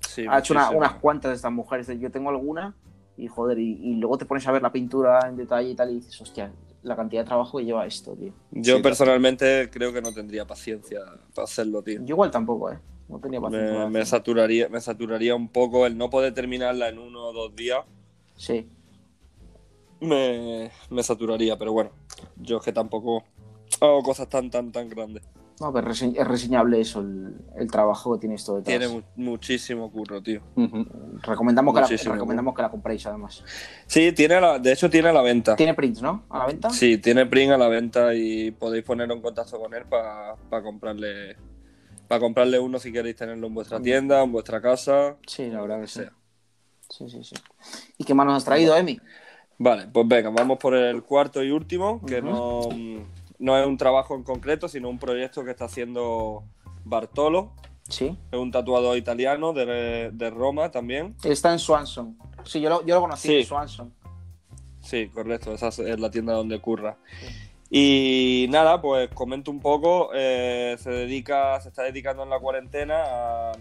sí, 0.00 0.24
ha 0.28 0.38
hecho 0.38 0.54
una- 0.54 0.70
unas 0.70 0.94
cuantas 0.94 1.30
de 1.30 1.36
estas 1.36 1.52
mujeres. 1.52 1.88
Yo 1.98 2.10
tengo 2.10 2.30
alguna 2.30 2.74
y 3.18 3.26
joder, 3.26 3.58
y, 3.58 3.72
y 3.82 3.94
luego 3.96 4.16
te 4.16 4.24
pones 4.24 4.46
a 4.46 4.52
ver 4.52 4.62
la 4.62 4.72
pintura 4.72 5.28
en 5.28 5.36
detalle 5.36 5.70
y 5.70 5.74
tal 5.74 5.90
y 5.90 5.94
dices, 5.96 6.20
hostia, 6.20 6.52
la 6.82 6.96
cantidad 6.96 7.22
de 7.22 7.26
trabajo 7.26 7.58
que 7.58 7.64
lleva 7.64 7.86
esto, 7.86 8.14
tío. 8.14 8.32
Yo 8.52 8.76
Sí, 8.76 8.82
personalmente 8.82 9.68
creo 9.70 9.92
que 9.92 10.00
no 10.00 10.12
tendría 10.12 10.46
paciencia 10.46 11.00
para 11.34 11.44
hacerlo, 11.44 11.82
tío. 11.82 12.00
Yo 12.00 12.14
igual 12.14 12.30
tampoco, 12.30 12.70
¿eh? 12.72 12.78
No 13.08 13.18
tenía 13.18 13.40
paciencia. 13.40 13.86
Me, 13.88 14.04
saturaría, 14.04 14.68
me 14.68 14.80
saturaría 14.80 15.34
un 15.34 15.48
poco 15.48 15.86
el 15.86 15.96
no 15.96 16.10
poder 16.10 16.34
terminarla 16.34 16.88
en 16.88 16.98
uno 16.98 17.26
o 17.28 17.32
dos 17.32 17.56
días. 17.56 17.80
Sí. 18.36 18.68
Me, 20.00 20.70
me 20.90 21.02
saturaría, 21.02 21.56
pero 21.58 21.72
bueno, 21.72 21.90
yo 22.36 22.58
es 22.58 22.64
que 22.64 22.72
tampoco 22.72 23.24
hago 23.80 24.02
cosas 24.02 24.28
tan, 24.28 24.50
tan, 24.50 24.70
tan 24.70 24.88
grandes. 24.88 25.22
No, 25.60 25.72
pero 25.72 25.90
es 25.90 26.00
rese- 26.02 26.14
es 26.16 26.26
reseñable 26.26 26.80
eso, 26.80 27.00
el, 27.00 27.34
el 27.56 27.68
trabajo 27.70 28.14
que 28.14 28.20
tiene 28.20 28.36
esto 28.36 28.56
detrás. 28.56 28.78
Tiene 28.78 28.88
mu- 28.92 29.02
muchísimo 29.16 29.90
curro, 29.90 30.22
tío. 30.22 30.40
Recomendamos, 31.22 31.74
que 31.74 31.80
la, 31.80 32.12
recomendamos 32.14 32.54
que 32.54 32.62
la 32.62 32.70
compréis, 32.70 33.04
además. 33.06 33.42
Sí, 33.86 34.12
tiene 34.12 34.40
la, 34.40 34.58
de 34.58 34.72
hecho 34.72 34.88
tiene 34.88 35.08
a 35.08 35.12
la 35.12 35.22
venta. 35.22 35.56
Tiene 35.56 35.74
prints, 35.74 36.00
¿no? 36.00 36.24
A 36.30 36.38
la 36.38 36.46
venta. 36.46 36.70
Sí, 36.70 36.98
tiene 36.98 37.26
Pring 37.26 37.50
a 37.50 37.58
la 37.58 37.68
venta 37.68 38.14
y 38.14 38.52
podéis 38.52 38.84
poneros 38.84 39.16
en 39.16 39.22
contacto 39.22 39.58
con 39.58 39.74
él 39.74 39.84
para 39.84 40.36
comprarle 40.62 41.36
para 42.06 42.20
comprarle 42.20 42.58
uno 42.58 42.78
si 42.78 42.90
queréis 42.90 43.16
tenerlo 43.16 43.48
en 43.48 43.54
vuestra 43.54 43.80
tienda, 43.82 44.22
en 44.22 44.32
vuestra 44.32 44.62
casa, 44.62 45.16
Sí, 45.26 45.50
la 45.50 45.60
verdad 45.60 45.80
que 45.82 45.86
sí. 45.88 46.00
sea. 46.00 46.12
Sí, 46.88 47.10
sí, 47.10 47.22
sí. 47.22 47.34
¿Y 47.98 48.04
qué 48.04 48.14
más 48.14 48.24
nos 48.26 48.36
has 48.38 48.44
traído, 48.46 48.74
Emi? 48.74 48.98
Vale, 49.58 49.88
pues 49.92 50.08
venga, 50.08 50.30
vamos 50.30 50.56
por 50.58 50.74
el 50.74 51.02
cuarto 51.02 51.42
y 51.42 51.50
último, 51.50 52.00
que 52.06 52.22
no, 52.22 52.68
no 53.38 53.56
es 53.58 53.66
un 53.66 53.76
trabajo 53.76 54.14
en 54.14 54.22
concreto, 54.22 54.68
sino 54.68 54.88
un 54.88 54.98
proyecto 54.98 55.44
que 55.44 55.50
está 55.50 55.66
haciendo 55.66 56.44
Bartolo, 56.84 57.52
Sí. 57.88 58.16
es 58.30 58.38
un 58.38 58.50
tatuador 58.50 58.96
italiano 58.98 59.52
de, 59.52 60.10
de 60.12 60.30
Roma 60.30 60.70
también. 60.70 61.14
Está 61.24 61.52
en 61.52 61.58
Swanson. 61.58 62.18
Sí, 62.44 62.60
yo 62.60 62.68
lo, 62.68 62.84
yo 62.84 62.94
lo 62.96 63.00
conocí 63.02 63.28
Sí. 63.28 63.34
en 63.40 63.44
Swanson. 63.46 63.94
Sí, 64.80 65.08
correcto, 65.08 65.52
esa 65.52 65.68
es 65.68 66.00
la 66.00 66.10
tienda 66.10 66.32
donde 66.34 66.60
curra. 66.60 66.96
Y 67.70 68.46
nada, 68.48 68.80
pues 68.80 69.10
comento 69.12 69.50
un 69.50 69.60
poco, 69.60 70.10
eh, 70.14 70.76
se 70.78 70.90
dedica, 70.90 71.60
se 71.60 71.68
está 71.68 71.82
dedicando 71.82 72.22
en 72.22 72.30
la 72.30 72.38
cuarentena 72.40 73.02
a, 73.04 73.52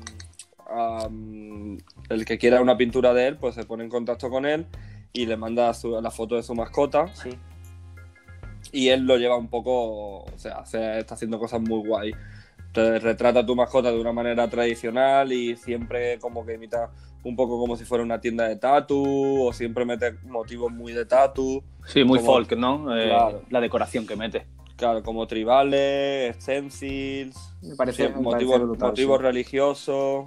a, 0.70 1.10
mm, 1.10 1.78
el 2.10 2.26
que 2.26 2.38
quiera 2.38 2.62
una 2.62 2.78
pintura 2.78 3.14
de 3.14 3.28
él, 3.28 3.38
pues 3.38 3.56
se 3.56 3.66
pone 3.66 3.84
en 3.84 3.90
contacto 3.90 4.30
con 4.30 4.46
él 4.46 4.66
y 5.12 5.26
le 5.26 5.36
manda 5.36 5.74
su- 5.74 6.00
la 6.02 6.12
foto 6.12 6.36
de 6.36 6.44
su 6.44 6.56
mascota 6.56 7.14
Sí. 7.16 7.30
Y 8.72 8.90
él 8.90 9.06
lo 9.06 9.18
lleva 9.18 9.38
un 9.38 9.48
poco, 9.50 10.20
o 10.24 10.38
sea, 10.38 10.60
hace- 10.60 11.00
está 11.00 11.16
haciendo 11.16 11.40
cosas 11.40 11.62
muy 11.62 11.86
guay. 11.88 12.12
Te 12.74 13.00
retrata 13.00 13.40
a 13.40 13.46
tu 13.46 13.56
mascota 13.56 13.92
de 13.92 14.00
una 14.00 14.12
manera 14.14 14.48
tradicional 14.50 15.32
y 15.32 15.56
siempre 15.56 16.20
como 16.20 16.46
que 16.46 16.54
imita 16.56 16.92
un 17.24 17.36
poco 17.36 17.60
como 17.60 17.76
si 17.76 17.86
fuera 17.86 18.04
una 18.04 18.20
tienda 18.22 18.48
de 18.48 18.56
tatu 18.58 19.48
o 19.48 19.52
siempre 19.54 19.84
mete 19.86 20.14
motivos 20.26 20.72
muy 20.72 20.94
de 20.94 21.06
tatu. 21.06 21.64
Sí, 21.86 22.04
muy 22.04 22.20
Como- 22.20 22.34
folk, 22.34 22.52
¿no? 22.58 22.96
Eh, 22.96 23.08
Claro. 23.08 23.42
La 23.50 23.62
decoración 23.62 24.06
que 24.06 24.16
mete. 24.16 24.46
Claro, 24.76 25.02
como 25.02 25.26
tribales, 25.26 26.36
stencils, 26.40 27.56
Me 27.64 27.76
parece, 27.76 28.08
sí, 28.08 28.14
me 28.14 28.22
motivos, 28.22 28.52
parece 28.54 28.66
brutal, 28.66 28.90
motivos 28.90 29.18
sí. 29.18 29.24
religiosos. 29.24 30.26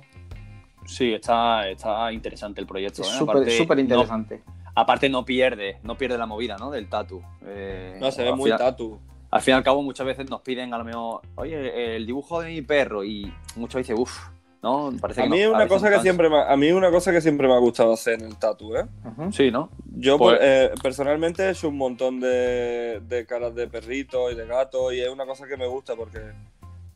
Sí, 0.86 1.12
está, 1.12 1.68
está 1.68 2.12
interesante 2.12 2.60
el 2.60 2.66
proyecto. 2.66 3.02
Es 3.02 3.08
¿eh? 3.08 3.12
súper 3.18 3.50
súper 3.52 3.76
no- 3.76 3.82
interesante. 3.82 4.42
Aparte 4.74 5.08
no 5.08 5.24
pierde, 5.24 5.78
no 5.82 5.96
pierde 5.96 6.18
la 6.18 6.26
movida, 6.26 6.56
¿no? 6.58 6.70
Del 6.70 6.88
tatu. 6.88 7.22
Eh, 7.46 7.96
No, 8.00 8.10
se 8.10 8.22
ve 8.24 8.32
muy 8.32 8.44
final- 8.44 8.58
tatu. 8.58 9.00
Al 9.30 9.40
fin 9.42 9.52
y 9.52 9.56
al 9.56 9.62
cabo, 9.62 9.82
muchas 9.82 10.06
veces 10.06 10.28
nos 10.28 10.40
piden 10.40 10.74
a 10.74 10.78
lo 10.78 10.84
mejor, 10.84 11.20
oye, 11.36 11.94
el 11.96 12.04
dibujo 12.04 12.40
de 12.42 12.48
mi 12.50 12.62
perro, 12.62 13.04
y 13.04 13.32
muchos 13.54 13.78
dicen, 13.78 13.96
uff, 13.96 14.18
¿no? 14.60 14.90
Parece 15.00 15.20
A 15.20 15.24
que 15.24 15.30
mí 15.30 15.36
no, 15.38 15.42
es 15.44 15.48
una 15.54 15.68
cosa 15.68 15.88
que 15.88 16.00
siempre 16.00 16.28
me, 16.28 16.40
a 16.42 16.56
mí 16.56 16.72
una 16.72 16.90
cosa 16.90 17.12
que 17.12 17.20
siempre 17.20 17.46
me 17.46 17.54
ha 17.54 17.58
gustado 17.58 17.92
hacer 17.92 18.14
en 18.20 18.26
el 18.26 18.36
tatu, 18.38 18.74
¿eh? 18.76 18.86
Sí, 19.30 19.50
¿no? 19.52 19.70
Yo 19.96 20.18
Pues- 20.18 20.36
por- 20.36 20.44
eh, 20.44 20.70
personalmente 20.82 21.44
he 21.44 21.50
hecho 21.50 21.68
un 21.68 21.76
montón 21.78 22.18
de, 22.18 23.00
de 23.06 23.24
caras 23.24 23.54
de 23.54 23.68
perritos 23.68 24.32
y 24.32 24.34
de 24.34 24.46
gatos 24.46 24.92
y 24.94 25.00
es 25.00 25.08
una 25.08 25.24
cosa 25.26 25.46
que 25.46 25.56
me 25.56 25.66
gusta 25.68 25.94
porque 25.94 26.18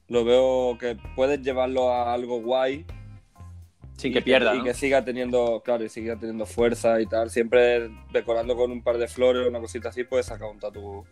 lo 0.08 0.24
veo 0.24 0.76
que 0.76 0.96
puedes 1.14 1.40
llevarlo 1.40 1.90
a 1.92 2.12
algo 2.12 2.40
guay 2.42 2.84
Sin 3.96 4.12
que 4.12 4.22
pierda, 4.22 4.54
y 4.54 4.58
¿no? 4.58 4.64
que 4.64 4.74
siga 4.74 5.04
teniendo, 5.04 5.62
claro, 5.64 5.84
y 5.84 5.88
siga 5.88 6.16
teniendo 6.16 6.46
fuerza 6.46 7.00
y 7.00 7.06
tal. 7.06 7.30
Siempre 7.30 7.90
decorando 8.12 8.56
con 8.56 8.70
un 8.72 8.82
par 8.82 8.98
de 8.98 9.06
flores 9.08 9.46
o 9.46 9.48
una 9.48 9.60
cosita 9.60 9.90
así, 9.90 10.02
puedes 10.04 10.26
sacar 10.26 10.50
un 10.50 10.58
tatu, 10.58 11.04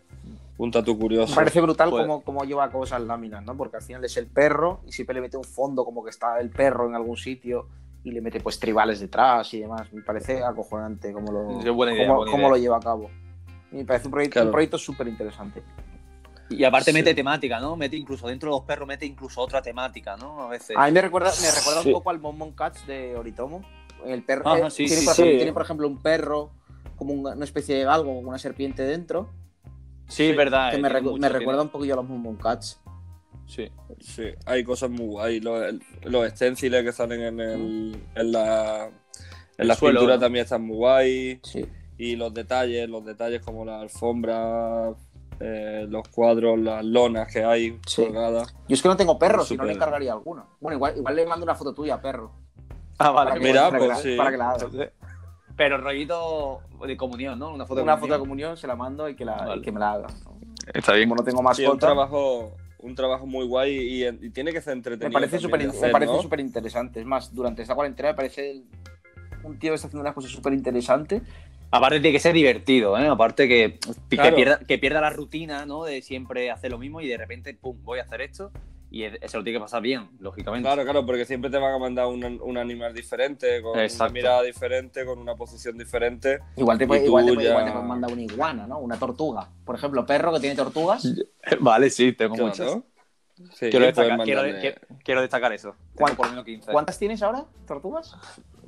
un 0.57 0.71
tatu 0.71 0.99
curioso. 0.99 1.31
Me 1.31 1.35
parece 1.35 1.61
brutal 1.61 1.89
Pues- 1.89 2.03
cómo, 2.03 2.21
cómo 2.23 2.43
lleva 2.43 2.65
a 2.65 2.69
cabo 2.69 2.83
esas 2.83 3.01
láminas, 3.01 3.43
¿no? 3.45 3.55
Porque 3.55 3.77
al 3.77 3.83
final 3.83 4.03
es 4.03 4.17
el 4.17 4.27
perro 4.27 4.81
y 4.85 4.91
siempre 4.91 5.15
le 5.15 5.21
mete 5.21 5.37
un 5.37 5.45
fondo 5.45 5.85
como 5.85 6.03
que 6.03 6.09
está 6.09 6.39
el 6.39 6.49
perro 6.49 6.87
en 6.87 6.95
algún 6.95 7.15
sitio 7.17 7.67
y 8.03 8.11
le 8.11 8.19
mete 8.19 8.41
pues 8.41 8.59
tribales 8.59 8.99
detrás 8.99 9.53
y 9.53 9.61
demás. 9.61 9.91
Me 9.93 10.01
parece 10.01 10.43
acojonante 10.43 11.13
cómo 11.13 11.31
lo, 11.31 11.61
idea, 11.61 12.05
cómo- 12.05 12.25
cómo 12.25 12.49
lo 12.49 12.57
lleva 12.57 12.77
a 12.77 12.81
cabo. 12.81 13.09
Y 13.71 13.77
me 13.77 13.85
parece 13.85 14.07
un 14.07 14.11
proyecto, 14.11 14.33
Claro. 14.33 14.47
un 14.49 14.51
proyecto 14.51 14.77
súper 14.77 15.07
interesante. 15.07 15.63
Y 16.49 16.63
aparte 16.65 16.91
Sí. 16.91 16.93
mete 16.97 17.13
temática, 17.15 17.59
¿no? 17.59 17.75
Mete 17.75 17.95
incluso 17.95 18.27
dentro 18.27 18.49
de 18.51 18.57
los 18.57 18.65
perros, 18.65 18.87
mete 18.87 19.05
incluso 19.05 19.41
otra 19.41 19.61
temática, 19.61 20.15
¿no? 20.17 20.41
A 20.43 20.49
veces. 20.49 20.75
A 20.77 20.85
mí 20.85 20.91
me 20.91 21.01
recuerda, 21.01 21.31
me 21.41 21.51
recuerda 21.51 21.81
Sí. 21.81 21.87
un 21.89 21.93
poco 21.93 22.09
al 22.09 22.19
Momon 22.19 22.51
Cats 22.51 22.85
de 22.85 23.15
Oritomo. 23.15 23.61
El 24.05 24.23
perro 24.23 24.47
Ajá, 24.49 24.67
eh, 24.67 24.71
sí, 24.71 24.85
tiene, 24.85 24.99
sí, 25.01 25.05
por 25.05 25.15
sí. 25.15 25.21
ejemplo, 25.21 25.37
tiene, 25.39 25.53
por 25.53 25.61
ejemplo, 25.61 25.87
un 25.87 26.01
perro 26.01 26.51
como 26.97 27.13
un- 27.13 27.25
una 27.25 27.45
especie 27.45 27.75
de 27.77 27.85
galgo 27.85 28.13
con 28.15 28.27
una 28.27 28.37
serpiente 28.37 28.83
dentro. 28.83 29.29
sí, 30.07 30.25
es 30.29 30.37
verdad. 30.37 30.69
que 30.71 30.77
eh, 30.77 30.79
me, 30.81 30.89
tiene 30.89 30.99
recu- 30.99 31.03
mucho, 31.03 31.13
me 31.15 31.19
tiene- 31.27 31.39
recuerda 31.39 31.61
un 31.63 31.69
poquillo 31.69 31.93
a 31.93 31.97
los 31.97 32.05
Momon 32.05 32.35
Cats. 32.35 32.79
Sí. 33.47 33.71
Sí, 33.99 34.23
hay 34.45 34.63
cosas 34.63 34.89
muy 34.89 35.05
guay. 35.07 35.39
Los, 35.39 35.73
los 36.03 36.29
stenciles 36.31 36.83
que 36.83 36.91
salen 36.91 37.21
en, 37.21 37.39
el, 37.39 38.03
en 38.15 38.31
la, 38.31 38.85
en 38.87 38.91
El 39.57 39.67
la 39.69 39.75
suelo, 39.75 39.99
pintura 40.01 40.15
¿no? 40.15 40.19
también 40.21 40.43
están 40.43 40.61
muy 40.65 40.75
guay. 40.77 41.39
Sí. 41.43 41.65
Y 41.97 42.15
los 42.15 42.33
detalles, 42.33 42.87
los 42.89 43.03
detalles 43.05 43.41
como 43.41 43.63
la 43.65 43.79
alfombra, 43.81 44.93
eh, 45.45 45.85
los 45.89 46.07
cuadros, 46.07 46.57
las 46.57 46.85
lonas 46.85 47.27
que 47.31 47.43
hay 47.43 47.77
Sí. 47.85 48.03
colgadas. 48.05 48.55
Yo 48.67 48.75
es 48.75 48.81
que 48.81 48.87
no 48.87 48.95
tengo 48.95 49.19
perro, 49.19 49.43
si 49.43 49.57
no 49.57 49.65
le 49.65 49.73
encargaría 49.73 50.13
alguno. 50.13 50.45
Bueno, 50.61 50.77
igual, 50.77 50.97
igual 50.97 51.15
le 51.15 51.25
mando 51.25 51.43
una 51.43 51.55
foto 51.55 51.73
tuya, 51.73 52.01
perro. 52.01 52.31
Ah, 52.97 53.11
vale. 53.11 53.31
Para 53.31 53.41
que- 53.41 53.45
Mira, 53.47 53.61
para 53.65 53.71
que 53.71 53.77
pues 53.85 53.89
la- 53.89 53.95
sí. 54.03 54.15
Para 54.17 54.31
que 54.31 54.37
la 54.37 54.49
haga. 54.51 54.67
Pero 55.55 55.77
rollito 55.77 56.61
de 56.87 56.97
comunión, 56.97 57.37
¿no? 57.37 57.53
Una 57.53 57.65
foto 57.65 57.75
de 57.79 57.83
Una 57.83 57.97
foto 57.97 58.13
de 58.13 58.19
comunión. 58.19 58.49
comunión 58.51 58.57
se 58.57 58.67
la 58.67 58.75
mando 58.75 59.07
y 59.09 59.15
que, 59.15 59.25
la, 59.25 59.35
Vale. 59.35 59.57
y 59.57 59.61
que 59.61 59.71
me 59.71 59.79
la 59.79 59.91
haga. 59.93 60.07
Está 60.73 60.93
bien. 60.93 61.09
Como 61.09 61.17
no 61.21 61.23
tengo 61.25 61.53
Sí, 61.53 61.65
un 61.65 61.77
trabajo, 61.77 62.55
un 62.79 62.95
trabajo 62.95 63.25
muy 63.25 63.45
guay 63.45 63.71
y, 63.75 64.07
y 64.07 64.29
tiene 64.29 64.51
que 64.53 64.61
ser 64.61 64.73
entretenido. 64.73 65.09
me 65.09 65.13
parece 65.13 65.39
súper 65.39 65.59
me 65.67 65.89
parece 65.89 66.13
¿no? 66.13 66.21
súper 66.21 66.39
interesante. 66.39 67.01
Es 67.01 67.05
más, 67.05 67.33
durante 67.33 67.61
esta 67.61 67.75
cuarentena 67.75 68.09
me 68.09 68.15
parece 68.15 68.51
el- 68.51 68.65
un 69.43 69.59
tío 69.59 69.71
que 69.71 69.75
está 69.75 69.87
haciendo 69.87 70.01
unas 70.01 70.13
cosas 70.15 70.31
súper 70.31 70.53
interesantes. 70.53 71.21
Aparte 71.73 71.99
tiene 71.99 72.13
que 72.15 72.19
ser 72.19 72.33
divertido, 72.33 72.97
¿eh? 72.99 73.07
Aparte 73.07 73.47
que, 73.47 73.79
que, 74.09 74.15
Claro. 74.15 74.35
pierda, 74.35 74.59
que 74.59 74.77
pierda 74.77 75.01
la 75.01 75.09
rutina, 75.09 75.65
¿no? 75.65 75.83
De 75.85 76.01
siempre 76.03 76.51
hacer 76.51 76.69
lo 76.71 76.77
mismo 76.77 77.01
y 77.01 77.07
de 77.07 77.17
repente, 77.17 77.53
pum, 77.55 77.77
voy 77.83 77.97
a 77.99 78.03
hacer 78.03 78.21
esto. 78.21 78.51
Y 78.91 79.05
e- 79.05 79.19
se 79.27 79.37
lo 79.37 79.43
tiene 79.43 79.57
que 79.57 79.63
pasar 79.63 79.81
bien, 79.81 80.07
lógicamente. 80.19 80.67
Claro, 80.67 80.83
claro, 80.83 81.03
porque 81.03 81.25
siempre 81.25 81.49
te 81.49 81.57
van 81.57 81.73
a 81.73 81.79
mandar 81.79 82.05
un, 82.05 82.23
un 82.43 82.57
animal 82.59 82.93
diferente, 82.93 83.59
con 83.63 83.79
Exacto. 83.79 84.03
una 84.03 84.13
mirada 84.13 84.43
diferente, 84.43 85.03
con 85.03 85.17
una 85.17 85.33
posición 85.35 85.75
diferente. 85.75 86.41
Igual 86.57 86.77
te, 86.77 86.85
puede, 86.85 87.05
igual, 87.05 87.25
te, 87.25 87.33
puede- 87.33 87.43
ya- 87.45 87.49
igual 87.49 87.65
te 87.65 87.71
puede 87.71 87.85
mandar 87.85 88.11
una 88.13 88.21
iguana, 88.21 88.67
¿no? 88.67 88.77
Una 88.77 88.99
tortuga. 88.99 89.49
Por 89.65 89.73
ejemplo, 89.75 90.05
perro 90.05 90.31
que 90.33 90.41
tiene 90.41 90.55
tortugas. 90.55 91.07
Vale, 91.59 91.89
sí, 91.89 92.13
tengo 92.13 92.35
Claro. 92.35 92.49
muchas. 92.49 92.77
Sí, 93.55 93.71
Quiero 93.71 93.87
destacar, 93.87 94.19
quiero, 94.23 94.43
que- 94.43 94.75
quiero 95.03 95.21
destacar 95.21 95.51
eso. 95.53 95.69
Tengo 95.71 95.95
¿Cuánto- 95.95 96.17
por 96.17 96.25
lo 96.27 96.31
menos 96.33 96.45
15. 96.45 96.71
¿Cuántas 96.71 96.99
tienes 96.99 97.23
ahora? 97.23 97.45
¿Tortugas? 97.65 98.15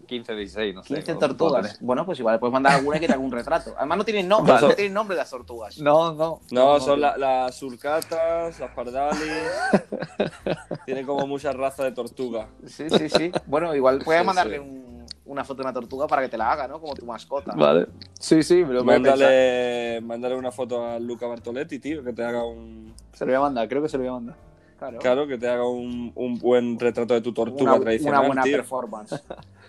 15, 0.06 0.36
16, 0.36 0.76
no 0.76 0.84
sé. 0.84 0.93
15 0.95 1.14
no- 1.14 1.20
tortugas. 1.20 1.78
Bueno, 1.82 2.06
pues 2.06 2.20
igual 2.20 2.36
le 2.36 2.39
puedes 2.39 2.53
mandar 2.53 2.74
alguna 2.74 2.99
que 2.99 3.08
te 3.08 3.14
haga 3.14 3.22
un 3.22 3.32
retrato. 3.32 3.74
Además, 3.78 3.97
no 3.99 4.06
tienen 4.06 4.28
nombre, 4.28 4.53
Vale. 4.53 4.68
no 4.70 4.74
tienen 4.76 4.93
nombre 4.93 5.18
las 5.18 5.30
tortugas. 5.30 5.78
No, 5.80 6.14
no. 6.14 6.39
No, 6.51 6.80
son 6.80 7.01
la- 7.01 7.18
las 7.18 7.56
surcatas, 7.56 8.60
las 8.60 8.72
pardalis. 8.72 9.22
Tiene 10.86 11.06
como 11.06 11.26
muchas 11.28 11.56
razas 11.56 11.86
de 11.86 11.91
tortuga. 11.91 12.47
Sí, 12.66 12.89
sí, 12.89 13.10
sí. 13.10 13.32
Bueno, 13.45 13.76
igual 13.76 13.99
puedes 14.03 14.22
Sí, 14.22 14.26
mandarle 14.28 14.58
sí. 14.58 14.62
un, 14.62 15.06
una 15.26 15.43
foto 15.43 15.58
de 15.58 15.68
una 15.70 15.74
tortuga 15.74 16.08
para 16.08 16.22
que 16.22 16.30
te 16.30 16.38
la 16.38 16.51
haga, 16.51 16.68
¿no? 16.68 16.80
Como 16.80 16.93
tu 16.93 17.06
mascota. 17.06 17.53
Vale. 17.56 17.88
Sí, 18.20 18.43
sí, 18.43 18.64
me 18.64 18.74
lo. 18.74 18.84
Mándale, 18.84 19.99
mándale 20.01 20.36
una 20.36 20.51
foto 20.51 20.86
a 20.86 20.99
Luca 20.99 21.26
Bartoletti, 21.28 21.80
tío, 21.80 22.03
que 22.03 22.14
te 22.14 22.24
haga 22.24 22.43
un. 22.45 22.93
Se 23.14 23.26
lo 23.26 23.32
voy 23.32 23.38
a 23.38 23.41
mandar, 23.41 23.68
creo 23.68 23.82
que 23.82 23.89
se 23.89 23.97
lo 23.97 24.03
voy 24.03 24.10
a 24.10 24.14
mandar. 24.14 24.36
Claro. 24.78 24.99
Claro, 24.99 25.28
que 25.28 25.38
te 25.38 25.47
haga 25.47 25.66
un, 25.68 26.12
un 26.16 26.38
buen 26.38 26.78
retrato 26.78 27.14
de 27.14 27.22
tu 27.22 27.34
tortuga 27.34 27.74
una, 27.76 27.80
tradicional. 27.82 28.20
una 28.20 28.28
buena 28.28 28.43
tío. 28.43 28.58
performance. 28.58 29.16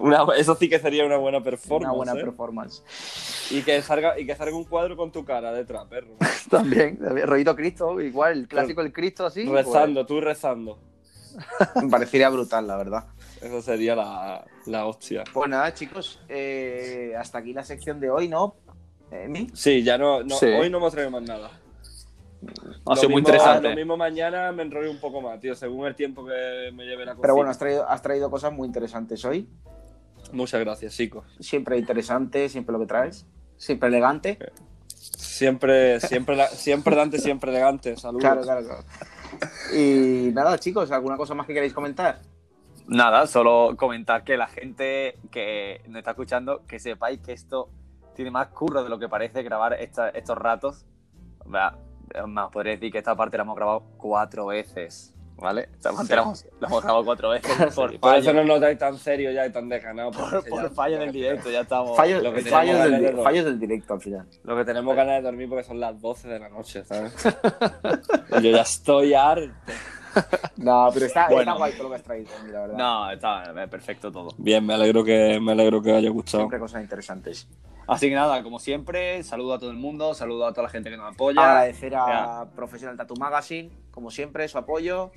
Una- 0.00 0.26
eso 0.36 0.54
sí 0.56 0.68
que 0.68 0.78
sería 0.78 1.04
una 1.04 1.16
buena 1.16 1.42
performance. 1.42 1.84
una 1.84 1.92
buena 1.96 2.12
¿eh? 2.12 2.24
performance. 2.24 2.82
Y 3.50 3.62
que 3.62 3.80
salga, 3.82 4.18
y 4.18 4.26
que 4.26 4.34
salga 4.36 4.56
un 4.56 4.64
cuadro 4.64 4.96
con 4.96 5.12
tu 5.12 5.24
cara 5.24 5.52
detrás, 5.52 5.86
perro. 5.86 6.16
También, 6.50 6.98
también. 6.98 7.26
Rollito 7.26 7.54
Cristo, 7.56 8.00
igual, 8.00 8.32
el 8.40 8.48
clásico 8.48 8.82
del 8.82 8.92
Cristo 8.92 9.24
así. 9.26 9.44
pues, 9.44 9.64
rezando, 9.66 10.04
tú 10.06 10.20
rezando. 10.20 10.78
Me 11.82 11.88
parecería 11.90 12.28
brutal, 12.28 12.66
la 12.66 12.76
verdad. 12.76 13.04
Eso 13.40 13.60
sería 13.62 13.96
la, 13.96 14.44
la 14.66 14.86
hostia. 14.86 15.24
Pues 15.32 15.48
nada, 15.48 15.72
chicos, 15.74 16.20
eh, 16.28 17.14
hasta 17.18 17.38
aquí 17.38 17.52
la 17.52 17.64
sección 17.64 17.98
de 18.00 18.10
hoy, 18.10 18.28
¿no? 18.28 18.54
Emi? 19.10 19.48
Sí, 19.54 19.82
ya 19.82 19.98
no, 19.98 20.22
no 20.22 20.36
Sí. 20.36 20.46
hoy 20.46 20.70
no 20.70 20.78
hemos 20.78 20.92
traído 20.92 21.10
más 21.10 21.22
nada. 21.22 21.50
Ha 22.86 22.96
sido 22.96 23.08
Lo 23.08 23.12
muy 23.14 23.22
mismo- 23.22 23.34
interesante. 23.36 23.68
Lo 23.70 23.76
mismo 23.76 23.96
mañana 23.96 24.50
me 24.52 24.62
enrollo 24.62 24.90
un 24.90 24.98
poco 25.00 25.20
más, 25.20 25.38
tío, 25.40 25.54
según 25.54 25.86
el 25.86 25.94
tiempo 25.94 26.24
que 26.26 26.70
me 26.74 26.84
lleve 26.84 27.04
la 27.04 27.12
cosa. 27.12 27.22
Pero 27.22 27.34
bueno, 27.36 27.50
has 27.50 27.58
traído, 27.58 27.88
has 27.88 28.02
traído 28.02 28.30
cosas 28.30 28.52
muy 28.52 28.66
interesantes 28.66 29.24
hoy. 29.24 29.48
Muchas 30.32 30.60
gracias, 30.60 30.94
chicos. 30.96 31.24
Siempre 31.40 31.78
interesante, 31.78 32.48
siempre 32.48 32.72
lo 32.72 32.80
que 32.80 32.86
traes. 32.86 33.26
Siempre 33.56 33.88
elegante. 33.88 34.38
Siempre, 34.88 36.00
siempre, 36.00 36.36
la- 36.36 36.48
siempre 36.48 36.96
Dante, 36.96 37.18
siempre 37.18 37.50
elegante. 37.50 37.96
Saludos. 37.96 38.22
Claro, 38.22 38.42
claro, 38.42 38.62
claro. 38.66 38.84
Y 39.74 40.30
nada, 40.32 40.58
chicos, 40.58 40.90
¿alguna 40.90 41.16
cosa 41.16 41.34
más 41.34 41.46
que 41.46 41.54
queráis 41.54 41.72
comentar? 41.72 42.20
Nada, 42.86 43.26
solo 43.26 43.74
comentar 43.76 44.24
que 44.24 44.36
la 44.36 44.48
gente 44.48 45.18
que 45.30 45.80
nos 45.88 45.98
está 45.98 46.10
escuchando, 46.12 46.62
que 46.66 46.78
sepáis 46.78 47.20
que 47.20 47.32
esto 47.32 47.68
tiene 48.14 48.30
más 48.30 48.48
curro 48.48 48.82
de 48.82 48.90
lo 48.90 48.98
que 48.98 49.08
parece 49.08 49.42
grabar 49.42 49.74
esta- 49.74 50.10
estos 50.10 50.36
ratos. 50.36 50.84
Va, 51.52 51.78
Más 52.26 52.50
podría 52.50 52.72
decir 52.72 52.90
que 52.92 52.98
esta 52.98 53.14
parte 53.16 53.36
la 53.36 53.42
hemos 53.44 53.56
grabado 53.56 53.82
cuatro 53.96 54.46
veces, 54.46 55.14
¿vale? 55.36 55.68
Esta 55.74 55.92
parte 55.92 56.14
la, 56.16 56.22
hemos, 56.22 56.46
la 56.60 56.68
hemos 56.68 56.82
grabado 56.82 57.04
cuatro 57.04 57.30
veces 57.30 57.50
por 57.74 57.98
Por 58.00 58.14
eso 58.16 58.26
fallo, 58.26 58.32
no 58.34 58.44
nos 58.44 58.60
notáis 58.60 58.78
tan 58.78 58.96
serio 58.98 59.30
ya 59.32 59.46
y 59.46 59.50
tan 59.50 59.68
desganado. 59.68 60.10
por, 60.10 60.44
por 60.48 60.70
fallo 60.74 60.96
en 60.96 61.02
el 61.02 61.12
directo, 61.12 61.50
ya 61.50 61.60
estamos... 61.62 61.96
Fallos, 61.96 62.22
lo 62.22 62.32
que 62.32 62.42
fallos 62.42 62.78
del, 62.82 63.00
de- 63.02 63.22
fallos 63.22 63.44
del 63.44 63.58
directo 63.58 63.94
al 63.94 64.00
final. 64.00 64.26
Lo 64.44 64.56
que 64.56 64.64
tenemos 64.64 64.94
ganas 64.96 65.16
de 65.16 65.22
dormir 65.22 65.48
porque 65.48 65.64
son 65.64 65.80
las 65.80 66.00
12 66.00 66.28
de 66.28 66.38
la 66.38 66.48
noche, 66.48 66.84
¿sabes? 66.84 67.14
Yo 68.42 68.50
ya 68.50 68.62
estoy 68.62 69.14
harto. 69.14 69.52
No, 70.56 70.88
pero 70.94 71.06
está, 71.06 71.26
Bueno. 71.28 71.40
está 71.42 71.52
guay 71.54 71.72
todo 71.72 71.82
lo 71.84 71.88
que 71.90 71.96
has 71.96 72.02
traído, 72.02 72.30
la 72.52 72.60
verdad. 72.60 72.76
No, 72.76 73.10
está 73.10 73.52
perfecto 73.68 74.12
todo. 74.12 74.30
Bien, 74.38 74.64
me 74.64 74.74
alegro 74.74 75.02
que, 75.02 75.40
me 75.40 75.52
alegro 75.52 75.82
que 75.82 75.92
haya 75.92 76.10
gustado. 76.10 76.42
Siempre 76.42 76.58
cosas 76.58 76.82
interesantes. 76.82 77.48
Así 77.88 78.08
que 78.08 78.14
nada, 78.14 78.42
como 78.42 78.58
siempre, 78.60 79.22
saludo 79.24 79.54
a 79.54 79.58
todo 79.58 79.70
el 79.70 79.76
mundo, 79.76 80.14
saludo 80.14 80.46
a 80.46 80.52
toda 80.52 80.64
la 80.64 80.68
gente 80.68 80.88
que 80.90 80.96
nos 80.96 81.12
apoya. 81.12 81.40
Agradecer 81.42 81.94
a 81.96 82.46
Professional 82.54 82.96
Tattoo 82.96 83.16
Magazine, 83.16 83.70
como 83.90 84.10
siempre, 84.10 84.46
su 84.48 84.58
apoyo. 84.58 85.10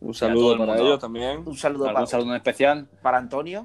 Un 0.00 0.14
saludo 0.14 0.52
el 0.52 0.58
para 0.58 0.78
ellos 0.78 0.98
también. 0.98 1.42
Un 1.46 1.56
saludo 1.56 1.84
¿Algún 1.84 1.94
para, 1.94 2.06
saludo 2.06 2.30
en 2.30 2.36
especial? 2.36 2.88
para 3.02 3.18
Antonio. 3.18 3.64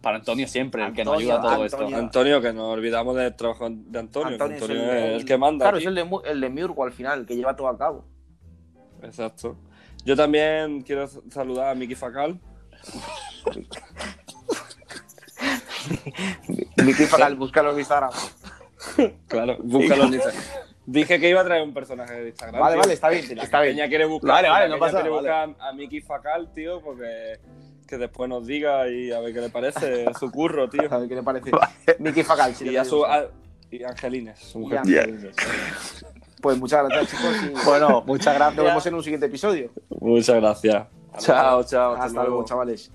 Para 0.00 0.16
Antonio 0.16 0.46
siempre, 0.48 0.84
el 0.86 0.92
que 0.92 1.04
nos 1.04 1.14
Antonio, 1.14 1.34
ayuda 1.34 1.38
a 1.38 1.54
todo 1.54 1.62
Antonio. 1.64 1.86
esto. 1.86 1.98
Antonio, 1.98 2.40
que 2.40 2.52
nos 2.52 2.64
olvidamos 2.72 3.16
del 3.16 3.36
trabajo 3.36 3.68
de 3.70 3.98
Antonio. 3.98 4.28
que 4.28 4.34
Antonio, 4.34 4.56
Antonio, 4.56 4.82
es 4.82 4.90
el, 4.90 4.96
es 5.14 5.20
el 5.20 5.24
que 5.26 5.36
manda. 5.38 5.64
Claro, 5.64 5.76
aquí. 5.76 5.84
es 5.84 5.88
el 5.88 5.94
de, 5.94 6.08
el 6.24 6.40
de 6.40 6.50
Miurgo 6.50 6.84
al 6.84 6.92
final, 6.92 7.20
el 7.20 7.26
que 7.26 7.36
lleva 7.36 7.54
todo 7.54 7.68
a 7.68 7.76
cabo. 7.76 8.04
Exacto. 9.02 9.56
Yo 10.04 10.16
también 10.16 10.82
quiero 10.82 11.08
saludar 11.30 11.68
a 11.70 11.74
Miki 11.74 11.94
Facal. 11.94 12.38
Miki 16.84 17.04
Facal, 17.04 17.36
búscalo 17.36 17.72
en 17.72 17.78
Instagram. 17.78 18.10
Claro, 19.26 19.56
búscalo 19.62 20.04
en 20.04 20.14
Instagram. 20.14 20.42
Dije 20.86 21.20
que 21.20 21.28
iba 21.28 21.42
a 21.42 21.44
traer 21.44 21.62
un 21.62 21.74
personaje 21.74 22.14
de 22.14 22.28
Instagram. 22.28 22.60
Vale, 22.60 22.74
tío. 22.74 22.80
vale, 22.80 22.94
está 22.94 23.08
bien, 23.10 23.26
Si 23.26 23.34
la 23.34 23.42
está 23.44 23.60
bien. 23.60 23.76
quiere 23.88 24.06
buscar, 24.06 24.30
Vale, 24.30 24.48
vale, 24.48 24.68
no 24.70 24.78
pasa 24.78 25.00
quiere 25.00 25.10
buscar 25.10 25.54
a 25.60 25.72
Miki 25.72 26.00
Facal, 26.00 26.52
tío, 26.54 26.80
porque 26.80 27.38
que 27.86 27.98
después 27.98 28.28
nos 28.28 28.46
diga 28.46 28.88
y 28.88 29.12
a 29.12 29.20
ver 29.20 29.34
qué 29.34 29.40
le 29.40 29.50
parece 29.50 30.06
su 30.18 30.30
curro, 30.30 30.68
tío. 30.68 30.92
A 30.92 30.98
ver 30.98 31.08
qué 31.08 31.14
le 31.16 31.22
parece. 31.22 31.50
Miki 31.98 32.22
Facal, 32.22 32.54
si 32.54 32.68
Y 32.70 32.76
a 32.76 32.84
su 32.84 33.04
a- 33.04 33.28
y 33.70 33.82
Angelines, 33.84 34.38
su 34.38 34.58
Y 34.58 34.62
mujer. 34.62 34.78
Angelines. 34.78 35.34
Pues 36.40 36.58
muchas 36.58 36.88
gracias, 36.88 37.10
chicos. 37.10 37.36
y 37.44 37.64
Bueno, 37.66 38.02
muchas 38.06 38.34
gracias. 38.34 38.56
nos 38.56 38.64
vemos 38.66 38.86
en 38.86 38.94
un 38.94 39.02
siguiente 39.02 39.26
episodio. 39.26 39.70
Muchas 40.00 40.36
gracias. 40.36 40.86
Chao, 41.18 41.64
chao. 41.64 41.94
Hasta 41.94 42.22
luego, 42.22 42.44
chavales. 42.44 42.90